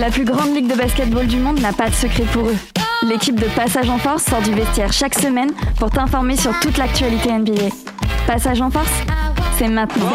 La 0.00 0.08
plus 0.08 0.24
grande 0.24 0.54
ligue 0.54 0.66
de 0.66 0.74
basketball 0.74 1.26
du 1.26 1.36
monde 1.36 1.60
n'a 1.60 1.74
pas 1.74 1.90
de 1.90 1.94
secret 1.94 2.22
pour 2.32 2.48
eux. 2.48 2.56
L'équipe 3.02 3.38
de 3.38 3.44
Passage 3.48 3.90
en 3.90 3.98
Force 3.98 4.22
sort 4.22 4.40
du 4.40 4.54
vestiaire 4.54 4.90
chaque 4.94 5.12
semaine 5.14 5.50
pour 5.78 5.90
t'informer 5.90 6.38
sur 6.38 6.58
toute 6.58 6.78
l'actualité 6.78 7.30
NBA. 7.30 7.68
Passage 8.26 8.62
en 8.62 8.70
Force, 8.70 8.88
c'est 9.58 9.68
maintenant. 9.68 10.08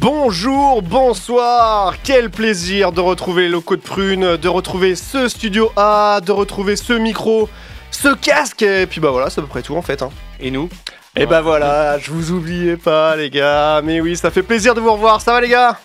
Bonjour, 0.00 0.82
bonsoir, 0.82 1.94
quel 2.02 2.28
plaisir 2.28 2.90
de 2.90 3.00
retrouver 3.00 3.42
les 3.42 3.50
locaux 3.50 3.76
de 3.76 3.82
Prune, 3.82 4.36
de 4.36 4.48
retrouver 4.48 4.96
ce 4.96 5.28
studio 5.28 5.70
A, 5.76 6.20
de 6.26 6.32
retrouver 6.32 6.74
ce 6.74 6.92
micro, 6.92 7.48
ce 7.92 8.12
casque, 8.16 8.62
et 8.62 8.86
puis 8.86 9.00
bah 9.00 9.12
voilà, 9.12 9.30
c'est 9.30 9.38
à 9.38 9.42
peu 9.42 9.48
près 9.48 9.62
tout 9.62 9.76
en 9.76 9.82
fait. 9.82 10.02
Hein. 10.02 10.10
Et 10.40 10.50
nous? 10.50 10.68
Et 11.14 11.26
bah 11.26 11.40
voilà, 11.40 12.00
je 12.00 12.10
vous 12.10 12.32
oubliais 12.32 12.76
pas 12.76 13.14
les 13.14 13.30
gars, 13.30 13.80
mais 13.84 14.00
oui, 14.00 14.16
ça 14.16 14.32
fait 14.32 14.42
plaisir 14.42 14.74
de 14.74 14.80
vous 14.80 14.90
revoir, 14.90 15.20
ça 15.20 15.30
va 15.30 15.40
les 15.40 15.48
gars? 15.48 15.78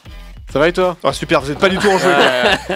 Ça 0.51 0.57
va 0.57 0.67
et 0.67 0.73
toi? 0.73 0.97
Ah 1.03 1.13
super, 1.13 1.41
vous 1.41 1.51
êtes 1.51 1.59
pas 1.59 1.69
du 1.69 1.77
tout 1.77 1.89
en 1.89 1.97
jeu. 1.99 2.11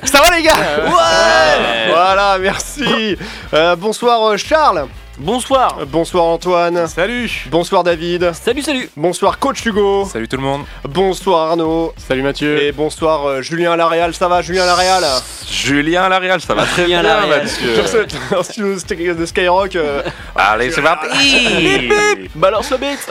Ça 0.04 0.22
va 0.22 0.36
les 0.36 0.44
gars? 0.44 0.54
Ouais. 0.86 1.90
Voilà, 1.92 2.38
merci. 2.40 3.18
Euh, 3.54 3.76
Bonsoir 3.76 4.22
euh, 4.30 4.38
Charles, 4.38 4.86
Bonsoir. 5.20 5.78
Euh, 5.82 5.86
bonsoir 5.86 6.26
Antoine, 6.26 6.88
Salut. 6.88 7.46
Bonsoir 7.52 7.84
David, 7.84 8.34
Salut, 8.34 8.62
salut. 8.64 8.90
Bonsoir 8.98 9.38
Coach 9.38 9.64
Hugo, 9.66 10.06
Salut 10.06 10.28
tout 10.28 10.38
le 10.38 10.42
monde. 10.44 10.64
Bonsoir 10.90 11.52
Arnaud, 11.52 11.94
Salut 11.98 12.24
Mathieu. 12.24 12.62
Et 12.64 12.72
bonsoir 12.72 13.28
euh, 13.28 13.42
Julien 13.42 13.76
Laréal, 13.76 14.14
ça 14.16 14.28
va 14.28 14.42
Julien 14.42 14.66
Laréal 14.66 15.04
Julien 15.48 16.10
Laréal, 16.10 16.42
ça 16.42 16.56
va 16.56 16.66
très 16.66 16.86
bien. 16.86 17.04
Mathieu. 17.04 17.76
Sur 17.76 17.88
ce 17.88 17.98
un 18.36 18.80
studio 18.80 19.14
de 19.14 19.26
Skyrock. 19.26 19.76
euh, 19.76 20.02
Allez, 20.36 20.72
c'est 20.72 20.82
parti. 20.82 21.90
Balance 22.36 22.72
le 22.72 22.78
bête 22.78 23.08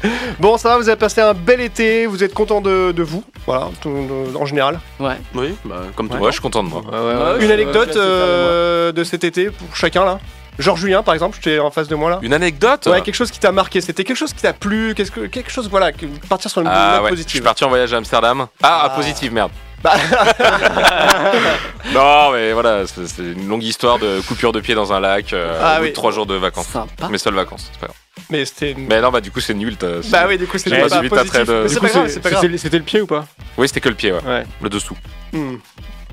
Bon, 0.38 0.56
ça 0.58 0.68
va, 0.68 0.76
vous 0.76 0.88
avez 0.88 0.98
passé 0.98 1.20
un 1.22 1.34
bel 1.34 1.60
été, 1.60 2.06
vous 2.06 2.22
êtes 2.22 2.32
content 2.34 2.60
de, 2.60 2.92
de 2.92 3.02
vous, 3.02 3.24
voilà, 3.46 3.70
tout- 3.80 3.88
de- 3.90 4.36
en 4.36 4.44
général. 4.46 4.78
Ouais, 5.00 5.16
oui, 5.34 5.56
bah, 5.64 5.76
comme 5.96 6.08
tout. 6.08 6.16
Ouais, 6.18 6.26
je 6.26 6.32
suis 6.32 6.40
content 6.40 6.62
de 6.62 6.68
moi. 6.68 6.82
Ouais, 6.82 7.44
Une 7.44 7.50
anecdote 7.50 7.96
euh, 7.96 8.92
de 8.92 9.02
cet 9.02 9.24
été 9.24 9.46
pour 9.50 9.74
chacun 9.74 10.04
là? 10.04 10.20
Genre 10.58 10.76
Julien 10.76 11.02
par 11.02 11.14
exemple, 11.14 11.38
j'étais 11.40 11.58
en 11.60 11.70
face 11.70 11.88
de 11.88 11.94
moi 11.94 12.10
là. 12.10 12.18
Une 12.22 12.34
anecdote 12.34 12.86
Ouais, 12.86 13.00
quelque 13.02 13.14
chose 13.14 13.30
qui 13.30 13.38
t'a 13.38 13.52
marqué, 13.52 13.80
c'était 13.80 14.04
quelque 14.04 14.16
chose 14.16 14.32
qui 14.32 14.42
t'a 14.42 14.52
plu, 14.52 14.94
qu'est-ce 14.96 15.10
que, 15.12 15.26
quelque 15.26 15.50
chose, 15.50 15.68
voilà, 15.70 15.92
que- 15.92 16.06
partir 16.28 16.50
sur 16.50 16.60
une 16.62 16.68
Ah 16.68 16.94
note 16.96 17.04
ouais, 17.04 17.10
je 17.10 17.14
suis 17.16 17.24
positive. 17.24 17.42
parti 17.42 17.64
en 17.64 17.68
voyage 17.68 17.92
à 17.92 17.96
Amsterdam. 17.98 18.46
Ah, 18.62 18.80
Ah. 18.82 18.86
à 18.86 18.90
positive, 18.90 19.32
merde. 19.32 19.50
Bah. 19.80 19.92
non, 21.94 22.32
mais 22.32 22.52
voilà, 22.52 22.84
c'est 22.86 23.06
c'est 23.06 23.22
une 23.22 23.46
longue 23.48 23.62
histoire 23.62 23.98
de 24.00 24.20
coupure 24.26 24.50
de 24.52 24.58
pied 24.60 24.74
dans 24.74 24.92
un 24.92 24.98
lac, 25.00 25.32
euh, 25.32 25.56
Ah 25.62 25.74
au 25.74 25.76
bout 25.78 25.82
oui. 25.84 25.88
de 25.90 25.94
trois 25.94 26.10
jours 26.10 26.26
de 26.26 26.34
vacances. 26.34 26.66
Sympa. 26.66 27.08
Mes 27.08 27.18
seules 27.18 27.34
vacances, 27.34 27.68
c'est 27.72 27.78
pas 27.80 27.86
grave. 27.86 27.96
Mais 28.30 28.44
c'était. 28.44 28.74
Mais 28.76 29.00
non, 29.00 29.10
bah 29.10 29.20
du 29.20 29.30
coup, 29.30 29.38
c'est 29.40 29.54
nul. 29.54 29.76
t'as- 29.76 30.00
Bah 30.10 30.24
oui, 30.28 30.36
du 30.36 30.46
coup, 30.48 30.58
c'était 30.58 30.70
J'ai 30.70 30.82
pas 30.82 30.88
pas 30.88 30.96
euh, 30.98 31.68
C'est 31.68 31.80
pas 31.80 31.88
grave, 31.88 32.06
c'est- 32.08 32.14
c'est 32.14 32.20
pas 32.20 32.30
grave. 32.30 32.56
C'était 32.56 32.78
le 32.78 32.84
pied 32.84 33.00
ou 33.00 33.06
pas? 33.06 33.24
Oui, 33.56 33.68
c'était 33.68 33.80
que 33.80 33.88
le 33.88 33.94
pied, 33.94 34.12
ouais. 34.12 34.22
Ouais. 34.26 34.44
Le 34.60 34.68
dessous. 34.68 34.96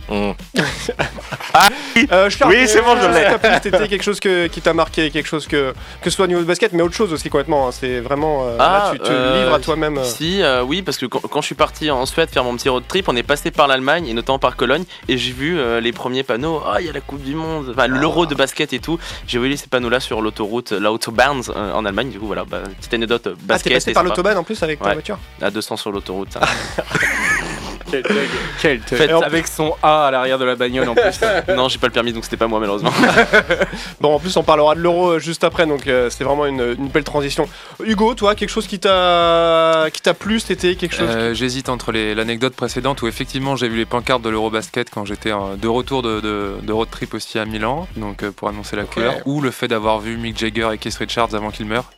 Hmm. 0.07 0.31
Euh, 2.11 2.29
Charles, 2.29 2.51
Oui, 2.53 2.67
c'est 2.67 2.81
bon, 2.81 2.95
je 2.95 3.05
euh, 3.05 3.11
l'ai. 3.51 3.57
été, 3.57 3.71
quelque 3.87 4.03
chose 4.03 4.19
que, 4.19 4.47
qui 4.47 4.61
t'a 4.61 4.73
marqué, 4.73 5.09
quelque 5.09 5.27
chose 5.27 5.47
que, 5.47 5.73
que 6.01 6.09
ce 6.09 6.15
soit 6.15 6.25
au 6.25 6.27
niveau 6.27 6.41
de 6.41 6.45
basket, 6.45 6.73
mais 6.73 6.83
autre 6.83 6.93
chose 6.95 7.11
aussi 7.13 7.29
complètement. 7.29 7.67
hein, 7.67 7.71
C'est 7.71 7.99
vraiment. 8.01 8.45
euh, 8.45 8.57
Ah, 8.59 8.63
là, 8.87 8.91
tu 8.93 8.99
te 8.99 9.07
euh, 9.09 9.43
livres 9.43 9.55
à 9.55 9.59
toi-même. 9.59 9.97
euh. 9.97 10.03
Si, 10.03 10.41
euh, 10.43 10.61
oui, 10.63 10.81
parce 10.81 10.97
que 10.97 11.05
quand, 11.05 11.21
quand 11.21 11.41
je 11.41 11.45
suis 11.47 11.55
parti 11.55 11.89
en 11.89 12.05
Suède 12.05 12.29
faire 12.29 12.43
mon 12.43 12.55
petit 12.55 12.69
road 12.69 12.83
trip, 12.87 13.07
on 13.07 13.15
est 13.15 13.23
passé 13.23 13.49
par 13.51 13.67
l'Allemagne 13.67 14.07
et 14.07 14.13
notamment 14.13 14.37
par 14.39 14.55
Cologne 14.57 14.83
et 15.07 15.17
j'ai 15.17 15.31
vu 15.31 15.57
euh, 15.57 15.79
les 15.79 15.91
premiers 15.93 16.23
panneaux. 16.23 16.61
Ah, 16.67 16.81
il 16.81 16.87
y 16.87 16.89
a 16.89 16.93
la 16.93 17.01
Coupe 17.01 17.23
du 17.23 17.33
Monde, 17.35 17.71
enfin, 17.75 17.87
l'Euro 17.87 18.25
de 18.25 18.35
basket 18.35 18.73
et 18.73 18.79
tout. 18.79 18.99
J'ai 19.27 19.39
vu 19.39 19.55
ces 19.57 19.67
panneaux-là 19.67 19.99
sur 20.01 20.21
l'autoroute, 20.21 20.73
euh, 20.73 20.79
l'autobahn 20.79 21.41
euh, 21.55 21.71
en 21.73 21.85
Allemagne. 21.85 22.09
Du 22.09 22.19
coup, 22.19 22.27
voilà, 22.27 22.43
bah, 22.45 22.59
petite 22.79 22.93
anecdote 22.93 23.27
euh, 23.27 23.33
Ah, 23.35 23.37
t'es 23.39 23.45
basket. 23.47 23.73
passé 23.73 23.93
par 23.93 24.03
l'autobahn 24.03 24.37
en 24.37 24.43
plus 24.43 24.61
avec 24.61 24.79
ta 24.81 24.93
voiture 24.93 25.17
À 25.41 25.49
200 25.49 25.77
sur 25.77 25.91
l'autoroute. 25.91 26.37
Quel 27.91 28.03
tag 28.03 28.15
Quel 28.61 28.79
Faites- 28.81 29.13
en- 29.13 29.21
Avec 29.21 29.47
son 29.47 29.75
A 29.83 30.07
à 30.07 30.11
l'arrière 30.11 30.37
de 30.39 30.45
la 30.45 30.55
bagnole 30.55 30.89
en 30.89 30.95
plus. 30.95 31.19
non, 31.55 31.69
j'ai 31.69 31.77
pas 31.77 31.87
le 31.87 31.93
permis 31.93 32.13
donc 32.13 32.23
c'était 32.23 32.37
pas 32.37 32.47
moi 32.47 32.59
malheureusement. 32.59 32.91
Bon, 34.01 34.15
en 34.15 34.19
plus, 34.19 34.35
on 34.37 34.43
parlera 34.43 34.75
de 34.75 34.79
l'euro 34.81 35.11
euh, 35.11 35.19
juste 35.19 35.43
après, 35.43 35.65
donc 35.65 35.87
euh, 35.87 36.09
c'est 36.09 36.23
vraiment 36.23 36.45
une, 36.45 36.75
une 36.77 36.87
belle 36.89 37.03
transition. 37.03 37.47
Hugo, 37.83 38.13
toi, 38.13 38.35
quelque 38.35 38.49
chose 38.49 38.67
qui 38.67 38.79
t'a 38.79 39.87
qui 39.93 40.01
t'a 40.01 40.13
plu 40.13 40.39
cet 40.39 40.51
été, 40.51 40.75
quelque 40.75 40.95
chose 40.95 41.07
Euh, 41.09 41.33
J'hésite 41.33 41.69
entre 41.69 41.91
l'anecdote 41.91 42.55
précédente 42.55 43.01
où 43.01 43.07
effectivement 43.07 43.55
j'ai 43.55 43.67
vu 43.69 43.77
les 43.77 43.85
pancartes 43.85 44.21
de 44.21 44.29
l'Eurobasket 44.29 44.89
quand 44.89 45.05
j'étais 45.05 45.31
euh, 45.31 45.55
de 45.57 45.67
retour 45.67 46.01
de, 46.01 46.19
de- 46.19 46.55
de 46.61 46.73
road 46.73 46.89
trip 46.91 47.13
aussi 47.13 47.39
à 47.39 47.45
Milan, 47.45 47.87
donc 47.97 48.23
euh, 48.23 48.31
pour 48.31 48.49
annoncer 48.49 48.75
la 48.75 48.83
couleur, 48.83 49.15
ou 49.25 49.41
le 49.41 49.51
fait 49.51 49.67
d'avoir 49.67 49.99
vu 49.99 50.17
Mick 50.17 50.37
Jagger 50.37 50.69
et 50.73 50.77
Keith 50.77 50.95
Richards 50.95 51.33
avant 51.33 51.51
qu'ils 51.51 51.65
meurent. 51.67 51.91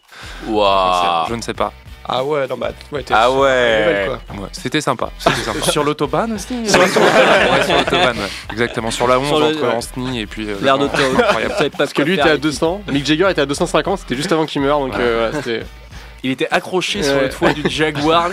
Waouh 0.47 1.28
Je 1.30 1.36
ne 1.36 1.42
sais 1.42 1.53
pas. 1.53 1.74
Ah 2.09 2.23
ouais, 2.23 2.47
non, 2.47 2.56
bah, 2.57 2.72
ouais, 2.91 3.03
t'es 3.03 3.13
Ah 3.13 3.23
sur 3.25 3.34
la 3.35 3.40
ouais. 3.41 3.79
nouvelle, 3.79 4.06
quoi. 4.07 4.35
Ouais, 4.44 4.50
C'était 4.53 4.79
sympa. 4.81 5.09
C'était 5.18 5.41
sympa. 5.41 5.72
Sur 5.72 5.84
l'autobahn 5.84 6.31
aussi 6.34 6.53
ouais, 6.53 6.68
sur 6.68 6.79
l'autobahn, 6.79 8.18
ouais. 8.18 8.29
Exactement. 8.51 8.91
Sur 8.91 9.07
la 9.07 9.19
11 9.19 9.28
Sur 9.28 9.40
le- 9.40 9.45
entre 9.45 10.01
ouais. 10.13 10.22
Et 10.22 10.25
puis. 10.25 10.50
euh, 10.50 10.56
L'air 10.62 10.78
le- 10.78 10.84
d'autoroute. 10.88 11.19
Incroyable. 11.19 11.51
Vous 11.53 11.57
savez 11.57 11.69
pas 11.69 11.78
Parce 11.79 11.94
que 11.94 12.01
lui 12.03 12.13
était 12.13 12.29
à 12.29 12.38
200, 12.38 12.81
Mick 12.91 13.06
Jagger 13.06 13.29
était 13.29 13.41
à 13.41 13.46
250, 13.46 14.00
c'était 14.00 14.16
juste 14.16 14.31
avant 14.31 14.46
qu'il 14.46 14.62
meure, 14.62 14.79
donc 14.79 14.94
euh, 14.96 15.29
voilà, 15.29 15.44
c'était... 15.44 15.66
Il 16.23 16.31
était 16.31 16.47
accroché 16.50 17.03
sur 17.03 17.13
Ouais. 17.16 17.23
le 17.23 17.29
toit 17.29 17.53
du 17.53 17.69
Jaguar. 17.69 18.29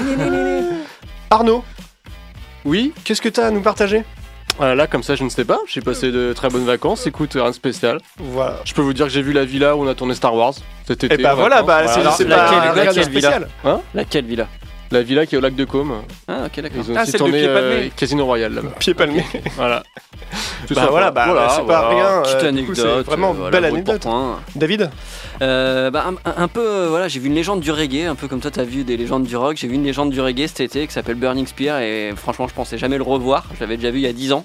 Arnaud, 1.30 1.64
Oui, 2.64 2.92
qu'est-ce 3.04 3.20
que 3.20 3.28
t'as 3.28 3.46
à 3.46 3.50
nous 3.50 3.60
partager? 3.60 4.04
Euh, 4.60 4.74
là 4.74 4.86
comme 4.86 5.02
ça 5.02 5.14
je 5.16 5.24
ne 5.24 5.28
sais 5.28 5.44
pas, 5.44 5.58
j'ai 5.66 5.80
passé 5.80 6.10
de 6.12 6.32
très 6.32 6.48
bonnes 6.48 6.64
vacances, 6.64 7.06
écoute, 7.06 7.32
rien 7.34 7.48
de 7.50 7.54
spécial. 7.54 7.98
Voilà. 8.18 8.60
Je 8.64 8.72
peux 8.74 8.82
vous 8.82 8.92
dire 8.92 9.06
que 9.06 9.12
j'ai 9.12 9.22
vu 9.22 9.32
la 9.32 9.44
villa 9.44 9.76
où 9.76 9.82
on 9.84 9.88
a 9.88 9.94
tourné 9.94 10.14
Star 10.14 10.34
Wars 10.34 10.54
cet 10.86 11.04
été. 11.04 11.14
Et 11.14 11.18
bah 11.22 11.32
en 11.32 11.36
voilà, 11.36 11.62
vacances. 11.62 11.94
bah, 11.96 12.12
c'est 12.16 12.24
Voilà. 12.24 12.46
c'est 12.50 12.58
laquelle- 12.60 12.72
de 12.74 12.86
laquelle 12.86 13.04
spécial. 13.04 13.48
Laquelle 13.94 14.24
villa? 14.26 14.48
La 14.90 15.02
villa 15.02 15.26
qui 15.26 15.34
est 15.34 15.38
au 15.38 15.40
lac 15.40 15.54
de 15.56 15.64
Côme. 15.64 16.02
Ah, 16.28 16.42
ok, 16.46 16.60
d'accord. 16.60 16.82
Ils 16.86 16.92
ont 16.92 16.94
Ah, 16.96 17.02
aussi 17.02 17.10
celle 17.12 17.20
de 17.22 17.36
euh. 17.36 17.88
Casino 17.96 18.24
Royal 18.26 18.52
là-bas. 18.52 18.68
Pied 18.78 18.94
palmé. 18.94 19.24
Voilà. 19.56 19.82
Tout 20.66 20.74
Bah 20.74 20.82
sympa. 20.82 20.90
voilà, 20.90 21.10
bah, 21.10 21.24
Voilà, 21.26 21.48
c'est 21.50 21.56
pas 21.66 21.88
voilà. 21.88 21.88
rien. 21.88 22.22
Petite 22.22 22.34
euh, 22.36 22.40
du 22.40 22.46
anecdote. 22.48 22.74
coup, 22.76 22.80
c'est 22.82 23.02
vraiment 23.02 23.30
euh, 23.30 23.34
voilà, 23.34 23.50
belle 23.50 23.68
pour 23.70 23.74
anecdote. 23.74 24.02
point. 24.02 24.40
David 24.54 24.90
Euh, 25.42 25.90
bah, 25.90 26.04
un, 26.08 26.30
un- 26.30 26.42
un 26.44 26.48
peu, 26.48 26.64
euh, 26.66 26.86
voilà, 26.90 27.08
j'ai 27.08 27.18
vu 27.18 27.26
une 27.28 27.34
légende 27.34 27.60
du 27.60 27.70
reggae, 27.72 28.06
un 28.06 28.14
peu 28.14 28.28
comme 28.28 28.40
toi, 28.40 28.50
t'as 28.50 28.62
vu 28.64 28.84
des 28.84 28.96
légendes 28.96 29.24
du 29.24 29.36
rock. 29.36 29.56
J'ai 29.56 29.66
vu 29.68 29.74
une 29.74 29.84
légende 29.84 30.10
du 30.10 30.20
reggae 30.20 30.46
cet 30.46 30.60
été 30.60 30.86
qui 30.86 30.92
s'appelle 30.92 31.16
Burning 31.16 31.46
Spear 31.46 31.80
et 31.80 32.12
franchement, 32.16 32.46
je 32.48 32.54
pensais 32.54 32.78
jamais 32.78 32.96
le 32.96 33.02
revoir. 33.02 33.46
Je 33.56 33.60
l'avais 33.60 33.76
déjà 33.76 33.90
vu 33.90 33.98
il 33.98 34.04
y 34.04 34.06
a 34.06 34.12
10 34.12 34.32
ans. 34.32 34.44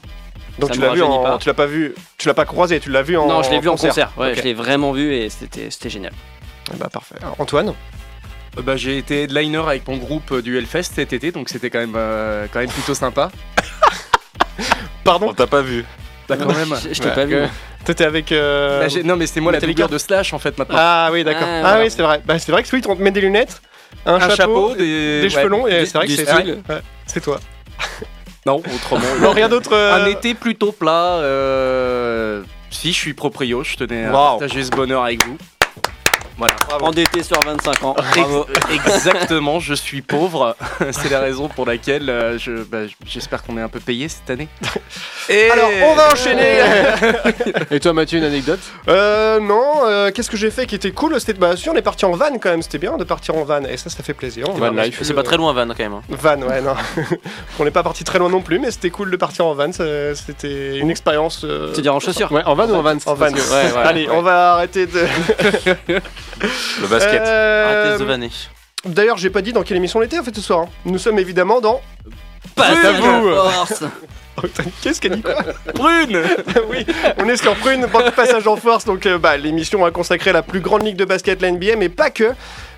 Donc 0.58 0.70
Ça 0.70 0.74
tu 0.74 0.80
me 0.82 0.86
l'as 0.88 0.94
vu 0.94 1.02
rajeunit 1.04 1.18
en, 1.20 1.24
pas. 1.24 1.38
tu 1.38 1.48
l'as 1.48 1.54
pas 1.54 1.66
vu, 1.68 1.94
tu 2.18 2.28
l'as 2.28 2.34
pas 2.34 2.46
croisé, 2.46 2.80
tu 2.82 2.90
l'as 2.90 3.02
vu 3.04 3.16
en 3.18 3.28
non, 3.28 3.44
je 3.44 3.50
l'ai 3.52 3.60
vu 3.60 3.70
en 3.70 3.78
concert. 3.78 4.12
Ouais, 4.18 4.32
Ok. 4.32 4.38
je 4.40 4.42
l'ai 4.44 4.54
vraiment 4.54 4.92
vu 4.92 5.14
et 5.14 5.30
c'était 5.30 5.70
c'était 5.70 5.90
génial. 5.90 6.12
Bah 6.78 6.90
parfait. 6.92 7.16
Antoine 7.38 7.74
bah, 8.58 8.76
j'ai 8.76 8.98
été 8.98 9.24
headliner 9.24 9.58
avec 9.60 9.88
mon 9.88 9.98
groupe 9.98 10.32
euh, 10.32 10.42
du 10.42 10.58
Hellfest 10.58 10.92
cet 10.96 11.14
été, 11.14 11.32
donc 11.32 11.50
c'était 11.50 11.70
quand 11.70 11.80
même, 11.80 11.94
euh, 11.96 12.48
quand 12.52 12.60
même 12.60 12.70
plutôt 12.70 12.94
sympa. 12.94 13.32
Pardon 15.04 15.28
On 15.30 15.34
t'a 15.34 15.48
pas 15.48 15.62
vu. 15.62 15.86
Bah, 16.28 16.36
quand 16.38 16.54
même. 16.54 16.76
Je, 16.84 16.94
je 16.94 17.02
t'ai 17.02 17.10
Ouais, 17.10 17.16
pas 17.16 17.26
vu. 17.26 17.36
que- 17.36 17.48
T'étais 17.86 18.04
avec. 18.06 18.32
euh, 18.32 18.86
Bah, 18.88 18.94
non, 19.06 19.16
mais 19.16 19.26
c'est 19.26 19.40
moi 19.40 19.52
la 19.52 19.60
figure 19.62 19.88
de 19.88 19.98
Slash 19.98 20.34
en 20.34 20.40
fait 20.40 20.58
maintenant. 20.58 20.76
Ah 20.78 21.10
oui, 21.12 21.24
d'accord. 21.24 21.48
Ah, 21.48 21.58
Ah, 21.58 21.62
voilà. 21.62 21.84
oui, 21.86 21.92
c'est 21.92 22.02
vrai. 22.04 22.22
Bah, 22.26 22.38
c'est 22.38 22.52
vrai 22.52 22.62
que 22.62 22.70
oui, 22.76 22.82
on 22.88 22.96
te 22.96 23.02
met 23.02 23.10
des 23.12 23.22
lunettes, 23.22 23.62
un, 24.06 24.16
un 24.16 24.20
chapeau, 24.20 24.36
chapeau, 24.36 24.76
des, 24.76 25.22
des, 25.22 25.30
cheveux 25.30 25.48
longs, 25.48 25.66
et 25.66 25.86
c'est 25.86 25.98
vrai 25.98 26.06
que 26.08 26.14
c'est 26.14 26.32
ouais, 26.32 27.22
toi. 27.24 27.40
Non, 28.46 28.58
autrement. 28.58 29.02
Non, 29.22 29.32
rien 29.32 29.50
d'autre. 29.50 29.72
euh, 29.74 29.94
Un 29.96 30.06
été 30.08 30.34
plutôt 30.34 30.72
plat. 30.72 31.16
euh, 31.20 32.42
Si, 32.70 32.92
je 32.94 32.98
suis 32.98 33.14
proprio, 33.14 33.64
je 33.64 33.76
tenais 33.76 34.06
à 34.06 34.10
Wow. 34.12 34.40
partager 34.40 34.64
ce 34.64 34.70
bonheur 34.72 35.04
avec 35.04 35.26
vous. 35.26 35.38
Voilà. 36.40 36.56
Endetté 36.82 37.22
sur 37.24 37.40
25 37.42 37.84
ans. 37.84 37.94
Bravo. 38.16 38.48
Ex- 38.72 38.86
Exactement, 38.96 39.60
je 39.60 39.74
suis 39.74 40.02
pauvre. 40.02 40.56
C'est 40.92 41.10
la 41.10 41.20
raison 41.20 41.48
pour 41.50 41.66
laquelle 41.66 42.10
euh, 42.10 42.38
je, 42.40 42.64
bah, 42.64 42.80
j'espère 43.06 43.44
qu'on 43.44 43.58
est 43.58 43.62
un 43.62 43.68
peu 43.70 43.80
payé 43.80 44.08
cette 44.08 44.30
année. 44.30 44.48
Et 45.30 45.50
Alors, 45.52 45.70
on 45.84 45.96
va 45.96 46.12
enchaîner. 46.12 46.60
Et 47.72 47.80
toi 47.80 47.94
Mathieu, 47.94 48.18
une 48.20 48.24
anecdote? 48.24 48.60
Euh, 48.88 49.40
non, 49.40 49.82
euh, 49.86 50.12
qu'est-ce 50.12 50.30
que 50.30 50.38
j'ai 50.38 50.50
fait 50.50 50.66
qui 50.66 50.76
était 50.76 50.92
cool? 50.92 51.20
C'était 51.20 51.34
bah, 51.34 51.56
si 51.56 51.70
on 51.70 51.76
est 51.76 51.82
parti 51.84 52.06
en 52.06 52.12
van 52.14 52.32
quand 52.42 52.50
même. 52.50 52.62
C'était 52.64 52.80
bien 52.80 52.98
de 52.98 53.04
partir 53.04 53.36
en 53.36 53.44
van, 53.44 53.64
et 53.64 53.78
ça, 53.78 53.90
ça 53.90 54.02
fait 54.02 54.14
plaisir. 54.14 54.46
On 54.50 54.54
Van 54.54 54.72
life. 54.72 55.00
C'est 55.04 55.14
pas 55.14 55.24
très 55.24 55.38
loin 55.38 55.54
Van 55.54 55.68
quand 55.68 55.78
même. 55.80 55.94
hein. 55.94 56.02
Van, 56.10 56.42
ouais, 56.42 56.62
non. 56.62 56.74
on 57.60 57.64
n'est 57.66 57.72
pas 57.72 57.84
parti 57.84 58.04
très 58.04 58.18
loin 58.18 58.30
non 58.30 58.42
plus, 58.42 58.60
mais 58.60 58.72
c'était 58.72 58.90
cool 58.90 59.12
de 59.12 59.18
partir 59.18 59.46
en 59.46 59.54
van. 59.54 59.72
ça- 59.72 60.16
C'était 60.16 60.78
une 60.78 60.90
expérience. 60.90 61.42
euh, 61.44 61.72
C'est 61.76 61.82
dire 61.82 61.94
en 61.94 62.00
chaussures? 62.00 62.32
Ouais, 62.32 62.44
en 62.46 62.56
van 62.56 62.68
ou 62.70 62.76
en 62.76 62.82
van? 62.82 62.98
En 63.06 63.14
van. 63.14 63.28
Que- 63.32 63.36
ouais, 63.40 63.72
ouais, 63.74 63.84
Allez, 63.86 64.08
ouais. 64.08 64.14
on 64.16 64.22
va 64.22 64.54
arrêter 64.54 64.86
de. 64.88 65.06
Le 66.82 66.88
basket. 66.88 67.22
Euh, 67.22 67.84
Arrêtez 67.90 68.04
de 68.04 68.08
vanner. 68.08 68.30
D'ailleurs, 68.86 69.18
j'ai 69.18 69.30
pas 69.30 69.42
dit 69.42 69.52
dans 69.54 69.64
quelle 69.64 69.78
émission 69.78 70.00
on 70.00 70.04
était 70.04 70.20
en 70.20 70.24
fait 70.24 70.36
ce 70.36 70.42
soir. 70.42 70.62
hein. 70.62 70.70
Nous 70.86 70.98
sommes 70.98 71.20
évidemment 71.20 71.60
dans. 71.62 71.82
Pas 72.56 72.68
à 72.68 72.92
vous. 72.94 73.30
force. 73.34 73.84
Oh, 74.38 74.42
putain, 74.44 74.64
Qu'est-ce 74.82 75.02
qu'elle 75.02 75.16
dit 75.18 75.22
quoi 75.22 75.36
Prune 75.76 76.22
Oui, 76.70 76.86
on 77.18 77.28
est 77.28 77.36
sur 77.36 77.54
Prune, 77.56 77.86
banque 77.88 78.12
passage 78.12 78.48
en 78.48 78.56
force. 78.56 78.86
Donc, 78.86 79.06
euh, 79.06 79.18
bah, 79.18 79.36
l'émission 79.36 79.84
a 79.84 79.92
consacré 79.92 80.30
à 80.30 80.34
la 80.34 80.42
plus 80.44 80.62
grande 80.62 80.84
ligue 80.86 80.96
de 80.96 81.04
basket, 81.04 81.42
la 81.42 81.52
NBA, 81.52 81.76
mais 81.78 81.90
pas 81.90 82.10
que. 82.10 82.32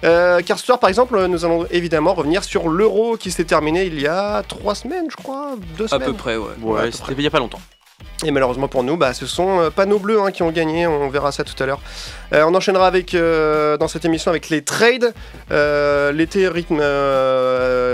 Euh, 0.03 0.41
car 0.43 0.57
ce 0.57 0.65
soir, 0.65 0.79
par 0.79 0.89
exemple, 0.89 1.23
nous 1.27 1.45
allons 1.45 1.67
évidemment 1.69 2.15
revenir 2.15 2.43
sur 2.43 2.67
l'Euro 2.67 3.15
qui 3.15 3.29
s'est 3.29 3.43
terminé 3.43 3.85
il 3.85 4.01
y 4.01 4.07
a 4.07 4.41
trois 4.47 4.73
semaines, 4.73 5.05
je 5.11 5.15
crois, 5.15 5.51
deux 5.77 5.85
À 5.85 5.89
semaines. 5.89 6.07
peu 6.07 6.13
près, 6.13 6.35
ouais. 6.37 6.49
Ouais, 6.63 6.91
c'était 6.91 7.13
il 7.15 7.21
y 7.21 7.27
a 7.27 7.29
pas 7.29 7.37
longtemps. 7.37 7.61
Et 8.23 8.29
malheureusement 8.29 8.67
pour 8.67 8.83
nous, 8.83 8.97
bah, 8.97 9.13
ce 9.13 9.25
sont 9.25 9.59
euh, 9.59 9.69
pas 9.71 9.87
nos 9.87 9.97
bleus 9.97 10.21
hein, 10.21 10.31
qui 10.31 10.43
ont 10.43 10.51
gagné, 10.51 10.85
on 10.85 11.09
verra 11.09 11.31
ça 11.31 11.43
tout 11.43 11.61
à 11.61 11.65
l'heure. 11.65 11.81
Euh, 12.33 12.43
on 12.47 12.53
enchaînera 12.53 12.85
avec, 12.85 13.15
euh, 13.15 13.77
dans 13.77 13.87
cette 13.87 14.05
émission 14.05 14.29
avec 14.29 14.49
les 14.49 14.61
trades. 14.61 15.13
Euh, 15.51 16.11
L'été 16.11 16.47
rythme, 16.47 16.75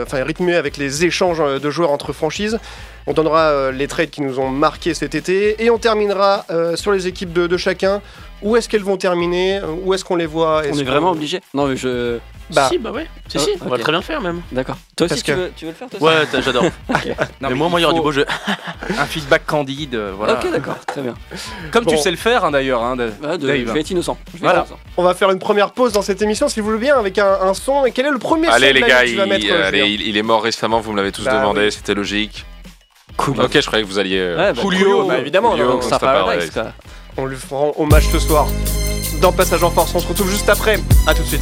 enfin, 0.05 0.23
rythmé 0.25 0.55
avec 0.55 0.75
les 0.75 1.05
échanges 1.05 1.39
de 1.39 1.69
joueurs 1.69 1.91
entre 1.91 2.11
franchises. 2.11 2.59
On 3.05 3.13
donnera 3.13 3.71
les 3.71 3.87
trades 3.87 4.09
qui 4.09 4.21
nous 4.21 4.37
ont 4.39 4.49
marqué 4.49 4.93
cet 4.93 5.15
été 5.15 5.63
et 5.63 5.69
on 5.69 5.77
terminera 5.77 6.45
sur 6.75 6.91
les 6.91 7.07
équipes 7.07 7.31
de, 7.31 7.47
de 7.47 7.57
chacun. 7.57 8.01
Où 8.41 8.57
est-ce 8.57 8.67
qu'elles 8.67 8.83
vont 8.83 8.97
terminer? 8.97 9.61
Où 9.85 9.93
est-ce 9.93 10.03
qu'on 10.03 10.17
les 10.17 10.25
voit? 10.25 10.63
On 10.69 10.77
est 10.77 10.83
vraiment 10.83 11.11
obligé 11.11 11.39
Non, 11.53 11.67
mais 11.67 11.77
je. 11.77 12.17
Bah, 12.49 12.67
Si, 12.71 12.77
bah 12.77 12.91
ouais. 12.91 13.07
Si, 13.27 13.37
Ah, 13.37 13.41
si, 13.41 13.49
on 13.65 13.69
va 13.69 13.77
très 13.77 13.91
bien 13.91 13.99
le 13.99 14.05
faire 14.05 14.21
même. 14.21 14.41
D'accord. 14.51 14.75
Toi 14.95 15.07
Parce 15.07 15.11
aussi, 15.13 15.23
tu 15.23 15.31
que- 15.31 15.37
veux, 15.37 15.51
tu 15.55 15.65
veux 15.65 15.71
le 15.71 15.75
faire 15.77 15.89
toi 15.89 15.99
Ouais, 15.99 16.41
j'adore. 16.41 16.63
Non, 17.41 17.49
mais 17.49 17.55
moi, 17.55 17.67
il 17.67 17.71
moi, 17.71 17.79
il 17.79 17.83
y 17.83 17.85
aura 17.85 17.93
du 17.93 18.01
beau 18.01 18.11
jeu. 18.11 18.25
Un 18.97 19.05
feedback 19.05 19.45
candide, 19.45 19.95
euh, 19.95 20.13
voilà. 20.15 20.33
Ok, 20.35 20.49
d'accord, 20.51 20.77
très 20.85 21.01
bien. 21.01 21.13
Comme 21.71 21.85
tu 21.85 21.97
sais 21.97 22.09
le 22.11 22.17
faire 22.17 22.45
hein, 22.45 22.51
d'ailleurs, 22.51 22.81
hein, 22.83 22.95
de- 22.95 23.11
Ouais, 23.21 23.37
de- 23.37 23.47
Dave. 23.47 23.57
je 23.67 23.71
vais 23.73 23.79
être 23.81 23.91
innocent. 23.91 24.17
Je 24.27 24.33
vais 24.33 24.43
Voilà. 24.43 24.59
être 24.61 24.67
innocent. 24.67 24.79
On 24.97 25.03
va 25.03 25.13
faire 25.13 25.29
une 25.31 25.39
première 25.39 25.71
pause 25.71 25.91
dans 25.93 26.01
cette 26.01 26.21
émission, 26.21 26.47
si 26.47 26.61
vous 26.61 26.67
voulez 26.67 26.79
bien, 26.79 26.97
avec 26.97 27.17
un, 27.17 27.37
un 27.41 27.53
son. 27.53 27.85
Et 27.85 27.91
quel 27.91 28.05
est 28.05 28.11
le 28.11 28.17
premier 28.19 28.47
Allez 28.47 28.69
son 28.69 28.73
les 28.75 28.81
gars, 28.81 29.03
que 29.03 29.09
tu 29.09 29.15
vas 29.17 29.23
il, 29.25 29.29
mettre 29.29 29.45
euh, 29.51 29.67
allez, 29.67 29.89
il, 29.89 30.01
il 30.07 30.15
est 30.17 30.23
mort 30.23 30.41
récemment, 30.43 30.79
vous 30.79 30.91
me 30.93 30.97
l'avez 30.97 31.11
tous 31.11 31.23
Bah 31.25 31.37
demandé, 31.39 31.65
oui. 31.65 31.71
c'était 31.71 31.93
logique. 31.93 32.45
Cool. 33.17 33.41
Ok, 33.41 33.51
je 33.59 33.65
croyais 33.65 33.83
que 33.83 33.89
vous 33.89 33.99
alliez. 33.99 34.19
euh, 34.19 34.37
Ouais, 34.37 34.53
bah, 34.53 34.61
Julio, 34.61 35.05
bah, 35.05 35.17
évidemment, 35.17 35.55
Paradise, 35.99 36.51
quoi. 36.51 36.67
On 37.17 37.25
lui 37.25 37.37
rend 37.49 37.73
hommage 37.77 38.07
ce 38.09 38.19
soir. 38.19 38.47
Dans 39.21 39.31
Passage 39.31 39.63
en 39.63 39.71
Force, 39.71 39.91
on 39.95 39.99
se 39.99 40.07
retrouve 40.07 40.29
juste 40.29 40.47
après. 40.49 40.79
A 41.07 41.13
tout 41.15 41.23
de 41.23 41.27
suite. 41.27 41.41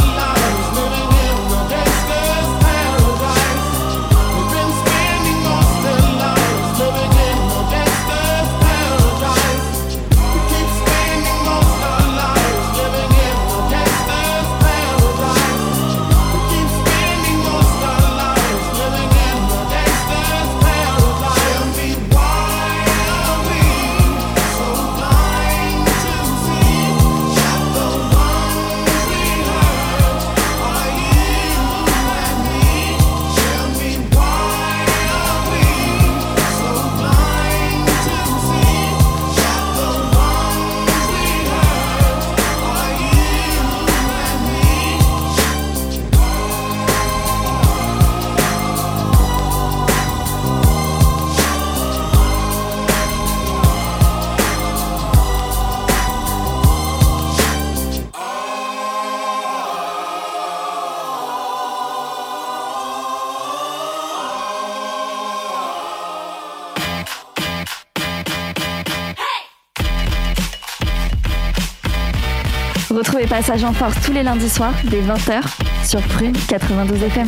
Passage 73.31 73.63
en 73.63 73.71
Force 73.73 73.95
tous 74.05 74.11
les 74.11 74.23
lundis 74.23 74.49
soirs 74.49 74.73
dès 74.89 75.01
20h 75.01 75.41
sur 75.87 76.01
Prune 76.01 76.33
92 76.49 77.01
FM. 77.03 77.27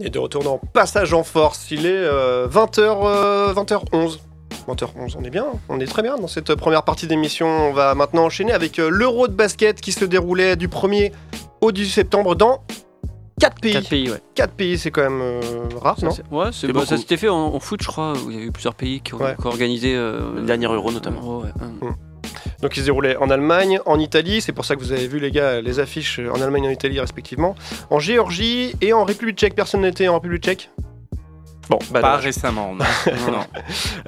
Et 0.00 0.10
de 0.10 0.18
retour 0.18 0.42
dans 0.42 0.58
Passage 0.72 1.14
en 1.14 1.22
Force, 1.22 1.70
il 1.70 1.86
est 1.86 1.90
euh, 1.94 2.48
20h, 2.48 3.54
20h11. 3.54 4.18
20h11, 4.68 5.14
on 5.18 5.22
est 5.24 5.30
bien, 5.30 5.46
on 5.68 5.78
est 5.80 5.86
très 5.86 6.02
bien 6.02 6.16
dans 6.18 6.26
cette 6.26 6.54
première 6.56 6.82
partie 6.82 7.06
d'émission. 7.06 7.46
On 7.46 7.72
va 7.72 7.94
maintenant 7.94 8.24
enchaîner 8.24 8.52
avec 8.52 8.78
euh, 8.78 8.88
l'Euro 8.90 9.28
de 9.28 9.32
basket 9.32 9.80
qui 9.80 9.92
se 9.92 10.04
déroulait 10.04 10.56
du 10.56 10.66
1er 10.68 11.12
au 11.60 11.70
18 11.72 11.88
septembre 11.90 12.34
dans 12.34 12.62
4 13.40 13.60
pays. 13.60 13.72
4 13.74 13.88
pays, 13.88 14.10
ouais. 14.10 14.20
4 14.34 14.52
pays, 14.54 14.76
c'est 14.78 14.90
quand 14.90 15.02
même 15.02 15.20
euh, 15.22 15.40
rare, 15.80 15.98
Ça, 15.98 16.06
non 16.06 16.12
c'est- 16.12 16.24
ouais, 16.32 16.46
c'est- 16.52 16.72
bah, 16.72 16.84
ça 16.84 16.96
s'était 16.98 17.16
fait 17.16 17.28
en, 17.28 17.36
en 17.54 17.60
foot, 17.60 17.80
je 17.80 17.86
crois, 17.86 18.12
où 18.26 18.30
il 18.30 18.36
y 18.36 18.40
a 18.40 18.44
eu 18.44 18.50
plusieurs 18.52 18.74
pays 18.74 19.00
qui 19.00 19.14
ont, 19.14 19.18
Ouais. 19.18 19.36
qui 19.40 19.46
ont 19.46 19.50
organisé. 19.50 19.94
euh, 19.94 20.34
Le 20.36 20.42
dernier 20.42 20.66
Euro, 20.66 20.90
notamment. 20.92 21.20
Euro, 21.22 21.42
ouais. 21.44 21.50
Donc 22.62 22.76
il 22.76 22.80
se 22.80 22.84
déroulait 22.86 23.16
en 23.16 23.30
Allemagne, 23.30 23.80
en 23.86 23.98
Italie, 23.98 24.40
c'est 24.40 24.52
pour 24.52 24.64
ça 24.64 24.74
que 24.76 24.80
vous 24.80 24.92
avez 24.92 25.06
vu 25.08 25.18
les 25.18 25.30
gars 25.30 25.60
les 25.60 25.78
affiches 25.80 26.18
en 26.20 26.40
Allemagne 26.40 26.64
et 26.64 26.68
en 26.68 26.72
Italie 26.72 27.00
respectivement, 27.00 27.54
en 27.90 27.98
Géorgie 27.98 28.74
et 28.80 28.92
en 28.92 29.04
République 29.04 29.36
tchèque. 29.38 29.54
Personne 29.54 29.82
n'était 29.82 30.08
en 30.08 30.14
République 30.14 30.42
tchèque? 30.44 30.70
Bon, 31.68 31.78
bah 31.92 32.00
Pas 32.00 32.16
récemment, 32.16 32.74
non. 32.78 32.84
non. 33.30 33.44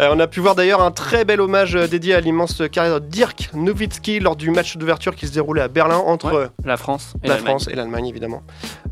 Euh, 0.00 0.10
on 0.12 0.18
a 0.18 0.26
pu 0.26 0.40
voir 0.40 0.56
d'ailleurs 0.56 0.82
un 0.82 0.90
très 0.90 1.24
bel 1.24 1.40
hommage 1.40 1.76
euh, 1.76 1.86
dédié 1.86 2.12
à 2.14 2.20
l'immense 2.20 2.60
carrière 2.72 3.00
de 3.00 3.06
Dirk 3.06 3.50
Nowitzki 3.54 4.18
lors 4.18 4.34
du 4.34 4.50
match 4.50 4.76
d'ouverture 4.76 5.14
qui 5.14 5.28
se 5.28 5.32
déroulait 5.32 5.62
à 5.62 5.68
Berlin 5.68 5.98
entre 5.98 6.32
Ouais. 6.36 6.46
La 6.64 6.76
France 6.76 7.14
et 7.22 7.28
la 7.28 7.34
l'Allemagne. 7.34 7.50
France 7.52 7.68
et 7.70 7.76
l'Allemagne 7.76 8.06
évidemment. 8.08 8.42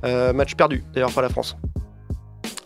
Euh, 0.05 0.33
match 0.33 0.55
perdu 0.55 0.85
d'ailleurs 0.95 1.11
par 1.11 1.23
la 1.25 1.31
France. 1.31 1.57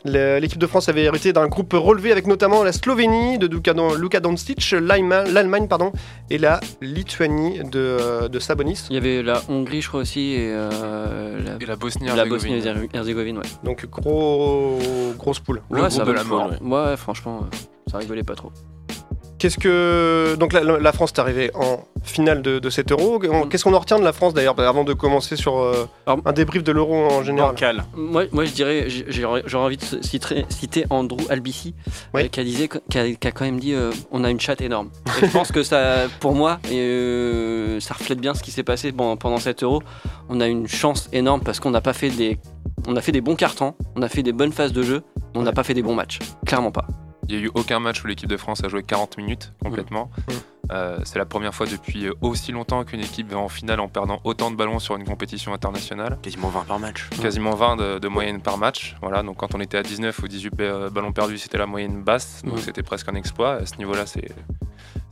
L'équipe 0.04 0.58
de 0.58 0.66
France 0.66 0.88
avait 0.90 1.04
hérité 1.04 1.32
d'un 1.32 1.46
groupe 1.48 1.72
relevé 1.72 2.12
avec 2.12 2.26
notamment 2.26 2.62
la 2.62 2.72
Slovénie 2.72 3.38
de 3.38 3.46
Luka 3.46 3.72
Don- 3.72 3.94
Luka 3.94 4.20
Doncic, 4.20 4.72
l'Allemagne 4.72 5.66
pardon, 5.68 5.92
et 6.28 6.36
la 6.38 6.60
Lituanie 6.82 7.60
de, 7.64 8.28
de 8.28 8.38
Sabonis. 8.38 8.86
Il 8.90 8.94
y 8.94 8.98
avait 8.98 9.22
la 9.22 9.40
Hongrie, 9.48 9.80
je 9.80 9.88
crois 9.88 10.00
aussi, 10.00 10.32
et 10.34 10.50
euh, 10.52 11.40
la, 11.42 11.56
Et 11.58 11.66
la 11.66 11.76
Bosnie 11.76 12.08
la 12.14 12.24
Bosnie 12.26 12.62
Herzégovine. 12.92 13.38
Ouais. 13.38 13.44
Donc 13.64 13.86
gros 13.88 14.78
grosse 15.16 15.40
poule. 15.40 15.62
Le 15.70 15.76
ouais, 15.76 15.88
groupe 15.88 15.92
ça 15.92 16.04
de 16.04 16.12
la 16.12 16.24
mort. 16.24 16.50
ouais, 16.60 16.96
franchement, 16.96 17.40
euh, 17.44 17.56
ça 17.90 17.98
rigolait 17.98 18.22
pas 18.24 18.34
trop. 18.34 18.52
Qu'est-ce 19.44 19.58
que 19.58 20.36
donc 20.36 20.54
la, 20.54 20.62
la 20.62 20.92
France 20.94 21.12
est 21.14 21.18
arrivée 21.20 21.50
en 21.54 21.84
finale 22.02 22.40
de, 22.40 22.58
de 22.58 22.70
cet 22.70 22.90
Euro. 22.92 23.20
On- 23.30 23.46
Qu'est-ce 23.46 23.62
qu'on 23.64 23.74
en 23.74 23.78
retient 23.78 23.98
de 23.98 24.04
la 24.04 24.14
France 24.14 24.32
d'ailleurs 24.32 24.58
avant 24.58 24.84
de 24.84 24.94
commencer 24.94 25.36
sur 25.36 25.58
euh, 25.58 25.86
Alors- 26.06 26.20
un 26.24 26.32
débrief 26.32 26.64
de 26.64 26.72
l'Euro 26.72 26.94
en 26.94 27.22
général? 27.22 27.50
Bancal. 27.50 27.84
Moi, 27.94 28.24
moi 28.32 28.46
je 28.46 28.52
dirais, 28.52 28.86
j'aurais 29.08 29.42
envie 29.66 29.76
de 29.76 29.82
citer, 30.00 30.46
citer 30.48 30.86
Andrew 30.88 31.18
Albici, 31.28 31.74
Oui. 32.14 32.22
euh, 32.22 32.28
qui, 32.28 32.40
a 32.40 32.42
disait, 32.44 32.70
qui, 32.88 32.98
a, 32.98 33.12
qui 33.12 33.28
a 33.28 33.32
quand 33.32 33.44
même 33.44 33.60
dit 33.60 33.74
euh, 33.74 33.90
on 34.10 34.24
a 34.24 34.30
une 34.30 34.40
chatte 34.40 34.62
énorme. 34.62 34.88
Et 35.22 35.26
je 35.26 35.30
pense 35.30 35.52
que 35.52 35.62
ça, 35.62 36.06
pour 36.20 36.34
moi, 36.34 36.58
ça 37.80 37.92
reflète 37.94 38.20
bien 38.20 38.32
ce 38.32 38.42
qui 38.42 38.50
s'est 38.50 38.62
passé 38.62 38.92
bon, 38.92 39.18
pendant 39.18 39.36
cet 39.36 39.62
euro. 39.62 39.82
On 40.30 40.40
a 40.40 40.46
une 40.46 40.68
chance 40.68 41.10
énorme 41.12 41.42
parce 41.42 41.60
qu'on 41.60 41.70
n'a 41.70 41.82
pas 41.82 41.92
fait 41.92 42.08
des. 42.08 42.38
On 42.88 42.96
a 42.96 43.02
fait 43.02 43.12
des 43.12 43.20
bons 43.20 43.36
cartons, 43.36 43.74
on 43.94 44.00
a 44.00 44.08
fait 44.08 44.22
des 44.22 44.32
bonnes 44.32 44.52
phases 44.52 44.72
de 44.72 44.82
jeu, 44.82 45.02
mais 45.16 45.40
on 45.40 45.42
n'a 45.42 45.52
pas 45.52 45.64
fait 45.64 45.74
des 45.74 45.82
bons 45.82 45.94
matchs. 45.94 46.18
Clairement 46.46 46.72
pas. 46.72 46.86
Il 47.28 47.36
n'y 47.36 47.42
a 47.42 47.46
eu 47.46 47.50
aucun 47.54 47.80
match 47.80 48.02
où 48.04 48.06
l'équipe 48.06 48.28
de 48.28 48.36
France 48.36 48.62
a 48.64 48.68
joué 48.68 48.82
40 48.82 49.16
minutes 49.16 49.52
complètement. 49.62 50.10
Euh, 50.70 50.98
c'est 51.04 51.18
la 51.18 51.26
première 51.26 51.54
fois 51.54 51.66
depuis 51.66 52.06
euh, 52.06 52.14
aussi 52.22 52.50
longtemps 52.50 52.84
qu'une 52.84 53.00
équipe 53.00 53.30
va 53.30 53.38
en 53.38 53.48
finale 53.48 53.80
en 53.80 53.88
perdant 53.88 54.20
autant 54.24 54.50
de 54.50 54.56
ballons 54.56 54.78
sur 54.78 54.96
une 54.96 55.04
compétition 55.04 55.52
internationale. 55.52 56.18
Quasiment 56.22 56.48
20 56.48 56.64
par 56.64 56.78
match. 56.78 57.08
Quasiment 57.20 57.54
20 57.54 57.76
de, 57.76 57.98
de 57.98 58.08
moyenne 58.08 58.40
par 58.40 58.56
match. 58.56 58.96
Voilà, 59.02 59.22
donc 59.22 59.36
quand 59.36 59.54
on 59.54 59.60
était 59.60 59.76
à 59.78 59.82
19 59.82 60.18
ou 60.20 60.28
18 60.28 60.52
euh, 60.60 60.90
ballons 60.90 61.12
perdus, 61.12 61.38
c'était 61.38 61.58
la 61.58 61.66
moyenne 61.66 62.02
basse. 62.02 62.42
Donc 62.44 62.60
c'était 62.60 62.82
presque 62.82 63.08
un 63.08 63.14
exploit. 63.14 63.54
À 63.54 63.66
ce 63.66 63.76
niveau-là, 63.76 64.06
c'est 64.06 64.30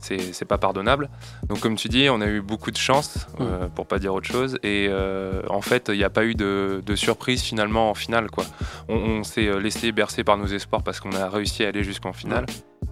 c'est 0.03 0.45
pas 0.45 0.57
pardonnable. 0.57 1.09
Donc 1.47 1.59
comme 1.59 1.75
tu 1.75 1.87
dis, 1.87 2.07
on 2.09 2.21
a 2.21 2.27
eu 2.27 2.41
beaucoup 2.41 2.71
de 2.71 2.77
chance, 2.77 3.27
euh, 3.41 3.67
pour 3.73 3.85
pas 3.87 3.99
dire 3.99 4.13
autre 4.13 4.27
chose. 4.27 4.57
Et 4.63 4.87
euh, 4.89 5.41
en 5.49 5.61
fait, 5.61 5.89
il 5.89 5.97
n'y 5.97 6.03
a 6.03 6.09
pas 6.09 6.25
eu 6.25 6.35
de, 6.35 6.81
de 6.85 6.95
surprise 6.95 7.41
finalement 7.41 7.89
en 7.89 7.93
finale. 7.93 8.29
Quoi. 8.29 8.45
On, 8.89 8.95
on 8.95 9.23
s'est 9.23 9.47
euh, 9.47 9.59
laissé 9.59 9.91
bercer 9.91 10.23
par 10.23 10.37
nos 10.37 10.47
espoirs 10.47 10.83
parce 10.83 10.99
qu'on 10.99 11.11
a 11.13 11.29
réussi 11.29 11.63
à 11.65 11.69
aller 11.69 11.83
jusqu'en 11.83 12.13
finale. 12.13 12.45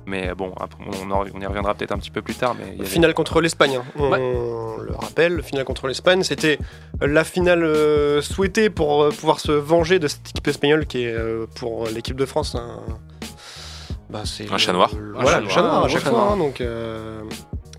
Mais 0.08 0.34
bon, 0.34 0.52
après, 0.60 0.84
on, 1.04 1.12
en- 1.12 1.26
on 1.34 1.40
y 1.42 1.46
reviendra 1.46 1.76
peut-être 1.76 1.92
un 1.92 1.98
petit 1.98 2.10
peu 2.12 2.22
plus 2.22 2.34
tard. 2.36 2.56
Mais 2.58 2.76
avait- 2.80 2.86
Finale 2.90 3.14
contre 3.14 3.40
l'Espagne, 3.42 3.76
hein. 3.76 3.84
on 3.98 4.10
Ouais. 4.10 4.20
le 4.20 4.96
rappelle, 4.96 5.44
finale 5.44 5.64
contre 5.66 5.88
l'Espagne, 5.88 6.24
c'était 6.24 6.58
la 7.02 7.24
finale 7.24 7.64
euh, 7.64 8.22
souhaitée 8.22 8.70
pour 8.70 9.04
euh, 9.04 9.10
pouvoir 9.12 9.40
se 9.40 9.52
venger 9.52 10.00
de 10.00 10.08
cette 10.08 10.28
équipe 10.30 10.48
espagnole 10.48 10.86
qui 10.88 11.04
est 11.04 11.14
euh, 11.14 11.46
pour 11.56 11.88
l'équipe 11.88 12.16
de 12.16 12.26
France 12.26 12.56
un, 12.56 12.80
bah, 14.12 14.22
c'est 14.26 14.48
Un 14.50 14.52
le- 14.54 14.58
chat 14.58 14.74
noir. 14.74 14.92
le- 14.96 15.16
Un 15.18 15.22
voilà, 15.22 15.38
chat 15.38 15.42
le 15.42 15.50
chat 15.50 15.62
noir, 15.62 15.72
noir 15.74 15.84
à 15.84 15.86
un 15.86 15.90
chaque 15.90 16.02
chat 16.04 16.10
fois. 16.10 16.20
noir. 16.20 16.32
hein, 16.34 16.38
donc, 16.38 16.62
euh, 16.62 17.22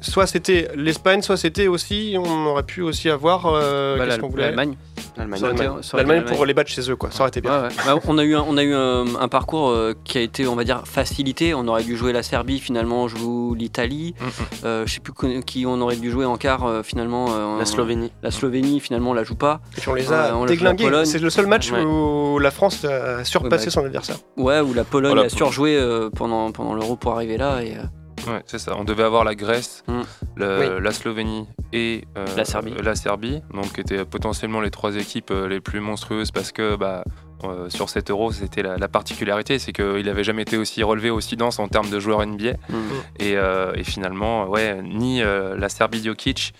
soit 0.02 0.26
c'était 0.26 0.68
l'Espagne, 0.76 1.22
soit 1.22 1.36
c'était 1.36 1.66
aussi, 1.68 2.16
on 2.18 2.46
aurait 2.46 2.62
pu 2.64 2.82
aussi 2.82 3.08
avoir. 3.10 3.46
euh, 3.46 3.96
Bah, 3.96 4.04
qu'est-ce 4.04 4.08
l'Al- 4.16 4.20
qu'on 4.20 4.28
voulait 4.28 4.44
L'Allemagne. 4.44 4.76
L'Allemagne. 5.16 6.24
Pour 6.26 6.46
les 6.46 6.54
battre 6.54 6.70
chez 6.70 6.90
eux, 6.90 6.96
quoi. 6.96 7.10
Ça 7.10 7.20
aurait 7.20 7.28
été 7.28 7.40
bien. 7.40 7.52
Ouais, 7.62 7.68
ouais. 7.68 7.74
Bah, 7.84 7.94
on 8.06 8.18
a 8.18 8.24
eu, 8.24 8.34
un, 8.34 8.44
on 8.48 8.56
a 8.56 8.62
eu 8.62 8.74
un, 8.74 9.04
un 9.20 9.28
parcours 9.28 9.68
euh, 9.70 9.94
qui 10.04 10.18
a 10.18 10.20
été, 10.22 10.46
on 10.46 10.54
va 10.56 10.64
dire, 10.64 10.82
facilité. 10.86 11.54
On 11.54 11.66
aurait 11.68 11.82
dû 11.84 11.96
jouer 11.96 12.12
la 12.12 12.22
Serbie, 12.22 12.58
finalement 12.60 13.04
on 13.04 13.08
joue 13.08 13.54
l'Italie. 13.54 14.14
Mhm. 14.20 14.28
Euh, 14.64 14.86
je 14.86 14.94
sais 14.94 15.00
plus 15.00 15.12
qui 15.44 15.66
on 15.66 15.80
aurait 15.80 15.96
dû 15.96 16.10
jouer 16.10 16.24
en 16.24 16.36
quart, 16.36 16.64
euh, 16.66 16.82
finalement. 16.82 17.26
euh, 17.30 17.58
La 17.58 17.64
Slovénie. 17.66 18.10
La 18.22 18.30
Slovénie, 18.30 18.80
finalement, 18.80 19.10
on 19.10 19.14
la 19.14 19.24
joue 19.24 19.34
pas. 19.34 19.60
Et 19.76 19.80
puis 19.80 19.88
on 19.90 19.94
les 19.94 20.12
a 20.12 20.36
on 20.36 20.46
déglingués. 20.46 20.90
C'est 21.04 21.18
le 21.18 21.30
seul 21.30 21.46
match 21.46 21.70
Ouais. 21.72 21.82
où 21.82 22.38
la 22.38 22.50
France 22.50 22.84
a 22.84 23.24
surpassé 23.24 23.64
Ouais, 23.64 23.66
bah, 23.66 23.70
son 23.70 23.84
adversaire. 23.84 24.16
Ouais, 24.36 24.60
où 24.60 24.72
la 24.74 24.84
Pologne 24.84 25.12
Voilà. 25.12 25.26
a 25.26 25.28
surjoué 25.28 25.76
euh, 25.76 26.08
pendant, 26.10 26.50
pendant 26.52 26.74
l'Euro 26.74 26.96
pour 26.96 27.12
arriver 27.12 27.36
là. 27.36 27.62
Et, 27.62 27.74
euh, 27.76 27.82
Ouais, 28.26 28.42
c'est 28.46 28.58
ça. 28.58 28.76
On 28.78 28.84
devait 28.84 29.02
avoir 29.02 29.24
la 29.24 29.34
Grèce, 29.34 29.82
Mm. 29.88 30.02
la 30.36 30.92
Slovénie 30.92 31.46
et 31.72 32.04
euh, 32.16 32.24
La 32.36 32.44
Serbie. 32.44 32.74
la 32.82 32.94
Serbie, 32.94 33.40
donc 33.52 33.72
qui 33.74 33.80
étaient 33.80 34.04
potentiellement 34.04 34.60
les 34.60 34.70
trois 34.70 34.96
équipes 34.96 35.30
euh, 35.30 35.48
les 35.48 35.60
plus 35.60 35.80
monstrueuses 35.80 36.30
parce 36.30 36.52
que 36.52 36.76
bah, 36.76 37.04
euh, 37.44 37.68
sur 37.70 37.88
cet 37.88 38.10
euro, 38.10 38.30
c'était 38.32 38.62
la, 38.62 38.76
la 38.76 38.88
particularité, 38.88 39.58
c'est 39.58 39.72
qu'il 39.72 40.04
n'avait 40.06 40.24
jamais 40.24 40.42
été 40.42 40.56
aussi 40.56 40.82
relevé, 40.82 41.10
aussi 41.10 41.36
dense 41.36 41.58
en 41.58 41.68
termes 41.68 41.90
de 41.90 41.98
joueurs 41.98 42.24
NBA. 42.26 42.52
mm. 42.68 42.74
Et, 43.18 43.36
euh, 43.36 43.72
et 43.74 43.84
finalement, 43.84 44.46
ouais, 44.48 44.80
ni 44.82 45.20
la 45.22 45.68
Serbie 45.68 46.02
Jokic, 46.04 46.54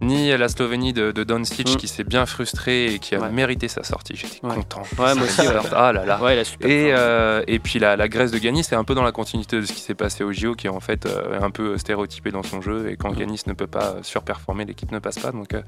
ni 0.00 0.36
la 0.36 0.48
Slovénie 0.48 0.92
de, 0.92 1.10
de 1.12 1.24
Doncic 1.24 1.68
Mm. 1.68 1.76
qui 1.76 1.88
s'est 1.88 2.04
bien 2.04 2.24
frustré 2.26 2.94
et 2.94 2.98
qui 2.98 3.14
a 3.14 3.20
Ouais. 3.20 3.30
mérité 3.30 3.66
sa 3.68 3.82
sortie. 3.82 4.14
J'étais 4.16 4.44
Ouais. 4.46 4.54
content. 4.54 4.82
Ouais, 4.98 5.14
moi 5.14 5.24
aussi. 5.24 5.40
Ah 5.74 5.92
là 5.92 6.04
là. 6.04 6.20
Ouais, 6.22 6.36
la 6.36 6.44
super. 6.44 6.68
Et, 6.70 6.92
euh, 6.92 7.42
et 7.46 7.58
puis 7.58 7.78
la, 7.78 7.96
la 7.96 8.08
Grèce 8.08 8.30
de 8.30 8.38
Ganis, 8.38 8.64
c'est 8.64 8.76
un 8.76 8.84
peu 8.84 8.94
dans 8.94 9.02
la 9.02 9.12
continuité 9.12 9.56
de 9.56 9.62
ce 9.66 9.72
qui 9.72 9.80
s'est 9.80 9.94
passé 9.94 10.22
au 10.24 10.32
JO, 10.32 10.54
qui 10.54 10.66
est 10.66 10.70
en 10.70 10.80
fait 10.80 11.06
euh, 11.06 11.40
un 11.40 11.50
peu 11.50 11.76
stéréotypé 11.78 12.30
dans 12.30 12.42
son 12.42 12.60
jeu. 12.60 12.90
Et 12.90 12.96
quand 12.96 13.10
Ganis 13.12 13.42
ne 13.46 13.52
peut 13.54 13.66
pas 13.66 13.96
surperformer, 14.02 14.64
l'équipe 14.64 14.92
ne 14.92 14.98
passe 15.00 15.18
pas. 15.18 15.32
Donc 15.32 15.52
euh, 15.54 15.62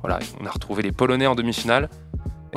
voilà, 0.00 0.18
on 0.40 0.46
a 0.46 0.50
retrouvé 0.50 0.82
les 0.82 0.92
Polonais 0.92 1.26
en 1.26 1.34
demi-finale. 1.34 1.88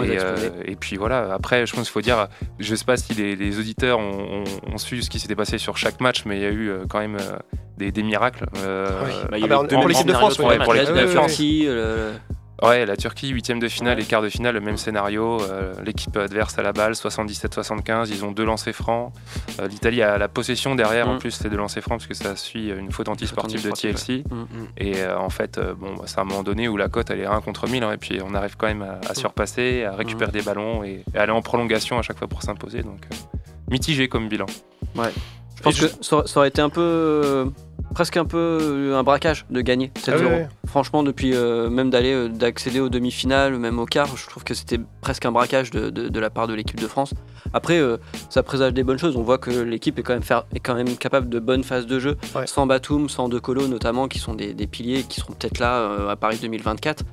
Et, 0.03 0.17
euh, 0.19 0.35
et 0.65 0.75
puis 0.75 0.95
voilà, 0.97 1.33
après, 1.33 1.65
je 1.65 1.73
pense 1.73 1.83
qu'il 1.85 1.91
faut 1.93 2.01
dire, 2.01 2.27
je 2.59 2.75
sais 2.75 2.85
pas 2.85 2.97
si 2.97 3.13
les, 3.13 3.35
les 3.35 3.59
auditeurs 3.59 3.99
ont, 3.99 4.43
ont- 4.43 4.73
ont 4.73 4.77
su 4.77 5.01
ce 5.01 5.09
qui 5.09 5.19
s'était 5.19 5.35
passé 5.35 5.57
sur 5.57 5.77
chaque 5.77 5.99
match, 6.01 6.23
mais 6.25 6.37
il 6.37 6.41
y 6.41 6.45
a 6.45 6.49
eu 6.49 6.69
euh, 6.69 6.85
quand 6.89 6.99
même 6.99 7.15
euh, 7.19 7.37
des, 7.77 7.91
des 7.91 8.03
miracles. 8.03 8.45
Euh, 8.57 9.01
Oui. 9.05 9.11
Bah, 9.29 9.37
il 9.37 9.39
y 9.39 9.43
Ah 9.43 9.45
a 9.45 9.57
bah, 9.57 9.63
eu 9.65 9.67
pour 9.75 9.87
l'équipe 9.87 10.05
de 10.07 10.11
scénarios, 10.13 10.29
France, 10.35 10.39
ouais, 10.39 10.57
pour 10.63 10.73
l'équipe 10.73 10.93
de 10.95 11.07
France. 11.07 11.31
Ouais, 12.61 12.85
la 12.85 12.97
Turquie, 12.97 13.29
huitième 13.29 13.59
de 13.59 13.67
finale 13.69 13.97
Ouais. 13.97 14.03
et 14.03 14.05
quart 14.05 14.21
de 14.21 14.27
finale, 14.29 14.53
le 14.55 14.59
même 14.59 14.75
scénario. 14.77 15.41
euh, 15.41 15.73
L'équipe 15.85 16.15
adverse 16.17 16.57
à 16.59 16.61
la 16.61 16.73
balle, 16.73 16.93
77-75, 16.93 18.09
ils 18.11 18.25
ont 18.25 18.31
deux 18.31 18.43
lancers 18.43 18.73
francs. 18.75 19.13
Euh, 19.61 19.67
L'Italie 19.67 20.01
a 20.01 20.17
la 20.17 20.27
possession 20.27 20.75
derrière, 20.75 21.07
en 21.07 21.15
Mm. 21.15 21.19
plus, 21.19 21.31
c'est 21.31 21.49
deux 21.49 21.55
lancers 21.57 21.81
francs, 21.83 21.99
parce 21.99 22.07
que 22.07 22.13
ça 22.13 22.35
suit 22.35 22.69
une 22.69 22.91
faute 22.91 23.07
antisportive 23.07 23.63
de 23.63 23.71
TLC. 23.71 24.23
Mm. 24.29 24.43
Et 24.77 24.97
euh, 24.97 25.17
en 25.17 25.29
fait, 25.29 25.57
euh, 25.57 25.73
bon, 25.73 25.93
bah, 25.95 26.03
c'est 26.05 26.19
un 26.19 26.25
moment 26.25 26.43
donné 26.43 26.67
où 26.67 26.75
la 26.75 26.89
cote, 26.89 27.09
elle 27.11 27.21
est 27.21 27.25
1 27.25 27.39
contre 27.41 27.67
1000, 27.69 27.83
hein, 27.83 27.93
et 27.93 27.97
puis 27.97 28.19
on 28.21 28.33
arrive 28.35 28.57
quand 28.57 28.67
même 28.67 28.81
à, 28.81 28.99
à 29.09 29.13
surpasser, 29.15 29.85
à 29.85 29.95
récupérer 29.95 30.31
des 30.31 30.41
ballons 30.41 30.83
et, 30.83 31.03
et 31.13 31.17
aller 31.17 31.31
en 31.31 31.41
prolongation 31.41 31.97
à 31.97 32.01
chaque 32.01 32.17
fois 32.17 32.27
pour 32.27 32.43
s'imposer. 32.43 32.81
Donc, 32.81 33.01
euh, 33.11 33.15
mitigé 33.71 34.09
comme 34.09 34.27
bilan. 34.27 34.47
Je 34.95 35.61
pense 35.63 35.79
que 35.79 35.87
ça 36.01 36.23
aurait 36.37 36.47
été 36.49 36.61
un 36.61 36.69
peu. 36.69 37.51
Presque 37.93 38.17
un 38.17 38.25
peu 38.25 38.37
euh, 38.61 38.97
un 38.97 39.03
braquage 39.03 39.45
de 39.49 39.61
gagner 39.61 39.91
Ah 39.95 39.99
7 39.99 40.15
oui, 40.17 40.23
euros. 40.23 40.33
oui. 40.41 40.45
Franchement, 40.67 41.03
depuis 41.03 41.33
euh, 41.33 41.69
même 41.69 41.89
d'aller 41.89 42.13
euh, 42.13 42.27
d'accéder 42.29 42.79
aux 42.79 42.89
demi-finales, 42.89 43.57
même 43.57 43.79
au 43.79 43.85
quart, 43.85 44.15
je 44.15 44.27
trouve 44.27 44.43
que 44.43 44.53
c'était 44.53 44.79
presque 45.01 45.25
un 45.25 45.31
braquage 45.31 45.71
de, 45.71 45.89
de- 45.89 46.09
de 46.09 46.19
la 46.19 46.29
part 46.29 46.47
de 46.47 46.53
l'équipe 46.53 46.79
de 46.79 46.87
France. 46.87 47.13
Après, 47.53 47.79
euh, 47.79 47.97
ça 48.29 48.43
présage 48.43 48.73
des 48.73 48.83
bonnes 48.83 48.99
choses. 48.99 49.15
On 49.17 49.23
voit 49.23 49.37
que 49.39 49.49
l'équipe 49.49 49.97
est 49.97 50.03
quand 50.03 50.13
même 50.13 50.21
faire, 50.23 50.45
est 50.53 50.59
quand 50.59 50.75
même 50.75 50.95
capable 50.97 51.29
de 51.29 51.39
bonnes 51.39 51.63
phases 51.63 51.87
de 51.87 51.99
jeu, 51.99 52.17
Ouais. 52.35 52.45
sans 52.47 52.67
Batum, 52.67 53.09
sans 53.09 53.27
De 53.29 53.39
Colo 53.39 53.67
notamment, 53.67 54.07
qui 54.07 54.19
sont 54.19 54.35
des, 54.35 54.53
des 54.53 54.67
piliers 54.67 55.03
qui 55.03 55.19
seront 55.21 55.33
peut-être 55.33 55.59
là 55.59 56.09
à 56.09 56.15
Paris 56.15 56.37
2024. 56.41 57.03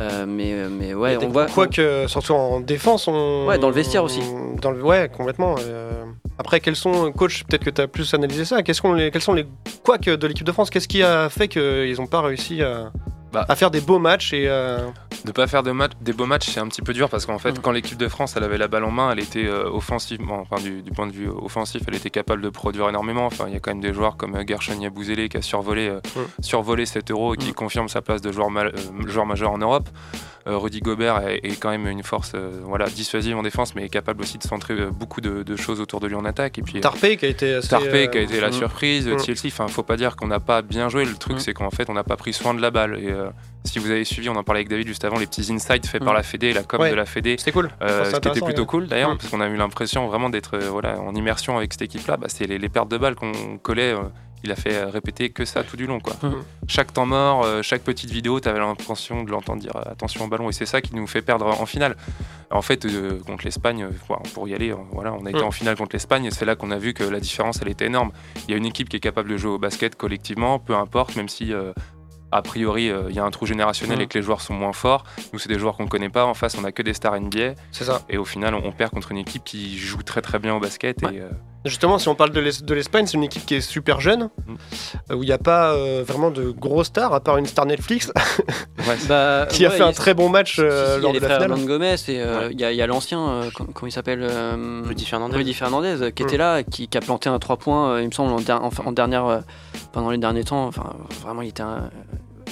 Euh, 0.00 0.24
mais, 0.26 0.54
mais 0.70 0.94
ouais, 0.94 1.18
on 1.22 1.28
voit. 1.28 1.46
Quoique, 1.46 2.06
surtout 2.06 2.32
en 2.32 2.60
défense, 2.60 3.06
on. 3.06 3.46
Ouais, 3.46 3.58
dans 3.58 3.68
le 3.68 3.74
vestiaire 3.74 4.02
aussi. 4.02 4.20
Dans 4.62 4.70
le... 4.70 4.82
Ouais, 4.82 5.10
complètement. 5.14 5.56
euh. 5.60 6.04
Après, 6.38 6.60
quels 6.60 6.76
sont, 6.76 7.12
coach, 7.12 7.44
peut-être 7.44 7.64
que 7.64 7.70
tu 7.70 7.82
as 7.82 7.86
plus 7.86 8.14
analysé 8.14 8.46
ça, 8.46 8.62
quels 8.62 8.74
sont 8.74 8.94
les, 8.94 9.10
quels 9.10 9.20
sont 9.20 9.34
les 9.34 9.46
couacs 9.84 10.08
de 10.08 10.26
l'équipe 10.26 10.46
de 10.46 10.52
France 10.52 10.70
Qu'est-ce 10.70 10.88
qui 10.88 11.02
a 11.02 11.28
fait 11.28 11.48
qu'ils 11.48 11.96
n'ont 11.98 12.06
pas 12.06 12.22
réussi 12.22 12.62
à, 12.62 12.90
Bah. 13.32 13.46
à 13.48 13.54
faire 13.56 13.70
des 13.70 13.80
beaux 13.80 13.98
matchs 14.00 14.32
et 14.32 14.48
euh, 14.48 14.78
De 15.24 15.32
pas 15.32 15.46
faire 15.46 15.62
de 15.62 15.70
match, 15.70 15.92
des 16.00 16.12
beaux 16.12 16.26
matchs, 16.26 16.48
c'est 16.50 16.60
un 16.60 16.66
petit 16.66 16.82
peu 16.82 16.92
dur 16.92 17.08
parce 17.08 17.26
qu'en 17.26 17.38
fait, 17.38 17.52
Mm. 17.52 17.60
quand 17.62 17.70
l'équipe 17.72 17.98
de 17.98 18.08
France 18.08 18.34
elle 18.36 18.42
avait 18.44 18.58
la 18.58 18.66
balle 18.68 18.84
en 18.84 18.90
main, 18.90 19.12
elle 19.12 19.20
était 19.20 19.46
euh, 19.46 19.68
offensivement, 19.70 20.40
enfin 20.40 20.60
du, 20.62 20.82
du 20.82 20.90
point 20.90 21.06
de 21.06 21.12
vue 21.12 21.28
offensif, 21.28 21.82
elle 21.86 21.94
était 21.94 22.10
capable 22.10 22.42
de 22.42 22.48
produire 22.48 22.88
énormément. 22.88 23.26
Enfin, 23.26 23.44
il 23.48 23.52
y 23.52 23.56
a 23.56 23.60
quand 23.60 23.70
même 23.70 23.80
des 23.82 23.92
joueurs 23.92 24.16
comme 24.16 24.34
euh, 24.34 24.44
Gershon 24.46 24.80
Yabouzélé 24.80 25.28
qui 25.28 25.36
a 25.36 25.42
survolé, 25.42 25.88
euh, 25.88 26.00
Mm. 26.16 26.42
survolé 26.42 26.86
cet 26.86 27.10
euro 27.10 27.34
et 27.34 27.36
qui 27.36 27.50
Mm. 27.50 27.54
confirme 27.54 27.88
sa 27.88 28.02
place 28.02 28.20
de 28.22 28.32
joueur, 28.32 28.50
mal- 28.50 28.72
euh, 28.74 29.06
joueur 29.08 29.26
majeur 29.26 29.52
en 29.52 29.58
Europe. 29.58 29.88
Euh, 30.46 30.56
Rudy 30.56 30.80
Gobert 30.80 31.26
est, 31.28 31.40
est 31.44 31.56
quand 31.60 31.70
même 31.70 31.86
une 31.86 32.02
force 32.02 32.32
euh, 32.34 32.60
voilà, 32.64 32.86
dissuasive 32.86 33.36
en 33.36 33.42
défense, 33.42 33.74
mais 33.74 33.84
est 33.84 33.88
capable 33.90 34.22
aussi 34.22 34.38
de 34.38 34.42
centrer 34.42 34.74
euh, 34.74 34.90
beaucoup 34.90 35.20
de, 35.20 35.42
de 35.42 35.56
choses 35.56 35.80
autour 35.80 36.00
de 36.00 36.06
lui 36.06 36.14
en 36.14 36.24
attaque. 36.24 36.58
Et 36.58 36.62
puis, 36.62 36.80
Tarpey 36.80 37.16
qui 37.16 37.26
a 37.26 37.28
été 37.28 37.54
assez. 37.54 37.68
Qui 37.68 38.18
a 38.18 38.20
été 38.22 38.40
la 38.40 38.48
mm. 38.48 38.52
surprise, 38.52 39.06
Mm. 39.08 39.18
Chelsea, 39.18 39.46
enfin 39.48 39.68
faut 39.68 39.82
pas 39.82 39.96
dire 39.96 40.16
qu'on 40.16 40.26
n'a 40.28 40.40
pas 40.40 40.62
bien 40.62 40.88
joué, 40.88 41.04
le 41.04 41.14
truc 41.14 41.36
Mm. 41.36 41.40
c'est 41.40 41.52
qu'en 41.54 41.70
fait 41.70 41.90
on 41.90 41.94
n'a 41.94 42.04
pas 42.04 42.16
pris 42.16 42.32
soin 42.32 42.54
de 42.54 42.62
la 42.62 42.70
balle. 42.70 42.98
Et 42.98 43.12
si 43.64 43.78
vous 43.78 43.90
avez 43.90 44.04
suivi, 44.04 44.28
on 44.30 44.36
en 44.36 44.42
parlait 44.42 44.60
avec 44.60 44.68
David 44.68 44.86
juste 44.86 45.04
avant, 45.04 45.18
les 45.18 45.26
petits 45.26 45.52
insights 45.52 45.86
faits 45.86 46.02
par 46.02 46.14
Mm. 46.14 46.16
la 46.16 46.22
Fédé, 46.22 46.52
la 46.54 46.62
com 46.62 46.80
Ouais. 46.80 46.90
de 46.90 46.94
la 46.96 47.04
Fédé, 47.04 47.36
C'était 47.38 47.52
cool. 47.52 47.66
euh, 47.82 47.84
Enfin, 47.84 48.04
c'est 48.04 48.04
ce 48.04 48.10
qui 48.10 48.16
était 48.16 48.28
intéressant, 48.28 48.46
plutôt 48.46 48.60
ouais. 48.62 48.66
cool 48.66 48.86
d'ailleurs, 48.86 49.16
parce 49.18 49.28
qu'on 49.28 49.40
a 49.42 49.48
eu 49.48 49.56
l'impression 49.56 50.06
vraiment 50.08 50.30
d'être 50.30 50.54
euh, 50.56 50.70
voilà, 50.70 50.98
en 51.00 51.14
immersion 51.14 51.58
avec 51.58 51.72
cette 51.74 51.82
équipe-là. 51.82 52.16
Bah, 52.16 52.28
c'est 52.30 52.46
les, 52.46 52.58
les 52.58 52.68
pertes 52.70 52.90
de 52.90 52.96
balles 52.98 53.14
qu'on 53.14 53.58
collait. 53.62 53.92
euh, 53.94 53.98
il 54.44 54.50
a 54.52 54.56
fait 54.56 54.74
euh, 54.74 54.88
répéter 54.88 55.30
que 55.30 55.44
ça 55.44 55.62
tout 55.64 55.76
du 55.76 55.86
long. 55.86 56.00
Quoi. 56.00 56.14
Mm. 56.22 56.34
Chaque 56.68 56.92
temps 56.92 57.06
mort, 57.06 57.44
euh, 57.44 57.62
chaque 57.62 57.82
petite 57.82 58.10
vidéo, 58.10 58.40
tu 58.40 58.48
avais 58.48 58.58
l'impression 58.58 59.22
de 59.22 59.30
l'entendre 59.30 59.60
dire 59.60 59.76
euh, 59.76 59.90
attention 59.92 60.24
au 60.24 60.28
ballon. 60.28 60.48
Et 60.48 60.52
c'est 60.52 60.66
ça 60.66 60.80
qui 60.80 60.94
nous 60.94 61.06
fait 61.06 61.22
perdre 61.22 61.46
en 61.46 61.66
finale. 61.66 61.96
En 62.50 62.62
fait, 62.62 62.84
euh, 62.86 63.20
contre 63.26 63.44
l'Espagne, 63.44 63.88
pour 64.34 64.48
y 64.48 64.54
aller, 64.54 64.74
voilà, 64.92 65.12
on 65.12 65.24
a 65.26 65.30
été 65.30 65.40
Mm. 65.40 65.44
en 65.44 65.50
finale 65.50 65.76
contre 65.76 65.94
l'Espagne 65.94 66.24
et 66.24 66.30
c'est 66.30 66.44
là 66.44 66.56
qu'on 66.56 66.70
a 66.70 66.78
vu 66.78 66.94
que 66.94 67.04
la 67.04 67.20
différence, 67.20 67.60
elle 67.62 67.68
était 67.68 67.86
énorme. 67.86 68.12
Il 68.48 68.50
y 68.50 68.54
a 68.54 68.56
une 68.56 68.66
équipe 68.66 68.88
qui 68.88 68.96
est 68.96 69.00
capable 69.00 69.28
de 69.30 69.36
jouer 69.36 69.52
au 69.52 69.58
basket 69.58 69.94
collectivement, 69.96 70.58
peu 70.58 70.74
importe, 70.74 71.14
même 71.16 71.28
si 71.28 71.52
euh, 71.52 71.72
a 72.32 72.42
priori 72.42 72.90
euh, 72.90 73.04
il 73.08 73.14
y 73.16 73.18
a 73.18 73.24
un 73.24 73.30
trou 73.30 73.44
générationnel 73.46 73.98
Mm. 73.98 74.02
et 74.02 74.06
que 74.06 74.18
les 74.18 74.22
joueurs 74.22 74.40
sont 74.40 74.54
moins 74.54 74.72
forts. 74.72 75.04
Nous, 75.32 75.38
c'est 75.38 75.48
des 75.48 75.58
joueurs 75.58 75.76
qu'on 75.76 75.86
connaît 75.88 76.08
pas. 76.08 76.24
En 76.26 76.34
face, 76.34 76.56
on 76.58 76.64
a 76.64 76.72
que 76.72 76.82
des 76.82 76.94
stars 76.94 77.20
NBA 77.20 77.54
C'est 77.72 77.84
ça. 77.84 78.02
et 78.08 78.16
au 78.18 78.24
final, 78.24 78.54
on, 78.54 78.64
on 78.64 78.72
perd 78.72 78.90
contre 78.92 79.10
une 79.12 79.18
équipe 79.18 79.44
qui 79.44 79.76
joue 79.78 80.02
très 80.02 80.22
très 80.22 80.38
bien 80.38 80.54
au 80.54 80.60
basket. 80.60 81.02
Ouais. 81.02 81.14
Et, 81.16 81.20
euh, 81.20 81.28
Justement, 81.66 81.98
si 81.98 82.08
on 82.08 82.14
parle 82.14 82.30
de 82.30 82.40
l'Es- 82.40 82.62
de 82.62 82.74
l'Espagne, 82.74 83.06
c'est 83.06 83.18
une 83.18 83.22
équipe 83.24 83.44
qui 83.44 83.54
est 83.54 83.60
super 83.60 84.00
jeune, 84.00 84.30
Mm. 84.46 84.54
euh, 85.10 85.14
où 85.14 85.22
il 85.22 85.26
n'y 85.26 85.32
a 85.32 85.38
pas 85.38 85.72
euh, 85.74 86.02
vraiment 86.06 86.30
de 86.30 86.50
gros 86.50 86.84
stars, 86.84 87.12
à 87.12 87.20
part 87.20 87.36
une 87.36 87.44
star 87.46 87.66
Netflix, 87.66 88.10
ouais, 88.88 88.96
Bah, 89.08 89.46
qui 89.50 89.66
a 89.66 89.68
ouais, 89.68 89.76
fait 89.76 89.82
un 89.82 89.92
très 89.92 90.14
bon 90.14 90.30
match 90.30 90.54
si, 90.54 90.60
si, 90.60 90.66
euh, 90.66 90.96
il 90.96 90.96
y 90.96 90.96
a 90.96 90.98
lors 91.02 91.12
les 91.12 91.18
de 91.20 91.22
la 91.22 91.28
frères 91.28 91.42
finale. 91.42 91.58
Hernán 91.58 91.66
Gomez 91.66 91.94
et 92.08 92.22
euh, 92.22 92.48
il 92.50 92.58
y 92.60 92.64
a, 92.64 92.72
il 92.72 92.76
y 92.78 92.82
a 92.82 92.86
l'ancien, 92.86 93.20
euh, 93.28 93.50
com- 93.54 93.68
comment 93.74 93.88
il 93.88 93.92
s'appelle 93.92 94.20
euh, 94.22 94.82
Rudy 94.86 95.04
Fernandez. 95.04 95.36
Rudy 95.36 95.52
Fernandez 95.54 96.12
qui 96.14 96.22
Mm. 96.22 96.26
était 96.26 96.36
là, 96.38 96.62
qui, 96.62 96.88
qui 96.88 96.96
a 96.96 97.00
planté 97.02 97.28
un 97.28 97.38
3 97.38 97.56
points, 97.58 97.90
euh, 97.92 98.02
il 98.02 98.06
me 98.06 98.12
semble, 98.12 98.32
en, 98.32 98.40
der- 98.40 98.62
en- 98.64 98.70
en 98.86 98.92
dernière, 98.92 99.26
euh, 99.26 99.40
pendant 99.92 100.10
les 100.10 100.18
derniers 100.18 100.44
temps. 100.44 100.66
Enfin, 100.66 100.94
vraiment, 101.22 101.42
il 101.42 101.48
était 101.48 101.62
un- 101.62 101.90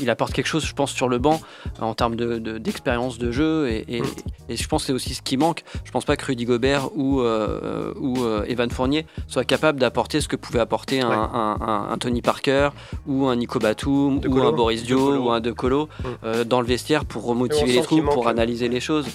il 0.00 0.10
apporte 0.10 0.32
quelque 0.32 0.46
chose, 0.46 0.64
je 0.64 0.72
pense, 0.74 0.90
sur 0.92 1.08
le 1.08 1.18
banc 1.18 1.40
en 1.80 1.94
termes 1.94 2.16
de- 2.16 2.38
de- 2.38 2.58
d'expérience 2.58 3.18
de, 3.18 3.30
jeu 3.32 3.68
et, 3.68 3.84
et- 3.96 4.00
Mm. 4.02 4.06
et 4.50 4.56
je 4.56 4.68
pense 4.68 4.82
que 4.82 4.86
c'est 4.88 4.92
aussi 4.92 5.14
ce 5.14 5.22
qui 5.22 5.36
manque. 5.36 5.62
Je 5.84 5.90
pense 5.90 6.04
pas 6.04 6.16
que 6.16 6.24
Rudy 6.24 6.44
Gobert 6.44 6.90
ou, 6.96 7.20
euh, 7.20 7.92
ou 8.00 8.22
euh, 8.24 8.44
Evan 8.48 8.70
Fournier 8.70 9.06
soient 9.26 9.44
capables 9.44 9.78
d'apporter 9.80 10.20
ce 10.20 10.28
que 10.28 10.36
pouvait 10.36 10.60
apporter 10.60 11.00
un, 11.00 11.08
Ouais. 11.10 11.14
un- 11.16 11.56
un- 11.60 11.88
un 11.90 11.98
Tony 11.98 12.22
Parker 12.22 12.70
ou 13.06 13.26
un 13.26 13.36
Nico 13.36 13.58
Batum 13.58 14.20
ou 14.26 14.38
un 14.40 14.52
Boris 14.52 14.84
Dio 14.84 15.16
ou 15.16 15.30
un 15.30 15.40
De 15.40 15.52
Colo 15.52 15.86
Mm. 15.86 16.06
euh, 16.24 16.44
dans 16.44 16.60
le 16.60 16.66
vestiaire 16.66 17.04
pour 17.04 17.24
remotiver 17.24 17.72
les 17.72 17.82
troupes, 17.82 18.04
pour 18.04 18.28
analyser 18.28 18.68
les 18.68 18.80
choses. 18.80 19.06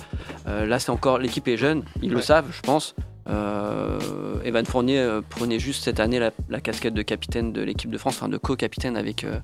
Euh, 0.48 0.66
là, 0.66 0.80
c'est 0.80 0.90
encore 0.92 1.18
l'équipe 1.18 1.48
est 1.48 1.58
jeune, 1.58 1.84
ils 2.02 2.12
le 2.12 2.22
savent, 2.22 2.48
je 2.52 2.62
pense. 2.62 2.96
Euh, 3.30 3.98
Evan 4.44 4.66
Fournier 4.66 5.00
euh, 5.00 5.22
prenait 5.28 5.60
juste 5.60 5.84
cette 5.86 6.00
année 6.02 6.20
la, 6.20 6.32
la 6.50 6.60
casquette 6.60 6.94
de 6.94 7.02
capitaine 7.02 7.54
de 7.54 7.62
l'équipe 7.62 7.90
de 7.90 7.98
France, 7.98 8.16
enfin 8.18 8.28
de 8.30 8.38
co-capitaine 8.38 8.98
avec, 8.98 9.24
euh, 9.24 9.40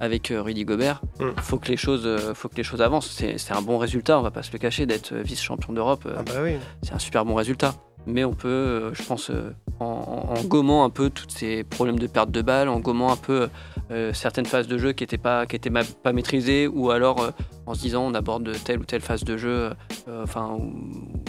avec 0.00 0.30
euh, 0.30 0.42
Rudy 0.42 0.64
Gobert. 0.64 1.02
Mm. 1.20 1.24
Faut 1.42 1.58
que 1.58 1.68
les 1.68 1.76
choses, 1.76 2.02
euh, 2.06 2.34
faut 2.34 2.48
que 2.48 2.56
les 2.56 2.62
choses 2.64 2.82
avancent. 2.82 3.10
C'est 3.10 3.52
un 3.52 3.62
bon 3.62 3.78
résultat, 3.78 4.18
on 4.18 4.22
va 4.22 4.30
pas 4.30 4.42
se 4.42 4.50
le 4.52 4.58
cacher, 4.58 4.86
d'être 4.86 5.12
euh, 5.12 5.22
vice-champion 5.22 5.72
d'Europe. 5.72 6.04
euh, 6.06 6.14
Ah 6.18 6.22
bah 6.22 6.32
oui. 6.42 6.54
c'est 6.82 6.94
un 6.94 6.98
super 6.98 7.24
bon 7.24 7.34
résultat. 7.34 7.74
Mais 8.06 8.24
on 8.24 8.32
peut, 8.32 8.92
je 8.94 9.02
pense, 9.02 9.30
en, 9.78 10.34
gommant 10.44 10.84
un 10.84 10.90
peu 10.90 11.10
tous 11.10 11.26
ces 11.28 11.64
problèmes 11.64 11.98
de 11.98 12.06
perte 12.06 12.30
de 12.30 12.40
balles, 12.40 12.70
en 12.70 12.80
gommant 12.80 13.12
un 13.12 13.16
peu 13.16 13.50
euh, 13.90 14.14
certaines 14.14 14.46
phases 14.46 14.68
de 14.68 14.78
jeu 14.78 14.92
qui 14.92 15.02
n'étaient 15.02 15.18
pas, 15.18 15.44
qui 15.44 15.54
étaient 15.56 15.68
ma- 15.68 15.84
pas 15.84 16.14
maîtrisées, 16.14 16.66
ou 16.66 16.90
alors 16.90 17.20
euh, 17.20 17.30
en 17.66 17.74
se 17.74 17.80
disant 17.82 18.02
on 18.06 18.14
aborde 18.14 18.50
telle 18.64 18.78
ou 18.80 18.84
telle 18.86 19.02
phase 19.02 19.22
de 19.22 19.36
jeu, 19.36 19.70
euh, 20.08 20.22
enfin, 20.22 20.58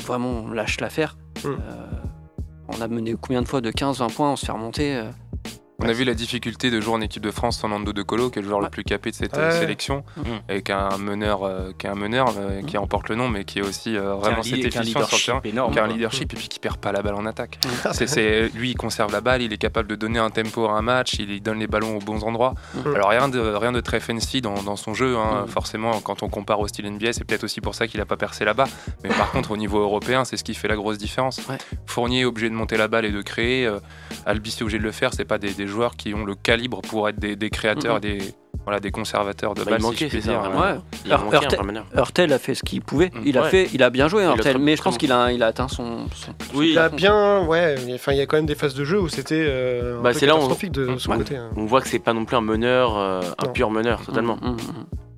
vraiment 0.06 0.30
on 0.46 0.52
lâche 0.52 0.80
l'affaire. 0.80 1.18
Mm. 1.44 1.50
On 2.70 2.82
a 2.82 2.88
mené 2.88 3.16
combien 3.20 3.42
de 3.42 3.48
fois 3.50 3.60
de 3.60 3.70
15-20 3.70 4.14
points, 4.14 4.32
on 4.32 4.36
se 4.38 4.46
fait 4.46 4.52
remonter. 4.54 5.02
On 5.84 5.90
a 5.90 5.94
vu 5.94 6.04
la 6.04 6.14
difficulté 6.14 6.70
de 6.70 6.80
jouer 6.80 6.94
en 6.94 7.02
équipe 7.02 7.24
de 7.24 7.32
France 7.32 7.58
sans 7.60 7.70
Nando 7.70 7.92
De 7.92 8.04
Colo, 8.04 8.30
qui 8.30 8.38
est 8.40 8.42
le 8.44 8.48
joueur 8.48 8.62
le 8.62 8.70
plus 8.70 8.84
capé 8.84 9.10
de 9.10 9.16
cette 9.16 9.36
euh, 9.38 9.52
Ouais. 9.52 9.60
sélection, 9.60 10.04
Mhm. 10.18 10.24
et 10.50 10.62
qui 10.62 10.72
a 10.72 10.90
un 10.90 10.98
meneur, 11.00 11.44
euh, 11.44 11.72
qui, 11.78 11.88
est 11.88 11.90
un 11.90 11.96
meneur 11.96 12.28
euh, 12.38 12.62
qui 12.62 12.78
emporte 12.78 13.10
le 13.10 13.16
nom, 13.16 13.28
mais 13.30 13.46
qui 13.46 13.60
est 13.60 13.62
aussi 13.64 13.98
euh, 13.98 14.14
vraiment 14.14 14.40
a 14.42 14.44
cette 14.44 14.54
lead- 14.54 14.70
qui 14.70 14.78
a 14.78 14.82
un 14.82 14.84
efficience 14.84 15.10
sur 15.10 15.18
le 15.18 15.24
terrain, 15.24 15.38
leadership 15.40 15.54
énorme. 15.54 15.74
qui 15.74 15.80
a 15.80 15.84
un 15.84 15.88
leadership 15.88 16.34
et 16.34 16.36
puis 16.38 16.48
qui 16.50 16.60
perd 16.60 16.78
pas 16.78 16.92
la 16.92 17.02
balle 17.02 17.16
en 17.16 17.26
attaque. 17.26 17.60
Ah, 17.84 17.94
C'est, 17.94 18.06
c'est- 18.08 18.50
lui, 18.50 18.72
il 18.72 18.76
conserve 18.76 19.12
la 19.12 19.22
balle, 19.22 19.42
il 19.42 19.52
est 19.54 19.58
capable 19.58 19.88
de 19.90 19.96
donner 19.96 20.20
un 20.20 20.30
tempo 20.30 20.66
à 20.68 20.74
un 20.74 20.82
match, 20.84 21.16
il 21.20 21.42
donne 21.42 21.58
les 21.60 21.68
ballons 21.68 21.98
aux 21.98 22.00
bons 22.02 22.24
endroits. 22.24 22.54
Alors 22.96 23.10
rien 23.10 23.28
de, 23.28 23.40
rien 23.40 23.72
de 23.72 23.82
très 23.82 24.00
fancy 24.00 24.42
dans, 24.42 24.62
dans 24.62 24.76
son 24.76 24.94
jeu, 24.94 25.18
hein. 25.18 25.46
Forcément, 25.48 26.00
quand 26.02 26.22
on 26.24 26.30
compare 26.30 26.60
au 26.60 26.68
style 26.68 26.86
NBA, 26.92 27.14
c'est 27.14 27.24
peut-être 27.24 27.44
aussi 27.44 27.60
pour 27.60 27.74
ça 27.76 27.88
qu'il 27.88 28.00
n'a 28.00 28.06
pas 28.06 28.18
percé 28.18 28.46
là-bas. 28.46 28.66
Mais 29.04 29.10
par 29.10 29.32
contre, 29.32 29.50
au 29.52 29.58
niveau 29.58 29.80
européen, 29.80 30.26
c'est 30.26 30.38
ce 30.38 30.44
qui 30.44 30.54
fait 30.54 30.68
la 30.68 30.76
grosse 30.76 30.98
différence. 31.00 31.42
Ouais. 31.50 31.58
Fournier 31.88 32.22
est 32.22 32.26
obligé 32.26 32.50
de 32.50 32.56
monter 32.56 32.78
la 32.78 32.88
balle 32.88 33.06
et 33.06 33.12
de 33.12 33.22
créer. 33.24 33.66
euh, 33.66 33.80
Albi 34.28 34.50
est 34.50 34.62
obligé 34.62 34.78
de 34.78 34.84
le 34.84 34.92
faire. 34.92 35.14
C'est 35.14 35.26
pas 35.26 35.38
des, 35.40 35.54
des 35.54 35.68
joueurs 35.72 35.96
qui 35.96 36.14
ont 36.14 36.24
le 36.26 36.36
calibre 36.36 36.82
pour 36.82 37.10
être 37.10 37.20
des, 37.20 37.36
des 37.36 37.50
créateurs, 37.50 37.96
Mhm. 37.96 38.02
des, 38.02 38.20
voilà, 38.64 38.80
des 38.80 38.92
conservateurs 38.92 39.56
de 39.56 39.64
Bah, 39.64 39.72
balle. 39.72 39.82
il 39.92 39.98
si 39.98 40.10
c'est 40.10 40.22
ça. 40.22 40.40
Ouais. 40.42 40.76
Il 41.06 41.12
Hurtel- 41.98 42.32
a 42.34 42.38
fait 42.40 42.54
ce 42.54 42.62
qu'il 42.64 42.82
pouvait. 42.82 43.08
Mm. 43.08 43.22
Il 43.26 43.38
a 43.38 43.42
Ouais. 43.44 43.50
fait, 43.50 43.70
il 43.74 43.82
a 43.82 43.90
bien 43.90 44.08
joué 44.08 44.24
Hurtel, 44.24 44.58
mais 44.60 44.76
je 44.76 44.82
pense 44.84 44.98
qu'il 44.98 45.12
a, 45.12 45.32
il 45.32 45.42
a 45.42 45.48
atteint 45.48 45.68
son. 45.68 46.06
son 46.14 46.32
Oui. 46.54 46.70
Il 46.72 46.78
a 46.78 46.90
bien, 46.90 47.44
ouais, 47.48 47.76
enfin 47.96 48.12
il 48.12 48.18
y 48.20 48.22
a 48.22 48.26
quand 48.28 48.38
même 48.38 48.46
des 48.46 48.56
phases 48.56 48.76
de 48.76 48.84
jeu 48.84 49.00
où 49.00 49.08
c'était 49.10 49.44
euh, 49.48 50.00
Bah, 50.02 50.14
c'est 50.14 50.26
là 50.28 50.34
on- 50.34 50.40
catastrophique 50.40 50.72
de 50.74 50.96
son 50.98 51.12
Ouais. 51.12 51.18
côté. 51.18 51.38
hein. 51.38 51.50
On 51.56 51.66
voit 51.66 51.82
que 51.82 51.88
c'est 51.88 52.00
pas 52.00 52.14
non 52.14 52.26
plus 52.26 52.36
un 52.36 52.42
meneur, 52.42 52.98
euh, 52.98 53.22
un 53.40 53.48
Non. 53.48 53.52
pur 53.54 53.72
meneur, 53.72 54.02
totalement. 54.06 54.38
Mm, 54.42 54.48
mm, 54.50 54.52
mm. 54.52 54.58
En 54.58 55.11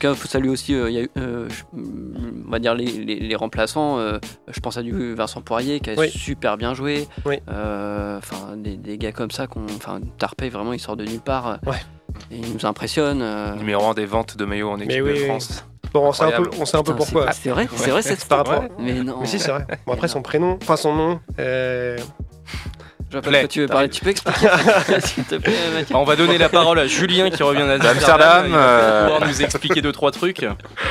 tout 0.00 0.06
cas, 0.08 0.10
il 0.12 0.16
faut 0.16 0.28
saluer 0.28 0.48
aussi, 0.50 0.74
euh, 0.74 0.90
il 0.90 0.94
y 0.96 0.98
a 0.98 1.02
eu, 1.02 1.10
euh, 1.18 1.48
je- 1.48 1.62
on 1.74 2.50
va 2.50 2.58
dire 2.58 2.74
les, 2.74 2.86
les- 2.86 3.20
les 3.20 3.36
remplaçants. 3.36 3.98
euh, 3.98 4.18
je 4.48 4.58
pense 4.60 4.76
à 4.76 4.82
du 4.82 5.14
Vincent 5.14 5.40
Poirier 5.42 5.80
qui 5.80 5.90
a 5.90 5.94
Oui. 5.96 6.10
super 6.10 6.56
bien 6.56 6.74
joué. 6.74 7.06
Oui. 7.26 7.38
Euh, 7.50 8.18
Enfin, 8.18 8.56
des, 8.56 8.76
des 8.76 8.98
gars 8.98 9.12
comme 9.12 9.30
ça, 9.30 9.46
qu'on, 9.46 9.64
enfin, 9.76 10.00
Tarpey 10.18 10.48
vraiment, 10.48 10.72
il 10.72 10.80
sort 10.80 10.96
de 10.96 11.04
nulle 11.04 11.20
part. 11.20 11.58
Ouais. 11.66 11.76
Et 12.30 12.36
il 12.38 12.52
nous 12.52 12.66
impressionne. 12.66 13.20
euh. 13.22 13.54
Numéro 13.54 13.86
1 13.86 13.94
des 13.94 14.04
ventes 14.06 14.36
de 14.36 14.44
maillots 14.44 14.70
en 14.70 14.78
équipe 14.80 15.02
oui, 15.04 15.10
de 15.10 15.18
oui. 15.20 15.24
France. 15.26 15.64
Bon, 15.92 16.06
on 16.08 16.12
sait 16.12 16.22
un 16.24 16.26
peu, 16.28 16.32
Incroyable. 16.34 16.62
on 16.62 16.64
sait 16.66 16.76
un 16.76 16.82
peu 16.82 16.94
pourquoi. 16.94 17.32
C'est, 17.32 17.42
c'est 17.44 17.50
vrai, 17.50 17.66
c'est 17.74 17.90
vrai 17.90 18.02
cette 18.02 18.24
Par 18.26 18.38
rapport. 18.46 18.64
Mais 18.78 18.94
non. 19.02 19.18
Mais 19.20 19.26
si, 19.26 19.38
c'est 19.38 19.50
vrai. 19.50 19.66
Bon, 19.86 19.92
après, 19.94 20.08
son 20.08 20.22
prénom, 20.22 20.58
enfin 20.62 20.76
son 20.76 20.94
nom. 20.94 21.20
euh, 21.38 21.96
Plaît. 23.18 23.48
tu 23.48 23.60
veux 23.60 23.66
parler. 23.66 23.88
Tu 23.88 24.02
peux 24.02 24.10
expliquer 24.10 24.38
s'il 25.00 25.24
te 25.24 25.34
plaît, 25.36 25.52
Mathieu 25.74 25.96
On 25.96 26.04
va 26.04 26.16
donner 26.16 26.38
la 26.38 26.48
parole 26.48 26.78
à 26.78 26.86
Julien 26.86 27.30
qui 27.30 27.42
revient 27.42 27.66
d'Amsterdam. 27.82 28.44
Il 28.46 28.52
va 28.52 28.58
euh, 28.58 29.02
pouvoir 29.08 29.28
nous 29.28 29.42
expliquer 29.42 29.82
deux 29.82 29.92
trois 29.92 30.10
trucs. 30.12 30.44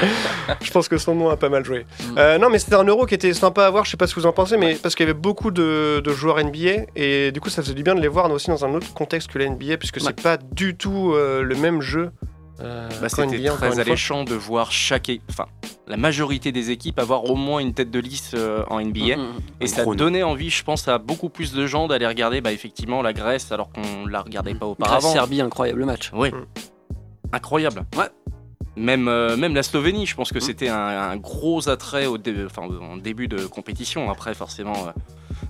Je 0.61 0.71
pense 0.71 0.87
que 0.87 0.97
son 0.97 1.15
nom 1.15 1.29
a 1.29 1.37
pas 1.37 1.49
mal 1.49 1.63
joué. 1.63 1.85
Mm. 1.99 2.17
Euh, 2.17 2.37
non, 2.37 2.49
mais 2.49 2.59
c'était 2.59 2.75
un 2.75 2.83
euro 2.83 3.05
qui 3.05 3.15
était 3.15 3.33
sympa 3.33 3.65
à 3.65 3.69
voir. 3.69 3.85
Je 3.85 3.91
sais 3.91 3.97
pas 3.97 4.07
ce 4.07 4.15
que 4.15 4.19
vous 4.19 4.25
en 4.25 4.33
pensez, 4.33 4.57
mais 4.57 4.75
parce 4.75 4.95
qu'il 4.95 5.05
y 5.05 5.09
avait 5.09 5.19
beaucoup 5.19 5.51
de, 5.51 6.01
de 6.03 6.11
joueurs 6.11 6.43
NBA 6.43 6.87
et 6.95 7.31
du 7.31 7.39
coup, 7.39 7.49
ça 7.49 7.61
faisait 7.61 7.73
du 7.73 7.83
bien 7.83 7.95
de 7.95 8.01
les 8.01 8.07
voir 8.07 8.29
aussi 8.31 8.49
dans 8.49 8.65
un 8.65 8.73
autre 8.73 8.93
contexte 8.93 9.31
que 9.31 9.39
la 9.39 9.47
NBA, 9.49 9.77
puisque 9.77 9.97
Ouais. 9.99 10.03
c'est 10.15 10.21
pas 10.21 10.37
du 10.37 10.75
tout 10.77 11.13
euh, 11.13 11.41
le 11.43 11.55
même 11.55 11.81
jeu. 11.81 12.11
Euh, 12.61 12.89
Bah, 13.01 13.09
C'était 13.09 13.43
très 13.49 13.79
alléchant 13.79 14.23
de 14.23 14.35
voir 14.35 14.71
chaque, 14.71 15.11
enfin, 15.29 15.45
la 15.87 15.97
majorité 15.97 16.51
des 16.51 16.71
équipes 16.71 16.99
avoir 16.99 17.25
au 17.25 17.35
moins 17.35 17.59
une 17.59 17.73
tête 17.73 17.91
de 17.91 17.99
liste 17.99 18.33
euh, 18.35 18.63
en 18.69 18.79
NBA. 18.81 19.17
Mm, 19.17 19.21
mm. 19.21 19.39
Et 19.61 19.67
ça 19.67 19.85
donnait 19.85 20.23
envie, 20.23 20.49
je 20.49 20.63
pense, 20.63 20.87
à 20.87 20.97
beaucoup 20.97 21.29
plus 21.29 21.53
de 21.53 21.65
gens 21.65 21.87
d'aller 21.87 22.07
regarder, 22.07 22.41
bah, 22.41 22.51
effectivement, 22.51 23.01
la 23.01 23.13
Grèce, 23.13 23.51
alors 23.51 23.71
qu'on 23.71 24.05
la 24.05 24.21
regardait 24.21 24.55
pas 24.55 24.65
auparavant. 24.65 24.99
Grèce-Serbie, 24.99 25.41
incroyable 25.41 25.85
match. 25.85 26.11
Oui. 26.13 26.31
Mm. 26.31 26.45
Incroyable. 27.33 27.85
Ouais. 27.97 28.05
Même, 28.75 29.07
euh, 29.07 29.35
même 29.35 29.55
la 29.55 29.63
Slovénie, 29.63 30.05
je 30.05 30.15
pense 30.15 30.31
que 30.31 30.39
c'était 30.39 30.69
un, 30.69 30.77
un 30.77 31.17
gros 31.17 31.67
attrait 31.69 32.05
au 32.05 32.17
dé- 32.17 32.45
enfin, 32.45 32.61
en 32.63 32.97
début 32.97 33.27
de 33.27 33.45
compétition. 33.45 34.09
Après, 34.09 34.33
forcément, 34.33 34.87
euh, 34.87 34.91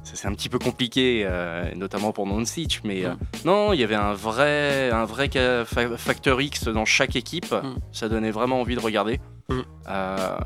c'est 0.03 0.27
un 0.27 0.33
petit 0.33 0.49
peu 0.49 0.57
compliqué, 0.57 1.23
euh, 1.25 1.69
notamment 1.75 2.11
pour 2.11 2.25
Doncic. 2.25 2.81
Mais 2.83 3.05
euh, 3.05 3.13
non, 3.45 3.73
il 3.73 3.79
y 3.79 3.83
avait 3.83 3.95
un 3.95 4.13
vrai, 4.13 4.89
un 4.91 5.05
vrai 5.05 5.29
ca- 5.31 5.63
fa- 5.65 5.97
facteur 5.97 6.41
X 6.41 6.65
dans 6.69 6.85
chaque 6.85 7.15
équipe. 7.15 7.51
Mm. 7.51 7.75
Ça 7.91 8.09
donnait 8.09 8.31
vraiment 8.31 8.61
envie 8.61 8.75
de 8.75 8.79
regarder. 8.81 9.19
Euh, 9.89 10.37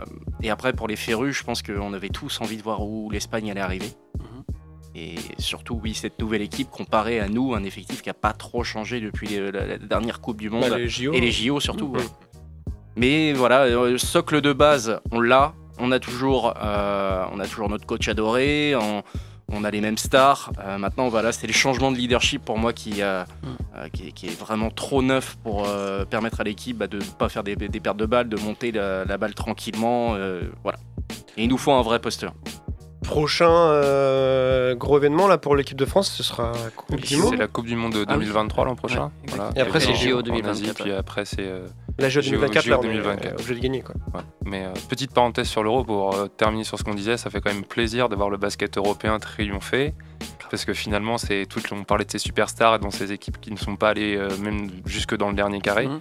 et 0.42 0.50
après, 0.50 0.74
pour 0.74 0.88
les 0.88 0.96
férus, 0.96 1.38
je 1.38 1.44
pense 1.44 1.62
qu'on 1.62 1.94
avait 1.94 2.10
tous 2.10 2.42
envie 2.42 2.58
de 2.58 2.64
voir 2.64 2.82
où 2.86 3.10
l'Espagne 3.12 3.50
allait 3.52 3.62
arriver. 3.62 3.88
Et 4.96 5.16
surtout, 5.40 5.80
oui, 5.84 5.96
cette 5.96 6.20
nouvelle 6.20 6.44
équipe 6.44 6.70
comparée 6.70 7.20
à 7.20 7.28
nous, 7.28 7.56
un 7.56 7.64
effectif 7.64 8.04
qui 8.04 8.10
n'a 8.10 8.14
pas 8.14 8.32
trop 8.34 8.64
changé 8.64 9.02
depuis 9.02 9.28
la, 9.52 9.80
dernière 9.80 10.22
Coupe 10.22 10.40
du 10.40 10.52
Monde 10.52 10.70
Bah, 10.70 10.78
les 10.78 10.88
JO. 10.88 11.14
et 11.14 11.20
les 11.20 11.32
JO 11.32 11.60
surtout. 11.60 11.88
Ouais. 11.88 12.04
Mais 12.95 13.34
voilà, 13.34 13.62
euh, 13.63 13.97
socle 13.97 14.41
de 14.41 14.53
base, 14.53 14.99
on 15.12 15.19
l'a. 15.19 15.53
On 15.79 15.91
a 15.91 15.99
toujours, 15.99 16.53
euh, 16.63 17.25
on 17.34 17.39
a 17.39 17.47
toujours 17.47 17.69
notre 17.69 17.86
coach 17.86 18.08
adoré. 18.08 18.75
On, 18.75 19.01
on 19.51 19.63
a 19.63 19.71
les 19.71 19.82
mêmes 19.82 19.97
stars. 19.97 20.51
Euh, 20.63 20.77
maintenant, 20.77 21.10
voilà, 21.10 21.32
c'est 21.32 21.47
le 21.47 21.53
changement 21.53 21.91
de 21.91 21.97
leadership 21.97 22.45
pour 22.45 22.58
moi 22.58 22.73
qui, 22.73 23.01
euh, 23.01 23.23
euh, 23.75 23.88
qui, 23.91 24.08
est, 24.08 24.12
qui 24.12 24.27
est 24.27 24.39
vraiment 24.39 24.69
trop 24.69 25.01
neuf 25.01 25.36
pour 25.43 25.65
euh, 25.67 26.06
permettre 26.06 26.39
à 26.41 26.43
l'équipe 26.43 26.77
bah, 26.77 26.88
de 26.88 26.97
ne 26.97 27.03
pas 27.03 27.29
faire 27.29 27.43
des, 27.43 27.56
des 27.56 27.79
pertes 27.79 27.97
de 27.97 28.06
balles, 28.06 28.29
de 28.29 28.38
monter 28.38 28.71
la, 28.71 29.03
la 29.06 29.17
balle 29.17 29.34
tranquillement. 29.34 30.13
euh, 30.15 30.41
voilà. 30.63 30.77
Et 31.38 31.43
il 31.43 31.49
nous 31.49 31.58
faut 31.58 31.71
un 31.71 31.82
vrai 31.82 31.99
posteur. 31.99 32.34
Prochain 33.03 33.49
euh, 33.51 34.75
gros 34.75 34.97
événement 34.97 35.27
là 35.27 35.38
pour 35.38 35.56
l'équipe 35.58 35.77
de 35.77 35.86
France, 35.86 36.10
ce 36.10 36.23
sera 36.23 36.51
la 36.63 36.69
Coupe 36.69 36.95
du 37.01 37.06
C'est 37.08 37.17
Monde. 37.17 37.36
la 37.38 37.47
Coupe 37.47 37.65
du 37.65 37.75
Monde 37.75 37.93
de 37.93 38.06
Ah 38.08 38.13
oui. 38.13 38.19
2023 38.25 38.65
l'an 38.65 38.75
prochain. 38.75 39.06
Ouais, 39.06 39.10
Voilà. 39.36 39.49
Et 39.56 39.60
après, 39.60 39.79
c'est 39.82 39.93
JO 39.93 40.19
en 40.19 40.21
2024, 40.21 40.49
Asie, 40.49 40.71
puis 40.84 40.91
après 40.93 41.25
c'est 41.25 41.41
euh, 41.41 41.67
La 41.99 42.10
JO 42.10 42.21
2024, 42.21 42.63
JO 42.65 42.71
là, 42.71 42.79
on 42.79 42.84
est 42.84 42.88
2024. 42.88 43.25
euh, 43.25 43.34
obligé 43.36 43.56
de 43.56 43.60
gagner. 43.60 43.82
Quoi. 43.82 43.95
Ouais. 44.13 44.21
Mais 44.45 44.65
euh, 44.65 44.73
petite 44.89 45.13
parenthèse 45.13 45.47
sur 45.47 45.63
l'euro 45.63 45.84
pour 45.84 46.15
euh, 46.15 46.27
terminer 46.27 46.63
sur 46.63 46.79
ce 46.79 46.84
qu'on 46.84 46.95
disait, 46.95 47.17
ça 47.17 47.29
fait 47.29 47.39
quand 47.39 47.53
même 47.53 47.63
plaisir 47.63 48.10
de 48.10 48.15
voir 48.15 48.29
le 48.29 48.38
basket 48.38 48.77
européen 48.77 49.19
triompher. 49.19 49.93
Parce 50.54 50.66
que 50.66 50.76
finalement, 50.76 51.18
c'est 51.18 51.48
tout, 51.48 51.60
on 51.72 51.84
parlait 51.84 52.06
de 52.06 52.12
ces 52.12 52.20
superstars 52.20 52.76
et 52.76 52.78
dans 52.78 52.92
ces 52.92 53.12
équipes 53.12 53.42
qui 53.42 53.50
ne 53.50 53.58
sont 53.58 53.76
pas 53.76 53.89
allées 53.89 54.16
euh, 54.16 54.30
même 54.38 54.70
jusque 54.86 55.18
dans 55.18 55.30
le 55.30 55.34
dernier 55.34 55.60
carré. 55.62 55.88
Mhm. 55.88 56.00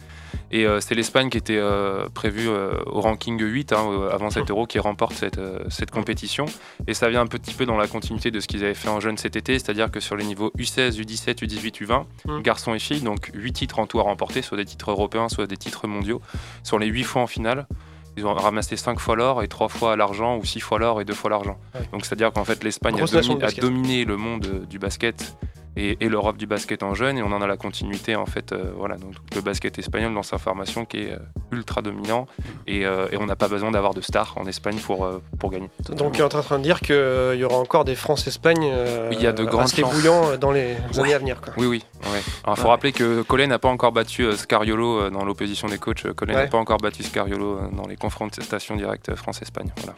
Et 0.50 0.66
euh, 0.66 0.78
c'est 0.78 0.94
l'Espagne 0.94 1.30
qui 1.30 1.38
était 1.38 1.56
euh, 1.56 2.10
prévue 2.12 2.50
au 2.50 3.00
ranking 3.00 3.40
8 3.40 3.72
hein, 3.72 4.10
avant 4.12 4.28
cet 4.28 4.50
euro 4.50 4.66
qui 4.66 4.78
remporte 4.78 5.14
cette, 5.14 5.40
cette 5.70 5.90
compétition. 5.90 6.44
Et 6.86 6.92
ça 6.92 7.08
vient 7.08 7.22
un 7.22 7.26
petit 7.26 7.54
peu 7.54 7.64
dans 7.64 7.78
la 7.78 7.86
continuité 7.86 8.30
de 8.30 8.40
ce 8.40 8.46
qu'ils 8.46 8.62
avaient 8.62 8.74
fait 8.74 8.90
en 8.90 9.00
jeunes 9.00 9.16
cet 9.16 9.36
été, 9.36 9.54
c'est-à-dire 9.54 9.90
que 9.90 10.00
sur 10.00 10.16
les 10.16 10.24
niveaux 10.26 10.52
U16, 10.58 11.00
U17, 11.00 11.42
U18, 11.42 11.82
U20, 11.86 12.04
Mhm. 12.26 12.42
garçons 12.42 12.74
et 12.74 12.78
filles, 12.78 13.00
donc 13.00 13.30
8 13.32 13.54
titres 13.54 13.78
en 13.78 13.86
tout 13.86 14.00
à 14.00 14.02
remporter, 14.02 14.42
soit 14.42 14.58
des 14.58 14.66
titres 14.66 14.90
européens, 14.90 15.30
soit 15.30 15.46
des 15.46 15.56
titres 15.56 15.86
mondiaux, 15.86 16.20
sur 16.62 16.78
les 16.78 16.88
8 16.88 17.04
fois 17.04 17.22
en 17.22 17.26
finale. 17.26 17.66
Ils 18.16 18.26
ont 18.26 18.34
ramassé 18.34 18.76
5 18.76 18.98
fois 19.00 19.16
l'or 19.16 19.42
et 19.42 19.48
3 19.48 19.68
fois 19.68 19.96
l'argent, 19.96 20.36
ou 20.36 20.44
6 20.44 20.60
fois 20.60 20.78
l'or 20.78 21.00
et 21.00 21.04
2 21.04 21.14
fois 21.14 21.30
l'argent. 21.30 21.56
Ouais. 21.74 21.80
Donc 21.92 22.04
c'est-à-dire 22.04 22.30
qu'en 22.32 22.44
fait 22.44 22.62
l'Espagne 22.62 22.94
a, 22.96 23.06
domi- 23.22 23.42
a 23.42 23.46
dominé 23.62 24.04
le 24.04 24.16
monde 24.16 24.46
euh, 24.46 24.66
du 24.66 24.78
basket 24.78 25.34
et, 25.76 25.96
et 26.04 26.08
l'Europe 26.08 26.36
du 26.36 26.46
basket 26.46 26.82
en 26.82 26.94
jeune, 26.94 27.18
et 27.18 27.22
on 27.22 27.32
en 27.32 27.40
a 27.42 27.46
la 27.46 27.56
continuité 27.56 28.16
en 28.16 28.26
fait. 28.26 28.52
euh, 28.52 28.72
voilà, 28.76 28.96
donc 28.96 29.14
le 29.34 29.40
basket 29.40 29.78
espagnol 29.78 30.12
dans 30.14 30.22
sa 30.22 30.38
formation 30.38 30.84
qui 30.84 30.98
est 30.98 31.12
euh, 31.12 31.18
ultra 31.50 31.82
dominant, 31.82 32.26
et, 32.66 32.84
euh, 32.86 33.06
et 33.12 33.16
on 33.16 33.26
n'a 33.26 33.36
pas 33.36 33.48
besoin 33.48 33.70
d'avoir 33.70 33.94
de 33.94 34.00
stars 34.00 34.34
en 34.36 34.46
Espagne 34.46 34.76
pour, 34.78 35.08
pour 35.38 35.50
gagner. 35.50 35.70
Donc, 35.90 36.12
tu 36.14 36.20
es 36.20 36.22
en 36.22 36.28
train 36.28 36.58
de 36.58 36.62
dire 36.64 36.80
qu'il 36.80 36.94
y 37.38 37.44
aura 37.44 37.56
encore 37.58 37.84
des 37.84 37.94
France-Espagne 37.94 38.72
Il 39.12 39.20
y 39.20 39.26
a 39.26 39.32
de 39.32 39.44
grandes 39.44 39.64
assez 39.64 39.82
chances. 39.82 39.92
bouillants 39.94 40.36
dans 40.38 40.50
les 40.52 40.76
années 40.98 41.14
à 41.14 41.18
venir. 41.18 41.40
Quoi. 41.40 41.52
Oui, 41.56 41.66
oui. 41.66 41.84
Ouais. 42.12 42.20
Il 42.48 42.56
faut 42.56 42.68
rappeler 42.68 42.92
que 42.92 43.22
Collet 43.22 43.46
n'a 43.46 43.58
pas 43.58 43.68
encore 43.68 43.92
battu 43.92 44.32
Scariolo 44.36 45.10
dans 45.10 45.24
l'opposition 45.24 45.68
des 45.68 45.78
coachs. 45.78 46.12
Collet 46.14 46.34
n'a 46.34 46.46
pas 46.46 46.58
encore 46.58 46.78
battu 46.78 47.02
Scariolo 47.02 47.60
dans 47.72 47.86
les 47.86 47.96
confrontations 47.96 48.76
directes 48.76 49.14
France-Espagne. 49.14 49.70
Voilà. 49.78 49.94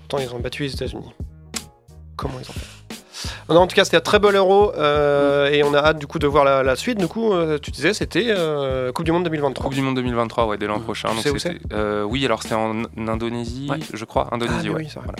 Pourtant, 0.00 0.18
ils 0.18 0.34
ont 0.34 0.38
battu 0.40 0.62
les 0.64 0.72
États-Unis. 0.72 1.12
Comment 2.16 2.34
ils 2.40 2.48
ont 2.48 2.52
fait? 2.52 2.83
Non, 3.48 3.60
en 3.60 3.66
tout 3.66 3.74
cas, 3.76 3.84
c'était 3.84 3.96
un 3.96 4.00
très 4.00 4.18
bel 4.18 4.34
euro 4.36 4.72
euh, 4.76 5.48
et 5.50 5.62
on 5.62 5.74
a 5.74 5.78
hâte 5.78 5.98
du 5.98 6.06
coup 6.06 6.18
de 6.18 6.26
voir 6.26 6.44
la, 6.44 6.62
la 6.62 6.76
suite. 6.76 6.98
Du 6.98 7.06
coup, 7.08 7.32
euh, 7.32 7.58
tu 7.60 7.70
disais, 7.70 7.94
c'était 7.94 8.26
euh, 8.28 8.92
Coupe 8.92 9.04
du 9.04 9.12
Monde 9.12 9.24
2023. 9.24 9.64
Coupe 9.64 9.74
du 9.74 9.80
Monde 9.82 9.96
2023, 9.96 10.46
ouais, 10.46 10.58
dès 10.58 10.66
l'an 10.66 10.80
prochain. 10.80 11.08
Tu 11.10 11.14
Donc 11.16 11.22
sais 11.24 11.30
où 11.30 11.38
c'était- 11.38 11.58
euh, 11.72 12.02
oui, 12.04 12.24
alors 12.24 12.42
c'était 12.42 12.54
en 12.54 12.82
Indonésie, 12.96 13.68
Ouais. 13.70 13.78
je 13.92 14.04
crois. 14.04 14.28
Indonésie, 14.32 14.68
Ah, 14.70 14.72
ouais. 14.72 14.84
oui. 14.84 14.88
Voilà. 14.94 15.12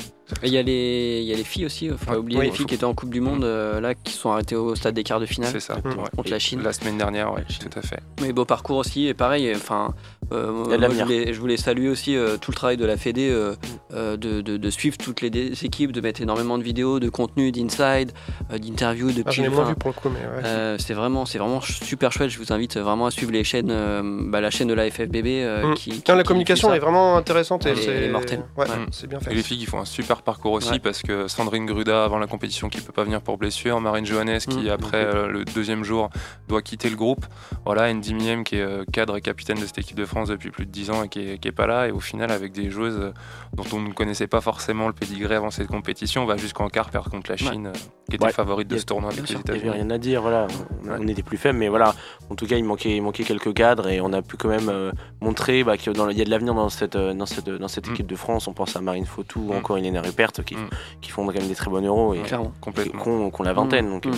Et 0.42 0.46
Il 0.48 0.52
y, 0.54 0.58
a 0.58 0.62
les- 0.62 1.20
il 1.22 1.28
y 1.28 1.32
a 1.32 1.36
les 1.36 1.44
filles 1.44 1.66
aussi, 1.66 1.88
faut 1.90 2.06
pas 2.12 2.18
oublier 2.18 2.38
Oui, 2.40 2.46
les 2.46 2.52
filles 2.52 2.66
qui 2.66 2.74
étaient 2.74 2.84
en 2.84 2.94
Coupe 2.94 3.10
du 3.10 3.20
Monde, 3.20 3.44
euh, 3.44 3.80
là, 3.80 3.94
qui 3.94 4.12
sont 4.14 4.30
arrêtées 4.30 4.56
au 4.56 4.74
stade 4.74 4.94
des 4.94 5.04
quarts 5.04 5.20
de 5.20 5.26
finale 5.26 5.50
C'est 5.52 5.60
ça. 5.60 5.74
Mm. 5.84 5.88
ouais. 5.90 6.04
contre 6.16 6.30
la 6.30 6.38
Chine. 6.38 6.62
La 6.62 6.72
semaine 6.72 6.96
dernière, 6.98 7.32
ouais, 7.32 7.44
tout 7.60 7.78
à 7.78 7.82
fait. 7.82 8.00
Mais 8.22 8.32
beau 8.32 8.44
parcours 8.44 8.78
aussi, 8.78 9.06
et 9.06 9.14
pareil, 9.14 9.52
enfin, 9.54 9.94
euh, 10.32 10.52
moi, 10.52 10.76
je, 10.90 11.02
voulais, 11.02 11.32
je 11.32 11.40
voulais 11.40 11.56
saluer 11.56 11.88
aussi 11.88 12.16
euh, 12.16 12.36
tout 12.36 12.50
le 12.50 12.56
travail 12.56 12.76
de 12.76 12.84
la 12.84 12.96
Fédé, 12.96 13.28
euh, 13.30 13.52
Mm. 13.52 13.56
euh, 13.94 14.16
de, 14.16 14.40
de- 14.40 14.56
de 14.56 14.70
suivre 14.70 14.96
toutes 14.96 15.20
les 15.20 15.28
équipes, 15.64 15.92
de 15.92 16.00
mettre 16.00 16.20
énormément 16.22 16.58
de 16.58 16.62
vidéos, 16.62 16.98
de 17.00 17.08
contenu, 17.08 17.52
d'inside, 17.52 18.12
euh, 18.52 18.58
d'interviews, 18.58 19.12
de 19.12 19.22
Ah, 19.26 19.30
ouais. 19.30 20.42
euh, 20.44 20.76
c'est 20.78 20.94
vraiment, 20.94 21.26
c'est 21.26 21.38
vraiment 21.38 21.60
super 21.60 22.12
chouette. 22.12 22.30
Je 22.30 22.38
vous 22.38 22.52
invite 22.52 22.76
vraiment 22.76 23.06
à 23.06 23.10
suivre 23.10 23.32
les 23.32 23.44
chaînes, 23.44 23.70
euh, 23.70 24.02
bah, 24.30 24.40
la 24.40 24.50
chaîne 24.50 24.68
de 24.68 24.74
la 24.74 24.90
FFBB 24.90 25.26
euh, 25.42 25.66
Mm. 25.70 25.74
qui, 25.74 25.90
qui- 25.90 26.02
Tiens, 26.02 26.14
la 26.16 26.22
qui 26.22 26.28
communication 26.28 26.72
est 26.74 26.78
vraiment 26.78 27.16
intéressante 27.16 27.66
et 27.66 27.70
Elle 27.70 27.78
est- 27.78 27.82
c'est. 27.82 28.12
Ouais, 28.12 28.40
Ouais. 28.56 28.66
c'est 28.90 29.06
bien 29.06 29.18
Et 29.20 29.24
fait. 29.24 29.34
les 29.34 29.42
filles 29.42 29.58
qui 29.58 29.66
font 29.66 29.80
un 29.80 29.84
super 29.84 30.22
parcours 30.22 30.52
aussi 30.52 30.70
Ouais. 30.72 30.78
parce 30.78 31.02
que 31.02 31.28
Sandrine 31.28 31.66
Gruda 31.66 32.04
avant 32.04 32.18
la 32.18 32.26
compétition 32.26 32.68
qui 32.68 32.80
peut 32.80 32.92
pas 32.92 33.04
venir 33.04 33.20
pour 33.20 33.36
blessure, 33.38 33.80
Marine 33.80 34.06
Johannes 34.06 34.38
qui 34.38 34.64
Mm. 34.64 34.68
après 34.70 35.04
euh, 35.04 35.26
le 35.28 35.44
deuxième 35.44 35.84
jour 35.84 36.10
doit 36.48 36.62
quitter 36.62 36.88
le 36.90 36.96
groupe, 36.96 37.24
voilà 37.64 37.90
Andy 37.90 38.14
Miem 38.14 38.44
qui 38.44 38.56
est 38.56 38.60
euh, 38.62 38.84
cadre 38.92 39.16
et 39.16 39.20
capitaine 39.20 39.58
de 39.60 39.66
cette 39.66 39.78
équipe 39.78 39.96
de 39.96 40.04
France 40.04 40.13
depuis 40.24 40.50
plus 40.50 40.66
de 40.66 40.70
10 40.70 40.90
ans 40.90 41.02
et 41.02 41.08
qui 41.08 41.20
est, 41.28 41.38
qui 41.38 41.48
est 41.48 41.52
pas 41.52 41.66
là 41.66 41.88
et 41.88 41.90
au 41.90 42.00
final 42.00 42.30
avec 42.30 42.52
des 42.52 42.70
joueuses 42.70 42.98
euh, 42.98 43.12
dont 43.54 43.64
on 43.72 43.80
ne 43.80 43.92
connaissait 43.92 44.26
pas 44.26 44.40
forcément 44.40 44.86
le 44.86 44.92
pédigré 44.92 45.34
avant 45.34 45.50
cette 45.50 45.66
compétition, 45.68 46.22
on 46.22 46.26
va 46.26 46.36
jusqu'en 46.36 46.68
quart 46.68 46.90
perdre 46.90 47.10
contre 47.10 47.30
la 47.30 47.36
Chine 47.36 47.66
euh, 47.68 47.72
qui 48.08 48.16
était 48.16 48.24
Ouais. 48.26 48.32
favorite 48.32 48.68
de 48.68 48.76
a- 48.76 48.78
ce 48.78 48.84
tournoi 48.84 49.10
avec 49.10 49.22
les 49.22 49.26
sûr, 49.26 49.40
Il 49.40 49.44
n'y 49.44 49.50
avait 49.50 49.58
États-Unis. 49.60 49.82
rien 49.84 49.90
à 49.90 49.98
dire, 49.98 50.22
voilà. 50.22 50.46
On, 50.86 51.02
on 51.02 51.08
était 51.08 51.22
plus 51.22 51.36
faibles, 51.38 51.58
mais 51.58 51.68
voilà. 51.68 51.94
En 52.30 52.34
tout 52.34 52.46
cas, 52.46 52.56
il 52.56 52.64
manquait, 52.64 52.96
il 52.96 53.02
manquait 53.02 53.24
quelques 53.24 53.52
cadres 53.54 53.88
et 53.88 54.00
on 54.00 54.12
a 54.12 54.22
pu 54.22 54.36
quand 54.36 54.48
même 54.48 54.68
euh, 54.68 54.92
montrer 55.20 55.64
bah, 55.64 55.76
qu'il 55.76 55.92
y 55.96 56.00
a 56.00 56.24
de 56.24 56.30
l'avenir 56.30 56.54
dans 56.54 56.68
cette, 56.68 56.96
dans 56.96 57.26
cette, 57.26 57.48
dans 57.48 57.68
cette 57.68 57.88
Mm. 57.88 57.92
équipe 57.92 58.06
de 58.06 58.16
France. 58.16 58.46
On 58.48 58.52
pense 58.52 58.76
à 58.76 58.80
Marine 58.80 59.06
Fautou 59.06 59.40
ou 59.48 59.52
Mm. 59.52 59.56
encore 59.56 59.78
Elena 59.78 60.00
Rupert 60.02 60.32
qui, 60.44 60.54
Mm. 60.56 60.68
qui 61.00 61.10
font 61.10 61.26
quand 61.26 61.34
même 61.34 61.48
des 61.48 61.54
très 61.54 61.70
bons 61.70 61.84
euros 61.84 62.14
et 62.14 62.22
qu'on 62.60 63.30
qu'on 63.30 63.42
la 63.42 63.52
vingtaine. 63.52 63.88
Donc, 63.90 64.06
Mm. 64.06 64.10
euh. 64.10 64.12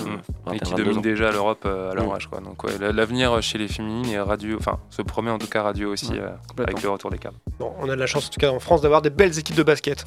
21, 0.47 0.53
et 0.53 0.59
qui 0.59 0.71
22 0.71 0.85
domine 0.85 0.99
ans. 0.99 1.01
déjà 1.03 1.31
l'Europe 1.33 1.65
à 1.67 1.95
leur 1.95 2.13
âge. 2.15 2.27
Quoi. 2.29 2.41
Donc 2.41 2.63
l'avenir 2.81 3.41
chez 3.43 3.59
les 3.59 3.69
féminines 3.69 4.07
est 4.11 4.19
radio, 4.21 4.57
enfin 4.59 4.79
se 4.91 5.03
promet 5.03 5.31
en 5.31 5.39
tout 5.39 5.47
cas 5.49 5.63
radio 5.63 5.86
aussi 5.89 6.11
Ouais, 6.13 6.21
euh, 6.21 6.63
avec 6.63 6.83
le 6.83 6.91
retour 6.91 7.11
des. 7.11 7.19
Bon, 7.59 7.73
on 7.81 7.89
a 7.89 7.95
de 7.95 8.01
la 8.01 8.07
chance 8.07 8.27
en 8.27 8.31
tout 8.31 8.41
cas 8.41 8.51
en 8.51 8.59
France 8.61 8.81
d'avoir 8.83 9.03
des 9.03 9.11
belles 9.11 9.39
équipes 9.39 9.57
de 9.57 9.63
basket. 9.63 10.05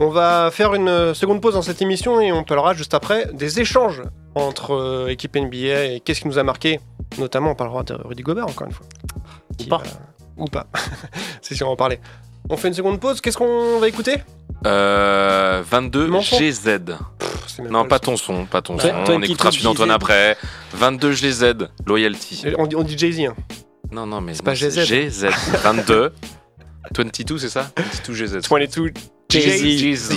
On 0.00 0.08
va 0.08 0.50
faire 0.50 0.74
une 0.74 0.88
euh, 0.88 1.14
seconde 1.14 1.40
pause 1.40 1.54
dans 1.54 1.62
cette 1.62 1.80
émission 1.82 2.20
et 2.20 2.32
on 2.32 2.44
parlera 2.44 2.74
juste 2.74 2.94
après 2.94 3.26
des 3.32 3.60
échanges 3.60 4.02
entre 4.34 4.72
euh, 4.74 5.08
équipes 5.08 5.36
NBA 5.36 5.84
et 5.86 6.00
qu'est-ce 6.04 6.20
qui 6.22 6.28
nous 6.28 6.38
a 6.38 6.42
marqué. 6.42 6.80
Notamment, 7.18 7.52
on 7.52 7.54
parlera 7.54 7.82
de 7.84 7.94
Rudy 7.94 8.22
Gobert 8.22 8.46
encore 8.46 8.66
une 8.66 8.72
fois. 8.72 8.86
Ou 9.60 9.64
pas. 9.68 9.78
va- 9.78 9.84
Ou 10.36 10.44
pas. 10.46 10.66
C'est 11.42 11.54
sûr, 11.54 11.66
on 11.66 11.70
va 11.70 11.74
en 11.74 11.76
parler. 11.76 12.00
On 12.50 12.56
fait 12.56 12.68
une 12.68 12.74
seconde 12.74 13.00
pause. 13.00 13.20
Qu'est-ce 13.20 13.36
qu'on 13.38 13.78
va 13.78 13.88
écouter? 13.88 14.16
Euh, 14.66 15.62
22 15.68 16.06
Mon 16.08 16.22
son 16.22 16.38
GZ. 16.38 16.80
Pff, 17.18 17.58
Non, 17.68 17.84
pas 17.86 17.98
ton 17.98 18.16
son, 18.16 18.46
pas 18.46 18.62
ton 18.62 18.78
son. 18.78 18.88
On 19.08 19.22
écoutera 19.22 19.50
celui 19.52 19.64
d'Antoine 19.64 19.90
après. 19.90 20.36
22 20.74 21.12
GZ, 21.12 21.54
Loyalty. 21.86 22.44
On 22.58 22.66
dit, 22.66 22.76
on 22.76 22.82
dit 22.82 22.96
Jay-Z. 22.96 23.20
hein. 23.20 23.34
Non, 23.90 24.06
non, 24.06 24.20
mais 24.20 24.34
C'est 24.34 24.42
pas 24.44 24.54
GZ. 24.54 24.84
GZ. 24.84 25.26
22. 25.62 26.12
22, 26.96 27.38
c'est 27.38 27.48
ça? 27.48 27.70
22 27.76 28.14
GZ. 28.14 28.48
22 28.48 28.92
Jay-Z. 29.30 29.78
Jay-Z. 29.78 30.12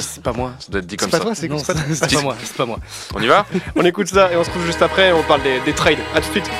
C'est 0.00 0.22
pas 0.22 0.32
moi. 0.32 0.52
Ça 0.58 0.66
doit 0.72 0.80
être 0.80 0.86
dit 0.86 0.96
C'est 0.98 1.08
comme 1.10 1.10
pas 1.20 1.34
ça. 1.34 1.34
c'est 1.36 1.48
pas 1.48 1.60
toi. 1.60 1.74
c'est 1.94 2.14
pas 2.16 2.22
moi. 2.22 2.36
C'est 2.42 2.56
pas 2.56 2.66
moi. 2.66 2.78
On 3.14 3.22
y 3.22 3.26
va? 3.28 3.46
On 3.76 3.84
écoute 3.84 4.08
ça 4.08 4.32
et 4.32 4.36
on 4.36 4.42
se 4.42 4.48
retrouve 4.48 4.66
juste 4.66 4.82
après 4.82 5.10
et 5.10 5.12
on 5.12 5.22
parle 5.22 5.42
des, 5.42 5.60
des 5.60 5.72
trades. 5.72 5.98
A 6.14 6.20
tout 6.20 6.26
de 6.28 6.32
suite. 6.32 6.50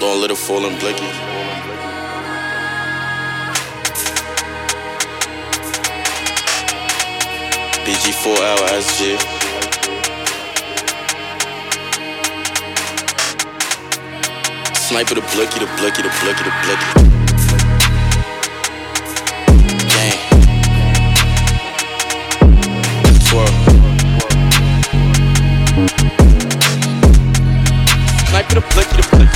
Don't 0.00 0.20
let 0.20 0.30
it 0.30 0.36
fall 0.38 0.64
and 0.64 0.78
blicky. 0.80 1.04
BG4L 7.90 8.60
SG. 8.86 9.18
Sniper 14.76 15.14
the 15.16 15.22
blicky, 15.34 15.58
the 15.58 15.66
blicky, 15.76 16.02
the 16.02 16.10
blicky, 16.20 16.44
the 16.44 16.52
blicky. 16.62 16.88
Twirl. 23.26 23.52
Sniper 28.28 28.54
the 28.54 28.62
blicky, 28.72 28.94
the 28.94 29.02
blicky, 29.10 29.29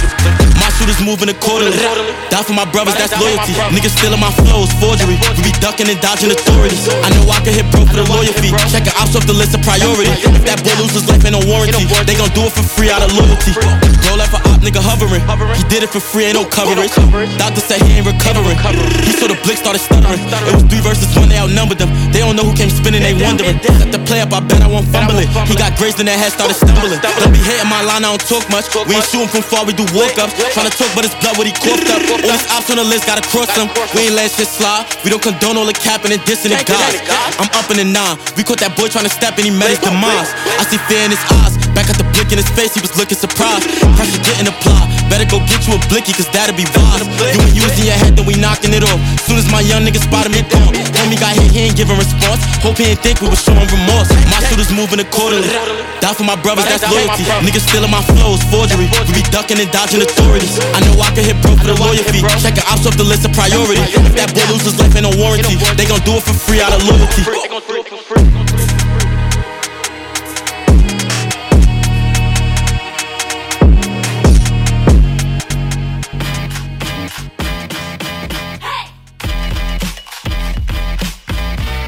shooters 0.85 1.01
moving 1.01 1.33
accordingly. 1.33 1.81
Die 2.29 2.45
for 2.45 2.53
my 2.53 2.69
brothers, 2.69 2.95
that's 3.01 3.17
loyalty. 3.17 3.57
Niggas 3.73 3.97
stealing 3.97 4.21
my 4.21 4.31
flows, 4.45 4.69
forgery. 4.77 5.17
We 5.41 5.49
be 5.49 5.55
ducking 5.65 5.89
and 5.89 5.97
dodging 6.01 6.31
authorities. 6.31 6.85
I 7.01 7.09
know 7.17 7.25
I 7.33 7.41
can 7.41 7.57
hit 7.57 7.65
bro 7.73 7.89
for 7.89 7.97
the 7.97 8.07
lawyer 8.13 8.37
fee. 8.37 8.53
Check 8.69 8.85
it 8.85 8.95
ops 9.01 9.17
off 9.17 9.25
the 9.25 9.33
list 9.33 9.57
of 9.57 9.65
priority. 9.65 10.13
If 10.13 10.45
that 10.45 10.61
boy 10.61 10.77
loses 10.77 11.09
life, 11.09 11.25
ain't 11.25 11.33
no 11.33 11.41
warranty. 11.49 11.89
They 12.05 12.15
gon' 12.15 12.29
do 12.37 12.45
it 12.45 12.53
for 12.53 12.65
free 12.65 12.93
out 12.93 13.01
of 13.01 13.11
loyalty. 13.17 13.57
Roll 14.05 14.21
up 14.21 14.29
for 14.29 14.41
op, 14.45 14.61
nigga 14.61 14.85
hovering. 14.85 15.25
He 15.57 15.65
did 15.73 15.83
it 15.83 15.91
for 15.91 16.05
free, 16.05 16.29
ain't 16.29 16.37
no 16.37 16.45
coverage. 16.45 16.93
Doctor 17.41 17.65
said 17.65 17.81
he 17.81 17.97
ain't 17.97 18.07
recovering. 18.07 18.61
He 19.09 19.13
saw 19.17 19.33
the 19.33 19.39
blick 19.41 19.57
started 19.57 19.81
stuttering. 19.81 20.21
It 20.21 20.53
was 20.53 20.65
three 20.69 20.85
versus 20.85 21.09
one, 21.17 21.33
they 21.33 21.41
outnumbered 21.41 21.81
them. 21.81 21.89
They 22.13 22.21
don't 22.21 22.37
know 22.37 22.45
who 22.45 22.53
came 22.53 22.69
spinning, 22.69 23.01
they 23.01 23.17
wondering. 23.17 23.57
Set 23.81 23.89
the 23.89 24.01
play 24.05 24.21
up, 24.21 24.37
I 24.37 24.45
bet 24.45 24.61
I 24.61 24.69
won't 24.69 24.89
fumble 24.93 25.17
it. 25.17 25.29
He 25.49 25.57
got 25.57 25.73
grazed 25.81 26.01
in 26.01 26.07
the 26.07 26.13
head, 26.13 26.33
started 26.33 26.55
stumbling. 26.55 27.01
Don't 27.01 27.33
be 27.33 27.41
hating 27.41 27.71
my 27.73 27.81
line, 27.81 28.05
I 28.05 28.13
don't 28.13 28.27
talk 28.29 28.45
much. 28.53 28.69
We 28.85 29.01
ain't 29.01 29.09
shooting 29.09 29.31
from 29.33 29.43
far, 29.43 29.65
we 29.65 29.73
do 29.73 29.87
walk 29.97 30.19
ups. 30.21 30.37
Tryna 30.53 30.74
talk, 30.77 30.91
but 30.95 31.05
it's 31.07 31.15
blood 31.23 31.39
what 31.39 31.47
he 31.47 31.55
coughed 31.55 31.89
up. 31.91 32.03
All 32.13 32.21
these 32.21 32.47
ops 32.51 32.71
on 32.71 32.77
the 32.77 32.85
list, 32.85 33.07
gotta 33.07 33.25
cross 33.29 33.51
them. 33.57 33.71
We 33.95 34.11
ain't 34.11 34.15
let 34.15 34.31
shit 34.31 34.49
slide. 34.49 34.87
We 35.03 35.11
don't 35.11 35.23
condone 35.23 35.57
all 35.57 35.67
the 35.67 35.73
capping 35.75 36.13
and 36.13 36.21
dissing 36.23 36.51
the 36.53 36.61
guys. 36.65 37.01
I'm 37.39 37.51
up 37.57 37.71
in 37.71 37.79
the 37.79 37.89
nine. 37.89 38.19
We 38.37 38.43
caught 38.45 38.61
that 38.61 38.77
boy 38.77 38.89
tryna 38.89 39.11
step 39.11 39.37
and 39.39 39.45
he 39.47 39.53
met 39.53 39.71
his 39.71 39.81
demise. 39.81 40.31
I 40.61 40.65
see 40.69 40.79
fear 40.91 41.05
in 41.05 41.11
his 41.15 41.23
eyes. 41.43 41.64
Back 41.75 41.91
at 41.91 41.99
the 41.99 42.07
blick 42.15 42.31
in 42.31 42.39
his 42.39 42.49
face, 42.55 42.73
he 42.75 42.81
was 42.81 42.95
looking 42.95 43.19
surprised. 43.19 43.67
Pressure 43.99 44.23
getting 44.23 44.47
applied. 44.47 44.87
Better 45.11 45.27
go 45.27 45.43
get 45.45 45.67
you 45.67 45.75
a 45.75 45.81
blicky, 45.91 46.15
cause 46.15 46.31
that'll 46.31 46.55
be 46.55 46.65
wise. 46.71 47.03
You 47.35 47.43
ain't 47.43 47.55
using 47.55 47.87
your 47.91 47.99
head, 47.99 48.15
then 48.15 48.25
we 48.25 48.39
knocking 48.39 48.73
it 48.73 48.87
off. 48.87 48.99
Soon 49.27 49.37
as 49.37 49.51
my 49.51 49.61
young 49.61 49.83
nigga 49.83 49.99
spotted 49.99 50.31
me 50.31 50.47
gone. 50.47 50.73
Homie 51.03 51.19
got 51.19 51.35
hit, 51.35 51.51
he 51.51 51.67
ain't 51.67 51.77
giving 51.77 51.99
response. 51.99 52.41
Hope 52.63 52.79
he 52.79 52.95
ain't 52.95 53.03
think 53.03 53.21
we 53.21 53.29
was 53.29 53.43
showing 53.43 53.67
remorse. 53.67 54.09
My 54.31 54.39
shooters 54.47 54.71
moving 54.71 55.03
accordingly. 55.03 55.51
Die 55.99 56.15
for 56.15 56.25
my 56.25 56.39
brothers, 56.39 56.65
that's 56.71 56.87
loyalty. 56.87 57.27
Niggas 57.43 57.67
stealing 57.67 57.91
my 57.91 58.03
flows, 58.15 58.41
forgery. 58.49 58.87
We 59.11 59.21
be 59.21 59.25
ducking 59.35 59.59
and 59.59 59.71
dodging 59.75 60.01
authorities. 60.01 60.55
I 60.73 60.81
know 60.87 60.95
I 61.03 61.11
can 61.11 61.27
hit 61.27 61.37
bro 61.43 61.59
for 61.59 61.69
the 61.69 61.77
lawyer 61.83 62.07
fee. 62.07 62.23
Check 62.39 62.55
it 62.55 62.67
ops 62.71 62.87
off 62.87 62.97
the 62.97 63.05
list 63.05 63.27
of 63.27 63.33
priority. 63.35 63.83
If 63.83 64.15
that 64.15 64.31
boy 64.31 64.47
loses 64.49 64.79
life, 64.79 64.95
ain't 64.95 65.05
no 65.05 65.13
warranty. 65.19 65.59
They 65.75 65.87
gon' 65.91 66.03
do 66.07 66.17
it 66.17 66.25
for 66.25 66.35
free 66.35 66.63
out 66.63 66.71
of 66.71 66.81
loyalty. 66.87 67.27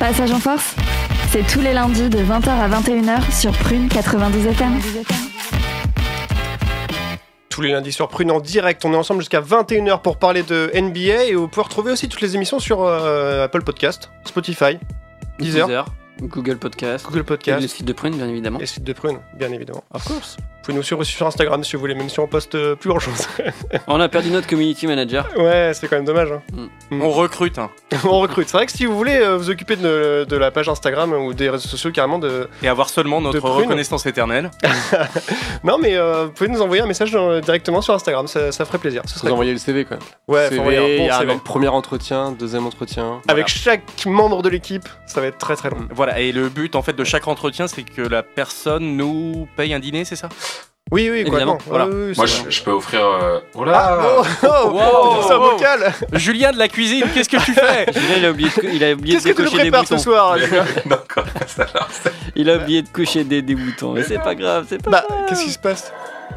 Passage 0.07 0.31
en 0.31 0.39
force, 0.39 0.77
c'est 1.31 1.45
tous 1.49 1.61
les 1.61 1.73
lundis 1.73 2.09
de 2.09 2.19
20h 2.19 2.49
à 2.49 2.69
21h 2.69 3.33
sur 3.33 3.51
Prune 3.51 3.89
92 3.89 4.47
FM. 4.47 4.79
Tous 7.49 7.61
les 7.61 7.73
lundis 7.73 7.91
sur 7.91 8.07
Prune 8.07 8.31
en 8.31 8.39
direct. 8.39 8.85
On 8.85 8.93
est 8.93 8.97
ensemble 8.97 9.19
jusqu'à 9.23 9.41
21h 9.41 10.03
pour 10.03 10.19
parler 10.19 10.45
de 10.45 10.71
NBA 10.73 11.25
et 11.25 11.35
vous 11.35 11.49
pouvez 11.49 11.65
retrouver 11.65 11.91
aussi 11.91 12.09
toutes 12.09 12.21
les 12.21 12.37
émissions 12.37 12.61
sur 12.61 12.83
euh, 12.83 13.47
Apple 13.47 13.65
Podcast, 13.65 14.13
Spotify, 14.25 14.79
Deezer, 15.41 15.67
Deezer, 15.67 15.87
Google 16.23 16.59
Podcast, 16.59 17.05
Google 17.05 17.19
et 17.19 17.25
Podcast, 17.25 17.63
le 17.63 17.67
site 17.67 17.85
de 17.85 17.93
Prune, 17.93 18.15
bien 18.15 18.29
évidemment. 18.29 18.61
et 18.61 18.67
site 18.67 18.85
de 18.85 18.93
Prune, 18.93 19.19
bien 19.37 19.51
évidemment. 19.51 19.83
Of 19.93 20.05
course. 20.05 20.37
Vous 20.67 20.73
pouvez 20.73 20.79
nous 20.79 20.83
suivre 20.83 21.05
sur 21.05 21.25
Instagram 21.25 21.63
si 21.63 21.77
vous 21.77 21.79
voulez, 21.79 21.95
même 21.95 22.09
si 22.09 22.19
on 22.19 22.27
poste 22.27 22.57
euh, 22.57 22.75
plus 22.75 22.89
grand 22.91 22.99
chose. 22.99 23.29
On 23.87 24.01
a 24.01 24.09
perdu 24.09 24.31
notre 24.31 24.49
community 24.49 24.89
manager. 24.89 25.29
ouais, 25.37 25.71
c'est 25.75 25.87
quand 25.87 25.95
même 25.95 26.05
dommage. 26.05 26.33
hein. 26.33 26.43
Mm. 26.91 27.03
On 27.03 27.11
recrute. 27.11 27.57
Hein. 27.61 27.71
on 28.05 28.19
recrute. 28.19 28.49
C'est 28.49 28.57
vrai 28.57 28.67
que 28.67 28.73
si 28.73 28.85
vous 28.85 28.97
voulez 28.97 29.15
euh, 29.15 29.37
vous 29.37 29.49
occuper 29.49 29.77
de, 29.77 30.27
de 30.29 30.37
la 30.37 30.51
page 30.51 30.69
Instagram 30.69 31.13
ou 31.13 31.35
des 31.35 31.51
réseaux 31.51 31.69
sociaux 31.69 31.93
carrément 31.93 32.19
de. 32.19 32.49
Et 32.65 32.69
avoir 32.69 32.89
seulement 32.89 33.21
notre 33.21 33.49
reconnaissance 33.49 34.07
éternelle. 34.07 34.51
Non, 35.65 35.79
mais 35.79 35.97
euh, 35.97 36.27
vous 36.27 36.33
pouvez 36.33 36.49
nous 36.51 36.61
envoyer 36.63 36.83
un 36.83 36.87
message 36.87 37.17
directement 37.43 37.81
sur 37.81 37.95
Instagram, 37.95 38.27
ça, 38.27 38.53
ça 38.53 38.65
ferait 38.65 38.79
plaisir. 38.79 39.03
Ce 39.07 39.21
Vous 39.21 39.33
envoyez 39.33 39.53
le 39.53 39.59
CV 39.59 39.85
quand 39.85 39.97
même. 39.97 40.05
Ouais, 40.29 40.49
faut 40.51 40.61
envoyer 40.61 40.79
un 40.79 40.87
CV, 41.19 41.27
bon 41.27 41.33
CV. 41.33 41.41
premier 41.45 41.69
entretien, 41.69 42.33
deuxième 42.33 42.67
entretien. 42.67 43.21
Avec 43.29 43.49
chaque 43.49 43.83
membre 44.07 44.43
de 44.43 44.49
l'équipe, 44.49 44.89
ça 45.07 45.21
va 45.21 45.29
être 45.29 45.39
très 45.39 45.57
très 45.57 45.71
long. 45.71 45.89
Voilà, 45.91 46.21
et 46.21 46.33
le 46.33 46.49
but 46.49 46.77
en 46.77 46.83
fait 46.83 46.93
de 46.93 47.05
chaque 47.05 47.27
entretien, 47.27 47.67
c'est 47.69 47.83
que 47.83 48.03
la 48.03 48.23
personne 48.23 48.97
nous 48.97 49.49
paye 49.57 49.75
un 49.75 49.81
dîner, 49.81 50.05
c'est 50.05 50.17
ça? 50.17 50.29
Oui, 50.93 51.09
oui, 51.11 51.19
Évidemment, 51.21 51.55
complètement. 51.55 51.59
voilà. 51.67 51.87
Oui, 51.89 52.13
Moi, 52.17 52.27
je, 52.27 52.49
je 52.49 52.63
peux 52.63 52.71
offrir. 52.71 53.01
euh, 53.05 53.41
Oh 53.55 53.65
là 53.65 53.73
Ah, 53.75 53.99
oh, 54.21 54.23
oh, 54.45 54.69
Wow, 54.71 55.33
un 55.33 55.37
wow. 55.39 55.51
vocal 55.51 55.93
Julien 56.13 56.53
de 56.53 56.59
la 56.59 56.69
cuisine, 56.69 57.05
qu'est-ce 57.13 57.29
que 57.29 57.45
tu 57.45 57.53
fais 57.55 57.87
Julien, 57.93 58.15
il 58.19 58.25
a 58.25 58.31
oublié 58.31 58.49
de, 58.51 58.69
il 58.73 58.85
a 58.85 58.93
oublié 58.93 59.17
de 59.17 59.21
Qu'est-ce 59.23 59.35
que 59.35 59.43
tu 59.43 59.49
nous 59.55 59.59
prépares 59.61 59.85
ce 59.87 59.95
boutons. 59.95 60.03
soir 60.05 60.39
Julien 60.39 60.65
D'accord, 60.87 61.25
ça 61.49 61.67
Il 62.37 62.49
a 62.49 62.57
oublié 62.59 62.83
de 62.83 62.89
coucher 62.89 63.25
des, 63.25 63.43
des 63.43 63.57
boutons. 63.57 63.95
Mais 63.95 64.05
c'est 64.05 64.21
pas 64.21 64.37
grave, 64.37 64.67
c'est 64.69 64.81
pas 64.81 64.91
Bah, 64.91 65.05
qu'est-ce 65.29 65.45
qui 65.45 65.51
se 65.53 65.59
passe? 65.59 65.93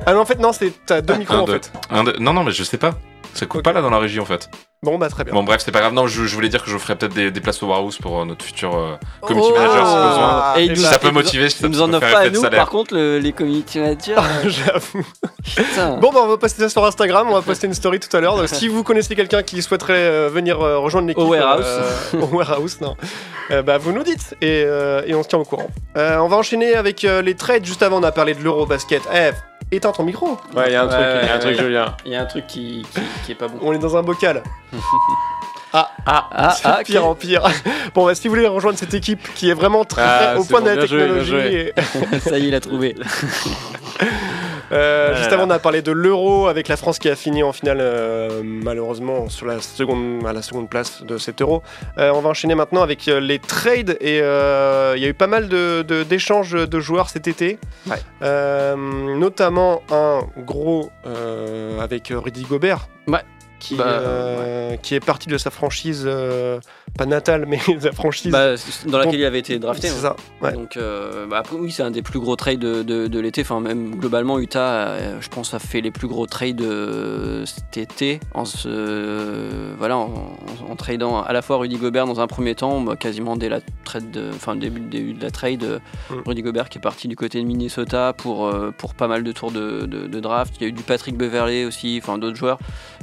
Ah 0.06 0.13
non, 0.13 0.21
en 0.21 0.25
fait, 0.25 0.39
non, 0.39 0.54
c'est 0.54 0.71
t'as 0.86 1.02
deux 1.02 1.15
micros 1.15 1.36
un, 1.36 1.39
en 1.41 1.45
deux. 1.45 1.54
fait. 1.54 1.71
Un, 1.89 2.04
deux. 2.04 2.15
Non, 2.19 2.34
non, 2.34 2.43
mais 2.43 2.52
je 2.52 2.63
sais 2.63 2.78
pas. 2.78 2.91
Ça 3.36 3.45
coupe 3.45 3.62
pas 3.62 3.73
là 3.73 3.82
dans 3.82 3.91
la 3.91 3.99
régie 3.99 4.19
en 4.19 4.25
fait. 4.25 4.49
Bon, 4.82 4.97
bah, 4.97 5.08
très 5.10 5.23
bien. 5.23 5.34
Bon, 5.34 5.43
bref, 5.43 5.62
c'est 5.63 5.71
pas 5.71 5.82
grave. 5.82 5.93
Non, 5.93 6.08
je, 6.08 6.25
je 6.25 6.34
voulais 6.34 6.49
dire 6.49 6.63
que 6.63 6.69
je 6.71 6.78
ferais 6.80 6.95
peut-être 6.95 7.13
des, 7.13 7.30
des 7.30 7.41
places 7.41 7.62
au 7.62 7.67
Warehouse 7.67 7.97
pour 7.99 8.19
euh, 8.21 8.25
notre 8.25 8.43
futur 8.43 8.75
euh, 8.75 8.95
community 9.21 9.52
Oh. 9.54 9.60
manager 9.60 9.86
si 9.86 9.93
besoin. 9.93 10.54
Et 10.56 10.65
Eh 10.65 10.69
nous 10.69 10.82
bah, 10.82 10.89
ça 10.89 10.97
peut 10.99 11.08
nous 11.10 11.19
a- 11.19 11.21
motiver, 11.21 11.47
Il 11.62 11.67
nous 11.67 11.82
en 11.82 11.93
offre 11.93 12.12
pas 12.12 12.19
à 12.21 12.30
nous, 12.30 12.41
par 12.41 12.69
contre, 12.69 12.95
le- 12.95 13.19
les 13.19 13.32
community 13.32 13.78
managers. 13.80 14.15
euh, 14.17 14.49
J'avoue. 14.49 15.06
putain. 15.56 15.97
Bon, 15.97 16.12
bah, 16.12 16.21
on 16.23 16.28
va 16.28 16.38
poster 16.38 16.63
ça 16.63 16.69
sur 16.69 16.84
Instagram. 16.86 17.28
On 17.30 17.34
va 17.36 17.41
poster 17.45 17.67
une 17.67 17.73
story 17.75 17.99
tout 17.99 18.15
à 18.17 18.19
l'heure. 18.19 18.47
Si 18.49 18.67
vous 18.67 18.84
connaissez 18.84 19.15
quelqu'un 19.15 19.43
qui 19.43 19.62
souhaiterait 19.62 19.93
euh, 19.95 20.30
venir 20.34 20.60
euh, 20.62 20.80
rejoindre 20.80 21.08
l'équipe. 21.10 21.23
Au 21.23 21.28
warehouse. 21.30 21.65
euh, 21.67 22.21
au 22.21 22.36
warehouse, 22.38 22.80
non. 22.82 22.95
Euh, 23.52 23.62
bah, 23.62 23.78
vous 23.78 23.91
nous 23.91 24.04
dites 24.04 24.34
et, 24.41 24.63
euh, 24.65 25.04
et 25.06 25.13
on 25.13 25.21
se 25.23 25.28
tient 25.28 25.39
au 25.39 25.45
courant. 25.45 25.69
Euh, 25.97 26.17
on 26.17 26.28
va 26.30 26.38
enchaîner 26.38 26.73
avec 26.73 27.04
euh, 27.04 27.21
les 27.21 27.36
trades. 27.36 27.65
Juste 27.65 27.84
avant, 27.84 27.99
on 27.99 28.04
a 28.04 28.12
parlé 28.12 28.34
de 28.34 28.41
l'Eurobasket. 28.43 29.02
Eh, 29.13 29.32
éteins 29.71 29.91
ton 29.91 30.03
micro. 30.03 30.38
Ouais, 30.55 30.67
il 30.67 30.73
y 30.73 30.75
a 30.75 30.84
un 30.84 30.88
truc, 30.88 30.99
il 31.21 31.27
y 31.27 31.29
a 31.29 31.34
un 31.34 31.36
Ouais, 31.36 31.39
truc. 31.39 31.60
Julien. 31.60 31.95
Il 32.05 32.12
y 32.12 32.15
a 32.15 32.21
un 32.21 32.25
truc 32.25 32.47
qui, 32.47 32.86
qui, 32.93 33.01
qui 33.25 33.32
est 33.32 33.36
pas 33.36 33.47
bon. 33.47 33.60
On 33.62 33.73
est 33.73 33.79
dans 33.79 33.95
un 33.97 34.03
bocal. 34.03 34.43
Ah, 35.71 35.91
ah, 36.08 36.55
C'est 36.58 36.65
ah, 36.67 36.79
pire 36.84 37.05
en 37.05 37.13
pire. 37.13 37.43
Bon, 37.93 38.03
bah, 38.03 38.15
si 38.15 38.27
vous 38.27 38.34
voulez 38.34 38.47
rejoindre 38.47 38.79
cette 38.79 38.95
équipe 38.95 39.21
qui 39.36 39.51
est 39.51 39.53
vraiment 39.53 39.86
très 39.86 40.01
Ah, 40.01 40.34
au 40.39 40.43
point 40.43 40.62
bon, 40.62 40.65
de 40.65 40.71
la 40.71 40.75
bien 40.77 40.86
joué, 40.88 40.97
bien 41.05 41.19
technologie. 41.19 41.55
et- 41.55 42.19
ça 42.21 42.39
y 42.39 42.45
est, 42.45 42.47
il 42.47 42.55
a 42.55 42.60
trouvé. 42.60 42.95
Euh, 44.71 45.12
Ah 45.13 45.17
juste 45.17 45.32
avant, 45.32 45.47
on 45.47 45.49
a 45.49 45.60
parlé 45.60 45.82
de 45.82 45.91
l'Euro 45.91 46.47
avec 46.47 46.67
la 46.67 46.77
France 46.77 46.99
qui 46.99 47.10
a 47.10 47.15
fini 47.15 47.41
en 47.43 47.51
finale, 47.53 47.79
euh, 47.82 48.41
malheureusement, 48.43 49.27
sur 49.29 49.45
la 49.47 49.60
seconde, 49.62 50.25
à 50.27 50.34
la 50.34 50.41
seconde 50.41 50.69
place 50.69 51.03
de 51.03 51.17
cet 51.17 51.41
Euro. 51.41 51.63
Euh, 51.97 52.12
on 52.13 52.21
va 52.21 52.29
enchaîner 52.29 52.55
maintenant 52.55 52.82
avec 52.82 53.05
les 53.08 53.39
trades 53.39 53.97
et 54.01 54.17
il 54.19 55.01
y 55.01 55.05
a 55.05 55.08
eu 55.08 55.13
pas 55.13 55.27
mal 55.27 55.47
de- 55.49 55.82
de- 55.82 56.03
d'échanges 56.03 56.51
de, 56.51 56.79
joueurs 56.79 57.10
cet 57.10 57.27
été, 57.27 57.58
Ouais. 57.88 57.97
Notamment 59.17 59.82
un 59.91 60.21
gros 60.38 60.91
avec 61.82 62.12
Rudy 62.15 62.43
Gobert. 62.43 62.88
Ouais. 63.08 63.19
Qui, 63.60 63.76
Bah, 63.76 63.86
euh, 63.88 64.78
qui 64.78 64.95
est 64.95 65.00
parti 65.00 65.28
de 65.28 65.38
sa 65.38 65.50
franchise, 65.52 66.04
euh, 66.06 66.60
pas 66.98 67.06
natale, 67.06 67.45
mais 67.45 67.60
de 67.67 67.80
sa 67.80 67.91
franchise. 67.91 68.32
Bah, 68.32 68.56
dans 68.86 68.98
laquelle 68.98 69.19
il 69.19 69.26
avait 69.26 69.39
été 69.39 69.60
drafté. 69.60 69.89
c'est 69.89 70.06
hein. 70.06 70.15
ça. 70.41 70.45
Ouais. 70.45 70.54
Donc, 70.54 70.78
euh, 70.78 71.26
bah, 71.28 71.39
après, 71.39 71.56
oui, 71.58 71.72
c'est 71.72 71.84
un 71.84 71.91
des 71.91 72.02
plus 72.02 72.19
gros 72.19 72.36
trades 72.36 72.60
de, 72.60 72.84
de, 72.84 73.08
de 73.08 73.19
l'été. 73.19 73.41
Enfin, 73.41 73.60
même 73.60 73.95
globalement, 73.95 74.39
Utah, 74.39 74.88
euh, 74.88 75.17
je 75.22 75.28
pense, 75.30 75.54
a 75.54 75.60
fait 75.60 75.82
les 75.82 75.91
plus 75.91 76.08
gros 76.08 76.26
trades 76.26 76.62
euh, 76.62 77.45
cet 77.45 77.78
été 77.78 78.19
en, 78.34 78.45
se, 78.45 79.76
voilà, 79.78 79.98
en, 79.98 80.04
en- 80.06 80.72
en 80.72 80.76
tradant 80.76 81.22
à 81.22 81.34
la 81.34 81.41
fois 81.41 81.58
Rudy 81.58 81.78
Gobert 81.78 82.06
dans 82.06 82.19
un 82.19 82.28
premier 82.28 82.56
temps, 82.56 82.82
bah, 82.82 82.95
quasiment 82.95 83.36
dès 83.36 83.50
la 83.50 83.60
trade, 83.84 84.12
de- 84.12 84.30
enfin, 84.34 84.54
le 84.54 84.60
début, 84.62 84.80
début 84.82 85.13
de 85.13 85.22
la 85.24 85.32
trade, 85.32 85.82
Mm. 86.10 86.15
Rudy 86.26 86.41
Gobert 86.41 86.69
qui 86.69 86.78
est 86.78 86.82
parti 86.82 87.08
du 87.08 87.15
côté 87.15 87.39
de 87.41 87.45
Minnesota 87.45 88.13
pour, 88.17 88.48
euh, 88.48 88.72
pour 88.78 88.93
pas 88.93 89.08
mal 89.08 89.24
de 89.24 89.32
tours 89.32 89.52
de, 89.52 89.86
de- 89.86 90.08
de 90.08 90.19
draft. 90.19 90.54
Il 90.60 90.63
y 90.63 90.65
a 90.65 90.69
eu 90.69 90.72
du 90.72 90.84
Patrick 90.84 91.17
Beverley 91.17 91.65
aussi, 91.65 92.00
enfin 92.02 92.17
d'autres 92.17 92.36
joueurs. 92.38 92.58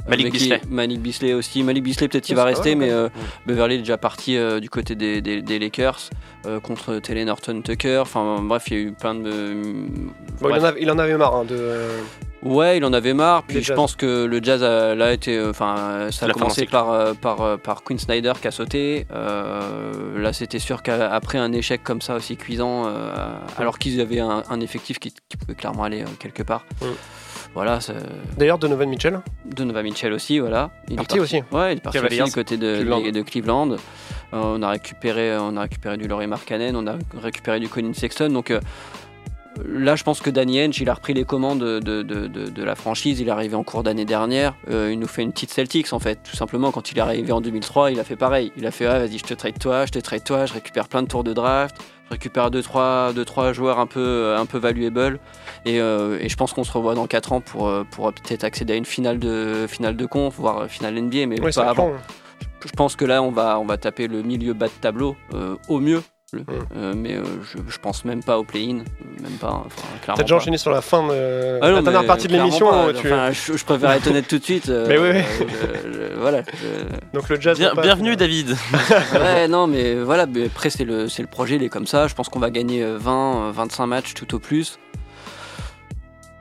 Euh, 0.07 0.09
Malik 0.11 0.27
Beasley. 0.49 0.61
Malik 0.69 1.01
Beasley 1.01 1.33
aussi. 1.33 1.63
Malik 1.63 1.83
Beasley, 1.83 2.07
peut-être 2.07 2.23
qu'il 2.25 2.35
Oh, 2.35 2.37
va 2.37 2.43
rester, 2.45 2.75
mais 2.75 2.85
ouais. 2.87 2.91
euh, 2.91 3.09
Beverley 3.45 3.75
est 3.75 3.79
déjà 3.79 3.97
parti 3.97 4.37
euh, 4.37 4.59
du 4.59 4.69
côté 4.69 4.95
des, 4.95 5.21
des- 5.21 5.41
des 5.41 5.59
Lakers 5.59 6.09
euh, 6.45 6.59
contre 6.59 6.99
Tele 6.99 7.23
Norton 7.25 7.61
Tucker. 7.61 7.99
Enfin 7.99 8.39
bref, 8.41 8.65
il 8.67 8.73
y 8.73 8.75
a 8.77 8.83
eu 8.83 8.91
plein 8.93 9.15
de. 9.15 9.53
Bon, 10.41 10.49
il, 10.49 10.59
en 10.59 10.63
avait, 10.63 10.81
il 10.81 10.91
en 10.91 10.99
avait 10.99 11.17
marre 11.17 11.35
hein, 11.35 11.45
de. 11.45 11.87
Ouais, 12.43 12.77
il 12.77 12.85
en 12.85 12.93
avait 12.93 13.15
marre. 13.15 13.43
Puis 13.43 13.57
je 13.57 13.63
Jazz. 13.63 13.75
pense 13.75 13.95
que 13.95 14.25
le 14.25 14.39
jazz 14.43 14.63
a, 14.63 14.93
là 14.95 15.11
été. 15.11 15.43
Enfin, 15.43 15.75
euh, 15.77 16.11
ça 16.11 16.27
a 16.27 16.29
commencé 16.31 16.65
par, 16.65 17.15
par, 17.15 17.57
par 17.59 17.83
Quinn 17.83 17.97
Snyder 17.97 18.33
qui 18.39 18.47
a 18.47 18.51
sauté. 18.51 19.07
Euh, 19.11 20.19
là, 20.21 20.33
c'était 20.33 20.59
sûr 20.59 20.83
qu'après 20.83 21.39
un 21.39 21.51
échec 21.51 21.83
comme 21.83 22.01
ça 22.01 22.15
aussi 22.15 22.37
cuisant, 22.37 22.85
euh, 22.87 23.11
alors 23.57 23.79
qu'ils 23.79 23.99
avaient 24.01 24.19
un, 24.19 24.43
un 24.49 24.59
effectif 24.61 24.99
qui, 24.99 25.11
qui 25.11 25.37
pouvait 25.37 25.55
clairement 25.55 25.83
aller 25.83 26.01
euh, 26.03 26.07
quelque 26.19 26.43
part. 26.43 26.63
Mm. 26.81 26.85
Voilà, 27.53 27.79
D'ailleurs, 28.37 28.57
Donovan 28.59 28.87
Mitchell. 28.89 29.19
Donovan 29.45 29.83
Mitchell 29.83 30.13
aussi, 30.13 30.39
voilà. 30.39 30.69
Il 30.87 30.93
est 30.93 30.97
Parti 30.97 31.19
aussi. 31.19 31.41
Ouais, 31.51 31.73
il 31.73 31.77
est 31.77 31.81
parti 31.81 31.99
aussi 31.99 32.23
du 32.23 32.31
côté 32.31 32.57
de 32.57 32.75
Cleveland. 32.77 33.01
de, 33.01 33.09
de 33.11 33.21
Cleveland. 33.21 33.71
Euh, 33.71 33.77
on 34.33 34.61
a 34.61 34.69
récupéré, 34.69 35.37
on 35.39 35.55
a 35.57 35.61
récupéré 35.61 35.97
du 35.97 36.07
Laurie 36.07 36.27
Markkanen, 36.27 36.75
on 36.75 36.85
a 36.87 36.95
récupéré 37.21 37.59
du 37.59 37.67
Colin 37.69 37.93
Sexton. 37.93 38.29
Donc 38.29 38.51
euh, 38.51 38.59
là, 39.65 39.95
je 39.95 40.03
pense 40.03 40.19
que 40.21 40.29
Danny 40.29 40.61
Henge, 40.63 40.79
il 40.81 40.89
a 40.89 40.93
repris 40.93 41.13
les 41.13 41.23
commandes 41.23 41.59
de, 41.59 41.79
de, 41.79 42.03
de- 42.03 42.27
de- 42.27 42.49
de 42.49 42.63
la 42.63 42.75
franchise. 42.75 43.19
Il 43.19 43.27
est 43.27 43.31
arrivé 43.31 43.55
en 43.55 43.63
cours 43.63 43.83
d'année 43.83 44.05
dernière. 44.05 44.53
Euh, 44.69 44.89
il 44.91 44.99
nous 44.99 45.07
fait 45.07 45.23
une 45.23 45.31
petite 45.31 45.51
Celtics 45.51 45.93
en 45.93 45.99
fait. 45.99 46.19
Tout 46.29 46.35
simplement, 46.35 46.71
quand 46.71 46.91
il 46.91 46.97
est 46.97 47.01
arrivé 47.01 47.31
en 47.31 47.41
2003, 47.41 47.91
il 47.91 47.99
a 47.99 48.03
fait 48.03 48.15
pareil. 48.17 48.51
Il 48.57 48.65
a 48.67 48.71
fait 48.71 48.85
ah, 48.85 48.99
vas-y, 48.99 49.17
je 49.17 49.23
te 49.23 49.33
trade 49.33 49.57
toi, 49.59 49.85
je 49.85 49.91
te 49.93 49.99
trade 49.99 50.23
toi, 50.23 50.45
je 50.45 50.53
récupère 50.53 50.87
plein 50.87 51.01
de 51.01 51.07
tours 51.07 51.23
de 51.23 51.33
draft. 51.33 51.75
Je 52.07 52.13
récupère 52.13 52.49
2-3 52.49 52.51
deux, 52.51 52.61
trois, 52.61 53.13
deux, 53.13 53.25
trois 53.25 53.53
joueurs 53.53 53.79
un 53.79 53.87
peu, 53.87 54.35
un 54.37 54.45
peu 54.45 54.57
valuable. 54.57 55.19
Et, 55.65 55.81
euh, 55.81 56.17
et 56.21 56.29
je 56.29 56.37
pense 56.37 56.53
qu'on 56.53 56.63
se 56.63 56.71
revoit 56.71 56.95
dans 56.95 57.05
4 57.07 57.33
ans 57.33 57.41
pour, 57.41 57.67
euh, 57.67 57.83
pour 57.91 58.13
peut-être 58.13 58.43
accéder 58.45 58.73
à 58.73 58.75
une 58.77 58.85
finale 58.85 59.19
de, 59.19 59.65
finale 59.67 59.97
de 59.97 60.05
conf, 60.05 60.35
voire 60.37 60.59
euh, 60.59 60.67
finale 60.67 60.95
NBA, 60.95 61.25
mais 61.27 61.35
pas 61.35 61.61
avant. 61.63 61.89
plan. 61.89 61.91
Je 62.65 62.71
pense 62.71 62.95
que 62.95 63.05
là, 63.05 63.21
on 63.21 63.31
va, 63.31 63.59
on 63.59 63.65
va 63.65 63.77
taper 63.77 64.07
le 64.07 64.23
milieu 64.23 64.53
bas 64.53 64.67
de 64.67 64.73
tableau 64.81 65.15
euh, 65.33 65.55
au 65.67 65.79
mieux. 65.79 66.01
Le- 66.33 66.41
Mm. 66.41 66.45
euh, 66.75 66.93
mais 66.93 67.13
euh, 67.15 67.23
je, 67.41 67.57
je 67.71 67.77
pense 67.79 68.03
même 68.03 68.21
pas 68.21 68.37
au 68.37 68.43
play-in, 68.43 68.79
euh, 68.79 69.23
même 69.23 69.37
pas. 69.39 69.63
Enfin, 69.65 69.81
clairement 70.03 70.17
T'as 70.17 70.23
déjà 70.23 70.35
enchaîné 70.35 70.57
sur 70.57 70.71
la 70.71 70.81
fin 70.81 71.07
de 71.07 71.57
Ah 71.61 71.69
non, 71.69 71.75
la 71.77 71.81
dernière 71.83 72.05
partie 72.05 72.27
de 72.27 72.33
l'émission. 72.33 72.67
tu- 72.91 73.07
Enfin, 73.07 73.31
je, 73.31 73.55
je 73.55 73.63
préfère 73.63 73.91
être 73.91 74.07
honnête 74.07 74.27
tout 74.27 74.37
de 74.37 74.43
suite. 74.43 74.67
euh, 74.67 74.85
Mais 74.89 74.97
oui, 74.97 75.09
oui. 75.13 75.21
je- 75.39 75.89
je- 75.93 76.19
voilà. 76.19 76.41
je- 76.41 77.17
Donc 77.17 77.29
le 77.29 77.39
jazz. 77.39 77.57
Bien- 77.57 77.69
va 77.69 77.75
pas- 77.75 77.81
bienvenue 77.83 78.17
David. 78.17 78.57
ouais, 79.13 79.47
non, 79.47 79.67
mais 79.67 79.95
voilà. 79.95 80.25
mais 80.25 80.47
après, 80.47 80.69
c'est 80.69 80.83
le, 80.83 81.07
c'est 81.07 81.21
le 81.21 81.29
projet, 81.29 81.55
il 81.55 81.63
est 81.63 81.69
comme 81.69 81.87
ça. 81.87 82.09
Je 82.09 82.13
pense 82.13 82.27
qu'on 82.27 82.39
va 82.39 82.49
gagner 82.49 82.83
euh, 82.83 82.97
20, 82.99 83.47
euh, 83.47 83.51
25 83.53 83.85
matchs 83.87 84.13
tout 84.13 84.35
au 84.35 84.39
plus. 84.39 84.79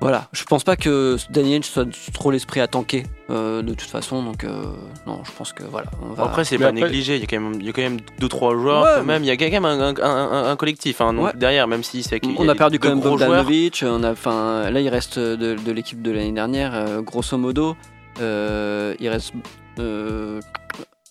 Voilà, 0.00 0.28
je 0.32 0.44
pense 0.44 0.62
pas 0.62 0.76
que 0.76 1.16
Daniel 1.30 1.64
soit 1.64 1.87
trop 2.12 2.30
l'esprit 2.30 2.61
à 2.61 2.66
tanker 2.68 3.04
euh, 3.30 3.62
de 3.62 3.72
toute 3.72 3.88
façon, 3.88 4.22
donc 4.22 4.44
euh, 4.44 4.64
non, 5.06 5.22
je 5.24 5.32
pense 5.32 5.54
que 5.54 5.62
voilà. 5.64 5.87
On 6.02 6.12
va... 6.12 6.24
Après, 6.24 6.44
c'est 6.44 6.59
pas 6.59 6.66
après- 6.66 6.82
négligé. 6.82 7.16
Il 7.16 7.20
y 7.20 7.24
a 7.24 7.26
quand 7.26 7.40
même, 7.40 7.54
il 7.59 7.64
y 7.66 7.70
a 7.70 7.72
quand 7.72 7.80
même 7.82 7.96
deux 8.18 8.28
trois 8.28 8.54
joueurs. 8.54 8.85
Ouais, 8.85 8.90
quand 8.98 9.04
même, 9.04 9.24
il 9.24 9.26
y 9.26 9.30
a 9.30 9.37
quand 9.38 9.50
même 9.50 9.64
un, 9.64 9.80
un- 9.80 9.94
un- 10.02 10.50
un 10.50 10.56
collectif 10.56 11.00
hein, 11.00 11.14
donc 11.14 11.24
Ouais. 11.24 11.32
derrière, 11.35 11.66
même 11.66 11.82
si 11.82 12.02
c'est. 12.02 12.20
On 12.38 12.46
a 12.46 12.52
des- 12.52 12.59
perdu 12.59 12.78
quand 12.78 12.90
même. 12.90 13.00
Bogdanovic, 13.00 13.82
on 13.87 14.02
a, 14.04 14.12
enfin, 14.12 14.68
là 14.70 14.80
il 14.80 14.88
reste 14.90 15.18
de, 15.18 15.54
de 15.54 15.72
l'équipe 15.72 16.02
de 16.02 16.11
l'année 16.11 16.32
dernière, 16.32 16.74
euh, 16.74 17.00
grosso 17.00 17.38
modo, 17.38 17.74
euh, 18.20 18.94
il 19.00 19.09
reste, 19.09 19.32
euh, 19.78 20.40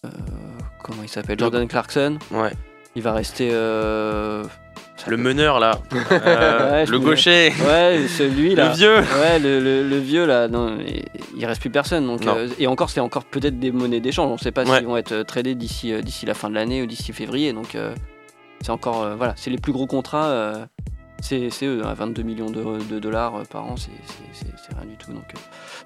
euh, 0.05 0.09
comment 0.83 1.01
il 1.01 1.09
s'appelle, 1.09 1.39
Jordan 1.39 1.67
Clarkson, 1.67 2.19
Ouais. 2.31 2.51
il 2.95 3.01
va 3.01 3.13
rester, 3.13 3.49
euh, 3.51 4.43
Le 5.07 5.17
meneur 5.17 5.59
là, 5.59 5.79
Euh, 6.11 6.71
Ouais, 6.71 6.85
le 6.85 6.99
gaucher, 6.99 7.53
ouais, 7.67 8.07
celui 8.07 8.55
là, 8.55 8.69
le 8.69 8.75
vieux. 8.75 8.95
ouais, 8.99 9.39
le, 9.39 9.59
le- 9.59 9.87
le 9.87 9.97
vieux 9.97 10.25
là, 10.25 10.47
non, 10.47 10.77
il, 11.37 11.45
reste 11.45 11.59
plus 11.61 11.69
personne, 11.69 12.07
donc, 12.07 12.25
euh, 12.25 12.47
et 12.59 12.67
encore 12.67 12.89
c'est 12.89 13.01
encore 13.01 13.25
peut-être 13.25 13.59
des 13.59 13.71
monnaies 13.71 13.99
d'échange, 13.99 14.29
on 14.29 14.33
ne 14.33 14.39
sait 14.39 14.51
pas 14.53 14.65
s'ils 14.65 14.87
vont 14.87 14.97
être 14.97 15.11
euh, 15.11 15.23
tradés 15.23 15.53
d'ici, 15.53 15.91
euh, 15.93 16.01
d'ici 16.01 16.25
la 16.25 16.33
fin 16.33 16.49
de 16.49 16.55
l'année 16.55 16.81
ou 16.81 16.85
d'ici 16.85 17.11
février, 17.13 17.51
donc 17.53 17.77
c'est 18.61 18.69
encore, 18.71 19.15
voilà, 19.17 19.33
c'est 19.35 19.49
les 19.51 19.57
plus 19.57 19.73
gros 19.73 19.85
contrats. 19.87 20.53
c'est 21.21 21.49
eux, 21.63 21.81
à 21.85 21.93
22 21.93 22.23
millions 22.23 22.49
de, 22.49 22.63
de 22.89 22.99
dollars 22.99 23.43
par 23.49 23.65
an, 23.65 23.75
c'est 23.77 23.91
rien 24.79 24.89
du 24.89 24.95
tout. 24.97 25.11
Donc, 25.11 25.25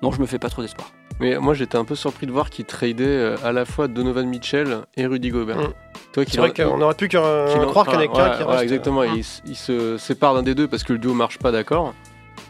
non, 0.02 0.12
je 0.12 0.22
me 0.22 0.26
fais 0.28 0.40
pas 0.40 0.50
trop 0.50 0.62
d'espoir. 0.62 0.92
Mais 1.20 1.38
moi 1.38 1.54
j'étais 1.54 1.78
un 1.78 1.84
peu 1.86 1.96
surpris 1.96 2.28
de 2.28 2.32
voir 2.32 2.50
qu'ils 2.50 2.66
tradaient 2.66 3.04
euh, 3.06 3.36
à 3.44 3.52
la 3.52 3.66
fois 3.66 3.88
Donovan 3.88 4.26
Mitchell 4.28 4.80
et 4.96 5.06
Rudy 5.06 5.30
Gobert. 5.30 5.58
Mm. 5.58 5.74
Toi, 6.14 6.24
C'est 6.28 6.38
vrai 6.38 6.54
qu'on 6.54 6.82
aurait 6.82 6.94
pu 6.96 7.08
qu'un- 7.10 7.20
croire 7.68 7.86
qu'il 7.86 7.94
y 7.96 7.98
en 7.98 8.00
a 8.02 8.08
qu'un 8.08 8.30
qui 8.38 8.44
reste. 8.44 8.64
Exactement, 8.64 9.04
il, 9.04 9.20
s- 9.20 9.42
il 9.46 9.56
se 9.56 9.98
sépare 9.98 10.34
d'un 10.34 10.44
des 10.44 10.56
deux 10.56 10.68
parce 10.68 10.84
que 10.84 10.94
le 10.94 11.00
duo 11.00 11.14
marche 11.14 11.38
pas 11.38 11.52
d'accord. 11.52 11.94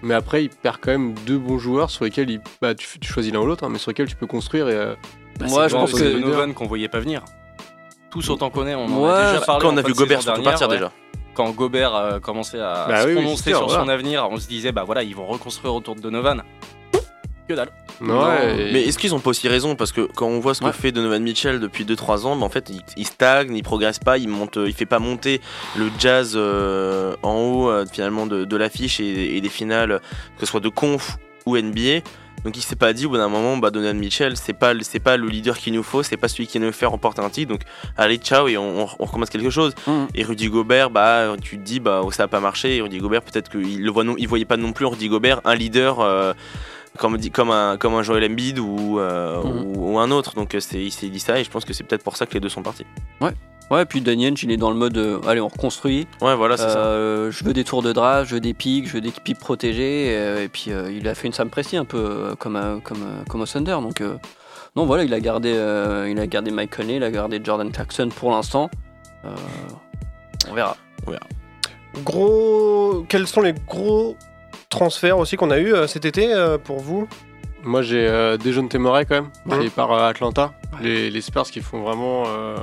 Mais 0.02 0.14
après, 0.14 0.44
il 0.46 0.50
perd 0.50 0.78
quand 0.80 0.92
même 0.92 1.14
deux 1.26 1.38
bons 1.38 1.58
joueurs 1.58 1.90
sur 1.90 2.06
lesquels 2.06 2.30
il, 2.30 2.40
bah, 2.62 2.74
tu, 2.74 2.88
tu 3.00 3.12
choisis 3.12 3.34
l'un 3.34 3.40
ou 3.42 3.46
l'autre, 3.46 3.66
hein, 3.66 3.70
mais 3.70 3.80
sur 3.80 3.90
lesquels 3.92 4.08
tu 4.08 4.16
peux 4.16 4.28
construire. 4.28 4.70
Et, 4.70 4.76
euh, 4.76 4.96
Bah, 5.40 5.48
Moi, 5.50 5.64
c'est 5.64 5.70
je 5.70 5.74
bon, 5.76 5.80
pense 5.82 5.92
c'est 5.92 6.04
que- 6.06 6.20
Donovan 6.22 6.54
qu'on 6.54 6.68
voyait 6.68 6.88
pas 6.88 7.00
venir. 7.00 7.24
Tous 8.12 8.30
autant 8.30 8.50
qu'on 8.50 8.66
est, 8.66 8.76
on 8.76 8.86
en 8.86 9.06
a 9.10 9.32
déjà 9.34 9.46
parlé. 9.46 9.62
quand 9.62 9.74
on 9.74 9.78
a 9.78 9.82
vu 9.82 9.92
de 9.94 9.98
Gobert 9.98 10.22
surtout 10.22 10.42
partir 10.44 10.68
déjà. 10.70 10.92
Quand 11.34 11.50
Gobert 11.52 11.96
euh, 11.96 12.20
commençait 12.20 12.60
à 12.60 12.86
Bah 12.88 13.02
se 13.04 13.08
oui, 13.08 13.14
prononcer 13.16 13.44
c'est 13.46 13.50
sûr, 13.52 13.70
sur 13.70 13.80
son 13.82 13.88
avenir, 13.90 14.28
on 14.32 14.38
se 14.38 14.48
disait 14.48 14.72
bah 14.72 14.84
voilà, 14.86 15.04
ils 15.04 15.16
vont 15.16 15.26
reconstruire 15.26 15.74
autour 15.74 15.96
de 15.96 16.02
Donovan. 16.02 16.44
Que 17.50 17.56
dalle. 17.56 17.70
ouais, 18.00 18.70
et- 18.70 18.72
Mais 18.74 18.84
est-ce 18.84 19.00
qu'ils 19.00 19.14
ont 19.16 19.20
pas 19.20 19.32
aussi 19.32 19.48
raison? 19.48 19.76
Parce 19.76 19.92
que 19.92 20.02
quand 20.02 20.28
on 20.28 20.40
voit 20.40 20.54
ce 20.54 20.60
que 20.62 20.66
Ouais. 20.68 20.72
fait 20.72 20.92
Donovan 20.92 21.22
Mitchell 21.24 21.60
depuis 21.60 21.84
2-3 21.84 22.26
ans, 22.28 22.36
bah, 22.36 22.46
en 22.46 22.50
fait 22.50 22.70
il, 22.70 22.82
il 22.96 23.06
stagne, 23.08 23.56
il 23.56 23.64
progresse 23.64 23.98
pas, 24.00 24.18
il 24.20 24.30
monte, 24.30 24.58
il 24.64 24.74
fait 24.74 24.86
pas 24.86 25.00
monter 25.00 25.42
le 25.76 25.90
jazz 25.98 26.34
euh, 26.36 27.16
en 27.24 27.34
haut 27.36 27.70
euh, 27.70 27.86
finalement 27.92 28.28
de, 28.28 28.46
de 28.46 28.56
l'affiche 28.56 29.00
et, 29.00 29.36
et 29.36 29.42
des 29.42 29.50
finales, 29.50 30.00
que 30.36 30.42
ce 30.42 30.46
soit 30.46 30.60
de 30.60 30.70
conf 30.70 31.18
ou 31.48 31.58
NBA. 31.58 32.02
Donc 32.46 32.56
il 32.56 32.62
s'est 32.62 32.78
pas 32.78 32.94
dit 32.94 33.06
au 33.06 33.10
bout 33.10 33.18
d'un 33.18 33.28
moment, 33.28 33.58
bah 33.58 33.70
Donovan 33.70 33.98
Mitchell, 33.98 34.38
c'est 34.38 34.54
pas 34.54 34.72
c'est 34.82 35.00
pas 35.02 35.18
le 35.18 35.28
leader 35.28 35.58
qu'il 35.58 35.74
nous 35.74 35.84
faut, 35.84 36.04
c'est 36.04 36.16
pas 36.16 36.30
celui 36.30 36.48
qui 36.48 36.58
nous 36.58 36.72
fait 36.72 36.86
remporter 36.86 37.22
un 37.22 37.30
titre. 37.30 37.50
Donc 37.52 37.64
allez 37.98 38.16
ciao 38.18 38.48
et 38.48 38.58
on, 38.58 38.84
on- 38.84 38.90
on 39.00 39.06
recommence 39.06 39.30
quelque 39.30 39.50
chose. 39.50 39.74
Mhm. 39.88 40.08
Et 40.16 40.24
Rudy 40.24 40.48
Gobert, 40.48 40.90
bah 40.90 41.36
tu 41.42 41.58
te 41.58 41.64
dis 41.64 41.82
bah 41.82 42.02
oh, 42.06 42.12
ça 42.12 42.24
a 42.24 42.28
pas 42.30 42.40
marché. 42.40 42.78
Et 42.78 42.82
Rudy 42.82 43.00
Gobert 43.00 43.24
peut-être 43.24 43.50
qu'il 43.50 43.84
le 43.84 43.92
voit 43.92 44.06
non, 44.06 44.16
il 44.18 44.28
voyait 44.30 44.46
pas 44.46 44.56
non 44.56 44.72
plus 44.72 44.86
en 44.86 44.92
Rudy 44.92 45.10
Gobert 45.10 45.42
un 45.44 45.56
leader. 45.56 46.00
euh, 46.00 46.34
comme, 47.00 47.52
un, 47.52 47.78
comme 47.78 47.94
un 47.96 48.04
Joel 48.04 48.30
Embiid 48.32 48.60
ou, 48.60 49.00
euh, 49.00 49.42
Mhm. 49.44 49.78
ou, 49.78 49.94
ou 49.94 50.00
un 50.00 50.12
autre. 50.12 50.36
Donc 50.36 50.54
euh, 50.56 50.60
c'est, 50.60 50.82
il 50.84 50.92
s'est 50.92 51.10
dit 51.10 51.20
ça 51.20 51.40
et 51.40 51.44
je 51.44 51.50
pense 51.50 51.66
que 51.66 51.74
c'est 51.74 51.84
peut-être 51.84 52.04
pour 52.04 52.18
ça 52.18 52.26
que 52.26 52.34
les 52.34 52.40
deux 52.40 52.50
sont 52.50 52.62
partis. 52.64 52.86
Ouais, 53.72 53.86
puis 53.86 54.02
Daniel, 54.02 54.34
il 54.42 54.52
est 54.52 54.58
dans 54.58 54.72
le 54.72 54.76
mode 54.76 54.98
euh, 54.98 55.20
allez, 55.28 55.42
on 55.42 55.48
reconstruit. 55.48 56.08
Ouais, 56.22 56.36
voilà, 56.36 56.58
c'est 56.58 56.70
ça. 56.70 57.30
Je 57.30 57.44
veux 57.44 57.54
des 57.54 57.64
tours 57.64 57.84
de 57.84 57.94
draft, 57.94 58.28
je 58.30 58.34
veux 58.36 58.42
des 58.42 58.56
pics, 58.56 58.88
je 58.88 58.94
veux 58.94 59.02
des 59.02 59.12
pics 59.12 59.38
protégés. 59.38 60.44
et 60.44 60.48
puis 60.50 60.72
euh, 60.72 60.92
il 60.92 61.08
a 61.08 61.14
fait 61.14 61.28
une 61.28 61.34
Sam 61.34 61.50
Presti 61.52 61.78
un 61.78 61.86
peu 61.86 62.36
comme, 62.40 62.82
comme, 62.84 63.06
comme 63.30 63.42
au 63.42 63.46
Thunder. 63.46 63.78
Donc, 63.82 64.02
euh, 64.02 64.16
non, 64.76 64.86
voilà, 64.88 65.04
il 65.04 65.14
a 65.14 65.20
gardé, 65.20 65.54
euh, 65.56 66.08
il 66.10 66.20
a 66.20 66.26
gardé 66.26 66.50
Mike 66.50 66.76
Conley, 66.76 66.96
il 66.96 67.04
a 67.04 67.12
gardé 67.12 67.40
Jordan 67.44 67.72
Clarkson 67.72 68.10
pour 68.16 68.32
l'instant. 68.32 68.72
Euh, 69.26 69.30
on 70.50 70.54
verra. 70.56 70.76
Gros. 72.04 73.06
Quels 73.10 73.28
sont 73.28 73.42
les 73.42 73.54
gros 73.68 74.16
transferts 74.70 75.18
aussi 75.18 75.36
qu'on 75.36 75.52
a 75.52 75.58
eu 75.58 75.74
euh, 75.74 75.88
cet 75.88 76.06
été 76.06 76.34
euh, 76.34 76.58
pour 76.58 76.80
vous 76.80 77.08
Moi 77.64 77.82
j'ai 77.82 78.08
euh, 78.08 78.38
Dejounte 78.38 78.76
Murray 78.76 79.06
quand 79.06 79.16
même, 79.16 79.30
qui 79.62 79.72
euh, 79.78 80.08
Atlanta. 80.08 80.54
Les, 80.82 81.10
les 81.10 81.22
Spurs 81.22 81.50
qui 81.50 81.62
font 81.62 81.82
vraiment. 81.82 82.24
euh, 82.28 82.56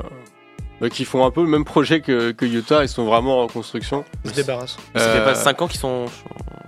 bah, 0.80 0.90
qui 0.90 1.04
font 1.06 1.24
un 1.24 1.30
peu 1.30 1.40
le 1.42 1.48
même 1.48 1.64
projet 1.64 2.00
que, 2.02 2.32
que 2.32 2.44
Utah, 2.44 2.82
ils 2.82 2.88
sont 2.88 3.06
vraiment 3.06 3.42
en 3.42 3.46
construction. 3.46 4.04
Ils 4.26 4.30
se 4.30 4.36
débarrassent. 4.36 4.76
Ça 4.94 5.08
fait 5.10 5.24
pas 5.24 5.34
5 5.34 5.62
ans 5.62 5.68
qu'ils 5.68 5.80
sont. 5.80 6.04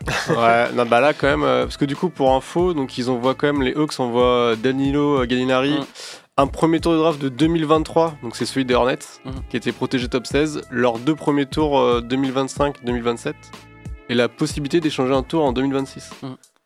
ouais, 0.31 0.73
non, 0.75 0.87
bah 0.87 1.01
là 1.01 1.13
quand 1.13 1.27
même, 1.27 1.43
euh, 1.43 1.65
parce 1.65 1.77
que 1.77 1.85
du 1.85 1.95
coup 1.95 2.09
pour 2.09 2.33
info, 2.35 2.73
donc 2.73 2.97
ils 2.97 3.11
envoient 3.11 3.35
quand 3.35 3.47
même 3.49 3.61
les 3.63 3.75
Hawks 3.75 4.01
envoient 4.01 4.55
Danilo 4.57 5.21
euh, 5.23 5.27
Gallinari, 5.27 5.73
Mm. 5.79 5.85
un 6.39 6.47
premier 6.47 6.81
tour 6.81 6.93
de 6.93 6.99
draft 6.99 7.21
de 7.21 7.29
2023, 7.29 8.15
donc 8.23 8.35
c'est 8.37 8.47
celui 8.47 8.65
des 8.65 8.73
Hornets, 8.75 8.99
Mm. 9.27 9.31
qui 9.51 9.57
était 9.59 9.73
protégé 9.73 10.09
top 10.09 10.27
16, 10.27 10.63
leurs 10.71 10.99
deux 10.99 11.15
premiers 11.15 11.45
tours 11.47 11.79
euh, 11.79 12.01
2025-2027, 12.01 13.35
et 14.09 14.15
la 14.15 14.29
possibilité 14.29 14.81
d'échanger 14.81 15.15
un 15.15 15.23
tour 15.23 15.45
en 15.45 15.53
2026. 15.53 16.11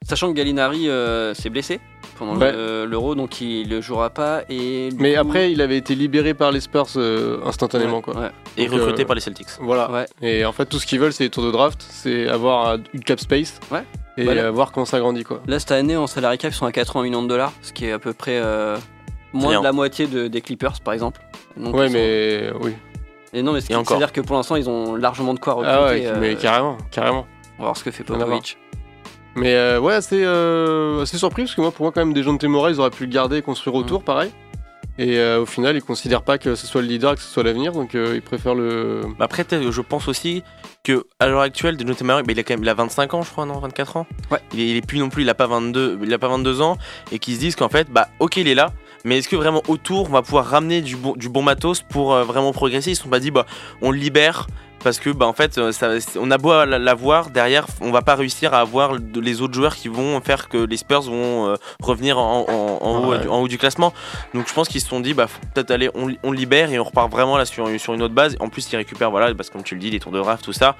Sachant 0.04 0.28
que 0.32 0.36
Gallinari 0.36 0.88
euh, 0.88 1.32
s'est 1.32 1.48
blessé 1.50 1.78
pendant 2.18 2.36
Ouais. 2.36 2.50
le- 2.50 2.86
l'Euro, 2.86 3.14
donc 3.14 3.40
il 3.40 3.68
ne 3.68 3.80
jouera 3.80 4.10
pas. 4.10 4.42
Et 4.50 4.88
Mais 4.98 5.14
coup- 5.14 5.20
après, 5.20 5.52
il 5.52 5.60
avait 5.60 5.76
été 5.76 5.94
libéré 5.94 6.34
par 6.34 6.50
les 6.50 6.60
Spurs 6.60 6.86
euh, 6.96 7.38
instantanément, 7.44 7.98
Ouais, 7.98 8.02
quoi. 8.02 8.16
ouais. 8.18 8.30
Et 8.56 8.66
Donc, 8.66 8.80
recruté 8.80 9.02
euh, 9.02 9.06
par 9.06 9.14
les 9.14 9.20
Celtics. 9.20 9.46
Voilà. 9.60 9.88
Ouais. 9.90 10.06
Et 10.20 10.44
en 10.44 10.50
fait, 10.52 10.66
tout 10.66 10.80
ce 10.80 10.86
qu'ils 10.86 10.98
veulent, 10.98 11.12
c'est 11.12 11.22
les 11.24 11.30
tours 11.30 11.44
de 11.44 11.52
draft, 11.52 11.84
c'est 11.88 12.26
avoir 12.28 12.68
un- 12.70 12.78
une 12.92 13.04
cap 13.04 13.20
space 13.20 13.60
Ouais. 13.70 13.84
et 14.16 14.24
Voilà. 14.24 14.42
euh, 14.46 14.50
voir 14.50 14.72
comment 14.72 14.86
ça 14.86 14.98
grandit, 14.98 15.22
quoi. 15.22 15.40
Là, 15.46 15.60
cette 15.60 15.70
année, 15.70 15.96
en 15.96 16.08
salary 16.08 16.36
cap, 16.36 16.50
ils 16.52 16.56
sont 16.56 16.66
à 16.66 16.72
80 16.72 17.04
millions 17.04 17.22
de 17.22 17.28
dollars, 17.28 17.52
ce 17.62 17.72
qui 17.72 17.86
est 17.86 17.92
à 17.92 18.00
peu 18.00 18.12
près 18.12 18.40
euh, 18.42 18.76
moins 19.32 19.50
Rien. 19.50 19.60
de 19.60 19.64
la 19.64 19.72
moitié 19.72 20.08
de- 20.08 20.26
des 20.26 20.40
Clippers, 20.40 20.80
par 20.80 20.94
exemple. 20.94 21.20
Donc, 21.56 21.76
ouais, 21.76 21.86
sont- 21.86 21.92
mais 21.94 22.50
oui. 22.60 22.72
Et 23.34 23.42
non, 23.42 23.52
mais 23.52 23.60
c'est-à-dire 23.60 24.12
que 24.12 24.20
pour 24.20 24.34
l'instant, 24.36 24.56
ils 24.56 24.68
ont 24.68 24.96
largement 24.96 25.32
de 25.32 25.38
quoi 25.38 25.52
recruter. 25.54 25.74
Ah 25.80 25.86
ouais, 25.86 26.06
euh, 26.06 26.16
mais 26.20 26.34
carrément, 26.34 26.76
carrément. 26.90 27.26
On 27.62 27.66
va 27.66 27.68
voir 27.68 27.76
ce 27.76 27.84
que 27.84 27.92
fait. 27.92 28.02
Popovic. 28.02 28.58
Mais 29.36 29.54
euh, 29.54 29.78
ouais, 29.78 29.94
assez, 29.94 30.24
euh, 30.24 31.02
assez 31.02 31.16
surpris 31.16 31.44
parce 31.44 31.54
que 31.54 31.60
moi, 31.60 31.70
pour 31.70 31.84
moi, 31.84 31.92
quand 31.92 32.00
même, 32.00 32.12
des 32.12 32.24
gens 32.24 32.32
de 32.32 32.38
Temora, 32.38 32.72
ils 32.72 32.80
auraient 32.80 32.90
pu 32.90 33.06
le 33.06 33.12
garder 33.12 33.36
et 33.36 33.42
construire 33.42 33.76
autour, 33.76 34.02
pareil. 34.02 34.32
Et 34.98 35.16
euh, 35.18 35.42
au 35.42 35.46
final, 35.46 35.76
ils 35.76 35.82
considèrent 35.82 36.24
pas 36.24 36.38
que 36.38 36.56
ce 36.56 36.66
soit 36.66 36.82
le 36.82 36.88
leader, 36.88 37.14
que 37.14 37.20
ce 37.20 37.28
soit 37.28 37.44
l'avenir, 37.44 37.70
donc 37.70 37.94
ils 37.94 38.20
préfèrent 38.20 38.56
le. 38.56 39.02
Bah 39.16 39.26
après, 39.26 39.46
je 39.48 39.80
pense 39.80 40.08
aussi 40.08 40.42
que 40.82 41.06
à 41.20 41.28
l'heure 41.28 41.40
actuelle, 41.40 41.76
Dejounte 41.76 42.02
Murray, 42.02 42.24
bah, 42.24 42.32
il 42.32 42.40
a 42.40 42.42
quand 42.42 42.54
même 42.54 42.64
il 42.64 42.68
a 42.68 42.74
25 42.74 43.14
ans, 43.14 43.22
je 43.22 43.30
crois, 43.30 43.46
non 43.46 43.60
24 43.60 43.96
ans 43.96 44.06
Ouais. 44.32 44.40
Il 44.52 44.60
est, 44.60 44.68
il 44.68 44.76
est 44.76 44.84
plus 44.84 44.98
non 44.98 45.08
plus, 45.08 45.22
il 45.22 45.30
a 45.30 45.34
pas 45.34 45.46
22, 45.46 46.00
il 46.02 46.12
a 46.12 46.18
pas 46.18 46.28
22 46.28 46.60
ans, 46.60 46.78
et 47.12 47.20
qu'ils 47.20 47.36
se 47.36 47.38
disent 47.38 47.54
qu'en 47.54 47.68
fait, 47.68 47.88
bah 47.90 48.08
ok, 48.18 48.38
il 48.38 48.48
est 48.48 48.56
là, 48.56 48.72
mais 49.04 49.18
est-ce 49.18 49.28
que 49.28 49.36
vraiment 49.36 49.62
autour, 49.68 50.08
on 50.08 50.12
va 50.12 50.22
pouvoir 50.22 50.46
ramener 50.46 50.80
du 50.80 50.96
bon, 50.96 51.14
du 51.16 51.28
bon 51.28 51.42
matos 51.42 51.82
pour 51.82 52.12
euh, 52.12 52.24
vraiment 52.24 52.52
progresser? 52.52 52.90
Ils 52.90 52.96
se 52.96 53.02
sont 53.02 53.08
pas 53.08 53.20
dit, 53.20 53.30
bah 53.30 53.46
on 53.80 53.92
le 53.92 53.98
libère. 53.98 54.46
Parce 54.84 54.98
que 54.98 55.10
bah 55.10 55.26
en 55.26 55.32
fait 55.32 55.58
euh, 55.58 55.70
ça, 55.72 56.00
c'est- 56.00 56.18
on 56.18 56.30
a 56.30 56.38
beau 56.38 56.50
la- 56.52 56.78
l'avoir 56.78 57.30
derrière 57.30 57.66
on 57.80 57.90
va 57.92 58.02
pas 58.02 58.14
réussir 58.16 58.52
à 58.52 58.58
avoir 58.60 58.94
le- 58.94 59.20
les 59.20 59.40
autres 59.40 59.54
joueurs 59.54 59.76
qui 59.76 59.88
vont 59.88 60.20
faire 60.20 60.48
que 60.48 60.58
les 60.58 60.76
Spurs 60.76 61.02
vont 61.02 61.46
euh, 61.50 61.54
revenir 61.82 62.18
en, 62.18 62.44
en- 62.48 62.84
en 62.84 62.98
haut, 63.04 63.10
Ouais. 63.12 63.18
du, 63.20 63.28
en 63.28 63.40
haut 63.40 63.48
du 63.48 63.58
classement 63.58 63.92
donc 64.34 64.48
je 64.48 64.52
pense 64.54 64.68
qu'ils 64.68 64.80
se 64.80 64.88
sont 64.88 64.98
dit 65.00 65.14
bah 65.14 65.26
peut-être 65.54 65.70
aller 65.70 65.88
on, 65.94 66.08
on 66.24 66.32
libère 66.32 66.72
et 66.72 66.78
on 66.80 66.84
repart 66.84 67.10
vraiment 67.10 67.36
là 67.38 67.44
sur, 67.44 67.68
sur 67.78 67.94
une 67.94 68.02
autre 68.02 68.14
base 68.14 68.36
en 68.40 68.48
plus 68.48 68.70
ils 68.72 68.76
récupèrent 68.76 69.10
voilà 69.12 69.32
parce 69.34 69.48
que 69.48 69.54
comme 69.54 69.62
tu 69.62 69.74
le 69.74 69.80
dis 69.80 69.90
les 69.90 70.00
tours 70.00 70.12
de 70.12 70.18
draft 70.18 70.44
tout 70.44 70.52
ça 70.52 70.74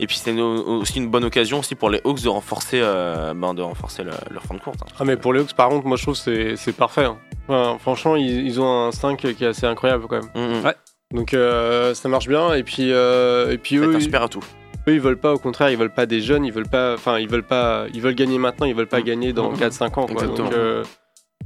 et 0.00 0.06
puis 0.08 0.16
c'est 0.16 0.32
une- 0.32 0.40
aussi 0.40 0.98
une 0.98 1.08
bonne 1.08 1.24
occasion 1.24 1.60
aussi 1.60 1.76
pour 1.76 1.90
les 1.90 2.00
Hawks 2.04 2.22
de 2.22 2.28
renforcer 2.28 2.80
euh, 2.82 3.34
ben, 3.34 3.54
de 3.54 3.62
renforcer 3.62 4.02
le- 4.02 4.10
leur 4.30 4.42
front 4.42 4.54
de 4.54 4.60
courte 4.60 4.80
hein. 4.82 4.86
Ah, 4.98 5.04
mais 5.04 5.16
pour 5.16 5.32
les 5.32 5.40
Hawks, 5.40 5.54
par 5.54 5.68
contre, 5.68 5.86
moi, 5.86 5.96
je 5.96 6.02
trouve 6.02 6.14
que 6.14 6.20
c'est- 6.20 6.56
c'est 6.56 6.72
parfait. 6.72 7.04
hein. 7.04 7.16
Enfin, 7.48 7.76
franchement, 7.80 8.16
ils, 8.16 8.46
ils 8.46 8.60
ont 8.60 8.86
un 8.88 8.90
5 8.92 9.16
qui 9.18 9.44
est 9.44 9.46
assez 9.46 9.66
incroyable, 9.66 10.06
quand 10.08 10.16
même. 10.16 10.30
Mm, 10.34 10.60
mm. 10.60 10.64
Ouais. 10.64 10.74
Donc 11.14 11.30
ça 11.30 11.94
ça 11.94 12.08
marche 12.08 12.28
bien. 12.28 12.52
Et 12.54 12.62
puis, 12.62 12.92
euh, 12.92 13.52
et 13.52 13.58
puis 13.58 13.76
eux, 13.76 13.94
un 13.94 13.98
ils- 13.98 14.02
super 14.02 14.22
atout 14.22 14.40
eux, 14.86 14.92
ils 14.92 15.00
veulent 15.00 15.16
pas, 15.18 15.32
au 15.32 15.38
contraire, 15.38 15.70
ils 15.70 15.78
veulent 15.78 15.94
pas 15.94 16.04
des 16.04 16.20
jeunes, 16.20 16.44
ils 16.44 16.52
veulent 16.52 16.68
pas. 16.68 16.92
Enfin, 16.94 17.18
ils 17.18 17.28
veulent 17.28 17.42
pas. 17.46 17.86
Ils 17.94 18.02
veulent 18.02 18.14
gagner 18.14 18.36
maintenant, 18.38 18.66
ils 18.66 18.74
veulent 18.74 18.86
pas 18.86 19.00
Mm. 19.00 19.04
gagner 19.04 19.32
dans 19.32 19.50
Mm. 19.52 19.56
4-5 19.56 19.96
ans, 19.98 20.06
quoi. 20.06 20.26
Donc, 20.26 20.52
euh, 20.52 20.84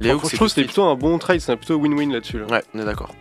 les 0.01 0.09
Hawks 0.09 0.23
je 0.23 0.35
trouve 0.35 0.39
tout 0.39 0.45
que 0.45 0.51
c'est 0.51 0.63
plutôt 0.65 0.83
un 0.83 0.95
bon 0.95 1.17
trade, 1.19 1.39
c'est 1.39 1.55
plutôt 1.55 1.77
win-win 1.79 2.11
là-dessus. 2.11 2.39
là. 2.39 2.45
ouais 2.47 2.63
on 2.73 2.79
est 2.79 2.85
d'accord 2.85 3.13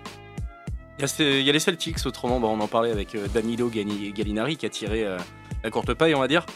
Il 0.98 1.04
y, 1.06 1.22
a 1.22 1.38
y 1.40 1.52
les 1.52 1.58
Celtics, 1.60 2.04
autrement, 2.06 2.40
bah, 2.40 2.48
on 2.50 2.58
en 2.60 2.66
parlait 2.66 2.90
avec 2.90 3.14
euh, 3.14 3.26
Danilo 3.32 3.68
Gallinari 3.68 4.56
qui 4.56 4.66
a 4.66 4.68
tiré 4.68 5.04
euh, 5.06 5.18
la 5.64 5.70
courte 5.70 5.92
paille, 5.94 6.14
on 6.14 6.20
va 6.20 6.28
dire. 6.28 6.46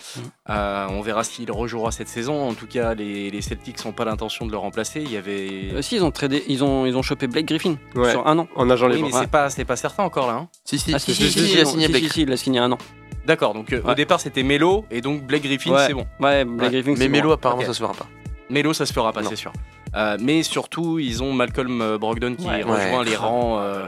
Euh, 0.50 0.86
on 0.90 1.00
verra 1.00 1.24
s'il 1.24 1.50
rejouera 1.50 1.90
cette 1.90 2.08
saison. 2.08 2.48
En 2.48 2.54
tout 2.54 2.66
cas, 2.66 2.94
les, 2.94 3.30
les 3.30 3.42
Celtics 3.42 3.84
n'ont 3.84 3.92
pas 3.92 4.04
l'intention 4.04 4.46
de 4.46 4.52
le 4.52 4.58
remplacer. 4.58 5.02
Il 5.02 5.10
y 5.12 5.16
avait. 5.16 5.70
Euh, 5.74 5.82
si, 5.82 5.96
ils 5.96 6.04
ont 6.04 6.10
tradé, 6.10 6.42
ils 6.48 6.62
ont, 6.64 6.86
ils 6.86 6.96
ont 6.96 7.02
chopé 7.02 7.26
Blake 7.26 7.46
Griffin 7.46 7.76
Ouais. 7.94 8.10
sur 8.10 8.26
un 8.26 8.38
an. 8.38 8.48
En 8.56 8.68
agent 8.70 8.86
Oui, 8.88 8.96
libre. 8.96 9.08
mais 9.12 9.18
c'est 9.20 9.30
pas, 9.30 9.50
c'est 9.50 9.64
pas 9.64 9.76
certain 9.76 10.04
encore 10.04 10.26
là. 10.26 10.34
hein. 10.34 10.48
si 10.64 10.78
si, 10.78 10.94
Ah 10.94 10.98
si, 10.98 11.14
si, 11.14 11.30
si, 11.30 11.46
si, 11.46 11.52
il 11.54 11.60
a 11.60 11.64
signé 11.64 11.86
si, 11.86 11.92
Blake 11.92 12.04
si, 12.04 12.10
si, 12.10 12.22
il 12.22 12.32
a 12.32 12.36
signé 12.36 12.58
un 12.60 12.70
an. 12.72 12.78
D'accord, 13.26 13.54
donc 13.54 13.72
euh, 13.72 13.80
au 13.84 13.88
Ouais. 13.88 13.94
départ 13.94 14.18
c'était 14.20 14.42
Melo 14.42 14.84
et 14.90 15.00
donc 15.00 15.22
Blake 15.22 15.44
Griffin, 15.44 15.70
Ouais. 15.72 15.86
c'est 15.86 15.94
bon. 15.94 16.06
Ouais, 16.18 16.44
Blake 16.44 16.72
Ouais. 16.72 16.82
Griffin, 16.82 16.94
mais 16.98 17.08
Melo 17.08 17.28
bon. 17.28 17.34
apparemment 17.34 17.62
ça 17.62 17.72
se 17.74 17.78
fera 17.80 17.92
pas 17.94 18.06
Melo, 18.50 18.72
ça 18.72 18.84
se 18.84 18.92
fera 18.92 19.12
pas, 19.12 19.22
c'est 19.22 19.36
sûr. 19.36 19.52
Euh, 19.94 20.16
mais 20.20 20.42
surtout, 20.42 20.98
ils 20.98 21.22
ont 21.22 21.32
Malcolm 21.32 21.96
Brogdon 21.98 22.34
qui 22.34 22.46
Ouais. 22.46 22.62
rejoint 22.62 22.98
Ouais. 23.00 23.04
les 23.04 23.16
rangs 23.16 23.60
euh, 23.60 23.86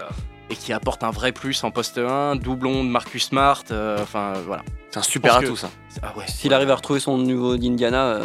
et 0.50 0.56
qui 0.56 0.72
apporte 0.72 1.02
un 1.04 1.10
vrai 1.10 1.32
plus 1.32 1.62
en 1.64 1.70
poste 1.70 1.98
1, 1.98 2.36
doublon 2.36 2.84
de 2.84 2.88
Marcus 2.90 3.24
Smart. 3.26 3.62
euh, 3.70 3.98
Enfin 4.02 4.34
voilà. 4.46 4.62
c'est 4.90 4.98
un 4.98 5.02
super 5.02 5.36
atout 5.36 5.56
ça 5.56 5.70
Ah 6.02 6.12
ouais. 6.16 6.24
S'il 6.26 6.52
arrive 6.54 6.70
à 6.70 6.74
retrouver 6.76 7.00
son 7.00 7.18
niveau 7.18 7.56
d'Indiana, 7.56 8.18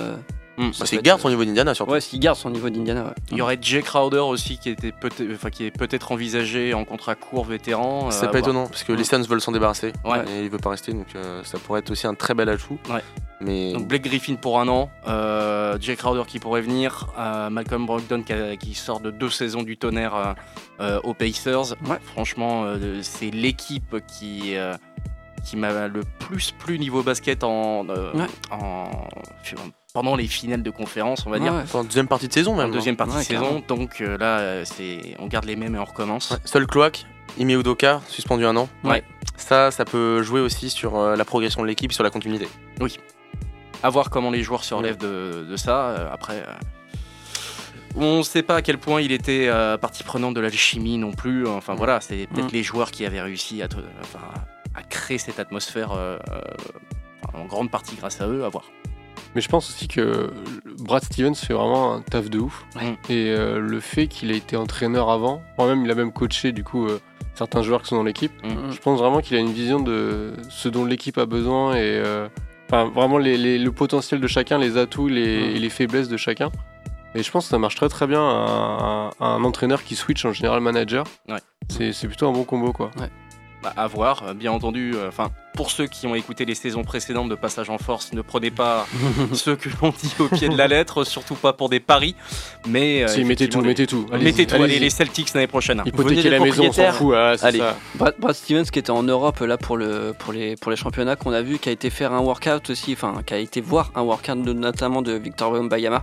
euh, 0.60 0.72
peut 0.72 0.96
être- 0.96 1.02
garde 1.04 1.22
son 1.22 1.30
niveau 1.30 1.46
d'Indiana 1.46 1.74
surtout 1.74 1.92
Ouais, 1.94 2.02
s'il 2.02 2.20
garde 2.20 2.38
son 2.38 2.50
niveau 2.50 2.70
d'Indiana, 2.70 3.04
ouais. 3.06 3.14
Il 3.32 3.38
y 3.38 3.42
aurait 3.42 3.58
Jay 3.62 3.82
Crowder 3.82 4.20
aussi 4.20 4.58
qui 4.58 4.70
était 4.70 4.92
peut-être, 4.92 5.24
enfin 5.34 5.50
qui 5.50 5.66
est 5.66 5.72
peut-être 5.72 6.12
envisagé 6.12 6.74
en 6.74 6.86
contrat 6.86 7.16
court 7.16 7.46
vétéran. 7.46 8.08
euh, 8.08 8.12
c'est 8.12 8.26
à 8.26 8.30
pas 8.30 8.40
étonnant 8.40 8.68
parce 8.68 8.84
que 8.84 8.92
Mm. 8.94 8.96
les 8.96 9.04
Suns 9.04 9.22
veulent 9.24 9.42
s'en 9.42 9.52
débarrasser 9.52 9.94
Ouais. 10.06 10.24
et 10.30 10.44
il 10.44 10.50
veut 10.50 10.58
pas 10.58 10.70
rester 10.72 10.94
donc 10.94 11.08
euh, 11.16 11.44
ça 11.44 11.58
pourrait 11.60 11.80
être 11.80 11.92
aussi 11.92 12.08
un 12.08 12.14
très 12.16 12.34
bel 12.34 12.50
atout 12.50 12.78
Ouais. 12.90 13.02
mais 13.42 13.74
Donc 13.74 13.88
Blake 13.88 14.04
Griffin 14.04 14.36
pour 14.36 14.60
un 14.60 14.68
an, 14.68 14.90
euh, 15.08 15.78
Jay 15.80 15.96
Crowder 15.96 16.24
qui 16.28 16.40
pourrait 16.40 16.62
venir, 16.62 17.08
euh, 17.18 17.50
Malcolm 17.50 17.86
Brogdon 17.86 18.22
qui, 18.24 18.34
a- 18.34 18.56
qui 18.58 18.74
sort 18.74 19.00
de 19.00 19.12
deux 19.12 19.30
saisons 19.30 19.64
du 19.64 19.78
tonnerre 19.78 20.16
euh, 20.16 20.34
euh, 20.82 21.00
aux 21.04 21.14
Pacers. 21.14 21.72
Ouais. 21.88 21.98
Franchement, 22.04 22.64
euh, 22.66 23.00
c'est 23.02 23.32
l'équipe 23.32 23.96
qui, 24.08 24.56
euh, 24.56 24.76
qui 25.46 25.56
m'a 25.56 25.88
le 25.88 26.02
plus 26.20 26.52
plu 26.52 26.78
niveau 26.80 27.02
basket 27.02 27.44
en, 27.46 27.88
euh, 27.90 28.12
Ouais. 28.14 28.26
en- 28.52 29.08
pendant 29.94 30.16
les 30.16 30.28
finales 30.28 30.64
de 30.64 30.70
conférence, 30.70 31.26
on 31.26 31.30
va 31.30 31.40
dire. 31.40 31.54
en 31.74 31.84
deuxième 31.84 32.08
partie 32.08 32.28
de 32.28 32.34
saison 32.34 32.54
En 32.54 32.58
même 32.58 32.72
deuxième 32.72 32.96
partie 32.96 33.18
de 33.18 33.22
saison, 33.24 33.64
donc 33.68 34.02
euh, 34.02 34.18
là, 34.18 34.40
euh, 34.40 34.64
c'est, 34.66 35.16
on 35.20 35.28
garde 35.28 35.46
les 35.46 35.56
mêmes 35.56 35.76
et 35.76 35.80
on 35.80 35.86
recommence. 35.86 36.38
Seul 36.46 36.68
cloaque, 36.68 37.06
Ime 37.38 37.50
Udoka, 37.50 38.02
suspendu 38.08 38.46
un 38.46 38.56
an. 38.56 38.70
Ouais. 38.84 39.04
Ça, 39.36 39.72
ça 39.72 39.86
peut 39.86 40.22
jouer 40.22 40.42
aussi 40.42 40.70
sur 40.70 40.96
euh, 40.98 41.16
la 41.16 41.26
progression 41.26 41.62
de 41.62 41.68
l'équipe, 41.68 41.92
sur 41.92 42.04
la 42.04 42.10
continuité. 42.12 42.48
À 43.82 43.90
voir 43.90 44.10
comment 44.10 44.30
les 44.30 44.44
joueurs 44.44 44.64
se 44.64 44.74
relèvent 44.74 44.98
de, 44.98 45.46
de 45.50 45.56
ça. 45.56 46.12
après, 46.12 46.44
On 47.96 48.18
ne 48.20 48.24
sait 48.24 48.44
pas 48.44 48.58
à 48.58 48.62
quel 48.62 48.78
point 48.78 49.02
il 49.02 49.12
était 49.14 49.48
euh, 49.48 49.78
partie 49.78 50.04
prenante 50.04 50.34
de 50.36 50.42
l'alchimie 50.42 50.98
non 50.98 51.14
plus. 51.14 51.48
Enfin 51.48 51.74
voilà, 51.76 52.00
c'est 52.02 52.28
peut-être 52.28 52.52
les 52.52 52.62
joueurs 52.62 52.92
qui 52.92 53.06
avaient 53.06 53.22
réussi 53.22 53.62
à, 53.64 53.68
te- 53.70 53.78
enfin, 54.02 54.20
à 54.76 54.84
créer 54.84 55.18
cette 55.18 55.40
atmosphère 55.40 55.94
euh, 55.94 56.18
euh, 56.30 56.42
en 57.34 57.46
grande 57.46 57.72
partie 57.72 57.96
grâce 57.96 58.20
à 58.22 58.28
eux. 58.28 58.44
À 58.44 58.50
voir. 58.50 58.66
Mais 59.36 59.42
je 59.42 59.48
pense 59.50 59.70
aussi 59.70 59.88
que 59.88 60.32
Brad 60.80 61.04
Stevens 61.04 61.36
fait 61.36 61.54
vraiment 61.54 61.94
un 61.94 62.02
taf 62.02 62.30
de 62.30 62.40
ouf. 62.40 62.66
Ouais. 62.76 62.98
Et 63.10 63.30
euh, 63.30 63.60
le 63.60 63.80
fait 63.80 64.08
qu'il 64.08 64.32
ait 64.32 64.38
été 64.38 64.56
entraîneur 64.58 65.10
avant, 65.12 65.42
moi-même, 65.58 65.86
il 65.86 65.92
a 65.92 65.96
même 65.96 66.12
coaché 66.12 66.52
du 66.52 66.64
coup 66.64 66.88
euh, 66.88 67.00
certains 67.36 67.62
joueurs 67.62 67.82
qui 67.84 67.90
sont 67.90 67.96
dans 67.98 68.04
l'équipe. 68.04 68.32
Mhm. 68.44 68.72
Je 68.72 68.78
pense 68.80 69.00
vraiment 69.00 69.22
qu'il 69.22 69.38
a 69.38 69.40
une 69.40 69.52
vision 69.54 69.80
de 69.80 70.34
ce 70.50 70.68
dont 70.68 70.84
l'équipe 70.86 71.18
a 71.20 71.26
besoin 71.28 71.76
et 71.76 71.80
euh, 71.82 72.28
vraiment 72.72 73.18
les- 73.18 73.38
les- 73.38 73.60
le 73.60 73.72
potentiel 73.72 74.20
de 74.20 74.28
chacun, 74.28 74.58
les 74.58 74.78
atouts 74.78 75.08
les, 75.08 75.38
Mhm. 75.50 75.56
et 75.56 75.60
les 75.60 75.70
faiblesses 75.70 76.10
de 76.10 76.18
chacun. 76.18 76.50
Et 77.16 77.24
je 77.24 77.32
pense 77.32 77.46
que 77.46 77.50
ça 77.50 77.58
marche 77.60 77.76
très 77.76 77.90
très 77.90 78.08
bien 78.08 78.22
un, 78.22 79.10
un- 79.10 79.12
un 79.20 79.44
entraîneur 79.44 79.84
qui 79.84 79.96
switch 79.96 80.26
en 80.26 80.34
général 80.34 80.60
manager. 80.62 81.04
Ouais. 81.28 81.40
C'est 81.68 81.94
c'est 81.94 82.08
plutôt 82.08 82.28
un 82.28 82.32
bon 82.32 82.44
combo 82.44 82.72
quoi. 82.74 82.90
Bah, 83.62 83.74
à 83.76 83.88
voir, 83.88 84.34
bien 84.36 84.52
entendu. 84.54 84.94
euh, 84.96 85.10
Enfin, 85.10 85.32
pour 85.54 85.70
ceux 85.70 85.86
qui 85.88 86.08
ont 86.08 86.16
écouté 86.16 86.46
les 86.46 86.56
saisons 86.56 86.84
précédentes 86.84 87.28
de 87.28 87.36
Passage 87.36 87.70
en 87.70 87.78
Force, 87.78 88.14
ne 88.14 88.22
prenez 88.22 88.52
pas 88.52 88.88
ceux 89.34 89.58
que 89.58 89.68
l'on 89.82 89.90
dit 89.90 90.14
au 90.20 90.30
pied 90.30 90.48
de 90.48 90.56
la 90.56 90.68
lettre, 90.70 91.04
surtout 91.04 91.36
pas 91.36 91.52
pour 91.52 91.68
des 91.68 91.82
paris. 91.82 92.16
Mais 92.66 93.04
euh, 93.04 93.08
Si, 93.10 93.26
mettez 93.26 93.50
tout, 93.50 93.60
les- 93.60 93.68
mettez 93.68 93.86
tout. 93.86 94.06
Allez-y, 94.14 94.24
Mettez 94.26 94.48
tout. 94.48 94.56
Allez, 94.64 94.80
les 94.80 94.90
Celtics 94.90 95.34
l'année 95.34 95.48
prochaine. 95.48 95.84
Hypothéquer 95.86 96.30
la 96.30 96.40
maison, 96.40 96.68
on 96.70 96.72
s'en 96.72 96.92
fout. 96.94 97.14
ah, 97.18 97.34
c'est 97.38 97.46
Allez. 97.48 97.60
ça. 97.60 97.76
Brad, 97.96 98.16
Brad 98.18 98.34
Stevens 98.36 98.64
qui 98.72 98.80
était 98.80 98.92
en 98.92 99.04
Europe 99.04 99.40
là 99.42 99.58
pour 99.58 99.76
le 99.76 100.14
pour 100.18 100.32
les 100.32 100.56
pour 100.56 100.72
les 100.72 100.78
championnats 100.78 101.18
qu'on 101.18 101.34
a 101.34 101.42
vu, 101.42 101.60
qui 101.60 101.68
a 101.68 101.74
été 101.74 101.90
faire 101.90 102.14
un 102.14 102.20
workout 102.22 102.70
aussi, 102.70 102.94
enfin 102.94 103.22
qui 103.26 103.34
a 103.34 103.40
été 103.40 103.60
voir 103.60 103.92
un 103.96 104.04
workout 104.04 104.42
de- 104.42 104.54
notamment 104.54 105.02
de 105.02 105.12
Victor 105.12 105.52
Wembanyama. 105.52 106.02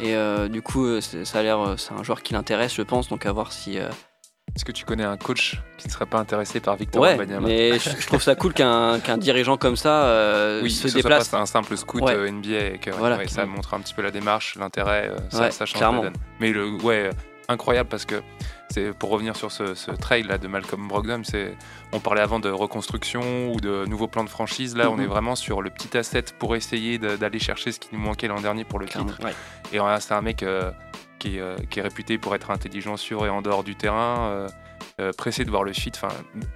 Et 0.00 0.14
euh, 0.14 0.48
du 0.48 0.62
coup, 0.62 1.00
c'est- 1.02 1.26
ça 1.26 1.40
a 1.40 1.42
l'air, 1.42 1.74
c'est 1.76 1.92
un 1.92 2.02
joueur 2.02 2.22
qui 2.22 2.32
l'intéresse, 2.32 2.74
je 2.74 2.82
pense. 2.82 3.08
Donc 3.08 3.26
à 3.26 3.32
voir 3.32 3.52
si. 3.52 3.78
euh, 3.78 3.88
Est-ce 4.56 4.64
que 4.64 4.72
tu 4.72 4.84
connais 4.86 5.04
un 5.04 5.18
coach 5.18 5.60
qui 5.76 5.86
ne 5.86 5.92
serait 5.92 6.06
pas 6.06 6.18
intéressé 6.18 6.60
par 6.60 6.76
Victor 6.76 7.02
Ouais, 7.02 7.10
Wembanyama 7.10 7.46
mais 7.46 7.78
je, 7.78 7.90
je 7.90 8.06
trouve 8.06 8.22
ça 8.22 8.34
cool 8.34 8.54
qu'un 8.54 8.98
qu'un 9.00 9.18
dirigeant 9.18 9.58
comme 9.58 9.76
ça 9.76 10.04
euh, 10.04 10.62
Oui, 10.62 10.70
se 10.70 10.88
que 10.88 10.94
déplace. 10.94 11.28
pas 11.28 11.38
un 11.40 11.46
simple 11.46 11.76
scout 11.76 12.02
Ouais. 12.02 12.14
euh, 12.14 12.30
NBA 12.30 12.50
et 12.74 12.78
que 12.78 12.90
ouais, 12.90 12.96
Voilà. 12.98 13.18
ouais, 13.18 13.28
ça 13.28 13.44
montre 13.44 13.74
un 13.74 13.80
petit 13.80 13.92
peu 13.92 14.00
la 14.00 14.10
démarche, 14.10 14.56
l'intérêt, 14.58 15.10
euh, 15.10 15.16
ça, 15.30 15.40
Ouais, 15.42 15.50
ça 15.50 15.66
change 15.66 15.76
clairement. 15.78 16.02
la 16.02 16.08
donne. 16.10 16.18
Mais 16.40 16.52
le, 16.52 16.70
ouais, 16.82 17.10
incroyable 17.48 17.88
parce 17.90 18.06
que 18.06 18.22
c'est 18.70 18.92
pour 18.96 19.10
revenir 19.10 19.36
sur 19.36 19.52
ce, 19.52 19.74
ce 19.74 19.90
trail 19.90 20.22
là 20.22 20.38
de 20.38 20.48
Malcolm 20.48 20.88
Brogdon, 20.88 21.20
c'est 21.22 21.54
on 21.92 22.00
parlait 22.00 22.22
avant 22.22 22.40
de 22.40 22.48
reconstruction 22.48 23.52
ou 23.52 23.60
de 23.60 23.84
nouveaux 23.86 24.08
plans 24.08 24.24
de 24.24 24.30
franchise. 24.30 24.74
Là, 24.74 24.90
on 24.90 24.96
Mhm. 24.96 25.02
est 25.02 25.06
vraiment 25.06 25.36
sur 25.36 25.60
le 25.60 25.68
petit 25.68 25.96
asset 25.98 26.24
pour 26.38 26.56
essayer 26.56 26.98
d'aller 26.98 27.38
chercher 27.38 27.72
ce 27.72 27.78
qui 27.78 27.90
nous 27.92 28.00
manquait 28.00 28.26
l'an 28.26 28.40
dernier 28.40 28.64
pour 28.64 28.78
le 28.78 28.86
Clairement. 28.86 29.10
titre. 29.12 29.28
Et 29.72 29.78
euh, 29.80 29.96
c'est 30.00 30.14
un 30.14 30.22
mec 30.22 30.42
euh, 30.42 30.70
qui, 31.18 31.36
est, 31.36 31.40
euh, 31.40 31.56
qui 31.70 31.78
est 31.80 31.82
réputé 31.82 32.18
pour 32.18 32.34
être 32.34 32.50
intelligent 32.50 32.96
sur 32.96 33.26
et 33.26 33.28
en 33.30 33.42
dehors 33.42 33.64
du 33.64 33.74
terrain. 33.76 34.28
euh, 34.30 34.48
euh, 34.98 35.12
pressé 35.12 35.44
de 35.44 35.50
voir 35.50 35.62
le 35.62 35.74
fit. 35.74 35.92
Enfin, 35.94 36.08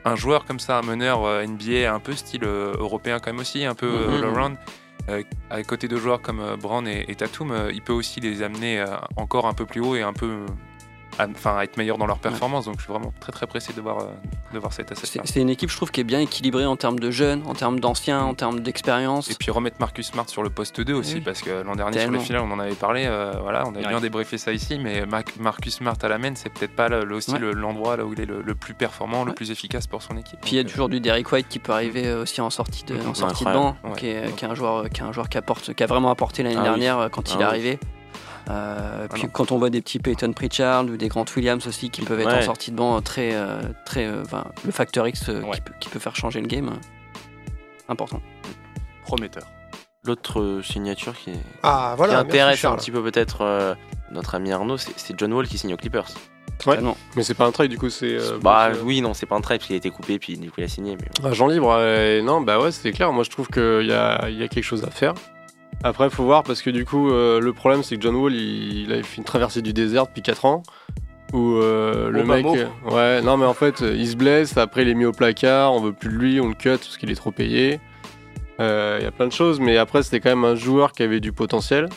un 0.06 0.16
joueur 0.16 0.46
comme 0.46 0.61
ça, 0.61 0.78
un 0.78 0.82
meneur 0.82 1.24
euh, 1.24 1.44
NBA, 1.44 1.92
un 1.92 2.00
peu 2.00 2.14
style 2.14 2.44
euh, 2.44 2.72
européen 2.78 3.18
quand 3.18 3.30
même 3.32 3.40
aussi, 3.40 3.66
un 3.66 3.74
peu 3.74 3.86
Mhm. 4.08 4.14
all-around, 4.24 4.56
à 5.50 5.62
côté 5.62 5.88
de 5.88 5.96
joueurs 5.96 6.22
comme 6.22 6.42
Brown 6.61 6.86
et, 6.88 7.04
et 7.11 7.14
Tatum, 7.16 7.52
il 7.72 7.82
peut 7.82 7.92
aussi 7.92 8.20
les 8.20 8.42
amener 8.42 8.82
encore 9.16 9.46
un 9.46 9.52
peu 9.54 9.66
plus 9.66 9.80
haut 9.82 9.94
et 9.96 10.02
un 10.02 10.12
peu 10.14 10.46
à, 11.18 11.26
enfin, 11.28 11.56
à 11.58 11.64
être 11.64 11.76
meilleurs 11.76 11.98
dans 11.98 12.06
leur 12.06 12.18
performance. 12.18 12.64
Donc 12.66 12.76
je 12.78 12.84
suis 12.84 12.92
vraiment 12.92 13.12
très 13.20 13.32
très 13.32 13.46
pressé 13.46 13.72
de 13.72 13.80
voir, 13.80 13.98
euh, 14.00 14.04
de 14.54 14.58
voir 14.58 14.72
cet 14.72 14.92
asset 14.92 15.20
C'est 15.24 15.40
une 15.40 15.50
équipe, 15.50 15.70
je 15.70 15.76
trouve, 15.76 15.90
qui 15.90 16.00
est 16.00 16.04
bien 16.04 16.20
équilibrée 16.20 16.66
en 16.66 16.76
termes 16.76 16.98
de 16.98 17.11
jeunes, 17.11 17.42
en 17.46 17.54
termes 17.54 17.80
d'anciens, 17.80 18.22
en 18.22 18.34
termes 18.34 18.61
d'expérience. 18.61 19.30
Et 19.30 19.34
puis 19.34 19.50
remettre 19.50 19.76
Marcus 19.80 20.06
Smart 20.08 20.28
sur 20.28 20.42
le 20.42 20.50
poste 20.50 20.80
2 20.80 20.92
aussi, 20.94 21.14
Oui. 21.16 21.20
parce 21.20 21.42
que 21.42 21.62
l'an 21.62 21.74
dernier 21.76 22.00
sur 22.00 22.11
les 22.11 22.18
finales, 22.20 22.42
on 22.42 22.50
en 22.52 22.58
avait 22.58 22.74
parlé, 22.74 23.04
euh, 23.06 23.32
voilà, 23.42 23.64
on 23.66 23.70
avait 23.74 23.82
Ouais. 23.84 23.88
bien 23.88 24.00
débriefé 24.00 24.38
ça 24.38 24.52
ici, 24.52 24.78
mais 24.78 25.06
Mar- 25.06 25.22
Marcus 25.38 25.74
Smart 25.76 25.96
à 26.02 26.08
la 26.08 26.18
main, 26.18 26.32
c'est 26.34 26.50
peut-être 26.52 26.74
pas 26.74 26.88
aussi 27.12 27.32
Ouais. 27.32 27.38
le- 27.38 27.52
l'endroit 27.52 27.96
là 27.96 28.04
où 28.04 28.12
il 28.12 28.20
est 28.20 28.26
le, 28.26 28.42
le 28.42 28.54
plus 28.54 28.74
performant, 28.74 29.24
le 29.24 29.32
plus 29.34 29.50
efficace 29.50 29.86
pour 29.86 30.02
son 30.02 30.16
équipe. 30.16 30.40
Puis 30.40 30.52
il 30.52 30.56
y 30.56 30.58
a 30.58 30.62
euh, 30.62 30.64
toujours 30.68 30.88
du 30.88 31.00
Derrick 31.00 31.30
White 31.32 31.48
qui 31.48 31.58
peut 31.58 31.72
arriver 31.72 32.12
aussi 32.12 32.40
en 32.40 32.50
sortie 32.50 32.84
de, 32.84 32.96
en 33.06 33.14
sortie 33.14 33.44
de 33.44 33.52
banc, 33.52 33.76
qui, 33.96 34.08
est, 34.08 34.26
ouais. 34.26 34.32
qui 34.32 34.44
est 34.44 34.48
un 34.48 34.54
joueur, 34.54 34.88
qui 34.90 35.00
est 35.00 35.04
un 35.04 35.12
joueur 35.12 35.28
qui 35.28 35.38
apporte, 35.38 35.74
qui 35.74 35.82
a 35.82 35.86
vraiment 35.86 36.11
apporté 36.11 36.42
l'année 36.42 36.56
Ah 36.58 36.62
dernière 36.62 37.08
quand 37.11 37.22
Ah 37.28 37.32
il 37.34 37.34
est 37.34 37.38
oui. 37.38 37.44
arrivé. 37.44 37.78
Euh, 38.49 39.07
puis 39.12 39.24
non. 39.24 39.28
quand 39.32 39.53
on 39.53 39.59
voit 39.59 39.70
des 39.70 39.80
petits 39.80 39.99
Peyton 39.99 40.32
Pritchard 40.32 40.84
ou 40.86 40.97
des 40.97 41.09
Grant 41.09 41.24
Williams 41.36 41.66
aussi 41.66 41.91
qui 41.91 42.03
peuvent 42.03 42.20
être 42.20 42.28
en 42.28 42.36
Ouais. 42.36 42.43
sortie 42.43 42.70
de 42.70 42.76
banc 42.76 43.01
très, 43.03 43.34
euh, 43.34 43.61
très, 43.84 44.07
euh, 44.07 44.22
enfin, 44.24 44.45
le 44.64 44.72
facteur 44.72 45.07
X 45.07 45.28
Ouais. 45.28 45.43
qui, 45.55 45.61
peut, 45.61 45.72
qui 45.80 45.88
peut 45.88 45.99
faire 45.99 46.16
changer 46.16 46.41
le 46.41 46.47
game, 46.47 46.70
important. 47.88 48.20
Prometteur. 49.05 49.45
L'autre 50.05 50.61
signature 50.64 51.14
qui, 51.14 51.30
est- 51.30 51.41
Ah 51.62 51.91
qui 51.93 51.97
voilà. 51.99 52.18
intéresse 52.20 52.64
un 52.64 52.76
petit 52.76 52.91
peu 52.91 53.03
peut-être 53.03 53.43
euh, 53.43 53.74
notre 54.11 54.34
ami 54.34 54.51
Arnaud, 54.53 54.78
c'est 54.78 55.18
John 55.18 55.32
Wall 55.32 55.47
qui 55.47 55.59
signe 55.59 55.74
aux 55.74 55.76
Clippers. 55.76 56.07
Ouais. 56.66 56.76
Ah 56.78 56.80
non. 56.82 56.97
Mais 57.16 57.22
c'est 57.22 57.34
pas 57.34 57.47
un 57.47 57.53
trade 57.53 57.70
du 57.70 57.78
coup, 57.78 57.88
c'est. 57.91 58.16
euh, 58.18 58.38
bah 58.41 58.70
euh, 58.70 58.74
oui, 58.82 59.01
non, 59.01 59.14
c'est 59.14 59.26
pas 59.26 59.34
un 59.36 59.41
trade 59.41 59.59
parce 59.59 59.66
qu'il 59.66 59.74
a 59.74 59.78
été 59.78 59.91
coupé 59.91 60.18
puis 60.18 60.36
du 60.36 60.49
coup 60.51 60.57
il 60.59 60.64
a 60.64 60.68
signé. 60.68 60.97
Mais... 61.01 61.26
Agent 61.28 61.47
libre, 61.47 61.70
euh, 61.78 62.20
non, 62.22 62.41
bah 62.43 62.59
ouais, 62.61 62.70
c'est 62.70 62.93
clair. 62.93 63.12
Moi, 63.12 63.24
je 63.24 63.30
trouve 63.30 63.49
qu'il 63.49 63.86
y 63.86 63.93
a, 63.93 64.28
il 64.28 64.36
y 64.38 64.43
a 64.43 64.49
quelque 64.49 64.64
chose 64.64 64.84
à 64.84 64.91
faire. 64.91 65.14
Après, 65.83 66.05
il 66.05 66.11
faut 66.11 66.25
voir 66.25 66.43
parce 66.43 66.62
que 66.62 66.71
du 66.71 66.85
coup, 66.85 67.11
euh, 67.11 67.41
le 67.41 67.53
problème, 67.53 67.83
c'est 67.83 67.97
que 67.97 68.03
John 68.03 68.14
Wall, 68.14 68.35
il, 68.35 68.83
il 68.83 68.93
a 68.93 69.03
fait 69.03 69.16
une 69.18 69.25
traversée 69.25 69.62
du 69.62 69.73
désert 69.73 70.07
depuis 70.07 70.23
4 70.23 70.45
ans. 70.45 70.62
Où 71.33 71.57
euh, 71.57 72.11
le 72.11 72.25
mec. 72.25 72.45
euh, 72.45 72.66
ouais, 72.91 73.23
non, 73.23 73.37
mais 73.37 73.47
en 73.47 73.55
fait, 73.55 73.81
il 73.81 74.07
se 74.07 74.16
blesse. 74.16 74.57
Après, 74.57 74.83
il 74.83 74.89
est 74.89 74.95
mis 74.95 75.05
au 75.05 75.12
placard. 75.12 75.73
On 75.73 75.81
veut 75.81 75.93
plus 75.93 76.11
de 76.11 76.16
lui. 76.16 76.41
On 76.41 76.49
le 76.49 76.55
cut 76.55 76.71
parce 76.71 76.97
qu'il 76.99 77.11
est 77.11 77.14
trop 77.14 77.31
payé. 77.31 77.81
Il 78.59 79.03
y 79.03 79.07
a 79.07 79.11
plein 79.11 79.27
de 79.27 79.33
choses. 79.33 79.59
Mais 79.61 79.79
après, 79.79 80.03
c'était 80.03 80.21
quand 80.21 80.29
même 80.31 80.45
un 80.45 80.55
joueur 80.55 80.93
qui 80.93 81.03
avait 81.03 81.21
du 81.21 81.33
potentiel. 81.33 81.89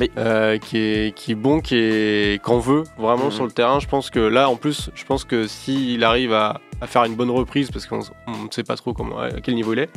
Oui. 0.00 0.10
euh, 0.18 0.58
qui, 0.58 0.78
est, 0.78 1.14
qui 1.14 1.32
est 1.32 1.36
bon, 1.36 1.60
qui 1.60 1.76
est 1.76 2.42
qu'on 2.42 2.58
veut 2.58 2.84
vraiment 2.98 3.26
Mhm. 3.26 3.30
sur 3.30 3.44
le 3.44 3.50
terrain. 3.52 3.78
Je 3.78 3.86
pense 3.86 4.10
que 4.10 4.18
là, 4.20 4.48
en 4.48 4.56
plus, 4.56 4.90
je 4.94 5.04
pense 5.04 5.24
que 5.24 5.46
s'il 5.46 6.02
arrive 6.02 6.32
à, 6.32 6.60
à 6.80 6.86
faire 6.86 7.04
une 7.04 7.14
bonne 7.14 7.30
reprise, 7.30 7.70
parce 7.70 7.86
qu'on 7.86 7.98
ne 7.98 8.50
sait 8.50 8.64
pas 8.64 8.76
trop 8.76 8.92
comment, 8.94 9.18
à 9.18 9.30
quel 9.42 9.54
niveau 9.54 9.72
il 9.74 9.80
est, 9.80 9.90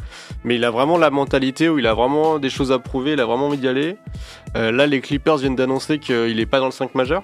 mais 0.44 0.56
il 0.56 0.64
a 0.66 0.70
vraiment 0.72 0.98
la 0.98 1.10
mentalité 1.10 1.70
où 1.70 1.80
il 1.80 1.88
a 1.88 1.94
vraiment 1.94 2.40
des 2.40 2.50
choses 2.50 2.72
à 2.72 2.80
prouver, 2.80 3.14
il 3.14 3.20
a 3.22 3.26
vraiment 3.26 3.48
envie 3.48 3.58
d'y 3.58 3.68
aller. 3.68 3.98
Euh, 4.56 4.72
là, 4.72 4.86
les 4.86 5.02
Clippers 5.02 5.38
viennent 5.38 5.56
d'annoncer 5.56 5.98
qu'il 5.98 6.36
n'est 6.36 6.46
pas 6.46 6.60
dans 6.60 6.66
le 6.66 6.72
5 6.72 6.94
majeur. 6.94 7.24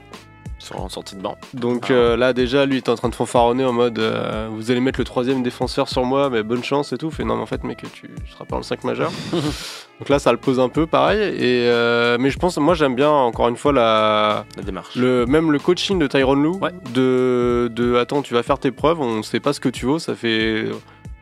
Sur, 0.62 0.80
en 0.80 0.90
sortie 0.90 1.16
de 1.16 1.22
banc. 1.22 1.38
Donc 1.56 1.86
Ah. 1.90 1.94
euh, 1.94 2.16
là, 2.18 2.34
déjà, 2.34 2.66
lui, 2.68 2.76
il 2.76 2.78
est 2.78 2.90
en 2.90 2.96
train 2.96 3.10
de 3.10 3.16
fanfaronner 3.16 3.66
en 3.66 3.74
mode 3.74 3.98
euh, 3.98 4.48
Vous 4.52 4.70
allez 4.70 4.80
mettre 4.80 5.00
le 5.00 5.06
troisième 5.06 5.42
défenseur 5.42 5.90
sur 5.90 6.04
moi, 6.06 6.30
mais 6.30 6.44
bonne 6.44 6.64
chance 6.64 6.94
et 6.94 6.98
tout. 6.98 7.10
Fait 7.10 7.24
non, 7.24 7.36
mais 7.36 7.42
en 7.42 7.46
fait, 7.48 7.64
mec, 7.64 7.84
tu 7.94 8.06
ne 8.08 8.32
seras 8.32 8.46
pas 8.46 8.58
le 8.58 8.64
5 8.64 8.84
majeur. 8.84 9.12
Donc 10.00 10.10
là, 10.10 10.20
ça 10.20 10.32
le 10.32 10.38
pose 10.38 10.60
un 10.60 10.70
peu 10.70 10.86
pareil. 10.86 11.20
Et, 11.36 11.66
euh, 11.68 12.18
mais 12.20 12.30
je 12.30 12.38
pense, 12.38 12.58
moi, 12.58 12.76
j'aime 12.76 12.96
bien, 12.96 13.10
encore 13.10 13.48
une 13.50 13.58
fois, 13.58 13.72
la, 13.74 14.46
La 14.56 14.64
démarche. 14.64 14.96
le, 14.96 15.26
même 15.26 15.52
le 15.52 15.58
coaching 15.60 15.98
de 16.00 16.06
Tyron 16.08 16.36
Lou, 16.36 16.60
Ouais. 16.62 16.72
de, 16.94 17.68
de 17.74 17.96
attends, 17.96 18.22
tu 18.22 18.34
vas 18.34 18.44
faire 18.44 18.60
tes 18.60 18.72
preuves, 18.72 19.00
on 19.02 19.24
sait 19.24 19.40
pas 19.40 19.54
ce 19.54 19.60
que 19.60 19.70
tu 19.70 19.86
vaux, 19.86 20.00
ça 20.00 20.14
fait 20.16 20.66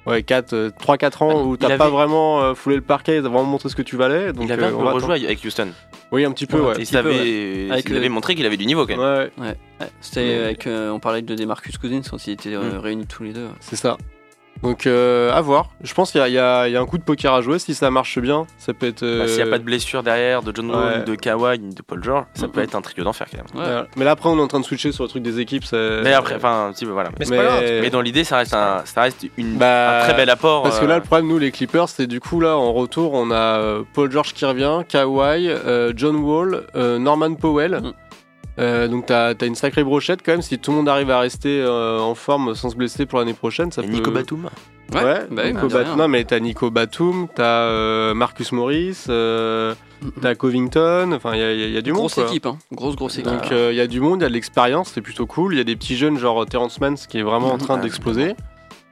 ouais, 0.05 0.23
4, 0.23 0.71
3-4 0.79 1.23
ans 1.23 1.43
où 1.45 1.55
t'as 1.57 1.77
pas 1.77 1.85
avait- 1.85 1.91
vraiment 1.93 2.55
foulé 2.55 2.75
le 2.77 2.81
parquet, 2.81 3.15
t'as 3.21 3.27
vraiment 3.29 3.43
montré 3.43 3.69
ce 3.69 3.75
que 3.75 3.81
tu 3.81 3.95
valais. 3.95 4.31
Donc, 4.33 4.45
il 4.45 4.51
avait 4.51 4.71
on 4.71 4.85
attendre. 4.87 5.11
avec 5.11 5.43
Houston. 5.45 5.69
Oui, 6.11 6.25
un 6.25 6.31
petit 6.31 6.47
peu, 6.47 6.59
ouais. 6.59 6.73
Il 6.79 6.81
ouais. 6.91 6.95
avait, 6.95 7.67
Avec 7.71 7.85
il 7.85 7.91
le- 7.91 7.97
avait 7.97 8.09
montré 8.09 8.33
qu'il 8.35 8.45
avait 8.45 8.57
du 8.57 8.65
niveau 8.65 8.87
quand 8.87 8.97
même. 8.97 8.99
Ouais, 8.99 9.31
Ouais, 9.37 9.55
ouais. 9.81 9.87
C'était 10.01 10.33
avec, 10.43 10.65
euh, 10.65 10.89
on 10.89 10.99
parlait 10.99 11.21
de 11.21 11.35
Demarcus 11.35 11.77
Cousins 11.77 12.01
quand 12.09 12.25
ils 12.25 12.31
étaient 12.31 12.53
euh, 12.55 12.73
Mm. 12.73 12.77
réunis 12.79 13.05
tous 13.07 13.23
les 13.23 13.33
deux. 13.33 13.47
c'est 13.59 13.75
ça. 13.75 13.95
Donc 14.63 14.87
euh, 14.87 15.31
à 15.33 15.39
voir. 15.41 15.69
Je 15.81 15.93
pense 15.93 16.11
qu'il 16.11 16.19
y, 16.19 16.37
a- 16.37 16.67
y 16.67 16.71
y 16.71 16.77
un 16.77 16.85
coup 16.85 16.97
de 16.97 17.03
poker 17.03 17.33
à 17.33 17.41
jouer. 17.41 17.59
Si 17.59 17.73
ça 17.73 17.89
marche 17.91 18.19
bien, 18.19 18.45
ça 18.57 18.73
peut 18.73 18.87
être. 18.87 19.01
Bah, 19.05 19.27
S'il 19.27 19.37
n'y 19.37 19.41
a 19.41 19.45
euh, 19.45 19.49
pas 19.51 19.57
de 19.57 19.63
blessure 19.63 20.03
derrière 20.03 20.41
de 20.41 20.51
John 20.55 20.69
Wall, 20.69 20.97
ouais. 20.99 21.03
de 21.05 21.15
Kawhi, 21.15 21.59
ni 21.59 21.73
de 21.73 21.81
Paul 21.81 22.03
George, 22.03 22.25
ça 22.33 22.47
peut 22.49 22.61
être 22.61 22.75
un 22.75 22.81
trio 22.81 23.03
d'enfer 23.03 23.27
quand 23.31 23.37
même. 23.37 23.63
Ouais. 23.65 23.69
euh, 23.71 23.83
Mais 23.95 24.03
là 24.05 24.11
après, 24.11 24.27
on 24.29 24.37
est 24.37 24.41
en 24.41 24.47
train 24.47 24.59
de 24.59 24.65
switcher 24.65 24.91
sur 24.91 25.03
le 25.05 25.09
truc 25.09 25.23
des 25.23 25.39
équipes. 25.39 25.63
ça- 25.65 26.01
Mais 26.03 26.13
après, 26.13 26.35
enfin, 26.35 26.67
un 26.69 26.73
petit 26.73 26.85
peu 26.85 26.91
voilà. 26.91 27.09
Mais 27.19 27.25
c'est 27.25 27.35
pas 27.37 27.43
grave. 27.43 27.63
Mais 27.81 27.89
dans 27.89 28.01
l'idée, 28.01 28.23
ça 28.23 28.37
reste 28.37 28.53
un, 28.53 28.81
ça 28.85 29.01
reste 29.03 29.25
une, 29.37 29.57
Bah, 29.57 29.99
un 30.01 30.03
très 30.03 30.13
bel 30.13 30.29
apport. 30.29 30.63
Parce 30.63 30.79
que 30.79 30.85
là, 30.85 30.95
euh, 30.95 30.97
le 30.97 31.03
problème, 31.03 31.27
nous, 31.27 31.37
les 31.39 31.51
Clippers, 31.51 31.87
c'est 31.87 32.07
du 32.07 32.19
coup, 32.19 32.39
là, 32.41 32.57
en 32.57 32.73
retour, 32.73 33.13
on 33.13 33.31
a 33.31 33.35
euh, 33.35 33.83
Paul 33.93 34.11
George 34.11 34.33
qui 34.33 34.43
revient, 34.45 34.79
Kawhi, 34.87 35.47
euh, 35.49 35.93
John 35.95 36.17
Wall, 36.17 36.63
euh, 36.75 36.99
Norman 36.99 37.33
Powell. 37.35 37.79
Mm. 37.81 37.91
Euh, 38.59 38.87
donc, 38.87 39.05
t'as 39.05 39.33
as 39.39 39.45
une 39.45 39.55
sacrée 39.55 39.83
brochette 39.83 40.19
quand 40.23 40.33
même. 40.33 40.41
Si 40.41 40.59
tout 40.59 40.71
le 40.71 40.77
monde 40.77 40.89
arrive 40.89 41.09
à 41.11 41.19
rester 41.19 41.61
euh, 41.61 41.99
en 41.99 42.13
forme 42.15 42.55
sans 42.55 42.69
se 42.69 42.75
blesser 42.75 43.05
pour 43.05 43.19
l'année 43.19 43.33
prochaine, 43.33 43.71
ça 43.71 43.81
et 43.81 43.85
peut. 43.85 43.91
Nico 43.93 44.11
Batum. 44.11 44.49
Ouais, 44.93 45.27
bah 45.29 45.43
oui, 45.45 45.53
Nico 45.53 45.67
de 45.67 45.73
Bat- 45.73 45.83
rien. 45.83 45.95
Non, 45.95 46.07
mais 46.07 46.23
t'as 46.23 46.39
Nico 46.39 46.69
Batum, 46.71 47.27
t'as 47.33 47.43
euh, 47.67 48.13
Marcus 48.15 48.51
Morris, 48.51 49.03
euh, 49.07 49.75
t'as 50.21 50.33
Covington. 50.35 51.11
Enfin, 51.13 51.35
il 51.35 51.39
y, 51.69 51.71
y 51.73 51.77
a 51.77 51.81
du 51.81 51.91
monde. 51.91 51.99
grosse 51.99 52.17
équipe, 52.17 52.47
hein. 52.47 52.57
grosse 52.71 52.95
grosse 52.95 53.19
équipe. 53.19 53.31
Donc, 53.31 53.51
euh, 53.51 53.69
il 53.71 53.77
y 53.77 53.81
a 53.81 53.87
du 53.87 53.99
monde, 54.01 54.21
il 54.21 54.23
y 54.23 54.25
a 54.25 54.29
de 54.29 54.33
l'expérience, 54.33 54.91
c'est 54.93 55.01
plutôt 55.01 55.27
cool. 55.27 55.53
Il 55.53 55.57
y 55.57 55.61
a 55.61 55.63
des 55.63 55.75
petits 55.75 55.95
jeunes, 55.95 56.17
genre 56.17 56.43
Terrence 56.47 56.81
Mann, 56.81 56.95
qui 56.95 57.19
est 57.19 57.23
vraiment 57.23 57.53
en 57.53 57.57
train 57.59 57.77
Ah, 57.77 57.81
d'exploser. 57.83 58.35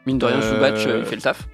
Mine 0.05 0.19
de 0.19 0.25
rien, 0.27 0.35
euh, 0.39 0.63
euh, 0.63 0.99
il 0.99 1.05
fait 1.05 1.15
le 1.15 1.21
taf. 1.21 1.47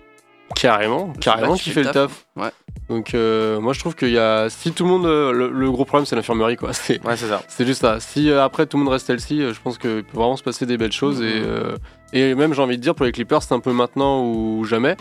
Carrément, 0.55 1.13
carrément 1.19 1.55
qui 1.55 1.71
fait 1.71 1.83
le 1.83 1.89
taf. 1.91 2.25
Ouais. 2.35 2.49
Donc 2.89 3.13
euh, 3.15 3.59
moi 3.59 3.73
je 3.73 3.79
trouve 3.79 3.95
qu'il 3.95 4.09
y 4.11 4.17
a 4.17 4.49
si 4.49 4.71
tout 4.73 4.83
le 4.83 4.89
monde 4.89 5.05
euh, 5.05 5.31
le, 5.31 5.49
le 5.49 5.71
gros 5.71 5.85
problème 5.85 6.05
c'est 6.05 6.15
l'infirmerie 6.15 6.57
quoi. 6.57 6.73
C'est 6.73 7.03
Ouais, 7.05 7.15
c'est 7.15 7.27
ça. 7.27 7.41
c'est 7.47 7.65
juste 7.65 7.81
ça. 7.81 7.99
Si 7.99 8.29
euh, 8.29 8.43
après 8.43 8.65
tout 8.65 8.77
le 8.77 8.83
monde 8.83 8.91
reste 8.91 9.09
healthy, 9.09 9.41
euh, 9.41 9.53
je 9.53 9.59
pense 9.61 9.77
qu'il 9.77 10.03
peut 10.03 10.17
vraiment 10.17 10.35
se 10.37 10.43
passer 10.43 10.65
des 10.65 10.77
belles 10.77 10.91
choses 10.91 11.21
et 11.21 11.39
Mhm. 11.41 11.75
et 12.13 12.35
même 12.35 12.53
j'ai 12.53 12.61
envie 12.61 12.77
de 12.77 12.81
dire 12.81 12.93
pour 12.93 13.05
les 13.05 13.11
Clippers 13.11 13.41
c'est 13.41 13.53
un 13.53 13.59
peu 13.59 13.71
maintenant 13.71 14.23
ou 14.25 14.65
jamais 14.65 14.95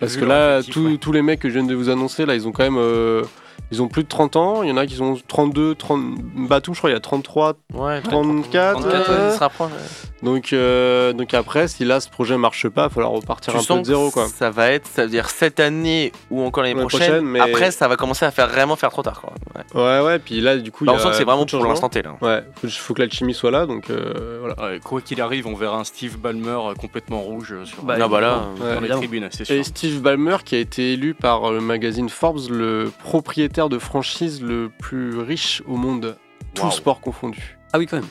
parce 0.00 0.14
Vu 0.14 0.20
que 0.20 0.24
là 0.26 0.54
effectif, 0.60 0.74
tous- 0.74 0.86
ouais. 0.86 0.96
tous 0.98 1.12
les 1.12 1.22
mecs 1.22 1.40
que 1.40 1.48
je 1.48 1.54
viens 1.58 1.64
de 1.66 1.74
vous 1.74 1.88
annoncer 1.90 2.26
là 2.26 2.34
ils 2.34 2.46
ont 2.46 2.52
quand 2.52 2.62
même 2.64 2.78
euh, 2.78 3.22
Ils 3.72 3.82
ont 3.82 3.88
plus 3.88 4.04
de 4.04 4.08
30 4.08 4.36
ans. 4.36 4.62
Il 4.62 4.68
y 4.68 4.72
en 4.72 4.76
a 4.76 4.86
qui 4.86 5.00
ont 5.02 5.16
32, 5.26 5.74
30. 5.74 6.00
Batum, 6.48 6.72
je 6.72 6.78
crois, 6.78 6.90
il 6.90 6.92
y 6.92 6.96
a 6.96 7.00
33, 7.00 7.54
Ouais, 7.74 8.00
34. 8.00 8.80
34, 8.80 9.10
euh, 9.10 9.24
ouais, 9.26 9.30
ça 9.30 9.34
se 9.34 9.40
rapproche. 9.40 9.70
Donc, 10.22 10.52
euh, 10.52 11.12
donc 11.12 11.34
après, 11.34 11.68
si 11.68 11.84
là 11.84 12.00
ce 12.00 12.08
projet 12.08 12.36
marche 12.38 12.68
pas, 12.68 12.82
il 12.82 12.84
va 12.84 12.88
falloir 12.90 13.12
repartir 13.12 13.52
Tu 13.52 13.58
un 13.58 13.62
peu 13.76 13.80
de 13.80 13.84
zéro. 13.86 14.10
Quoi. 14.10 14.26
ça 14.28 14.50
va 14.50 14.70
être, 14.70 14.86
ça 14.86 15.02
veut 15.04 15.10
dire 15.10 15.28
cette 15.30 15.60
année 15.60 16.10
ou 16.30 16.42
encore 16.42 16.62
l'année 16.62 16.74
prochaine. 16.80 17.00
prochaine, 17.00 17.24
mais- 17.24 17.40
Après, 17.40 17.70
ça 17.70 17.86
va 17.86 17.96
commencer 17.96 18.24
à 18.24 18.30
faire 18.30 18.48
vraiment 18.48 18.76
faire 18.76 18.90
trop 18.90 19.02
tard. 19.02 19.20
Quoi. 19.20 19.32
Ouais. 19.54 19.82
Ouais, 20.00 20.06
ouais, 20.06 20.18
puis 20.18 20.40
là, 20.40 20.56
du 20.56 20.72
coup, 20.72 20.84
Bah, 20.84 20.92
il 20.94 20.96
on 20.96 21.02
sent 21.02 21.10
que 21.10 21.16
c'est 21.16 21.24
vraiment 21.24 21.44
pour 21.46 21.64
l'instant 21.66 21.88
T 21.88 22.02
là. 22.02 22.16
Ouais, 22.22 22.42
faut, 22.60 22.68
faut 22.68 22.94
que 22.94 23.02
l'alchimie 23.02 23.34
soit 23.34 23.50
là, 23.50 23.66
donc 23.66 23.90
euh, 23.90 24.38
voilà. 24.40 24.54
Ouais, 24.72 24.80
quoi 24.80 25.00
qu'il 25.02 25.20
arrive, 25.20 25.46
on 25.46 25.54
verra 25.54 25.78
un 25.78 25.84
Steve 25.84 26.16
Ballmer 26.18 26.48
euh, 26.70 26.74
complètement 26.74 27.20
rouge 27.20 27.54
sur 27.64 27.82
Bah, 27.82 27.96
Ah 28.00 28.08
bah 28.08 28.20
là, 28.20 28.42
dans 28.58 28.64
Ouais. 28.64 28.80
les 28.80 28.88
tribunes, 28.88 29.28
c'est 29.30 29.44
sûr. 29.44 29.54
Et 29.54 29.62
Steve 29.64 30.00
Ballmer 30.00 30.38
qui 30.44 30.54
a 30.54 30.58
été 30.58 30.94
élu 30.94 31.14
par 31.14 31.52
le 31.52 31.60
magazine 31.60 32.08
Forbes 32.08 32.40
le 32.50 32.90
propriétaire 33.04 33.68
de 33.68 33.78
franchise 33.78 34.42
le 34.42 34.70
plus 34.78 35.18
riche 35.18 35.62
au 35.66 35.76
monde, 35.76 36.16
tout 36.54 36.62
Waouh. 36.62 36.72
sport 36.72 37.00
confondu. 37.00 37.58
Ah 37.72 37.78
oui, 37.78 37.86
quand 37.86 37.96
même. 37.96 38.06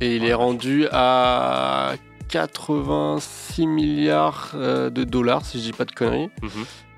Et 0.00 0.16
il 0.16 0.24
est 0.24 0.34
rendu 0.34 0.86
à 0.92 1.94
86 2.28 3.66
milliards 3.66 4.50
euh, 4.54 4.90
de 4.90 5.04
dollars, 5.04 5.44
si 5.44 5.58
je 5.58 5.64
dis 5.64 5.72
pas 5.72 5.84
de 5.84 5.92
conneries. 5.92 6.30
Mhm. 6.42 6.50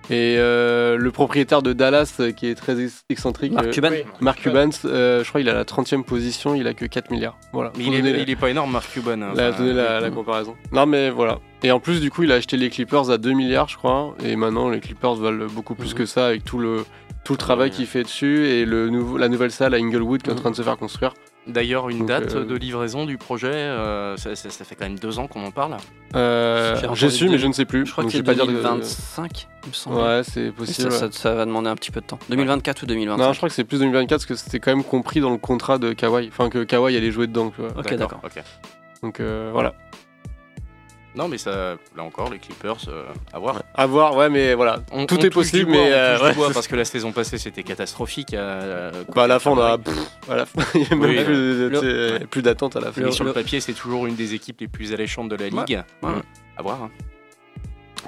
Et 0.09 0.37
euh, 0.39 0.97
le 0.97 1.11
propriétaire 1.11 1.63
de 1.63 1.73
Dallas, 1.73 2.15
euh, 2.21 2.31
qui 2.31 2.47
est 2.47 2.55
très 2.55 2.81
ex- 2.81 3.03
excentrique, 3.11 3.53
Mark 3.53 3.67
euh, 3.67 3.71
Cuban. 3.73 3.91
Mark 4.21 4.39
Cuban, 4.41 4.71
euh, 4.85 5.25
je 5.25 5.29
crois 5.29 5.41
qu'il 5.41 5.51
a 5.51 5.53
la 5.55 5.65
30e 5.65 6.05
position, 6.05 6.55
il 6.55 6.69
a 6.69 6.75
que 6.75 6.85
4 6.87 7.11
milliards. 7.11 7.37
Voilà. 7.53 7.73
Mais 7.77 7.85
il 7.87 7.95
est, 7.95 8.03
la- 8.03 8.19
il 8.19 8.31
est 8.31 8.37
pas 8.37 8.51
énorme, 8.51 8.71
Mark 8.71 8.89
Cuban. 8.93 9.21
hein. 9.21 9.33
la, 9.35 9.51
donner 9.51 9.73
la, 9.73 9.99
la 9.99 10.11
comparaison. 10.11 10.55
Non 10.71 10.87
mais 10.87 11.11
voilà. 11.11 11.41
Et 11.65 11.73
en 11.73 11.81
plus 11.81 12.01
du 12.01 12.13
coup 12.13 12.23
il 12.23 12.31
a 12.31 12.37
acheté 12.37 12.57
les 12.57 12.71
Clippers 12.71 13.11
à 13.11 13.19
2 13.19 13.33
milliards 13.33 13.69
je 13.69 13.77
crois. 13.79 14.15
Et 14.25 14.37
maintenant 14.37 14.69
les 14.71 14.79
Clippers 14.79 15.17
valent 15.17 15.47
beaucoup 15.51 15.75
plus 15.75 15.93
que 15.93 16.07
ça 16.07 16.29
avec 16.29 16.45
tout 16.45 16.59
le, 16.59 16.85
tout 17.25 17.33
le 17.33 17.39
travail 17.39 17.71
qu'il 17.71 17.87
fait 17.87 18.05
dessus 18.05 18.47
et 18.47 18.65
le 18.65 18.91
nouveau, 18.91 19.19
la 19.19 19.29
nouvelle 19.29 19.51
salle 19.51 19.75
à 19.75 19.79
Inglewood 19.79 20.23
qui 20.23 20.31
est 20.31 20.33
en 20.33 20.37
train 20.37 20.53
de 20.53 20.57
se 20.57 20.63
faire 20.63 20.77
construire. 20.77 21.15
D'ailleurs, 21.47 21.89
une 21.89 21.99
Donc, 22.01 22.09
date 22.09 22.35
euh, 22.35 22.45
de 22.45 22.55
livraison 22.57 23.07
du 23.07 23.19
projet, 23.19 23.47
euh, 23.53 24.17
ça, 24.17 24.35
ça- 24.35 24.51
ça 24.51 24.65
fait 24.65 24.75
quand 24.75 24.85
même 24.85 24.99
deux 24.99 25.19
ans 25.21 25.29
qu'on 25.29 25.45
en 25.47 25.51
parle. 25.53 25.77
Euh, 26.15 26.77
su 27.09 27.29
mais 27.29 27.39
je 27.39 27.47
ne 27.47 27.53
sais 27.53 27.65
plus. 27.65 27.87
Je 27.87 27.93
crois 27.93 28.03
Donc, 28.03 28.11
que 28.11 28.17
c'est 28.19 28.23
vais 28.23 28.25
pas 28.25 28.35
dire 28.35 28.47
de- 28.47 28.53
2025, 28.53 29.47
il 29.65 29.69
me 29.69 29.73
semble. 29.75 29.97
Ouais 29.97 30.23
c'est 30.25 30.51
possible. 30.51 30.91
ça, 30.91 30.99
ça- 30.99 31.13
ça 31.13 31.35
va 31.35 31.45
demander 31.45 31.69
un 31.71 31.77
petit 31.77 31.91
peu 31.91 32.01
de 32.01 32.07
temps. 32.07 32.19
2024 32.31 32.83
ou 32.83 32.87
2025 32.87 33.25
Non 33.25 33.33
je 33.33 33.37
crois 33.39 33.49
que 33.49 33.55
c'est 33.55 33.65
plus 33.65 33.79
2024 33.79 34.09
parce 34.11 34.27
que 34.27 34.35
c'était 34.35 34.59
quand 34.61 34.75
même 34.75 34.85
compris 34.85 35.21
dans 35.21 35.31
le 35.31 35.39
contrat 35.39 35.79
de 35.79 35.93
Kawhi. 35.93 36.29
Enfin 36.29 36.49
que 36.49 36.65
Kawhi 36.65 36.97
allait 36.97 37.11
jouer 37.13 37.27
dedans. 37.27 37.51
tu 37.55 37.61
vois. 37.63 37.71
Ok, 37.79 37.95
d'accord. 37.95 38.21
ok. 38.25 38.43
Donc 39.03 39.21
euh, 39.21 39.51
voilà. 39.53 39.75
Non, 41.17 41.29
mais 41.29 41.39
ça, 41.39 41.77
là 41.97 42.03
encore, 42.03 42.31
les 42.31 42.39
Clippers, 42.39 42.77
euh, 42.89 43.05
à 43.33 43.39
voir. 43.39 43.63
À 43.75 43.87
voir 43.87 44.15
ouais 44.17 44.29
mais 44.29 44.53
voilà. 44.55 44.81
On- 44.93 45.07
Tout 45.07 45.17
on 45.19 45.23
est 45.23 45.31
possible 45.31 45.73
bois, 45.73 45.81
mais 45.81 45.89
on 45.91 45.97
euh, 45.97 46.23
ouais, 46.23 46.35
bois 46.35 46.51
parce 46.53 46.69
que 46.69 46.77
la 46.77 46.85
saison 46.85 47.11
passée 47.13 47.39
c'était 47.39 47.63
catastrophique. 47.63 48.35
euh, 48.35 48.93
bah, 49.15 49.25
à 49.25 49.27
la 49.27 49.39
fin 49.41 49.53
on 49.53 49.59
a 49.59 49.79
côté 49.79 49.91
pff, 49.93 50.31
à 50.31 50.37
la 50.37 50.47
fin, 50.47 50.63
il 50.75 50.83
y 50.83 50.85
a 50.85 50.97
même 50.97 51.01
Oui, 51.11 51.25
plus, 51.25 51.69
le- 51.71 51.71
d'attente 52.43 52.77
à 52.77 52.81
la 52.81 52.93
fin. 52.93 53.01
Mais 53.01 53.13
sur 53.13 53.25
le 53.25 53.33
papier, 53.33 53.61
c'est 53.61 53.73
toujours 53.73 54.07
une 54.07 54.15
des 54.15 54.35
équipes 54.35 54.61
les 54.61 54.69
plus 54.69 54.93
alléchantes 54.93 55.29
de 55.31 55.37
la 55.37 55.49
ligue. 55.49 55.83
ouais. 56.03 56.11
Mm. 56.13 56.23
À 56.59 56.63
voir. 56.63 56.83
hein. 56.85 56.91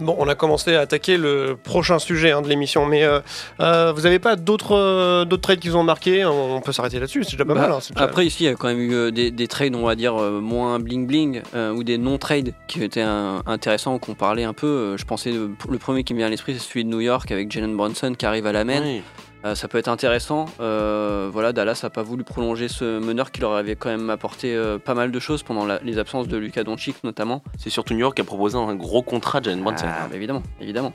Bon, 0.01 0.15
on 0.19 0.29
a 0.29 0.35
commencé 0.37 0.77
à 0.77 0.81
attaquer 0.83 1.17
le 1.17 1.57
prochain 1.61 1.99
sujet 1.99 2.31
hein, 2.31 2.41
de 2.41 2.49
l'émission, 2.49 2.87
mais 2.87 3.03
euh, 3.03 3.19
euh, 3.61 3.93
vous 3.93 4.03
n'avez 4.03 4.21
pas 4.21 4.37
d'autres 4.37 4.77
euh, 4.77 5.25
d'autres 5.25 5.43
trades 5.43 5.59
qui 5.59 5.69
vous 5.71 5.77
ont 5.77 5.83
marqué? 5.83 6.25
On 6.25 6.61
peut 6.61 6.71
s'arrêter 6.73 7.01
là-dessus, 7.01 7.25
c'est 7.25 7.33
déjà 7.33 7.45
pas 7.45 7.55
Bah, 7.55 7.61
mal. 7.63 7.73
hein, 7.73 7.79
déjà- 7.81 8.05
Après, 8.05 8.25
ici, 8.25 8.45
il 8.45 8.47
y 8.47 8.51
a 8.51 8.55
quand 8.55 8.69
même 8.69 8.79
eu 8.79 9.11
des, 9.11 9.31
des 9.33 9.49
trades, 9.49 9.75
on 9.75 9.85
va 9.85 9.97
dire, 9.97 10.15
euh, 10.21 10.41
moins 10.41 10.79
bling-bling, 10.79 11.43
euh, 11.57 11.73
ou 11.73 11.83
des 11.83 11.99
non-trades 11.99 12.55
qui 12.69 12.85
étaient 12.85 13.03
euh, 13.03 13.39
intéressants 13.47 13.95
ou 13.95 13.99
qu'on 13.99 14.15
parlait 14.15 14.45
un 14.45 14.53
peu. 14.53 14.97
Je 14.97 15.05
pensais, 15.05 15.33
le 15.33 15.79
premier 15.79 16.05
qui 16.05 16.15
me 16.15 16.19
vient 16.19 16.29
à 16.29 16.31
l'esprit, 16.31 16.55
c'est 16.55 16.65
celui 16.69 16.85
de 16.85 16.91
New 16.91 17.01
York 17.01 17.31
avec 17.33 17.51
Jalen 17.51 17.77
Brunson 17.77 18.15
qui 18.17 18.25
arrive 18.25 18.47
à 18.47 18.53
la 18.53 18.65
main. 18.65 18.81
Oui. 18.83 19.03
Euh, 19.45 19.55
ça 19.55 19.69
peut 19.69 19.79
être 19.79 19.89
intéressant. 19.89 20.47
Euh, 20.61 21.29
voilà, 21.33 21.53
Dallas 21.53 21.79
n'a 21.85 21.91
pas 21.91 22.03
voulu 22.03 22.25
prolonger 22.25 22.67
ce 22.67 22.99
meneur 22.99 23.31
qui 23.31 23.41
leur 23.41 23.55
avait 23.55 23.77
quand 23.77 23.89
même 23.89 24.11
apporté 24.11 24.55
euh, 24.55 24.79
pas 24.79 24.95
mal 24.95 25.13
de 25.13 25.19
choses 25.21 25.45
pendant 25.45 25.65
la- 25.65 25.79
les 25.85 25.99
absences 25.99 26.27
de 26.27 26.37
Luka 26.37 26.65
Doncic 26.65 27.05
notamment. 27.05 27.43
C'est 27.57 27.71
surtout 27.71 27.95
New 27.95 28.01
York 28.01 28.17
qui 28.17 28.23
a 28.23 28.25
proposé 28.25 28.59
un 28.59 28.75
gros 28.75 29.03
contrat 29.03 29.39
à 29.39 29.43
Jalen 29.43 29.63
Brunson. 29.63 29.87
Ah, 29.89 30.09
bah, 30.11 30.17
évidemment, 30.17 30.43
évidemment. 30.61 30.93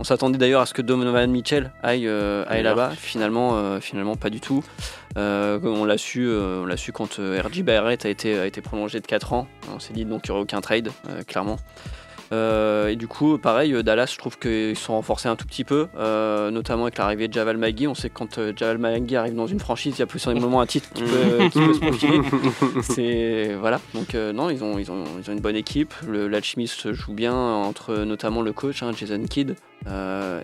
On 0.00 0.04
s'attendait 0.04 0.38
d'ailleurs 0.38 0.60
à 0.62 0.66
ce 0.66 0.74
que 0.74 0.82
Donovan 0.82 1.30
Mitchell 1.30 1.72
aille, 1.84 2.08
aille 2.48 2.62
là-bas. 2.64 2.90
Finalement, 2.96 3.80
finalement, 3.80 4.16
pas 4.16 4.28
du 4.30 4.40
tout. 4.40 4.64
On 5.16 5.84
l'a 5.84 5.96
su, 5.98 6.28
on 6.28 6.66
l'a 6.66 6.76
su 6.76 6.90
quand 6.90 7.14
RJ 7.20 7.62
Barrett 7.62 8.04
a 8.04 8.08
été, 8.08 8.36
a 8.38 8.46
été 8.46 8.60
prolongé 8.60 8.98
de 9.00 9.06
4 9.06 9.32
ans. 9.34 9.46
On 9.72 9.78
s'est 9.78 9.92
dit 9.92 10.04
donc 10.04 10.22
il 10.26 10.30
n'y 10.30 10.32
aurait 10.32 10.42
aucun 10.42 10.60
trade, 10.60 10.90
clairement. 11.28 11.56
Euh, 12.34 12.88
et 12.88 12.96
du 12.96 13.06
coup, 13.06 13.38
pareil, 13.38 13.72
euh, 13.72 13.82
Dallas, 13.82 14.10
je 14.12 14.18
trouve 14.18 14.38
qu'ils 14.38 14.76
sont 14.76 14.94
renforcés 14.94 15.28
un 15.28 15.36
tout 15.36 15.46
petit 15.46 15.64
peu, 15.64 15.86
euh, 15.96 16.50
notamment 16.50 16.82
avec 16.82 16.98
l'arrivée 16.98 17.28
de 17.28 17.32
Javal 17.32 17.56
Magui. 17.56 17.86
On 17.86 17.94
sait 17.94 18.08
que 18.08 18.14
quand 18.14 18.38
euh, 18.38 18.52
Javal 18.56 18.78
Magui 18.78 19.16
arrive 19.16 19.34
dans 19.34 19.46
une 19.46 19.60
franchise, 19.60 19.94
il 19.96 20.00
y 20.00 20.02
a 20.02 20.06
plus 20.06 20.18
simplement 20.18 20.60
un 20.60 20.66
titre 20.66 20.88
qui 20.92 21.02
peut, 21.02 21.48
qui 21.50 21.60
peut 21.60 21.74
se 21.74 21.80
profiler. 21.80 22.20
C'est 22.82 23.54
voilà. 23.58 23.80
Donc 23.94 24.14
non, 24.14 24.50
ils 24.50 24.62
ont, 24.64 24.78
ils 24.78 24.90
ont, 24.90 25.04
ils 25.20 25.30
ont 25.30 25.32
une 25.32 25.40
bonne 25.40 25.56
équipe. 25.56 25.94
L'alchimie 26.08 26.68
se 26.68 26.92
joue 26.92 27.12
bien 27.12 27.34
entre 27.34 28.04
notamment 28.04 28.42
le 28.42 28.52
coach, 28.52 28.82
hein, 28.82 28.90
Jason 28.96 29.22
Kidd, 29.24 29.54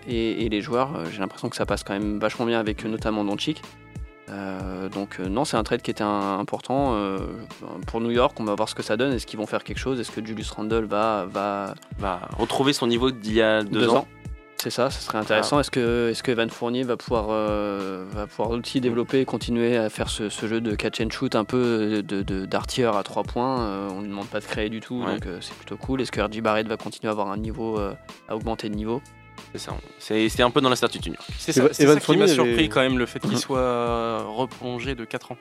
et, 0.07 0.45
et 0.45 0.49
les 0.49 0.61
joueurs. 0.61 1.05
J'ai 1.11 1.19
l'impression 1.19 1.49
que 1.49 1.55
ça 1.55 1.65
passe 1.65 1.83
quand 1.83 1.93
même 1.93 2.19
vachement 2.19 2.45
bien 2.45 2.59
avec 2.59 2.85
notamment 2.85 3.23
Doncic. 3.23 3.61
Euh, 4.31 4.87
donc 4.89 5.17
euh, 5.19 5.27
non, 5.27 5.43
c'est 5.45 5.57
un 5.57 5.63
trade 5.63 5.81
qui 5.81 5.91
était 5.91 6.03
un- 6.03 6.39
important 6.39 6.93
euh, 6.93 7.17
pour 7.87 7.99
New 8.01 8.11
York. 8.11 8.37
On 8.39 8.43
va 8.45 8.55
voir 8.55 8.69
ce 8.69 8.75
que 8.75 8.83
ça 8.83 8.95
donne. 8.97 9.13
Est-ce 9.13 9.25
qu'ils 9.27 9.39
vont 9.39 9.45
faire 9.45 9.63
quelque 9.63 9.79
chose? 9.79 9.99
Est-ce 9.99 10.11
que 10.11 10.25
Julius 10.25 10.51
Randle 10.51 10.85
va 10.85 11.25
va 11.29 11.73
Va 11.99 12.19
retrouver 12.37 12.73
son 12.73 12.87
niveau 12.87 13.11
d'il 13.11 13.33
y 13.33 13.41
a 13.41 13.63
deux, 13.63 13.81
deux 13.81 13.89
ans? 13.89 13.97
ans 13.97 14.07
C'est 14.57 14.69
ça, 14.69 14.89
ça 14.89 14.99
serait 15.01 15.17
intéressant. 15.17 15.59
Est-ce 15.59 15.71
que, 15.71 16.09
est-ce 16.11 16.23
que 16.23 16.31
Evan 16.31 16.49
Fournier 16.49 16.83
va 16.83 16.95
pouvoir, 16.95 17.27
va 17.27 18.27
pouvoir 18.27 18.51
aussi 18.51 18.79
développer 18.79 19.19
et 19.21 19.25
continuer 19.25 19.75
à 19.75 19.89
faire 19.89 20.09
ce, 20.09 20.29
ce 20.29 20.45
jeu 20.47 20.61
de 20.61 20.75
catch 20.75 21.01
and 21.01 21.09
shoot 21.09 21.35
un 21.35 21.43
peu 21.43 22.01
de, 22.01 22.21
de- 22.21 22.45
d'artilleur 22.45 22.95
à 22.95 23.03
trois 23.03 23.23
points? 23.23 23.87
On 23.89 23.97
ne 23.97 24.01
lui 24.03 24.09
demande 24.09 24.27
pas 24.27 24.39
de 24.39 24.45
créer 24.45 24.69
du 24.69 24.79
tout, 24.79 25.01
Ouais. 25.03 25.13
donc 25.19 25.27
c'est 25.41 25.55
plutôt 25.55 25.77
cool. 25.77 25.99
Est-ce 26.01 26.11
que 26.11 26.21
RJ 26.21 26.41
Barrett 26.41 26.67
va 26.67 26.77
continuer 26.77 27.09
à 27.09 27.11
avoir 27.11 27.29
un 27.31 27.37
niveau, 27.37 27.79
à 28.29 28.35
augmenter 28.35 28.69
de 28.69 28.75
niveau? 28.75 29.01
C'est 29.53 29.59
ça. 29.59 29.73
C'est 29.99 30.29
c'est 30.29 30.43
un 30.43 30.51
peu 30.51 30.61
dans 30.61 30.69
l'incertitude. 30.69 31.15
C'est 31.37 31.55
Eva- 31.57 31.67
ça, 31.69 31.73
c'est 31.73 31.83
Evan 31.83 31.99
ça 31.99 32.05
qui 32.13 32.17
m'a 32.17 32.27
surpris 32.27 32.69
quand 32.69 32.81
même, 32.81 32.97
le 32.97 33.05
fait 33.05 33.19
qu'il 33.19 33.37
soit 33.37 33.59
euh, 33.59 34.21
reprolongé 34.27 34.95
de 34.95 35.03
4 35.05 35.31
ans. 35.33 35.37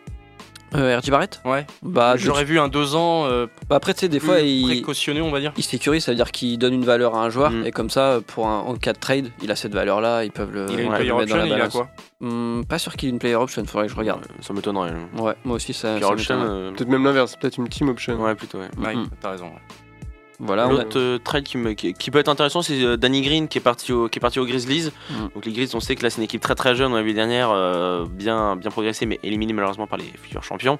euh, 0.76 0.98
RJ 1.00 1.10
Barrett? 1.10 1.40
Ouais. 1.44 1.66
bah, 1.82 2.16
J'aurais 2.16 2.44
vu 2.44 2.58
un 2.60 2.68
2 2.68 2.94
ans 2.94 3.24
euh, 3.26 3.46
bah, 3.68 3.74
après, 3.76 3.92
tu 3.94 4.00
sais, 4.00 4.08
des 4.08 4.20
fois, 4.20 4.38
il, 4.40 4.64
précautionné, 4.66 5.20
on 5.20 5.30
va 5.32 5.40
dire. 5.40 5.52
il 5.56 5.64
sécurise, 5.64 6.04
ça 6.04 6.12
veut 6.12 6.16
dire 6.16 6.30
qu'il 6.30 6.58
donne 6.58 6.74
une 6.74 6.84
valeur 6.84 7.16
à 7.16 7.24
un 7.24 7.28
joueur, 7.30 7.50
Mm. 7.50 7.66
et 7.66 7.70
comme 7.72 7.90
ça, 7.90 8.20
pour 8.26 8.46
un, 8.46 8.60
en 8.60 8.74
cas 8.76 8.92
de 8.92 8.98
trade, 8.98 9.30
il 9.42 9.50
a 9.50 9.56
cette 9.56 9.74
valeur-là, 9.74 10.24
ils 10.24 10.30
peuvent 10.30 10.52
le, 10.52 10.66
Il 10.70 10.78
a 10.78 10.82
une 10.82 10.90
le 10.90 10.94
player 10.96 11.10
dans 11.10 11.18
option, 11.18 11.36
la 11.38 11.46
il 11.46 11.52
a 11.54 11.68
quoi? 11.68 11.88
Hmm, 12.20 12.62
Pas 12.64 12.78
sûr 12.78 12.94
qu'il 12.96 13.08
ait 13.08 13.12
une 13.12 13.18
player 13.18 13.34
option, 13.34 13.64
faudrait 13.64 13.86
que 13.88 13.92
je 13.92 13.98
regarde. 13.98 14.20
Ouais, 14.22 14.36
ça 14.42 14.52
m'étonnerait. 14.54 14.92
Ouais, 15.18 15.34
moi 15.44 15.56
aussi, 15.56 15.72
ça. 15.72 15.98
Ça 16.00 16.34
euh, 16.34 16.70
Peut-être 16.72 16.88
même 16.88 17.02
l'inverse, 17.04 17.34
peut-être 17.40 17.56
une 17.58 17.68
team 17.68 17.88
option. 17.88 18.20
Ouais, 18.22 18.34
plutôt. 18.36 18.58
Ouais. 18.58 18.68
Ouais, 18.78 18.94
Mhm. 18.94 19.08
t'as 19.20 19.30
raison. 19.32 19.46
ouais. 19.46 19.60
Voilà, 20.42 20.66
L'autre 20.68 20.98
euh, 20.98 21.18
trade 21.18 21.44
qui, 21.44 21.58
me- 21.58 21.74
qui, 21.74 21.92
qui 21.92 22.10
peut 22.10 22.18
être 22.18 22.28
intéressant, 22.28 22.62
c'est 22.62 22.82
euh, 22.82 22.96
Danny 22.96 23.20
Green 23.20 23.46
qui 23.46 23.58
est 23.58 23.60
parti, 23.60 23.92
au, 23.92 24.08
qui 24.08 24.18
est 24.18 24.20
parti 24.20 24.38
aux 24.40 24.46
Grizzlies. 24.46 24.90
Mm. 25.10 25.14
Donc 25.34 25.44
les 25.44 25.52
Grizzlies, 25.52 25.76
on 25.76 25.80
sait 25.80 25.94
que 25.96 26.02
là 26.02 26.08
c'est 26.08 26.16
une 26.16 26.24
équipe 26.24 26.40
très 26.40 26.54
très 26.54 26.74
jeune, 26.74 26.92
on 26.92 26.96
l'a 26.96 27.02
vu 27.02 27.12
dernière, 27.12 27.50
euh, 27.50 28.06
bien, 28.10 28.56
bien 28.56 28.70
progressée, 28.70 29.04
mais 29.04 29.20
éliminée 29.22 29.52
malheureusement 29.52 29.86
par 29.86 29.98
les 29.98 30.04
futurs 30.04 30.42
champions, 30.42 30.78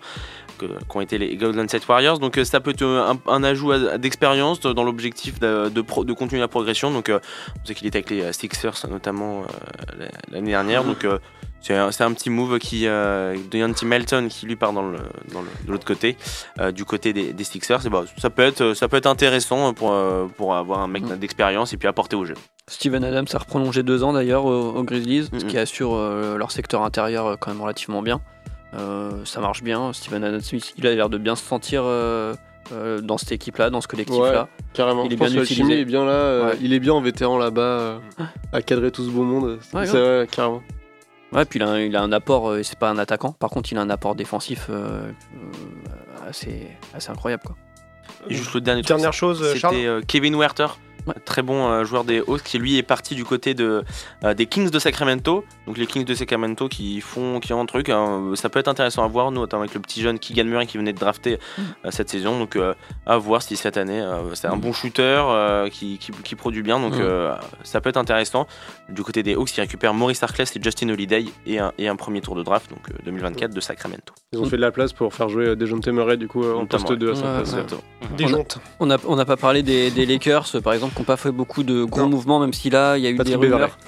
qu'ont 0.88 1.00
été 1.02 1.18
les 1.18 1.36
Golden 1.36 1.68
State 1.68 1.86
Warriors. 1.88 2.18
Donc 2.18 2.38
euh, 2.38 2.44
ça 2.44 2.61
peut 2.61 2.70
être 2.70 2.82
un, 2.84 3.18
un 3.26 3.42
ajout 3.44 3.72
d'expérience 3.98 4.61
dans 4.61 4.82
l'objectif 4.84 5.38
de, 5.40 5.68
de, 5.68 5.80
pro- 5.82 6.04
de 6.04 6.12
continuer 6.14 6.40
la 6.40 6.48
progression. 6.48 6.90
Donc 6.90 7.11
on 7.11 7.66
sait 7.66 7.74
qu'il 7.74 7.86
était 7.86 7.98
avec 7.98 8.11
les 8.11 8.32
Sixers 8.32 8.86
notamment 8.90 9.42
l'année 10.30 10.50
dernière. 10.50 10.84
Donc 10.84 11.04
euh, 11.04 11.18
c'est 11.61 11.74
un, 11.74 12.12
petit 12.12 12.30
move 12.30 12.58
qui 12.58 12.86
euh, 12.86 13.36
de 13.50 13.58
Yanti 13.58 13.84
Melton 13.86 14.28
qui 14.28 14.46
lui 14.46 14.56
part 14.56 14.72
dans 14.72 14.82
le, 14.82 14.98
dans 15.32 15.40
le- 15.42 15.66
de 15.66 15.70
l'autre 15.72 15.84
côté, 15.86 16.16
euh, 16.58 16.72
du 16.72 16.84
côté 16.84 17.12
des, 17.12 17.32
des 17.32 17.44
Sixers. 17.44 17.80
Bah, 17.90 18.04
ça 18.18 18.30
peut 18.30 18.42
être 18.42 18.74
ça 18.74 18.88
peut 18.88 18.96
être 18.96 19.06
intéressant 19.06 19.72
pour 19.74 19.92
euh, 19.92 20.26
pour 20.36 20.54
avoir 20.54 20.80
un 20.80 20.88
mec 20.88 21.02
Mm. 21.04 21.16
d'expérience 21.16 21.72
et 21.72 21.76
puis 21.76 21.88
apporter 21.88 22.16
au 22.16 22.24
jeu. 22.24 22.34
Steven 22.68 23.02
Adams 23.04 23.26
a 23.32 23.38
reprolongé 23.38 23.82
deux 23.82 24.02
ans 24.04 24.12
d'ailleurs 24.12 24.44
aux, 24.44 24.70
aux 24.76 24.82
Grizzlies, 24.84 25.28
ce 25.38 25.44
qui 25.44 25.58
assure 25.58 25.94
euh, 25.94 26.36
leur 26.36 26.50
secteur 26.52 26.82
intérieur 26.82 27.36
quand 27.38 27.50
même 27.50 27.61
relativement 27.62 28.00
bien. 28.02 28.20
Euh, 28.74 29.11
ça 29.24 29.40
marche 29.40 29.62
bien. 29.62 29.92
Steven 29.92 30.22
Adams, 30.22 30.40
il 30.78 30.86
a 30.86 30.94
l'air 30.94 31.08
de 31.08 31.18
bien 31.18 31.34
se 31.34 31.44
sentir 31.44 31.82
euh, 31.84 32.32
euh, 32.72 33.00
dans 33.00 33.18
cette 33.18 33.32
équipe-là, 33.32 33.68
dans 33.70 33.80
ce 33.80 33.88
collectif-là. 33.88 34.46
Carrément, 34.72 35.04
Il 35.04 35.12
est 35.12 35.16
bien 35.16 35.26
que 35.28 35.34
l'alchimie 35.34 35.61
utilisé. 35.62 35.80
est 35.80 35.84
bien 35.84 36.04
là, 36.04 36.12
euh, 36.12 36.50
Ouais. 36.50 36.58
il 36.62 36.72
est 36.72 36.78
bien 36.78 36.92
en 36.92 37.00
vétéran 37.00 37.36
là-bas, 37.36 37.61
euh, 37.62 37.98
à 38.52 38.62
cadrer 38.62 38.92
tout 38.92 39.04
ce 39.04 39.11
beau 39.11 39.24
monde. 39.24 39.58
C'est 39.61 39.76
Ouais, 39.76 39.86
c'est 39.86 40.00
vrai, 40.00 40.28
carrément. 40.30 40.62
Ouais, 41.33 41.45
puis 41.45 41.59
il 41.59 41.62
a, 41.62 41.68
un- 41.68 41.78
il 41.81 41.95
a 41.97 42.03
un 42.03 42.11
apport, 42.12 42.51
euh, 42.51 42.62
c'est 42.62 42.78
pas 42.78 42.91
un 42.91 42.99
attaquant, 42.99 43.33
par 43.33 43.51
contre 43.51 43.70
il 43.72 43.78
a 43.78 43.81
un 43.81 43.91
apport 43.91 44.14
défensif 44.16 44.66
euh, 44.68 45.03
euh, 45.12 46.28
assez, 46.28 46.66
assez 46.95 47.11
incroyable. 47.11 47.45
Quoi. 47.47 47.57
Et 48.28 48.35
juste 48.35 48.53
le 48.55 48.61
dernier 48.61 48.83
truc, 48.83 48.89
Dernière 48.97 49.12
chose, 49.12 49.39
Charles 49.57 49.74
c'était 49.76 49.87
euh, 49.87 50.01
Kevin 50.07 50.37
Werther 50.37 50.66
Ouais, 51.11 51.20
très 51.24 51.42
bon 51.42 51.66
euh, 51.68 51.84
joueur 51.84 52.04
des 52.04 52.18
Hawks 52.20 52.42
qui 52.42 52.58
lui 52.58 52.76
est 52.78 52.82
parti 52.82 53.14
du 53.14 53.24
côté 53.24 53.54
de, 53.54 53.82
euh, 54.24 54.34
des 54.34 54.46
Kings 54.46 54.70
de 54.70 54.78
Sacramento. 54.78 55.44
Donc 55.66 55.76
les 55.78 55.86
Kings 55.86 56.04
de 56.04 56.14
Sacramento 56.14 56.68
qui 56.68 57.00
font, 57.00 57.40
qui 57.40 57.52
ont 57.52 57.61
un 57.61 57.66
truc. 57.66 57.88
hein, 57.88 58.32
ça 58.34 58.48
peut 58.48 58.58
être 58.58 58.68
intéressant 58.68 59.04
à 59.04 59.08
voir, 59.08 59.30
notamment 59.30 59.62
avec 59.62 59.74
le 59.74 59.80
petit 59.80 60.00
jeune 60.02 60.18
Keegan 60.18 60.44
Murray 60.44 60.66
qui 60.66 60.78
venait 60.78 60.92
de 60.92 60.98
drafter 60.98 61.38
euh, 61.84 61.90
cette 61.90 62.11
saison. 62.11 62.38
Donc 62.38 62.56
euh, 62.56 62.74
à 63.06 63.16
voir 63.18 63.42
si 63.42 63.56
cette 63.56 63.76
année 63.76 64.00
euh, 64.00 64.34
c'est 64.34 64.46
un 64.48 64.56
bon 64.56 64.72
shooter 64.72 65.02
euh, 65.26 65.68
qui, 65.68 65.98
qui, 65.98 66.12
qui 66.12 66.34
produit 66.36 66.62
bien. 66.62 66.78
Donc 66.78 66.94
Mm. 66.94 67.00
euh, 67.02 67.34
ça 67.62 67.80
peut 67.80 67.88
être 67.88 67.96
intéressant. 67.96 68.46
Du 68.88 69.02
côté 69.02 69.22
des 69.22 69.34
Hawks, 69.34 69.56
ils 69.56 69.61
récupèrent 69.61 69.94
Maurice 69.94 70.22
Harkless 70.22 70.54
et 70.56 70.61
Justin 70.62 70.88
Holiday 70.90 71.24
et 71.46 71.58
un, 71.58 71.72
et 71.78 71.88
un 71.88 71.96
premier 71.96 72.20
tour 72.20 72.34
de 72.34 72.42
draft, 72.42 72.70
donc 72.70 72.80
euh, 72.90 72.94
2024 73.04 73.54
de 73.54 73.61
Sacramento. 73.61 74.12
Ils 74.32 74.38
ont 74.40 74.44
fait 74.44 74.56
de 74.56 74.62
la 74.62 74.70
place 74.70 74.92
pour 74.92 75.14
faire 75.14 75.28
jouer 75.28 75.46
euh, 75.48 75.56
Dejounte 75.56 75.88
Murray 75.88 76.16
du 76.16 76.28
coup 76.28 76.42
euh, 76.44 76.54
en 76.54 76.61
Notamment, 76.61 76.84
poste 76.84 76.98
2 77.00 77.11
à 77.12 77.14
sa 77.14 77.22
place. 77.22 77.52
Ouais, 77.54 77.62
On 78.80 78.86
n'a 78.86 78.96
on 79.06 79.16
n'a 79.16 79.24
pas 79.24 79.36
parlé 79.36 79.62
des, 79.62 79.90
des 79.90 80.04
Lakers, 80.06 80.46
euh, 80.54 80.61
par 80.61 80.72
exemple, 80.72 80.94
qui 81.05 81.11
n'ont 81.11 81.14
pas 81.14 81.16
fait 81.16 81.32
beaucoup 81.32 81.62
de 81.62 81.84
gros 81.84 82.07
mouvements, 82.07 82.38
même 82.40 82.53
si 82.53 82.70
là, 82.70 82.96
il 82.96 83.03
y 83.05 83.07
a 83.07 83.11
eu 83.11 83.16
Patrick 83.16 83.38
des 83.40 83.46
rumeurs. 83.48 83.78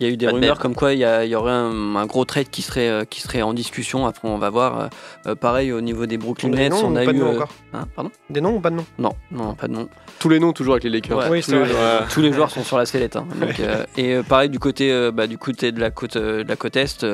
Il 0.00 0.06
y 0.08 0.10
a 0.10 0.12
eu 0.12 0.16
des 0.16 0.26
rumeurs 0.26 0.58
comme 0.58 0.74
quoi 0.74 0.92
il 0.92 0.98
y, 0.98 1.04
a- 1.04 1.24
il 1.24 1.30
y 1.30 1.36
aurait 1.36 1.52
un, 1.52 1.94
un 1.94 2.04
gros 2.06 2.24
trade 2.24 2.48
qui 2.50 2.62
serait, 2.62 2.88
euh, 2.88 3.04
qui 3.04 3.20
serait 3.20 3.42
en 3.42 3.54
discussion. 3.54 4.06
Après, 4.06 4.26
on 4.26 4.38
va 4.38 4.50
voir. 4.50 4.80
Euh, 4.80 4.86
euh, 5.28 5.34
pareil, 5.36 5.70
au 5.72 5.80
niveau 5.80 6.06
des 6.06 6.18
Brooklyn 6.18 6.48
Des 6.48 6.56
Nets, 6.56 6.70
noms 6.72 6.86
on 6.86 6.94
ou 6.94 6.96
a 6.98 7.04
pas 7.04 7.12
de 7.12 7.16
eu. 7.16 7.20
noms 7.20 7.28
euh, 7.30 7.34
encore 7.36 7.48
hein, 7.74 7.86
pardon? 7.94 8.10
Des 8.28 8.40
noms 8.40 8.56
ou 8.56 8.60
pas 8.60 8.70
de 8.70 8.74
noms? 8.76 8.86
Non, 8.98 9.12
non, 9.30 9.54
pas 9.54 9.68
de 9.68 9.72
nom. 9.74 9.88
Tous 10.18 10.28
les 10.28 10.40
noms 10.40 10.52
toujours 10.52 10.74
avec 10.74 10.82
les 10.82 10.90
Lakers. 10.90 11.16
Ouais. 11.16 11.28
Oui, 11.30 11.42
Tous 11.42 11.52
les-. 11.52 11.58
Tous 12.12 12.20
joueurs 12.32 12.50
sont 12.50 12.64
sur 12.64 12.76
la 12.76 12.86
sellette. 12.86 13.14
hein. 13.14 13.24
Donc, 13.40 13.60
euh, 13.60 13.84
et 13.96 14.14
euh, 14.16 14.22
pareil 14.24 14.48
du 14.50 14.58
côté, 14.58 14.90
euh, 14.92 15.12
bah, 15.12 15.28
du 15.28 15.38
côté 15.38 15.70
de 15.70 15.78
la 15.78 15.92
côte, 15.92 16.16
euh, 16.16 16.42
de 16.42 16.48
la 16.48 16.56
côte 16.56 16.76
est, 16.76 17.06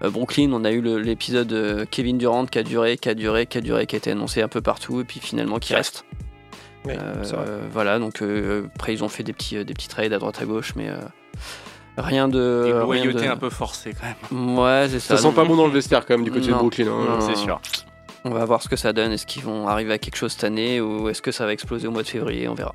Brooklyn, 0.00 0.50
on 0.52 0.64
a 0.64 0.70
eu 0.70 0.80
l'épisode 1.00 1.86
Kevin 1.90 2.18
Durant 2.18 2.46
qui 2.46 2.58
a 2.58 2.62
duré, 2.62 2.98
qui 2.98 3.08
a 3.08 3.14
duré, 3.14 3.46
qui 3.46 3.58
a 3.58 3.60
duré, 3.60 3.86
qui 3.86 3.96
a 3.96 3.98
été 3.98 4.12
annoncé 4.12 4.42
un 4.42 4.48
peu 4.48 4.60
partout, 4.60 5.00
et 5.00 5.04
puis 5.04 5.18
finalement 5.20 5.58
qui 5.58 5.74
reste. 5.74 6.04
Oui, 6.84 6.94
Euh, 6.98 7.60
voilà, 7.72 7.98
donc 7.98 8.22
euh, 8.22 8.66
après 8.74 8.92
ils 8.94 9.04
ont 9.04 9.08
fait 9.08 9.22
des 9.22 9.32
petits, 9.32 9.56
euh, 9.56 9.64
des 9.64 9.72
petits 9.74 9.88
trades 9.88 10.12
à 10.12 10.18
droite 10.18 10.40
à 10.40 10.44
gauche, 10.44 10.72
mais 10.74 10.88
euh, 10.88 10.96
rien 11.96 12.26
de. 12.28 12.64
Une 12.66 12.72
rien 12.72 12.82
loyauté 12.82 13.26
de- 13.26 13.30
un 13.30 13.36
peu 13.36 13.50
forcée 13.50 13.94
quand 13.94 14.06
même. 14.36 14.58
Ouais, 14.58 14.86
c'est 14.90 14.98
ça. 15.00 15.16
Ça 15.16 15.22
sent 15.22 15.32
pas 15.34 15.44
bon 15.44 15.56
dans 15.56 15.66
le 15.66 15.72
vestiaire 15.72 16.04
quand 16.06 16.14
même 16.14 16.24
du 16.24 16.32
côté 16.32 16.48
de. 16.48 16.52
Brooklyn. 16.54 16.88
hein. 16.88 17.20
C'est 17.20 17.36
sûr. 17.36 17.60
On 18.24 18.30
va 18.30 18.44
voir 18.44 18.62
ce 18.62 18.68
que 18.68 18.76
ça 18.76 18.92
donne. 18.92 19.12
Est-ce 19.12 19.26
qu'ils 19.26 19.42
vont 19.42 19.66
arriver 19.68 19.92
à 19.92 19.98
quelque 19.98 20.16
chose 20.16 20.32
cette 20.32 20.44
année 20.44 20.80
ou 20.80 21.08
est-ce 21.08 21.22
que 21.22 21.32
ça 21.32 21.44
va 21.46 21.52
exploser 21.52 21.86
au 21.88 21.90
mois 21.90 22.02
de 22.02 22.08
février 22.08 22.48
On 22.48 22.54
verra. 22.54 22.74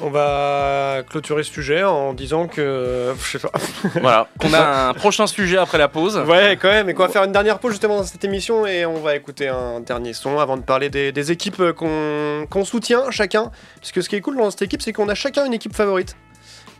On 0.00 0.10
va 0.10 1.02
clôturer 1.08 1.42
ce 1.44 1.52
sujet 1.52 1.84
en 1.84 2.14
disant 2.14 2.48
que. 2.48 3.14
Je 3.22 3.38
sais 3.38 3.38
pas. 3.38 3.52
Voilà, 4.00 4.28
qu'on 4.40 4.52
a 4.52 4.88
un 4.88 4.94
prochain 4.94 5.26
sujet 5.26 5.56
après 5.56 5.78
la 5.78 5.88
pause. 5.88 6.16
Ouais, 6.26 6.58
quand 6.60 6.68
même, 6.68 6.88
et 6.90 6.94
qu'on 6.94 7.04
va 7.04 7.08
faire 7.08 7.22
une 7.24 7.32
dernière 7.32 7.58
pause 7.60 7.72
justement 7.72 7.98
dans 7.98 8.02
cette 8.04 8.24
émission 8.24 8.66
et 8.66 8.84
on 8.86 9.00
va 9.00 9.14
écouter 9.14 9.48
un 9.48 9.80
dernier 9.80 10.12
son 10.12 10.38
avant 10.38 10.56
de 10.56 10.62
parler 10.62 10.90
des, 10.90 11.12
des 11.12 11.30
équipes 11.30 11.60
euh, 11.60 11.72
qu'on 11.72 12.64
soutient 12.64 13.10
chacun. 13.10 13.50
Parce 13.80 13.92
que 13.92 14.00
ce 14.00 14.08
qui 14.08 14.16
est 14.16 14.20
cool 14.20 14.36
dans 14.36 14.50
cette 14.50 14.62
équipe, 14.62 14.82
c'est 14.82 14.92
qu'on 14.92 15.08
a 15.08 15.14
chacun 15.14 15.44
une 15.46 15.54
équipe 15.54 15.74
favorite. 15.76 16.16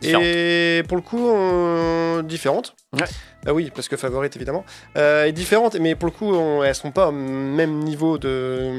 Et 0.01 0.83
pour 0.89 0.97
le 0.97 1.01
coup, 1.01 1.25
on- 1.29 2.21
différente. 2.21 2.75
Ouais. 2.93 3.05
Ah 3.47 3.53
oui, 3.53 3.71
parce 3.73 3.87
que 3.87 3.95
favorite 3.97 4.35
évidemment. 4.35 4.65
Euh, 4.97 5.25
et 5.25 5.31
différentes, 5.31 5.75
mais 5.79 5.95
pour 5.95 6.07
le 6.07 6.11
coup, 6.11 6.33
on- 6.33 6.63
elles 6.63 6.75
sont 6.75 6.91
pas 6.91 7.07
au 7.07 7.11
même 7.13 7.79
niveau 7.79 8.17
de, 8.17 8.71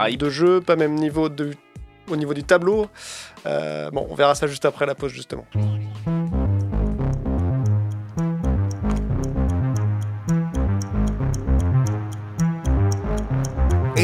Hype. 0.00 0.18
de 0.18 0.30
jeu, 0.30 0.60
pas 0.60 0.76
même 0.76 0.94
niveau 0.94 1.28
de, 1.28 1.50
au 2.10 2.16
niveau 2.16 2.34
du 2.34 2.44
tableau. 2.44 2.86
Euh, 3.46 3.90
bon, 3.90 4.06
on 4.10 4.14
verra 4.14 4.34
ça 4.34 4.46
juste 4.46 4.64
après 4.64 4.86
la 4.86 4.94
pause 4.94 5.12
justement. 5.12 5.44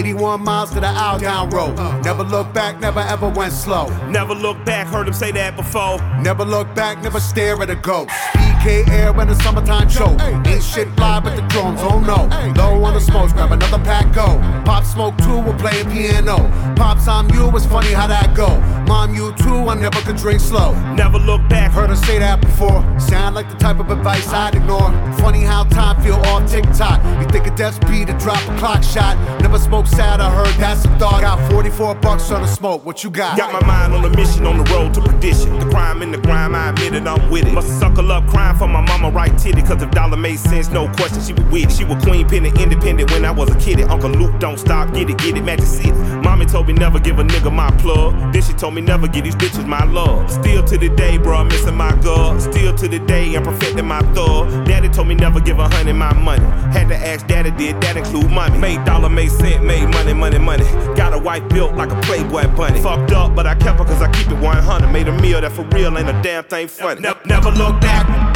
81 0.03 0.43
miles 0.43 0.71
to 0.73 0.81
the 0.81 0.87
outbound 0.87 1.53
road. 1.53 1.77
Never 2.03 2.25
look 2.25 2.53
back, 2.53 2.81
never 2.81 2.99
ever 2.99 3.29
went 3.29 3.53
slow. 3.53 3.87
Never 4.09 4.35
look 4.35 4.63
back, 4.65 4.89
heard 4.89 5.07
him 5.07 5.15
say 5.15 5.31
that 5.31 5.55
before. 5.55 5.99
Never 6.21 6.45
look 6.45 6.75
back, 6.75 7.01
never 7.05 7.21
stare 7.21 7.63
at 7.63 7.71
a 7.71 7.77
ghost. 7.77 8.11
EK 8.35 8.83
air 8.91 9.13
when 9.13 9.29
the 9.29 9.37
summertime 9.37 9.89
show. 9.89 10.17
Ain't 10.21 10.65
shit 10.65 10.89
fly 10.97 11.21
but 11.21 11.37
the 11.37 11.43
drones, 11.43 11.79
oh 11.83 12.01
no. 12.01 12.27
Low 12.61 12.83
on 12.83 12.95
the 12.95 13.01
smoke, 13.01 13.31
grab 13.31 13.53
another 13.53 13.79
pack, 13.85 14.13
go. 14.13 14.27
Pop 14.65 14.85
smoke 14.85 15.17
too, 15.19 15.39
we're 15.39 15.57
playing 15.59 15.89
piano. 15.89 16.37
Pops, 16.75 17.07
I'm 17.07 17.31
you, 17.31 17.49
it's 17.57 17.67
funny 17.67 17.93
how 17.93 18.09
that 18.09 18.35
go. 18.35 18.59
Mom, 18.89 19.15
you 19.15 19.33
too, 19.35 19.69
I 19.69 19.75
never 19.75 20.01
could 20.01 20.17
drink 20.17 20.41
slow. 20.41 20.73
Never 20.95 21.19
look 21.19 21.49
back, 21.49 21.63
Heard 21.73 21.89
her 21.89 21.97
say 21.97 22.19
that 22.19 22.43
before. 22.43 22.85
Sound 23.01 23.35
like 23.35 23.49
the 23.49 23.57
type 23.57 23.81
of 23.81 23.91
advice 23.91 24.29
I'd 24.29 24.55
ignore. 24.55 24.93
Funny 25.17 25.41
how 25.41 25.65
time 25.65 26.03
feel 26.03 26.17
all 26.27 26.47
tick 26.47 26.65
tock. 26.77 27.01
You 27.19 27.27
think 27.29 27.47
a 27.47 27.57
death 27.57 27.77
speed 27.83 28.09
to 28.09 28.19
drop 28.19 28.43
a 28.47 28.59
clock 28.59 28.83
shot. 28.83 29.17
Never 29.41 29.59
smoke 29.59 29.87
sad, 29.93 30.21
I 30.21 30.31
heard 30.31 30.55
that's 30.61 30.85
a 30.85 30.89
thought. 30.99 31.21
Got 31.21 31.39
44 31.53 31.95
bucks 31.97 32.31
on 32.31 32.43
the 32.43 32.49
smoke, 32.49 32.85
what 32.85 33.05
you 33.05 33.11
got? 33.11 33.37
Got 33.37 33.53
my 33.53 33.67
mind 33.67 33.95
on 33.95 34.05
a 34.05 34.17
mission 34.17 34.47
on 34.47 34.59
the 34.59 34.65
road 34.73 34.95
to 34.95 35.01
perdition. 35.01 35.59
The 35.59 35.67
crime 35.67 36.03
in 36.03 36.11
the 36.11 36.19
grime, 36.19 36.55
I 36.55 36.71
admit 36.71 36.95
it, 36.95 37.07
I'm 37.07 37.31
with 37.31 37.47
it. 37.47 37.53
Must 37.53 37.69
suckle 37.79 38.11
up 38.11 38.27
crying 38.29 38.57
for 38.57 38.69
my 38.69 38.81
mama 38.81 39.11
right 39.11 39.37
titty. 39.39 39.63
Cause 39.63 39.83
if 39.83 39.91
dollar 39.91 40.17
made 40.17 40.39
sense, 40.39 40.69
no 40.69 40.89
question, 40.97 41.23
she 41.23 41.33
was 41.33 41.45
with 41.53 41.65
it. 41.65 41.73
She 41.73 41.85
was 41.85 42.03
queen 42.05 42.29
penny 42.29 42.51
independent 42.61 43.11
when 43.11 43.25
I 43.25 43.31
was 43.31 43.51
a 43.51 43.59
kid. 43.59 43.81
Uncle 43.83 44.11
Luke, 44.11 44.39
don't 44.39 44.59
stop, 44.59 44.93
get 44.95 45.11
it, 45.11 45.19
get 45.19 45.37
it, 45.37 45.43
Magic 45.45 45.67
City. 45.67 45.93
Mommy 46.23 46.47
told 46.47 46.67
me 46.69 46.73
never 46.75 46.99
give 46.99 47.19
a 47.19 47.25
nigga 47.25 47.53
my 47.53 47.71
plug. 47.79 48.13
Then 48.33 48.43
she 48.43 48.53
told 48.55 48.75
me 48.75 48.81
never 48.81 49.09
give 49.09 49.25
these 49.25 49.37
bitches 49.37 49.67
my 49.67 49.85
love. 49.85 50.31
Still 50.31 50.65
to 50.65 50.79
the 50.79 50.89
day, 50.89 51.19
bro, 51.19 51.37
I'm 51.37 51.49
missing 51.49 51.77
my 51.77 51.95
girl. 52.01 52.39
Still 52.41 52.75
to 52.77 52.89
the 52.89 52.99
day, 53.01 53.35
I'm 53.35 53.43
perfecting 53.43 53.87
my 53.87 54.01
thug. 54.15 54.67
Daddy 54.67 54.89
told 54.89 55.09
me 55.09 55.15
never 55.15 55.41
give 55.41 55.59
a 55.59 55.69
honey 55.69 55.93
my 55.93 56.13
money. 56.15 56.45
Had 56.73 56.89
to 56.89 56.97
ask 56.97 57.27
daddy, 57.27 57.51
did 57.53 57.81
that 57.83 57.97
include 57.97 58.31
money? 58.31 58.59
Made 58.59 58.85
dollar, 58.85 59.09
made 59.09 59.31
cent, 59.31 59.65
made 59.73 59.89
money, 59.89 60.13
money, 60.13 60.39
money. 60.39 60.65
Got 60.95 61.15
a 61.15 61.19
wife 61.19 61.49
built 61.49 61.75
like 61.75 61.91
a 61.91 62.01
Playboy 62.03 62.47
bunny. 62.57 62.81
Fucked 62.81 63.13
up, 63.13 63.35
but 63.35 63.47
I 63.47 63.55
kept 63.55 63.79
her 63.79 63.85
cause 63.85 64.03
I 64.03 64.11
keep 64.13 64.29
it 64.29 64.39
100. 64.39 64.93
Made 64.93 65.09
a 65.09 65.21
meal 65.21 65.41
that 65.41 65.53
for 65.53 65.63
real 65.75 65.97
ain't 65.97 66.09
a 66.09 66.23
damn 66.23 66.45
thing 66.45 66.69
funny. 66.69 67.01
Never, 67.01 67.21
never 67.27 67.51
look 67.51 67.81
back. 67.81 68.32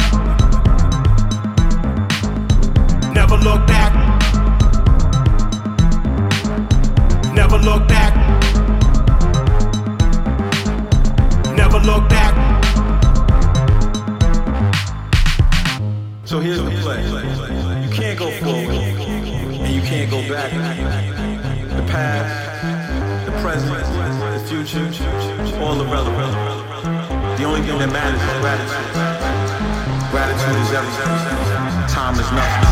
Time 32.07 32.19
is 32.21 32.31
nothing. 32.31 32.66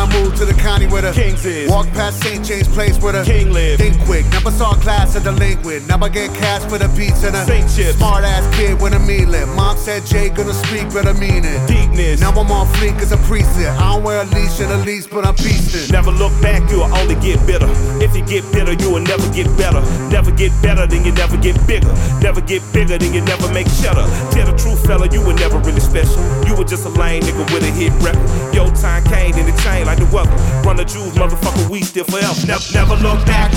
81 0.00 0.08
when 0.08 0.08
I 0.08 0.22
moved 0.22 0.36
to 0.38 0.44
the 0.44 0.54
county 0.54 0.86
where 0.86 1.02
the 1.02 1.12
Kings 1.12 1.44
is. 1.44 1.70
Walk 1.70 1.86
past 1.92 2.22
St. 2.22 2.44
James 2.44 2.68
Place 2.68 2.98
where 3.00 3.12
the 3.12 3.24
King 3.24 3.52
live. 3.52 3.78
Think 3.78 3.98
quick, 4.04 4.26
never 4.30 4.50
saw 4.50 4.72
class 4.74 5.14
a 5.16 5.20
delinquent. 5.20 5.86
Never 5.88 6.08
get 6.08 6.32
cash 6.34 6.62
for 6.68 6.78
the 6.78 6.88
beats 6.96 7.24
and 7.24 7.36
a 7.36 7.44
Saint 7.44 7.68
chips. 7.74 7.96
smart 7.98 8.24
ass 8.24 8.44
kid 8.56 8.80
with 8.80 8.94
a 8.94 8.98
mealing. 9.00 9.48
Mom 9.54 9.76
said 9.76 10.04
Jay 10.06 10.28
gonna 10.30 10.54
speak 10.54 10.88
with 10.94 11.06
a 11.06 11.14
meaning. 11.14 11.58
Deepness. 11.66 12.20
Now 12.20 12.30
I'm 12.30 12.50
on 12.50 12.66
fleek 12.78 12.96
as 13.00 13.12
a 13.12 13.18
priest. 13.28 13.50
I 13.58 13.76
don't 13.92 14.04
wear 14.04 14.22
a 14.22 14.26
leash 14.26 14.60
and 14.60 14.70
a 14.72 14.78
leash, 14.84 15.06
but 15.06 15.26
I'm 15.26 15.34
beastin'. 15.34 15.90
Never 15.90 16.10
look 16.10 16.32
back, 16.40 16.70
you'll 16.70 16.84
only 16.84 17.16
get 17.16 17.44
bitter. 17.46 17.68
If 18.00 18.16
you 18.16 18.24
get 18.24 18.44
bitter, 18.52 18.72
you 18.72 18.90
will 18.90 19.04
never 19.04 19.26
get 19.32 19.46
better. 19.56 19.82
Never 20.08 20.30
get 20.30 20.52
better, 20.62 20.86
then 20.86 21.04
you 21.04 21.12
never 21.12 21.36
get 21.36 21.56
bigger. 21.66 21.92
Never 22.22 22.40
get 22.40 22.62
bigger, 22.72 22.96
then 22.96 23.12
you 23.12 23.20
never 23.20 23.50
make 23.52 23.68
shutter. 23.68 24.06
Tell 24.30 24.46
the 24.46 24.56
truth, 24.56 24.84
fella, 24.86 25.08
you 25.08 25.20
were 25.20 25.34
never 25.34 25.58
really 25.58 25.80
special. 25.80 26.22
You 26.46 26.56
were 26.56 26.64
just 26.64 26.86
a 26.86 26.90
lame 26.90 27.22
nigga 27.22 27.44
with 27.52 27.64
a 27.64 27.72
hit 27.72 27.92
record. 28.00 28.54
Your 28.54 28.70
time 28.74 29.04
came, 29.04 29.32
then 29.32 29.48
it 29.48 29.58
changed 29.60 29.89
like 29.90 29.98
the 29.98 30.14
weather. 30.14 30.30
Run 30.62 30.76
the 30.76 30.84
jewels, 30.84 31.14
motherfucker, 31.14 31.68
we 31.68 31.82
still 31.82 32.04
forever. 32.04 32.46
Never, 32.46 32.62
never 32.72 32.96
look 33.02 33.26
back. 33.26 33.50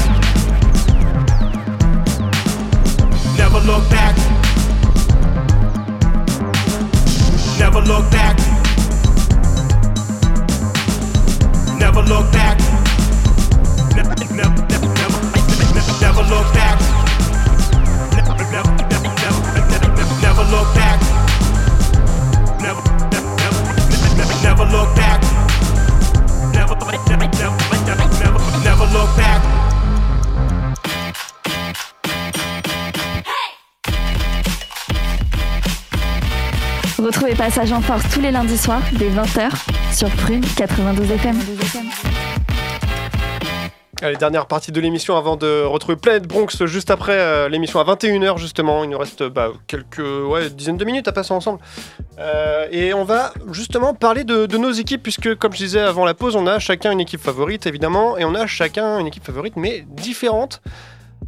Never 3.38 3.59
look 3.61 3.86
back. 3.89 4.15
Never 7.59 7.81
look 7.81 8.09
back. 8.09 8.36
Never 11.77 12.01
look 12.01 12.31
back. 12.31 12.57
Never, 13.93 14.15
never, 14.34 14.61
never, 14.73 14.89
never, 14.89 15.93
never 16.01 16.23
look 16.34 16.47
back. 16.57 16.77
Never, 18.17 18.34
never, 18.53 18.73
never, 18.89 19.11
never, 19.21 19.41
never, 19.61 20.05
never 20.25 20.43
look 20.49 20.69
back. 20.73 20.97
Never, 22.65 22.81
never, 23.13 23.31
never, 23.38 23.61
never, 24.17 24.36
never 24.41 24.65
look 24.65 24.95
back. 24.95 25.32
Retrouvez 37.00 37.36
Passage 37.36 37.72
en 37.72 37.82
Force 37.82 38.04
tous 38.14 38.22
les 38.22 38.32
lundis 38.32 38.58
soirs 38.58 38.82
dès 38.94 39.10
20h 39.10 39.50
sur 39.91 40.10
Prune 40.12 40.46
92 40.56 41.12
FM. 41.12 41.39
Allez, 44.04 44.18
dernière 44.18 44.47
partie 44.47 44.74
de 44.74 44.82
l'émission 44.82 45.16
avant 45.16 45.38
de 45.38 45.64
retrouver 45.64 45.95
Planet 45.95 46.28
Bronx 46.28 46.66
juste 46.66 46.91
après 46.91 47.18
euh, 47.18 47.47
l'émission 47.47 47.80
à 47.80 47.86
21h 47.86 48.38
justement. 48.38 48.84
Il 48.84 48.89
nous 48.89 48.97
reste 48.97 49.24
bah, 49.24 49.51
quelques 49.66 49.99
ouais, 49.99 50.49
dizaines 50.49 50.76
de 50.76 50.84
minutes 50.84 51.08
à 51.08 51.14
passer 51.14 51.34
ensemble. 51.34 51.60
Euh, 52.20 52.68
et 52.70 52.93
on 52.93 53.06
va 53.06 53.32
justement 53.51 53.93
parler 53.93 54.26
de, 54.26 54.45
de 54.45 54.58
nos 54.58 54.72
équipes 54.72 55.01
puisque 55.01 55.36
comme 55.36 55.54
je 55.54 55.58
disais 55.60 55.80
avant 55.80 56.04
la 56.04 56.14
pause, 56.14 56.36
on 56.36 56.47
a 56.47 56.60
chacun 56.60 56.91
une 56.91 56.99
équipe 56.99 57.22
favorite 57.22 57.66
évidemment 57.66 58.18
et 58.18 58.26
on 58.26 58.36
a 58.36 58.45
chacun 58.45 58.99
une 58.99 59.08
équipe 59.08 59.24
favorite 59.24 59.56
mais 59.56 59.86
différente. 59.88 60.62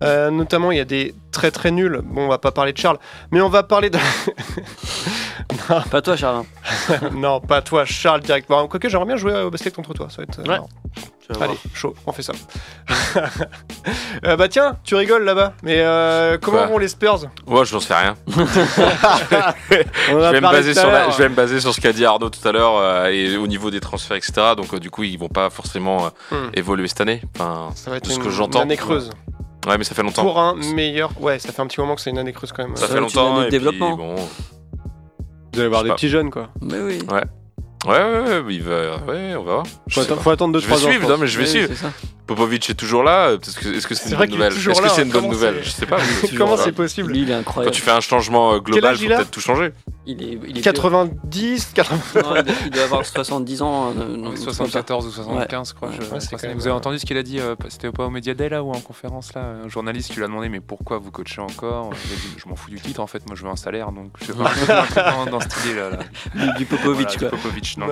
Euh, 0.04 0.30
notamment, 0.30 0.72
il 0.74 0.78
y 0.78 0.82
a 0.82 0.86
des 0.86 1.16
très 1.32 1.52
très 1.52 1.72
nuls. 1.72 2.02
Bon, 2.04 2.26
on 2.26 2.28
va 2.28 2.38
pas 2.40 2.52
parler 2.52 2.74
de 2.74 2.78
Charles, 2.78 2.98
mais 3.32 3.40
on 3.40 3.48
va 3.48 3.64
parler 3.64 3.90
de. 3.90 3.98
non. 5.70 5.82
Pas 5.90 6.02
toi, 6.02 6.18
Charles. 6.18 6.44
non, 7.14 7.40
pas 7.40 7.62
toi, 7.62 7.86
Charles, 7.86 8.20
directement. 8.20 8.68
Quoique, 8.68 8.90
j'aimerais 8.90 9.06
bien 9.08 9.16
jouer 9.16 9.42
au 9.44 9.50
basket 9.50 9.74
contre 9.74 9.94
toi. 9.94 10.08
Ça 10.10 10.18
va 10.18 10.24
être. 10.24 10.40
euh, 10.40 10.52
Ouais. 10.52 10.60
Marrant. 11.30 11.34
Tu 11.34 11.40
vas 11.40 11.46
Allez, 11.46 11.60
voir. 11.64 11.76
chaud, 11.76 11.96
on 12.06 12.12
fait 12.12 12.24
ça. 12.24 12.34
Euh, 14.26 14.36
bah 14.38 14.48
tiens, 14.48 14.78
tu 14.84 14.96
rigoles 14.96 15.24
là-bas. 15.24 15.54
Mais 15.62 15.76
euh, 15.80 16.38
comment 16.42 16.58
Quoi 16.60 16.68
vont 16.68 16.78
les 16.80 16.88
Spurs? 16.88 17.20
Moi, 17.46 17.64
je 17.66 17.74
n'en 17.76 17.80
sais 17.80 17.94
rien. 17.94 18.16
Je, 18.28 20.16
vais 20.32 20.42
me 20.42 20.52
baser 20.52 20.74
sur 20.74 20.88
la- 20.88 21.00
l'heure. 21.02 21.12
je 21.12 21.18
vais 21.18 21.30
me 21.30 21.36
baser 21.36 21.60
sur 21.60 21.74
ce 21.74 21.82
qu'a 21.82 21.94
dit 21.94 22.06
Arnaud 22.06 22.30
tout 22.30 22.46
à 22.48 22.52
l'heure 22.52 22.78
euh, 22.78 23.08
et 23.08 23.38
au 23.38 23.46
niveau 23.48 23.70
des 23.72 23.80
transferts, 23.80 24.18
etc. 24.18 24.34
Donc, 24.58 24.74
euh, 24.74 24.80
du 24.80 24.90
coup, 24.90 25.04
ils 25.04 25.18
vont 25.20 25.28
pas 25.30 25.50
forcément 25.50 26.06
euh, 26.06 26.10
Hmm. 26.32 26.50
évoluer 26.56 26.88
cette 26.88 27.02
année. 27.02 27.22
Enfin, 27.36 27.70
Ça 27.76 27.92
va 27.92 27.98
être 27.98 28.06
de 28.06 28.10
ce 28.10 28.16
une, 28.16 28.22
que 28.22 28.26
une 28.28 28.32
j'entends. 28.32 28.62
année 28.62 28.78
creuse. 28.78 29.12
Ouais, 29.68 29.78
mais 29.78 29.84
ça 29.84 29.94
fait 29.96 30.04
longtemps. 30.04 30.24
Pour 30.24 30.40
un 30.40 30.56
meilleur. 30.74 31.12
Ouais, 31.22 31.38
ça 31.40 31.52
fait 31.52 31.62
un 31.62 31.68
petit 31.68 31.80
moment 31.80 31.96
que 31.96 32.02
c'est 32.02 32.10
une 32.12 32.18
année 32.18 32.34
creuse 32.34 32.52
quand 32.52 32.64
même. 32.64 32.76
Ça 32.76 32.88
Ça 32.88 32.88
fait 32.88 32.94
être 32.94 33.14
une 33.14 33.20
année 33.20 33.28
longtemps. 33.30 33.38
de 33.40 33.44
Et 33.46 33.48
puis, 33.50 33.52
développement. 33.60 33.96
bon, 33.98 34.16
Vous 35.54 35.60
allez 35.60 35.70
voir 35.70 35.84
des 35.84 35.90
pas. 35.90 35.96
petits 35.96 36.10
jeunes, 36.10 36.32
quoi. 36.32 36.50
Mais 36.62 36.80
oui. 36.80 37.00
ouais. 37.12 37.24
Ouais, 37.86 37.92
ouais, 37.94 38.40
ouais, 38.42 38.54
il 38.56 38.64
va, 38.64 38.98
ouais, 39.08 39.36
on 39.36 39.44
va 39.44 39.54
voir. 39.54 39.64
Faut, 39.90 40.30
attendre 40.30 40.60
Je 40.60 40.66
vais 40.68 40.74
2-3 40.74 40.78
ans. 40.86 40.90
suivre, 40.90 41.10
non, 41.10 41.18
mais 41.18 41.28
je 41.28 41.38
vais 41.38 41.44
Oui, 41.46 41.50
suivre. 41.50 41.74
Popovic 42.28 42.70
est 42.70 42.74
toujours 42.74 43.04
là. 43.04 43.28
euh, 43.28 43.38
Est-ce 43.40 43.86
que 43.88 43.94
c'est 43.96 44.10
une 44.10 44.18
bonne 44.18 44.30
nouvelle? 44.32 44.54
Est-ce 44.54 44.82
que 44.82 44.90
c'est 44.90 45.04
une 45.04 45.12
bonne 45.12 45.30
nouvelle? 45.30 45.64
Je 45.64 45.70
sais 45.70 45.86
pas. 45.86 45.98
Comment 46.38 46.58
c'est 46.58 46.72
possible? 46.72 47.12
Lui, 47.12 47.22
il 47.22 47.30
est 47.30 47.34
Quand 47.34 47.40
incroyable. 47.40 47.76
tu 47.76 47.82
fais 47.82 47.92
un 47.92 48.02
changement 48.02 48.54
euh, 48.54 48.60
global, 48.60 48.96
faut 48.98 49.04
il 49.04 49.14
a? 49.14 49.18
peut-être 49.18 49.32
tout 49.32 49.40
changer. 49.42 49.72
Il 50.08 50.22
est, 50.22 50.40
il 50.48 50.58
est 50.58 50.62
90, 50.62 51.72
80. 51.74 52.22
Non, 52.24 52.36
il 52.66 52.70
doit- 52.72 52.84
avoir 52.84 53.06
70 53.06 53.62
ans. 53.62 53.94
euh, 53.98 54.18
non, 54.18 54.30
Ouais, 54.30 54.36
c'est 54.38 54.46
pas 54.46 54.54
74 54.54 55.06
ou 55.08 55.12
75, 55.12 55.70
je 55.70 55.74
crois. 55.74 55.90
Ouais, 55.90 55.96
je- 55.98 56.02
ouais, 56.02 56.20
quand 56.32 56.38
Vous 56.56 56.62
avez 56.68 56.70
euh, 56.70 56.74
entendu 56.76 57.00
ce 57.00 57.06
qu'il 57.06 57.18
a 57.18 57.24
dit 57.24 57.40
euh, 57.40 57.56
C'était 57.70 57.92
pas 57.92 58.06
au 58.06 58.10
Media 58.10 58.34
Day 58.34 58.50
là 58.50 58.64
ou 58.64 58.72
en 58.72 58.80
conférence 58.80 59.34
là 59.34 59.42
Un 59.66 59.68
journaliste 59.68 60.10
qui 60.12 60.18
lui 60.18 60.24
a 60.24 60.28
demandé 60.28 60.50
mais 60.50 60.60
pourquoi 60.60 60.98
vous 61.00 61.12
coachez 61.12 61.42
encore? 61.42 61.90
Il 61.94 62.14
a 62.14 62.16
dit 62.16 62.28
je 62.38 62.48
m'en 62.50 62.56
fous 62.56 62.70
du 62.70 62.80
titre 62.80 63.00
en 63.02 63.08
fait, 63.08 63.26
moi 63.28 63.36
je 63.36 63.44
veux 63.44 63.50
un 63.50 63.56
salaire 63.56 63.92
donc 63.92 64.12
je 64.22 64.26
sais 64.26 64.34
pas 64.34 64.52
un 65.12 65.26
dans, 65.26 65.32
dans 65.32 65.40
cette 65.40 65.56
idée 65.66 65.76
là. 65.76 65.90
là. 65.92 66.00
Du, 66.36 66.58
du 66.60 66.66
Popovic, 66.66 67.08
Voilà, 67.08 67.18
quoi. 67.20 67.30
du 67.30 67.36
Popovic 67.44 67.78
dans 67.80 67.88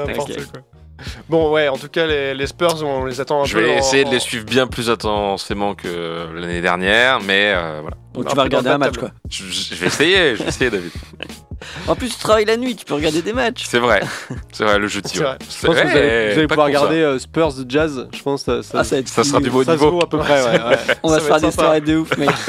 Bon, 1.30 1.51
ouais, 1.51 1.68
en 1.68 1.78
tout 1.78 1.88
cas, 1.89 2.06
les, 2.06 2.34
les 2.34 2.47
Spurs, 2.47 2.84
on 2.84 3.06
les 3.06 3.20
attend 3.22 3.41
un 3.41 3.45
Je 3.45 3.54
peu. 3.58 3.64
vais 3.64 3.74
en- 3.76 3.78
essayer 3.78 4.04
de 4.06 4.10
les 4.12 4.20
suivre 4.20 4.45
bien 4.45 4.68
plus 4.68 4.89
intensément 4.89 5.74
que 5.76 6.28
l'année 6.36 6.62
dernière, 6.62 7.20
mais 7.22 7.54
euh, 7.56 7.80
voilà. 7.82 7.97
Donc 8.14 8.28
tu 8.28 8.36
vas 8.36 8.43
regarder 8.43 8.70
un 8.70 8.78
match, 8.78 8.97
quoi. 8.97 9.10
Je, 9.30 9.43
je 9.45 9.76
vais 9.76 9.88
essayer, 9.88 10.36
je 10.36 10.43
vais 10.43 10.49
essayer, 10.49 10.70
David. 10.70 10.91
En 11.88 11.95
plus, 11.95 12.09
tu 12.09 12.18
travailles 12.18 12.45
la 12.45 12.57
nuit, 12.57 12.76
tu 12.76 12.86
peux 12.86 12.93
regarder 12.93 13.22
des 13.22 13.34
matchs. 13.34 13.64
C'est 13.68 13.80
vrai, 13.80 14.01
c'est 14.51 14.64
vrai, 14.64 14.80
le 14.80 14.88
jeudi. 14.88 15.18
Ouais. 15.20 15.26
vrai. 15.26 15.38
Je 15.41 15.66
pense 15.68 15.76
que 15.76 15.82
vous 15.84 15.89
allez, 15.97 16.41
vous 16.41 16.47
pouvoir 16.47 16.68
regarder 16.68 17.01
euh, 17.01 17.20
Spurs 17.20 17.51
Jazz. 17.68 18.07
Je 18.14 18.22
pense 18.22 18.43
que 18.43 18.61
ça, 18.61 18.70
ça, 18.72 18.80
Ah, 18.80 18.84
ça 18.84 18.95
va 18.95 18.99
être 18.99 19.07
Ça 19.09 19.24
sera 19.24 19.39
du 19.39 19.49
beau 19.49 19.64
ça 19.64 19.74
se 19.78 19.78
niveau. 19.84 19.91
vaut 19.97 20.03
à 20.03 20.09
peu 20.09 20.18
près. 20.18 20.41
Ouais, 20.43 20.51
ouais. 20.64 20.78
On 21.03 21.09
va 21.09 21.20
se 21.20 21.26
faire 21.26 21.39
des 21.41 21.51
soirées 21.51 21.82
de 21.82 21.97
ouf, 21.97 22.18
mec. 22.18 22.30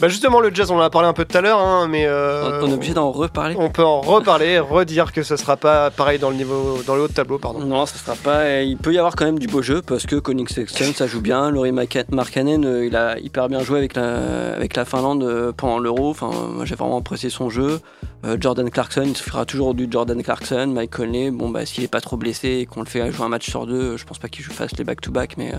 Bah, 0.00 0.08
justement, 0.08 0.40
le 0.40 0.52
jazz, 0.52 0.70
on 0.70 0.76
en 0.76 0.80
a 0.80 0.90
parlé 0.90 1.06
un 1.08 1.12
peu 1.12 1.24
tout 1.24 1.36
à 1.36 1.40
l'heure, 1.40 1.60
hein, 1.60 1.86
mais. 1.88 2.04
euh, 2.06 2.60
On 2.62 2.68
est 2.70 2.74
obligé 2.74 2.94
d'en 2.94 3.10
reparler. 3.12 3.54
On 3.58 3.70
peut 3.70 3.84
en 3.84 4.00
reparler, 4.00 4.58
redire 4.58 5.12
que 5.12 5.22
ce 5.22 5.36
sera 5.36 5.56
pas 5.56 5.90
pareil 5.90 6.18
dans 6.18 6.30
le 6.30 6.36
niveau, 6.36 6.80
dans 6.86 6.96
le 6.96 7.02
haut 7.02 7.08
de 7.08 7.12
tableau, 7.12 7.38
pardon. 7.38 7.60
Non, 7.60 7.86
ça 7.86 7.96
sera 7.96 8.16
pas. 8.16 8.60
Il 8.62 8.76
peut 8.76 8.92
y 8.92 8.98
avoir 8.98 9.14
quand 9.14 9.24
même 9.24 9.38
du 9.38 9.46
beau 9.46 9.62
jeu 9.62 9.80
parce 9.82 10.04
que 10.06 10.16
Koning 10.16 10.48
Sexton 10.48 10.92
ça 10.96 11.06
joue 11.06 11.20
bien. 11.20 11.50
Laurie 11.50 11.72
Markkanen 11.72 12.64
euh, 12.64 12.86
il 12.86 12.96
a 12.96 13.18
hyper 13.18 13.48
bien 13.48 13.60
joué 13.62 13.78
avec 13.78 13.94
la, 13.94 14.54
avec 14.56 14.74
la 14.76 14.84
Finlande 14.84 15.22
euh, 15.22 15.52
pendant 15.56 15.78
l'Euro. 15.78 16.10
Enfin, 16.10 16.30
moi 16.52 16.64
j'ai 16.64 16.74
vraiment 16.74 16.98
apprécié 16.98 17.30
son 17.30 17.48
jeu. 17.48 17.80
Euh, 18.24 18.36
Jordan 18.40 18.68
Clarkson, 18.68 19.04
il 19.06 19.16
se 19.16 19.22
fera 19.22 19.44
toujours 19.44 19.74
du 19.74 19.86
Jordan 19.90 20.20
Clarkson. 20.22 20.66
Mike 20.66 20.90
Conley, 20.90 21.30
bon 21.30 21.50
bah 21.50 21.64
s'il 21.64 21.84
est 21.84 21.88
pas 21.88 22.00
trop 22.00 22.16
blessé 22.16 22.48
et 22.60 22.66
qu'on 22.66 22.80
le 22.80 22.86
fait 22.86 23.12
jouer 23.12 23.26
un 23.26 23.28
match 23.28 23.48
sur 23.48 23.66
deux, 23.66 23.96
je 23.96 24.04
pense 24.04 24.18
pas 24.18 24.28
qu'il 24.28 24.44
fasse 24.44 24.76
les 24.76 24.84
back-to-back, 24.84 25.36
mais 25.36 25.54
euh, 25.54 25.58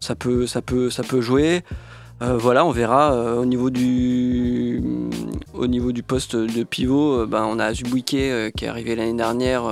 ça 0.00 0.14
peut, 0.14 0.46
ça 0.46 0.62
peut, 0.62 0.90
ça 0.90 1.02
peut 1.02 1.20
jouer. 1.20 1.64
Euh, 2.20 2.36
voilà, 2.36 2.64
on 2.64 2.72
verra 2.72 3.36
au 3.36 3.44
niveau 3.44 3.70
du 3.70 4.82
poste 6.06 6.34
de 6.34 6.64
pivot. 6.64 7.26
ben, 7.26 7.44
on 7.48 7.60
a 7.60 7.72
Zubuike 7.72 8.04
qui 8.06 8.16
est 8.16 8.66
arrivé 8.66 8.96
l'année 8.96 9.14
dernière, 9.14 9.62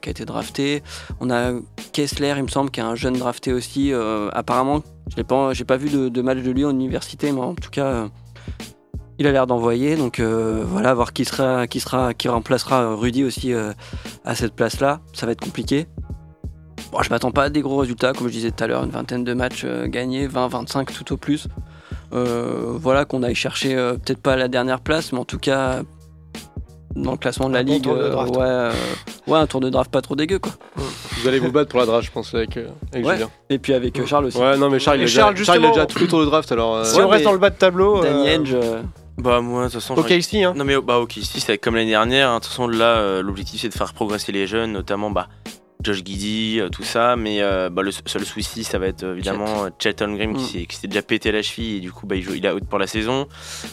qui 0.00 0.08
a 0.08 0.10
été 0.10 0.24
drafté. 0.24 0.82
On 1.20 1.30
a 1.30 1.52
Kessler, 1.92 2.32
il 2.38 2.44
me 2.44 2.48
semble, 2.48 2.70
qui 2.70 2.80
est 2.80 2.84
un 2.84 2.94
jeune 2.94 3.18
drafté 3.18 3.52
aussi. 3.52 3.92
apparemment, 4.32 4.82
je 5.10 5.16
n'ai 5.18 5.24
pas, 5.24 5.76
vu 5.76 5.90
de, 5.90 6.08
de 6.08 6.22
match 6.22 6.38
de 6.38 6.50
lui 6.50 6.64
en 6.64 6.70
université, 6.70 7.32
mais 7.32 7.40
en 7.40 7.54
tout 7.54 7.68
cas, 7.68 8.08
il 9.20 9.26
a 9.26 9.32
l'air 9.32 9.46
d'envoyer. 9.46 9.96
Donc 9.96 10.18
euh, 10.18 10.64
voilà, 10.66 10.92
voir 10.94 11.12
qui 11.12 11.24
sera, 11.24 11.66
qui 11.66 11.78
sera, 11.78 12.14
qui 12.14 12.28
remplacera 12.28 12.94
Rudy 12.96 13.22
aussi 13.22 13.52
euh, 13.52 13.72
à 14.24 14.34
cette 14.34 14.54
place-là. 14.54 15.00
Ça 15.12 15.26
va 15.26 15.32
être 15.32 15.40
compliqué. 15.40 15.86
Bon, 16.90 17.02
je 17.02 17.10
m'attends 17.10 17.30
pas 17.30 17.44
à 17.44 17.48
des 17.50 17.60
gros 17.60 17.76
résultats, 17.76 18.12
comme 18.12 18.26
je 18.26 18.32
disais 18.32 18.50
tout 18.50 18.64
à 18.64 18.66
l'heure, 18.66 18.82
une 18.82 18.90
vingtaine 18.90 19.22
de 19.22 19.32
matchs 19.34 19.62
euh, 19.64 19.86
gagnés, 19.86 20.26
20-25 20.26 20.86
tout 20.92 21.12
au 21.12 21.16
plus. 21.16 21.46
Euh, 22.12 22.72
voilà, 22.74 23.04
qu'on 23.04 23.22
aille 23.22 23.36
chercher 23.36 23.76
euh, 23.76 23.92
peut-être 23.92 24.20
pas 24.20 24.34
la 24.36 24.48
dernière 24.48 24.80
place, 24.80 25.12
mais 25.12 25.18
en 25.20 25.24
tout 25.24 25.38
cas 25.38 25.82
dans 26.96 27.12
le 27.12 27.16
classement 27.18 27.48
de 27.48 27.54
la 27.54 27.60
Un 27.60 27.64
bon 27.64 27.72
ligue, 27.74 27.84
tour 27.84 27.94
de 27.94 28.00
euh, 28.02 28.10
draft. 28.10 28.30
ouais, 28.36 28.42
euh, 28.42 28.72
ouais, 29.28 29.38
un 29.38 29.46
tour 29.46 29.60
de 29.60 29.70
draft 29.70 29.92
pas 29.92 30.02
trop 30.02 30.16
dégueu 30.16 30.40
quoi. 30.40 30.50
Vous 30.76 31.28
allez 31.28 31.38
vous 31.38 31.52
battre 31.52 31.70
pour 31.70 31.78
la 31.78 31.86
draft, 31.86 32.06
je 32.06 32.10
pense, 32.10 32.34
avec, 32.34 32.56
avec 32.92 33.06
Ouais. 33.06 33.14
Julien. 33.14 33.30
Et 33.50 33.58
puis 33.58 33.74
avec 33.74 33.96
euh, 34.00 34.06
Charles 34.06 34.24
aussi. 34.24 34.38
Ouais, 34.38 34.56
non, 34.56 34.68
mais 34.70 34.80
Charles, 34.80 35.00
il 35.02 35.06
Charles, 35.06 35.34
déjà, 35.34 35.44
Charles, 35.52 35.64
il 35.64 35.68
déjà 35.68 35.86
tous 35.86 35.98
les 36.00 36.08
tours 36.08 36.20
de 36.20 36.24
draft, 36.24 36.50
alors. 36.50 36.76
euh, 36.76 36.84
Si 36.84 36.96
Ouais, 36.96 37.04
on 37.04 37.08
reste 37.08 37.24
dans 37.24 37.32
le 37.32 37.38
bas 37.38 37.50
de 37.50 37.54
tableau. 37.56 38.02
Danny 38.02 38.28
euh, 38.28 38.38
Henge, 38.40 38.54
euh, 38.54 38.82
Bah 39.20 39.40
moi 39.40 39.62
de 39.66 39.72
toute 39.72 39.80
façon. 39.80 39.94
je- 39.96 40.00
OKC, 40.00 40.34
hein. 40.44 40.52
Non 40.56 40.64
mais 40.64 40.80
bah 40.80 40.98
ok, 40.98 41.12
si 41.22 41.40
c'est 41.40 41.58
comme 41.58 41.76
l'année 41.76 41.90
dernière. 41.90 42.30
hein. 42.30 42.36
De 42.36 42.40
toute 42.40 42.48
façon 42.50 42.66
là, 42.68 42.96
euh, 42.98 43.22
l'objectif 43.22 43.60
c'est 43.60 43.68
de 43.68 43.74
faire 43.74 43.92
progresser 43.92 44.32
les 44.32 44.46
jeunes, 44.46 44.72
notamment 44.72 45.10
bah 45.10 45.28
Josh 45.82 46.02
Giddy, 46.04 46.58
euh, 46.60 46.68
tout 46.68 46.82
ça. 46.82 47.16
Mais 47.16 47.42
euh, 47.42 47.70
bah, 47.70 47.82
le 47.82 47.90
seul 47.92 48.24
souci, 48.24 48.64
ça 48.64 48.78
va 48.78 48.86
être 48.86 49.02
euh, 49.04 49.14
évidemment 49.14 49.66
Chet 49.78 50.02
Holmgren 50.02 50.34
qui 50.36 50.42
Mm. 50.42 50.46
s'est 50.46 50.66
qui 50.66 50.76
s'est 50.76 50.86
déjà 50.88 51.02
pété 51.02 51.32
la 51.32 51.42
cheville 51.42 51.76
et 51.76 51.80
du 51.80 51.92
coup 51.92 52.06
bah, 52.06 52.16
il, 52.16 52.22
joue, 52.22 52.34
il 52.34 52.44
est 52.46 52.50
out 52.52 52.64
pour 52.68 52.78
la 52.78 52.86
saison. 52.86 53.26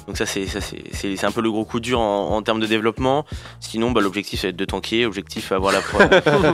Donc 0.08 0.18
ça 0.18 0.26
c'est 0.26 0.46
ça 0.48 0.62
c'est 0.62 0.84
c'est- 0.94 1.16
c'est 1.16 1.26
un 1.26 1.32
peu 1.32 1.42
le 1.42 1.52
gros 1.52 1.66
coup 1.66 1.80
dur 1.80 2.00
en, 2.00 2.30
en 2.32 2.42
termes 2.42 2.60
de 2.60 2.66
développement. 2.68 3.26
Sinon 3.60 3.92
bah, 3.92 4.02
l'objectif 4.02 4.42
c'est 4.42 4.54
de 4.54 4.66
tanker, 4.66 5.06
objectif 5.06 5.52
avoir 5.52 5.74
la 5.74 5.80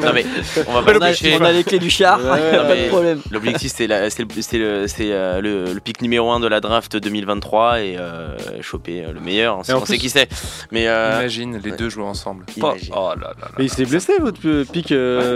non 0.04 0.12
mais 0.14 0.26
on 0.68 0.74
va 0.74 0.82
pas 0.84 0.94
on, 0.98 1.14
se 1.14 1.28
a, 1.28 1.38
on 1.40 1.46
a 1.46 1.52
les 1.52 1.64
clés 1.64 1.80
du 1.80 1.90
char, 1.90 2.20
Ouais, 2.20 2.56
a 2.58 2.64
pas 2.66 2.76
de 2.76 2.88
problème. 2.90 3.22
L'objectif 3.32 3.72
c'est 3.76 3.88
la- 3.88 4.10
c'est 4.10 4.24
le, 4.24 4.42
c'est 4.42 4.58
le, 4.58 4.88
c'est, 4.88 5.10
le- 5.42 5.74
le 5.74 5.80
pic 5.80 6.02
numéro 6.02 6.32
1 6.32 6.40
de 6.40 6.48
la 6.48 6.60
draft 6.62 6.96
2023 6.98 7.82
et 7.82 7.98
euh, 7.98 8.38
choper 8.62 9.06
le 9.14 9.20
meilleur. 9.20 9.60
On, 9.60 9.86
sait 9.86 9.98
qui 9.98 10.10
c'est. 10.10 10.30
Mais 10.72 10.88
euh, 10.88 11.20
Imagine 11.20 11.60
les 11.64 11.72
deux 11.72 11.90
jouer 11.90 12.04
ensemble. 12.04 12.46
imagine. 12.58 12.94
Oh 12.96 13.10
là 13.20 13.28
là 13.28 13.34
là. 13.42 13.48
Mais 13.58 13.66
il 13.66 13.70
s'est 13.70 13.86
blessé, 13.86 14.14
votre 14.20 14.40
euh, 14.46 14.66
pic. 14.66 14.92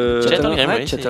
Euh, 0.07 0.21
oui, 0.21 0.87
c'est- 0.87 1.01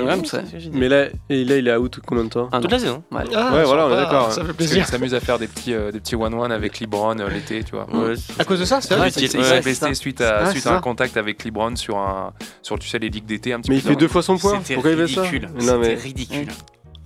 c'est- 0.45 0.59
c'est- 0.59 0.69
Mais 0.73 0.89
là, 0.89 1.05
et 1.29 1.43
là, 1.45 1.57
il 1.57 1.67
est 1.67 1.75
out 1.75 1.99
combien 2.05 2.23
de 2.25 2.29
temps 2.29 2.49
Ah, 2.51 2.59
Toute 2.59 2.71
la 2.71 2.79
saison. 2.79 3.03
Ouais. 3.11 3.21
Ah, 3.35 3.53
Ouais, 3.53 3.63
voilà, 3.63 3.87
on 3.87 3.93
est 3.93 3.95
d'accord. 3.95 4.31
Ça 4.31 4.41
fait 4.41 4.47
Parce 4.47 4.57
plaisir. 4.57 4.83
qu'il 4.85 4.91
s'amuse 4.91 5.13
à 5.13 5.19
faire 5.19 5.39
des 5.39 5.47
petits 5.47 5.73
euh, 5.73 5.91
des 5.91 5.99
petits 5.99 6.15
one 6.15 6.33
one 6.33 6.51
avec 6.51 6.79
LeBron 6.79 7.17
euh, 7.19 7.29
l'été, 7.29 7.63
tu 7.63 7.71
vois. 7.71 7.87
Ouais, 7.93 8.13
À 8.39 8.43
cause 8.45 8.59
de 8.59 8.65
ça, 8.65 8.81
c'est 8.81 8.95
vrai. 8.95 9.09
Il 9.09 9.29
s'est 9.29 9.61
blessé 9.61 9.93
suite 9.93 10.21
à 10.21 10.49
suite 10.51 10.63
c'est 10.63 10.69
à 10.69 10.75
un 10.75 10.81
contact 10.81 11.17
avec 11.17 11.43
LeBron 11.43 11.75
sur 11.75 11.97
un 11.97 12.33
sur 12.61 12.77
tu 12.79 12.87
sais 12.87 12.99
les 12.99 13.09
ligues 13.09 13.25
d'été 13.25 13.53
un 13.53 13.59
petit 13.61 13.69
Mais 13.71 13.77
peu. 13.77 13.81
il 13.83 13.89
fait 13.89 13.95
deux 13.95 14.07
fois 14.07 14.21
son 14.21 14.37
poids. 14.37 14.59
Pourquoi 14.73 14.91
il 14.91 14.97
fait 15.07 15.07
ça 15.15 15.21
ridicule. 15.21 15.49
Non, 15.61 15.77
mais. 15.79 15.89
C'était 15.89 16.01
ridicule. 16.03 16.47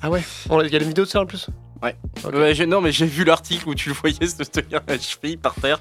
Ah 0.01 0.09
ouais 0.09 0.21
On- 0.49 0.61
Il 0.61 0.71
y 0.71 0.75
a 0.75 0.79
des 0.79 0.85
vidéos 0.85 1.05
de 1.05 1.09
ça 1.09 1.21
en 1.21 1.25
plus 1.25 1.47
Ouais, 1.83 1.95
non, 2.67 2.79
mais 2.81 2.91
j'ai 2.91 3.05
vu 3.05 3.23
l'article 3.23 3.67
où 3.69 3.75
tu 3.75 3.89
le 3.89 3.95
voyais 3.95 4.27
se 4.27 4.43
tenir 4.43 4.81
la 4.87 4.99
cheville 4.99 5.37
par 5.37 5.55
terre. 5.55 5.79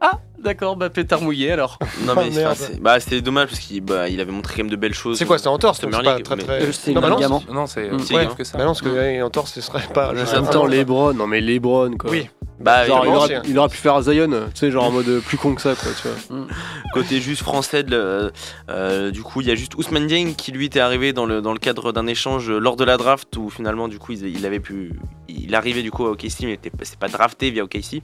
Ah, 0.00 0.20
d'accord, 0.38 0.76
bah 0.76 0.90
pétard 0.90 1.20
mouillé 1.22 1.50
alors. 1.52 1.78
Non 2.06 2.12
Ah, 2.16 2.20
mais 2.24 2.30
merde. 2.30 2.56
c'est- 2.56 2.80
bah, 2.80 3.00
c'était 3.00 3.20
dommage 3.20 3.48
parce 3.48 3.58
qu'il 3.60 3.80
bah, 3.80 4.08
il 4.08 4.20
avait 4.20 4.30
montré 4.32 4.54
quand 4.56 4.62
même 4.64 4.70
de 4.70 4.76
belles 4.76 4.94
choses. 4.94 5.18
C'est 5.18 5.24
quoi 5.24 5.38
C'était 5.38 5.48
en 5.48 5.58
torse 5.58 5.80
C'est 5.80 5.88
pas 5.88 6.02
très 6.20 6.22
très. 6.36 6.62
Euh, 6.62 6.72
c'est 6.72 6.92
Non, 6.92 7.00
bah 7.00 7.08
non, 7.08 7.16
ligament. 7.16 7.42
Non, 7.52 7.66
c'est 7.66 7.90
Mm. 7.90 7.98
c'est 8.00 8.14
Ouais. 8.14 8.24
grave 8.26 8.36
que 8.36 8.44
ça. 8.44 8.58
Bah 8.58 8.64
non, 8.64 8.70
parce 8.70 8.82
que 8.82 8.88
ouais, 8.90 9.22
en 9.22 9.30
torse, 9.30 9.52
ce 9.54 9.60
serait 9.60 9.82
pas. 9.92 10.10
En 10.10 10.14
même 10.14 10.50
temps, 10.50 10.66
Lebron, 10.66 11.14
non 11.14 11.26
mais 11.26 11.40
Lebron 11.40 11.96
quoi. 11.96 12.10
Oui. 12.10 12.28
Bah, 12.60 12.86
Genre, 12.86 12.98
il, 12.98 13.00
vraiment, 13.08 13.16
aura, 13.16 13.26
c'est- 13.26 13.40
il 13.48 13.58
aura 13.58 13.68
pu 13.68 13.76
faire 13.76 14.00
Zion, 14.00 14.28
tu 14.30 14.36
sais, 14.54 14.70
genre 14.70 14.84
en 14.84 14.92
mode 14.92 15.08
euh, 15.08 15.20
plus 15.20 15.36
con 15.36 15.56
que 15.56 15.60
ça, 15.60 15.74
quoi, 15.74 15.90
tu 16.00 16.06
vois. 16.06 16.46
côté 16.94 17.20
juste 17.20 17.42
français, 17.42 17.82
le- 17.82 18.30
euh, 18.70 19.10
du 19.10 19.22
coup, 19.24 19.40
il 19.40 19.48
y 19.48 19.50
a 19.50 19.56
juste 19.56 19.74
Ousmane 19.74 20.06
Dieng 20.06 20.34
qui 20.36 20.52
lui 20.52 20.66
était 20.66 20.78
arrivé 20.78 21.12
dans 21.12 21.26
le, 21.26 21.42
dans 21.42 21.52
le 21.52 21.58
cadre 21.58 21.90
d'un 21.90 22.06
échange 22.06 22.48
lors 22.48 22.76
de 22.76 22.84
la 22.84 22.96
draft 22.96 23.36
où 23.36 23.50
finalement, 23.50 23.88
du 23.88 23.98
coup, 23.98 24.12
il, 24.12 24.24
il 24.28 24.46
avait 24.46 24.60
pu, 24.60 24.92
il 25.28 25.54
arrivait 25.54 25.82
du 25.82 25.90
coup 25.90 26.04
à 26.06 26.10
OKC, 26.10 26.42
mais 26.42 26.58
c'est 26.82 26.98
pas 26.98 27.08
drafté 27.08 27.50
via 27.50 27.64
OKC. 27.64 28.02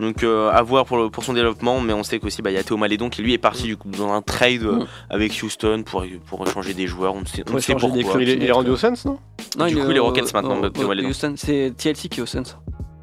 Donc, 0.00 0.22
euh, 0.22 0.50
à 0.50 0.62
voir 0.62 0.84
pour, 0.84 0.96
le- 0.98 1.10
pour 1.10 1.24
son 1.24 1.32
développement, 1.32 1.80
mais 1.80 1.92
on 1.92 2.02
sait 2.02 2.18
qu'aussi, 2.18 2.42
bah, 2.42 2.50
il 2.50 2.54
y 2.54 2.58
a 2.58 2.62
Théo 2.62 2.76
Malédon 2.76 3.08
qui 3.10 3.22
lui 3.22 3.32
est 3.32 3.38
parti 3.38 3.64
du 3.64 3.76
coup 3.76 3.88
dans 3.90 4.12
un 4.12 4.22
trade 4.22 4.62
euh, 4.62 4.80
Mm. 4.80 4.86
avec 5.10 5.40
Houston 5.42 5.82
pour, 5.84 6.04
pour 6.26 6.46
échanger 6.46 6.74
des 6.74 6.86
joueurs. 6.86 7.14
On 7.14 7.20
ne 7.20 7.26
sait, 7.26 7.42
on 7.52 7.58
sait 7.58 7.74
des. 7.74 8.00
Il 8.20 8.28
est, 8.28 8.32
il 8.34 8.44
est 8.44 8.52
rendu 8.52 8.70
au 8.70 8.76
Suns, 8.76 8.94
non? 9.04 9.18
Non, 9.58 9.66
Du 9.66 9.72
il 9.76 9.82
coup, 9.84 9.90
est 9.90 9.94
les 9.94 10.00
au- 10.00 10.04
Rockets 10.04 10.32
maintenant, 10.34 10.70
Théo 10.70 10.88
Malédon. 10.88 11.10
C'est 11.36 11.72
TLC 11.76 12.08
qui 12.08 12.20
est 12.20 12.22
au 12.22 12.26
Suns. 12.26 12.42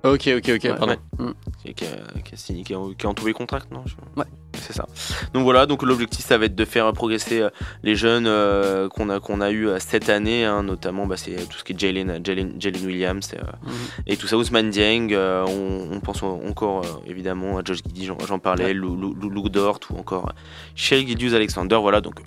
Ok, 0.04 0.30
ok, 0.38 0.52
ok, 0.56 0.78
pardon. 0.78 0.96
Mm. 1.18 1.32
qui, 1.64 1.74
qui 1.74 1.86
a, 1.86 1.90
qui 2.24 2.64
qui 2.64 2.74
a, 2.74 2.78
a 2.78 3.08
entouré 3.08 3.34
contract, 3.34 3.70
non 3.72 3.84
Ouais. 4.16 4.24
C'est 4.58 4.74
ça. 4.74 4.86
Donc 5.34 5.44
voilà, 5.44 5.66
donc 5.66 5.84
l'objectif 5.84 6.26
ça 6.26 6.38
va 6.38 6.46
être 6.46 6.56
de 6.56 6.66
faire 6.66 6.92
progresser 6.94 7.42
euh, 7.42 7.50
les 7.84 7.96
jeunes 7.96 8.26
euh, 8.28 8.88
qu'on 8.90 9.10
a 9.10 9.20
qu'on 9.20 9.42
a 9.42 9.52
eu 9.52 9.68
euh, 9.68 9.78
cette 9.80 10.10
année, 10.10 10.44
hein, 10.46 10.64
notamment 10.64 11.06
bah, 11.06 11.18
c'est 11.18 11.36
tout 11.50 11.58
ce 11.58 11.64
qui 11.64 11.74
est 11.74 11.80
Jalen 11.80 12.20
Jalen 12.26 12.56
Jalen 12.60 12.86
Williams 12.86 13.32
euh, 13.36 13.42
Mhm. 13.64 13.72
et 14.08 14.18
tout 14.18 14.28
ça, 14.28 14.38
Ousmane 14.38 14.70
Dieng, 14.70 15.10
euh, 15.12 15.46
on, 15.48 15.96
on 15.96 16.00
pense 16.00 16.24
en- 16.24 16.42
encore 16.48 17.02
évidemment 17.06 17.58
à 17.58 17.62
Josh 17.64 17.80
Giddy, 17.86 18.06
j'en, 18.06 18.40
parlais, 18.40 18.74
Lou, 18.74 18.96
Lou, 18.96 19.14
Lou- 19.14 19.30
Lou 19.30 19.50
Dort 19.50 19.80
ou 19.92 19.98
encore 19.98 20.32
Shea 20.76 20.98
Gildius 21.06 21.34
Alexander, 21.34 21.78
voilà 21.82 22.02
donc 22.02 22.22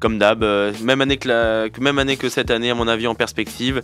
comme 0.00 0.18
d'hab, 0.18 0.44
même 0.82 1.00
année 1.00 1.16
que 1.16 1.28
la, 1.28 1.68
que- 1.70 1.80
même 1.80 1.98
année 1.98 2.16
que 2.16 2.28
cette 2.28 2.50
année 2.50 2.70
à 2.70 2.74
mon 2.74 2.86
avis 2.88 3.06
en 3.06 3.14
perspective. 3.14 3.82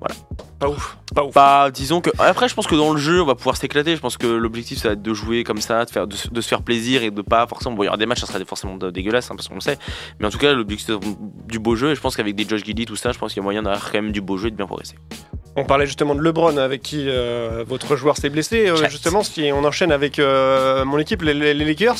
Voilà. 0.00 0.14
Pas 0.58 0.68
ouf. 0.68 0.96
Pas 1.14 1.24
ouf. 1.24 1.34
Bah, 1.34 1.70
disons 1.72 2.00
que 2.00 2.10
après, 2.18 2.48
je 2.48 2.54
pense 2.54 2.66
que 2.66 2.74
dans 2.74 2.92
le 2.92 2.98
jeu, 2.98 3.20
on 3.20 3.26
va 3.26 3.34
pouvoir 3.34 3.56
s'éclater. 3.56 3.96
Je 3.96 4.00
pense 4.00 4.16
que 4.16 4.26
l'objectif, 4.26 4.78
ça 4.78 4.88
va 4.88 4.92
être 4.94 5.02
de 5.02 5.12
jouer 5.14 5.44
comme 5.44 5.60
ça, 5.60 5.84
de, 5.84 5.90
faire, 5.90 6.06
de, 6.06 6.14
se- 6.16 6.28
de 6.28 6.40
se 6.40 6.48
faire 6.48 6.62
plaisir 6.62 7.02
et 7.02 7.10
de 7.10 7.22
pas 7.22 7.46
forcément. 7.46 7.74
Bon, 7.74 7.82
il 7.82 7.86
y 7.86 7.88
aura 7.88 7.96
des 7.98 8.06
matchs, 8.06 8.20
ça 8.20 8.26
sera 8.26 8.42
forcément 8.44 8.76
dégueulasse, 8.76 9.30
hein, 9.30 9.34
parce 9.36 9.48
qu'on 9.48 9.56
le 9.56 9.60
sait. 9.60 9.78
Mais 10.20 10.26
en 10.26 10.30
tout 10.30 10.38
cas, 10.38 10.52
l'objectif 10.52 10.86
c'est 10.86 11.48
du 11.48 11.58
beau 11.58 11.74
jeu. 11.76 11.90
Et 11.90 11.94
je 11.94 12.00
pense 12.00 12.16
qu'avec 12.16 12.34
des 12.34 12.46
Josh 12.48 12.64
Giddy, 12.64 12.86
tout 12.86 12.96
ça, 12.96 13.12
je 13.12 13.18
pense 13.18 13.32
qu'il 13.32 13.40
y 13.40 13.42
a 13.42 13.44
moyen 13.44 13.62
d'avoir 13.62 13.90
quand 13.90 14.00
même 14.00 14.12
du 14.12 14.20
beau 14.20 14.36
jeu 14.38 14.48
et 14.48 14.50
de 14.50 14.56
bien 14.56 14.66
progresser. 14.66 14.96
On 15.56 15.64
parlait 15.64 15.86
justement 15.86 16.14
de 16.14 16.20
LeBron 16.20 16.56
avec 16.56 16.82
qui 16.82 17.04
euh, 17.08 17.64
votre 17.66 17.94
joueur 17.96 18.16
s'est 18.16 18.30
blessé. 18.30 18.68
Euh, 18.68 18.88
justement, 18.88 19.22
si 19.22 19.50
on 19.52 19.64
enchaîne 19.64 19.92
avec 19.92 20.18
euh, 20.18 20.84
mon 20.84 20.98
équipe, 20.98 21.22
les, 21.22 21.34
les- 21.34 21.54
les 21.54 21.64
Lakers. 21.64 21.96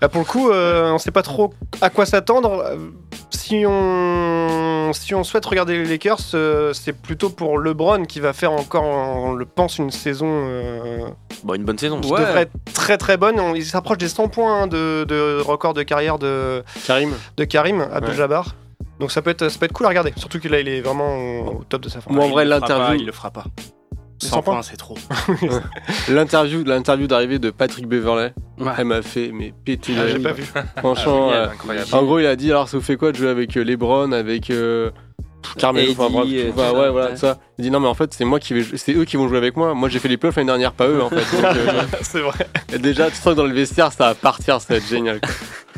Là, 0.00 0.08
pour 0.08 0.20
le 0.20 0.26
coup, 0.26 0.50
euh, 0.50 0.90
on 0.90 0.94
ne 0.94 0.98
sait 0.98 1.10
pas 1.12 1.22
trop 1.22 1.54
à 1.80 1.90
quoi 1.90 2.06
s'attendre. 2.06 2.64
Si 3.30 3.64
on, 3.66 3.70
si 4.92 5.14
on 5.14 5.24
souhaite 5.24 5.44
regarder 5.46 5.78
les 5.78 5.84
Lakers, 5.84 6.18
euh, 6.34 6.72
c'est 6.72 6.92
plutôt 6.92 7.30
pour 7.30 7.58
LeBron 7.58 8.04
qui 8.04 8.20
va 8.20 8.32
faire 8.32 8.52
encore, 8.52 8.84
on 8.84 9.32
le 9.32 9.44
pense, 9.46 9.78
une 9.78 9.90
saison 9.90 10.26
euh, 10.28 11.08
Bon, 11.44 11.54
une 11.54 11.64
bonne 11.64 11.78
saison. 11.78 12.00
qui 12.00 12.10
devrait 12.10 12.42
être 12.42 12.52
très 12.74 12.98
très 12.98 13.16
bonne. 13.16 13.38
On- 13.40 13.54
il 13.54 13.64
s'approche 13.64 13.98
des 13.98 14.08
100 14.08 14.28
points 14.28 14.62
hein, 14.62 14.66
de, 14.66 15.04
de 15.04 15.40
record 15.40 15.74
de 15.74 15.82
carrière 15.82 16.18
de 16.18 16.62
Karim. 16.86 17.12
de 17.36 17.44
Karim 17.44 17.86
Abdul-Jabbar. 17.92 18.46
Ouais. 18.46 18.52
Donc 19.00 19.10
ça 19.12 19.22
peut 19.22 19.30
être 19.30 19.48
ça 19.48 19.58
peut 19.58 19.64
être 19.66 19.72
cool 19.72 19.86
à 19.86 19.88
regarder. 19.88 20.12
Surtout 20.16 20.38
que 20.38 20.48
là, 20.48 20.60
il 20.60 20.68
est 20.68 20.80
vraiment 20.80 21.40
au 21.40 21.64
top 21.68 21.80
de 21.82 21.88
sa 21.88 22.00
forme. 22.00 22.16
Moi, 22.16 22.24
en 22.26 22.28
vrai, 22.28 22.44
Il 22.44 22.48
le 22.50 22.54
fera 22.56 22.66
pas, 22.66 22.74
l'interview. 22.78 23.00
Il 23.00 23.06
le 23.06 23.12
fera 23.12 23.30
pas. 23.30 23.44
Les 24.22 24.28
100 24.28 24.36
100 24.36 24.42
points. 24.42 24.54
points, 24.54 24.62
c'est 24.62 24.76
trop. 24.76 24.96
L'interview, 26.08 26.64
l'interview 26.64 27.06
d'arrivée 27.06 27.38
de 27.38 27.50
Patrick 27.50 27.86
Beverley, 27.86 28.32
Ouais. 28.58 28.72
elle 28.78 28.84
m'a 28.84 29.02
fait 29.02 29.30
mais 29.32 29.52
péter. 29.64 29.94
Ah, 29.96 30.02
la 30.04 30.08
j'ai 30.08 30.18
vie. 30.18 30.22
pas 30.22 30.32
vu. 30.32 30.44
Franchement, 30.78 31.30
Génial, 31.32 31.50
euh, 31.70 31.82
en 31.96 32.02
gros, 32.04 32.18
il 32.18 32.26
a 32.26 32.36
dit 32.36 32.50
alors 32.50 32.68
ça 32.68 32.76
vous 32.76 32.82
fait 32.82 32.96
quoi 32.96 33.12
de 33.12 33.16
jouer 33.16 33.28
avec 33.28 33.56
euh, 33.56 33.64
LeBron, 33.64 34.12
avec 34.12 34.50
euh, 34.50 34.90
Carmelo, 35.58 35.90
enfin 35.92 36.08
bref, 36.10 36.26
euh, 36.30 36.50
tout- 36.52 36.58
enfin, 36.60 36.70
tout 36.70 36.76
ouais, 36.76 36.82
ça, 36.84 36.90
voilà, 36.90 37.10
ouais. 37.10 37.16
ça. 37.16 37.38
Il 37.58 37.62
dit 37.62 37.70
non 37.70 37.80
mais 37.80 37.88
en 37.88 37.94
fait 37.94 38.14
c'est 38.14 38.24
moi 38.24 38.38
qui 38.38 38.54
vais, 38.54 38.64
c'est 38.76 38.94
eux 38.94 39.04
qui 39.04 39.16
vont 39.16 39.26
jouer 39.28 39.38
avec 39.38 39.56
moi. 39.56 39.74
Moi 39.74 39.88
j'ai 39.88 39.98
fait 39.98 40.08
les 40.08 40.16
playoffs 40.16 40.36
l'année 40.36 40.46
dernière, 40.46 40.72
pas 40.72 40.86
eux 40.86 41.02
en 41.02 41.08
fait. 41.10 41.16
Euh, 41.44 41.82
c'est 42.02 42.20
vrai. 42.20 42.46
et 42.72 42.78
déjà 42.78 43.10
tu 43.10 43.16
sens 43.16 43.32
que 43.34 43.38
dans 43.38 43.44
le 43.46 43.52
vestiaire 43.54 43.92
ça 43.92 44.08
va 44.08 44.14
partir, 44.14 44.60
ça 44.60 44.74
va 44.74 44.76
être 44.76 44.86
génial. 44.88 45.20
Quoi. 45.20 45.30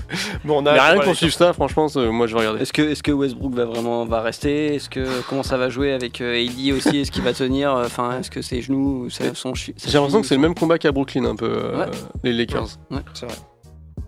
Bon, 0.45 0.59
on 0.59 0.63
Mais 0.63 0.71
a 0.71 0.73
rien 0.85 0.95
pour 0.97 1.05
qu'on 1.05 1.11
les 1.11 1.17
suive 1.17 1.33
ça, 1.33 1.53
franchement, 1.53 1.87
moi 2.13 2.27
je 2.27 2.33
vais 2.35 2.39
regarder. 2.41 2.61
Est-ce 2.63 2.73
que, 2.73 2.83
est-ce 2.83 3.03
que 3.03 3.13
Westbrook 3.13 3.55
va 3.55 3.65
vraiment 3.65 4.05
va 4.05 4.21
rester? 4.21 4.75
Est-ce 4.75 4.89
que 4.91 5.05
comment 5.29 5.43
ça 5.43 5.57
va 5.57 5.69
jouer 5.69 5.93
avec 5.93 6.21
euh, 6.21 6.35
AD 6.45 6.73
aussi? 6.77 6.99
Est-ce 6.99 7.11
qu'il 7.11 7.23
va 7.23 7.33
tenir? 7.33 7.73
Enfin, 7.73 8.19
est-ce 8.21 8.31
que 8.31 8.43
ses 8.43 8.61
genoux 8.63 9.09
son 9.35 9.55
J'ai 9.55 9.73
l'impression 9.95 10.21
que 10.21 10.27
c'est 10.27 10.35
le 10.37 10.41
même 10.41 10.55
combat 10.55 10.79
qu'à 10.79 10.93
Brooklyn 10.93 11.25
un 11.25 11.37
peu, 11.37 11.47
euh, 11.51 11.79
Ouais. 11.79 11.91
les 12.23 12.33
Lakers. 12.33 12.79
Ouais. 12.91 12.99
C'est 13.15 13.27
vrai. 13.27 13.35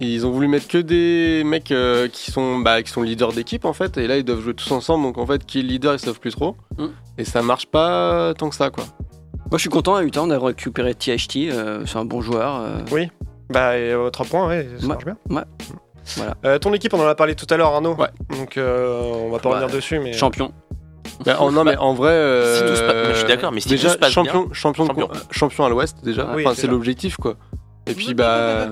Ils 0.00 0.26
ont 0.26 0.30
voulu 0.30 0.46
mettre 0.46 0.68
que 0.68 0.76
des 0.78 1.42
mecs 1.44 1.72
euh, 1.72 2.08
qui 2.08 2.30
sont 2.30 2.58
bah, 2.58 2.82
qui 2.82 2.90
sont 2.90 3.00
leaders 3.02 3.32
d'équipe 3.32 3.64
en 3.64 3.72
fait, 3.72 3.96
et 3.96 4.06
là 4.06 4.18
ils 4.18 4.24
doivent 4.24 4.40
jouer 4.42 4.52
tous 4.52 4.70
ensemble, 4.72 5.04
donc 5.04 5.16
en 5.16 5.24
fait 5.26 5.46
qui 5.46 5.60
est 5.60 5.62
le 5.62 5.68
leader 5.68 5.94
ils 5.94 5.98
savent 5.98 6.20
plus 6.20 6.32
trop, 6.32 6.54
Mm. 6.76 6.86
et 7.16 7.24
ça 7.24 7.40
marche 7.40 7.64
pas 7.66 8.34
tant 8.34 8.50
que 8.50 8.54
ça 8.56 8.68
quoi. 8.68 8.84
Moi, 9.50 9.58
je 9.58 9.60
suis 9.60 9.70
content 9.70 9.94
à 9.94 10.02
Utah. 10.02 10.22
On 10.24 10.30
a 10.30 10.38
récupéré 10.38 10.92
THT. 10.94 11.48
euh, 11.50 11.86
c'est 11.86 11.96
un 11.98 12.04
bon 12.04 12.20
joueur. 12.20 12.56
euh, 12.60 12.80
Oui. 12.90 13.08
Bah, 13.48 13.78
et, 13.78 13.92
euh, 13.92 14.10
3 14.10 14.26
points, 14.26 14.48
ouais, 14.48 14.66
ça 14.76 14.82
Ouais. 14.82 14.88
marche 14.88 15.04
bien. 15.04 15.16
Ouais. 15.30 15.44
Voilà. 16.16 16.34
Euh, 16.44 16.58
ton 16.58 16.72
équipe, 16.72 16.94
on 16.94 17.00
en 17.00 17.06
a 17.08 17.14
parlé 17.14 17.34
tout 17.34 17.46
à 17.50 17.56
l'heure, 17.56 17.72
Arnaud. 17.74 17.94
Ouais. 17.96 18.08
Donc, 18.38 18.56
euh, 18.56 19.00
on 19.26 19.30
va 19.30 19.38
pas 19.38 19.48
revenir 19.50 19.68
dessus, 19.70 19.98
mais. 19.98 20.12
Champion. 20.12 20.52
Bah, 21.24 21.36
en- 21.40 21.50
non 21.52 21.62
mais 21.64 21.76
en 21.76 21.94
vrai, 21.94 22.10
euh, 22.10 22.56
Si 22.56 22.62
tout 22.62 22.76
se 22.76 22.82
passe- 22.82 22.94
mais 23.06 23.12
je 23.14 23.18
suis 23.18 23.28
d'accord, 23.28 23.52
mais 23.52 23.60
si 23.60 23.68
déjà 23.68 23.88
tout 23.88 23.94
se 23.94 23.98
passe 23.98 24.10
champion, 24.12 24.42
bien, 24.42 24.52
champion, 24.52 24.86
champion. 24.86 25.08
champion 25.30 25.64
à 25.64 25.68
l'Ouest 25.68 25.98
déjà, 26.02 26.28
Oui, 26.34 26.42
enfin 26.44 26.54
c'est 26.56 26.66
l'objectif 26.66 27.16
quoi. 27.16 27.36
Et 27.86 27.94
puis 27.94 28.12
bah 28.12 28.66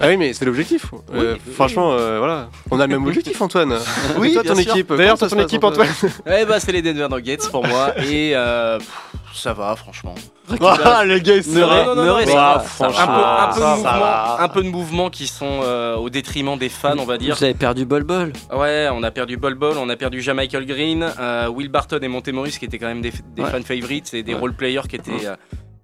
ah 0.00 0.08
oui 0.08 0.16
mais 0.16 0.32
c'est 0.32 0.44
l'objectif. 0.44 0.86
Euh, 1.14 1.36
franchement 1.54 1.92
euh, 1.92 2.18
voilà, 2.18 2.50
on 2.70 2.78
a 2.80 2.86
le 2.86 2.98
même 2.98 3.06
objectif 3.06 3.40
Antoine. 3.40 3.74
Oui, 4.18 4.30
Et 4.30 4.34
toi 4.34 4.42
ton 4.42 4.54
sûr. 4.54 4.72
équipe. 4.74 4.92
D'ailleurs, 4.92 5.18
toi, 5.18 5.28
ton 5.28 5.38
équipe, 5.40 5.64
Antoine. 5.64 5.88
Eh 6.26 6.44
bah, 6.44 6.60
c'est 6.60 6.72
les 6.72 6.82
Denver 6.82 7.08
Nuggets 7.10 7.38
pour 7.50 7.66
moi. 7.66 7.92
Et 8.04 8.32
euh, 8.34 8.78
pff, 8.78 8.88
ça 9.34 9.52
va, 9.52 9.74
franchement. 9.76 10.14
Ah 10.60 11.02
le 11.04 11.18
gars 11.18 11.34
non, 11.48 11.94
non, 11.94 12.04
non, 12.04 12.16
Ah, 12.36 12.62
ça 12.66 12.86
Un 12.86 12.90
peu, 12.90 13.02
un, 13.02 13.48
peu 13.48 13.54
de 13.54 13.60
ça 13.60 13.74
mouvement, 13.76 13.90
va. 14.00 14.36
un 14.40 14.48
peu 14.48 14.62
de 14.62 14.68
mouvement 14.68 15.10
qui 15.10 15.26
sont 15.26 15.60
euh, 15.62 15.96
au 15.96 16.08
détriment 16.10 16.56
des 16.58 16.68
fans, 16.68 16.96
on 16.98 17.04
va 17.04 17.18
dire. 17.18 17.34
Vous 17.36 17.44
avez 17.44 17.54
perdu 17.54 17.84
Bol 17.84 18.04
Bol. 18.04 18.32
Ouais, 18.52 18.88
on 18.92 19.02
a 19.02 19.10
perdu 19.10 19.36
Bol 19.36 19.54
Bol, 19.54 19.76
on 19.78 19.88
a 19.88 19.96
perdu 19.96 20.22
Michael 20.32 20.66
Green, 20.66 21.06
euh, 21.18 21.48
Will 21.48 21.68
Barton 21.68 21.98
et 22.02 22.08
Montemoris 22.08 22.58
qui 22.58 22.64
étaient 22.66 22.78
quand 22.78 22.86
même 22.86 23.02
des, 23.02 23.12
des 23.34 23.42
Ouais. 23.42 23.50
fan 23.50 23.62
favorites 23.62 24.12
et 24.14 24.22
des 24.22 24.34
Ouais. 24.34 24.40
role 24.40 24.54
players 24.54 24.82
qui 24.88 24.96
étaient, 24.96 25.26
euh, 25.26 25.36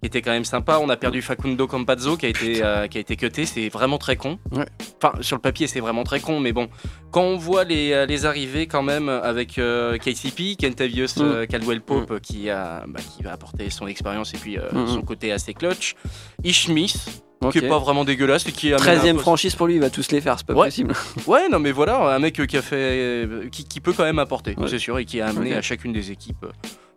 qui 0.02 0.06
étaient 0.08 0.20
quand 0.20 0.32
même 0.32 0.44
sympas. 0.44 0.80
On 0.80 0.88
a 0.88 0.96
perdu 0.96 1.22
Facundo 1.22 1.68
Campazzo 1.68 2.16
qui 2.16 2.26
a 2.26 2.28
été, 2.30 2.60
euh, 2.64 2.88
qui 2.88 2.98
a 2.98 3.00
été 3.00 3.14
cuté, 3.16 3.46
c'est 3.46 3.68
vraiment 3.68 3.98
très 3.98 4.16
con. 4.16 4.40
Ouais. 4.50 4.64
Enfin, 5.00 5.16
sur 5.22 5.36
le 5.36 5.40
papier, 5.40 5.68
c'est 5.68 5.78
vraiment 5.78 6.02
très 6.02 6.18
con, 6.18 6.40
mais 6.40 6.52
bon, 6.52 6.68
quand 7.12 7.22
on 7.22 7.36
voit 7.36 7.62
les, 7.62 7.92
euh, 7.92 8.04
les 8.04 8.26
arrivées 8.26 8.66
quand 8.66 8.82
même 8.82 9.08
avec 9.08 9.58
euh, 9.58 9.96
KCP, 9.98 10.56
Kentavious 10.60 11.06
Mm. 11.22 11.46
Caldwell 11.46 11.80
Pope 11.82 12.18
qui, 12.20 12.50
a, 12.50 12.82
bah, 12.88 12.98
qui 13.16 13.22
va 13.22 13.32
apporter 13.32 13.70
son 13.70 13.86
expérience 13.86 14.34
et 14.34 14.38
puis 14.38 14.58
euh, 14.58 14.62
Mm. 14.72 14.88
son 14.88 15.02
côté 15.02 15.30
assez 15.30 15.54
clutch, 15.54 15.94
Ishmith 16.42 17.22
Ok. 17.40 17.52
qui 17.52 17.58
est 17.58 17.68
pas 17.68 17.78
vraiment 17.78 18.04
dégueulasse 18.04 18.46
et 18.48 18.52
qui 18.52 18.68
amène 18.68 18.78
13 18.80 19.04
un 19.04 19.10
e 19.10 19.12
peu- 19.14 19.18
franchise 19.20 19.54
pour 19.54 19.66
lui, 19.68 19.74
il 19.74 19.80
va 19.80 19.90
tous 19.90 20.10
les 20.10 20.20
faire, 20.20 20.36
c'est 20.38 20.46
pas 20.46 20.54
Ouais. 20.54 20.66
possible. 20.66 20.94
Ouais, 21.28 21.48
non, 21.48 21.58
mais 21.60 21.70
voilà, 21.72 22.14
un 22.14 22.18
mec 22.18 22.44
qui 22.46 22.56
a 22.56 22.62
fait, 22.62 23.28
qui, 23.52 23.64
qui 23.66 23.80
peut 23.80 23.92
quand 23.92 24.04
même 24.04 24.18
apporter, 24.18 24.54
Ouais. 24.58 24.66
c'est 24.68 24.78
sûr, 24.80 24.98
et 24.98 25.04
qui 25.04 25.20
a 25.20 25.28
amené 25.28 25.54
à 25.54 25.62
chacune 25.62 25.92
des 25.92 26.10
équipes 26.10 26.46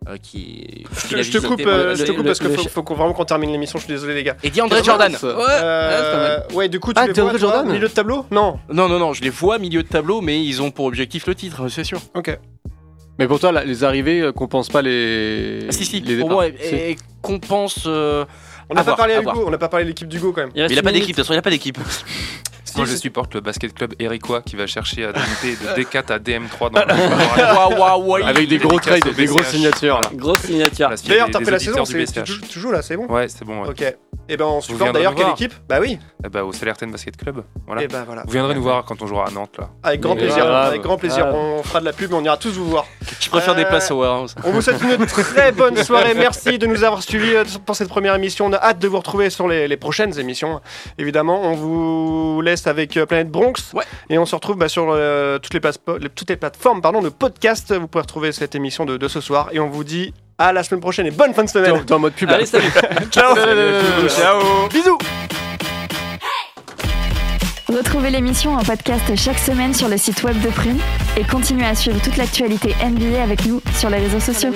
euh, 0.08 0.16
qui. 0.22 0.84
Je 0.92 1.08
qui 1.08 1.14
te, 1.14 1.22
je 1.22 1.38
coupe, 1.46 1.60
euh, 1.66 1.90
le- 1.90 1.94
je 1.96 2.04
te 2.04 2.10
coupe 2.12 2.18
le- 2.18 2.24
parce 2.24 2.38
qu'il 2.38 2.68
faut, 2.70 2.82
vraiment 2.94 3.12
qu'on 3.12 3.24
termine 3.24 3.50
l'émission. 3.52 3.78
Je 3.78 3.84
suis 3.84 3.92
désolé, 3.92 4.14
les 4.14 4.22
gars. 4.22 4.36
Et 4.42 4.50
DeAndre 4.50 4.74
Quelle 4.76 4.84
Jordan. 4.84 5.12
Ouais. 5.12 5.18
Euh, 5.62 6.38
ouais, 6.54 6.68
du 6.68 6.80
coup, 6.80 6.92
tu 6.92 7.00
Ah, 7.00 7.06
les 7.06 7.12
vois, 7.12 7.30
toi, 7.30 7.38
Jordan 7.38 7.66
milieu 7.66 7.88
de 7.88 7.92
tableau 7.92 8.24
Non. 8.30 8.58
Non, 8.72 8.88
non, 8.88 8.98
non, 8.98 9.12
je 9.12 9.22
les 9.22 9.30
vois 9.30 9.58
milieu 9.58 9.82
de 9.82 9.88
tableau, 9.88 10.20
mais 10.20 10.42
ils 10.42 10.62
ont 10.62 10.70
pour 10.70 10.84
objectif 10.86 11.26
le 11.26 11.34
titre, 11.34 11.68
c'est 11.68 11.84
sûr. 11.84 12.00
Ok. 12.14 12.38
Mais 13.18 13.26
pour 13.26 13.40
toi 13.40 13.50
là, 13.50 13.64
les 13.64 13.82
arrivées 13.82 14.20
euh, 14.20 14.32
compense 14.32 14.68
pas 14.68 14.82
les. 14.82 15.60
Ah, 15.68 15.72
si, 15.72 15.84
si, 15.86 16.00
les 16.00 16.18
pour 16.18 16.30
moi, 16.30 16.44
Si. 16.60 16.74
et, 16.74 16.90
et 16.92 16.96
compense. 17.22 17.84
euh, 17.86 18.24
On 18.68 18.74
n'a 18.74 18.84
pas 18.84 18.94
parlé 18.94 19.14
à. 19.14 19.20
Hugo, 19.22 19.44
on 19.46 19.50
n'a 19.50 19.58
pas 19.58 19.68
parlé 19.68 19.84
de 19.84 19.88
l'équipe 19.90 20.06
d'Hugo 20.08 20.32
quand 20.32 20.42
même. 20.42 20.50
Il 20.54 20.66
Il 20.70 20.78
a 20.78 20.82
pas 20.82 20.92
d'équipe, 20.92 21.10
de 21.10 21.14
toute 21.16 21.24
façon, 21.24 21.32
il 21.32 21.38
a 21.38 21.42
pas 21.42 21.50
d'équipe. 21.50 21.78
Moi, 22.76 22.84
je 22.86 22.92
Si, 22.92 22.98
supporte 22.98 23.34
le 23.34 23.40
basket 23.40 23.72
club 23.74 23.94
Eriquois 23.98 24.42
qui 24.42 24.56
va 24.56 24.66
chercher 24.66 25.04
à 25.04 25.08
monter 25.08 25.56
de 25.56 25.82
D4 25.82 26.12
à 26.12 26.18
DM3 26.18 26.70
dans 26.72 26.80
le 26.84 26.94
Waouh, 27.76 27.78
waouh, 27.80 28.02
waouh. 28.04 28.24
Avec 28.24 28.48
des 28.48 28.58
gros 28.58 28.78
trades, 28.80 29.14
des 29.14 29.26
grosses 29.26 29.46
signatures. 29.46 30.00
Grosse 30.14 30.40
signature. 30.40 30.86
Voilà, 30.86 30.96
s'il 30.96 31.08
y 31.08 31.12
a 31.12 31.14
D'ailleurs, 31.16 31.30
t'as 31.32 31.44
fait 31.44 31.50
la 31.50 31.58
saison, 31.58 31.84
tu, 31.84 32.60
joues- 32.60 32.72
là, 32.72 32.82
c'est 32.82 32.96
bon 32.96 33.06
Ouais, 33.06 33.28
c'est 33.28 33.44
bon. 33.44 33.62
ouais. 33.62 33.68
Ok. 33.68 33.94
Et 34.28 34.36
ben, 34.36 34.44
on 34.46 34.60
supporte 34.60 34.90
d'ailleurs 34.92 35.14
quelle 35.14 35.28
équipe 35.28 35.54
Bah 35.68 35.78
oui. 35.80 36.00
Eh 36.24 36.28
bah, 36.28 36.42
au 36.42 36.52
Salertaine 36.52 36.90
Basket 36.90 37.16
Club. 37.16 37.44
Voilà. 37.64 37.84
Et 37.84 37.86
bah 37.86 38.02
voilà. 38.04 38.24
Vous 38.26 38.32
viendrez 38.32 38.56
nous 38.56 38.62
voir 38.62 38.84
quand 38.84 39.00
on 39.00 39.06
jouera 39.06 39.28
à 39.28 39.30
Nantes 39.30 39.54
là. 39.56 39.70
Avec 39.84 40.00
grand 40.00 40.16
plaisir, 40.16 40.52
avec 40.52 40.82
grand 40.82 40.96
plaisir. 40.96 41.26
Grave. 41.26 41.36
On 41.36 41.62
fera 41.62 41.78
de 41.78 41.84
la 41.84 41.92
pub, 41.92 42.12
on 42.12 42.24
ira 42.24 42.36
tous 42.36 42.50
vous 42.50 42.68
voir. 42.68 42.86
Je 43.20 43.30
préfère 43.30 43.54
des 43.54 43.62
Euh, 43.62 43.68
places 43.68 43.88
au 43.92 44.00
warehouse. 44.00 44.34
On 44.42 44.50
vous 44.50 44.60
souhaite 44.62 44.82
une 44.82 45.06
très 45.06 45.52
bonne 45.52 45.76
soirée. 45.76 46.14
Merci 46.14 46.58
de 46.58 46.66
nous 46.66 46.82
avoir 46.82 47.04
suivis 47.04 47.36
euh, 47.36 47.44
pour 47.64 47.76
cette 47.76 47.88
première 47.88 48.16
émission. 48.16 48.46
On 48.46 48.52
a 48.52 48.56
hâte 48.60 48.80
de 48.80 48.88
vous 48.88 48.98
retrouver 48.98 49.30
sur 49.30 49.46
les, 49.46 49.68
les 49.68 49.76
prochaines 49.76 50.18
émissions. 50.18 50.60
Évidemment, 50.98 51.42
on 51.44 51.54
vous 51.54 52.40
laisse 52.40 52.65
avec 52.66 52.96
euh, 52.96 53.06
Planète 53.06 53.30
Bronx. 53.30 53.72
Ouais. 53.74 53.84
Et 54.10 54.18
on 54.18 54.26
se 54.26 54.34
retrouve 54.34 54.56
bah, 54.56 54.68
sur 54.68 54.86
euh, 54.90 55.38
toutes, 55.38 55.54
les 55.54 55.60
platepo- 55.60 55.98
les- 55.98 56.08
toutes 56.08 56.30
les 56.30 56.36
plateformes 56.36 56.80
pardon, 56.80 57.00
de 57.02 57.08
podcast. 57.08 57.72
Vous 57.74 57.86
pouvez 57.88 58.02
retrouver 58.02 58.32
cette 58.32 58.54
émission 58.54 58.84
de, 58.84 58.96
de 58.96 59.08
ce 59.08 59.20
soir. 59.20 59.48
Et 59.52 59.60
on 59.60 59.68
vous 59.68 59.84
dit 59.84 60.12
à 60.38 60.52
la 60.52 60.62
semaine 60.62 60.80
prochaine 60.80 61.06
et 61.06 61.10
bonne 61.10 61.32
fin 61.34 61.44
de 61.44 61.48
semaine. 61.48 61.82
en 61.90 61.98
mode 61.98 62.12
pub. 62.14 62.30
Allez, 62.30 62.46
salut. 62.46 62.70
Ciao. 63.10 63.34
Salut. 63.34 64.08
Ciao. 64.10 64.68
Bisous. 64.68 64.98
Retrouvez 67.68 68.10
l'émission 68.10 68.54
en 68.54 68.62
podcast 68.62 69.14
chaque 69.16 69.38
semaine 69.38 69.74
sur 69.74 69.88
le 69.88 69.98
site 69.98 70.22
web 70.22 70.40
de 70.40 70.48
Prune 70.48 70.78
et 71.18 71.24
continuez 71.24 71.66
à 71.66 71.74
suivre 71.74 72.00
toute 72.00 72.16
l'actualité 72.16 72.74
NBA 72.84 73.22
avec 73.22 73.44
nous 73.44 73.60
sur 73.74 73.90
les 73.90 73.98
réseaux 73.98 74.20
sociaux. 74.20 74.50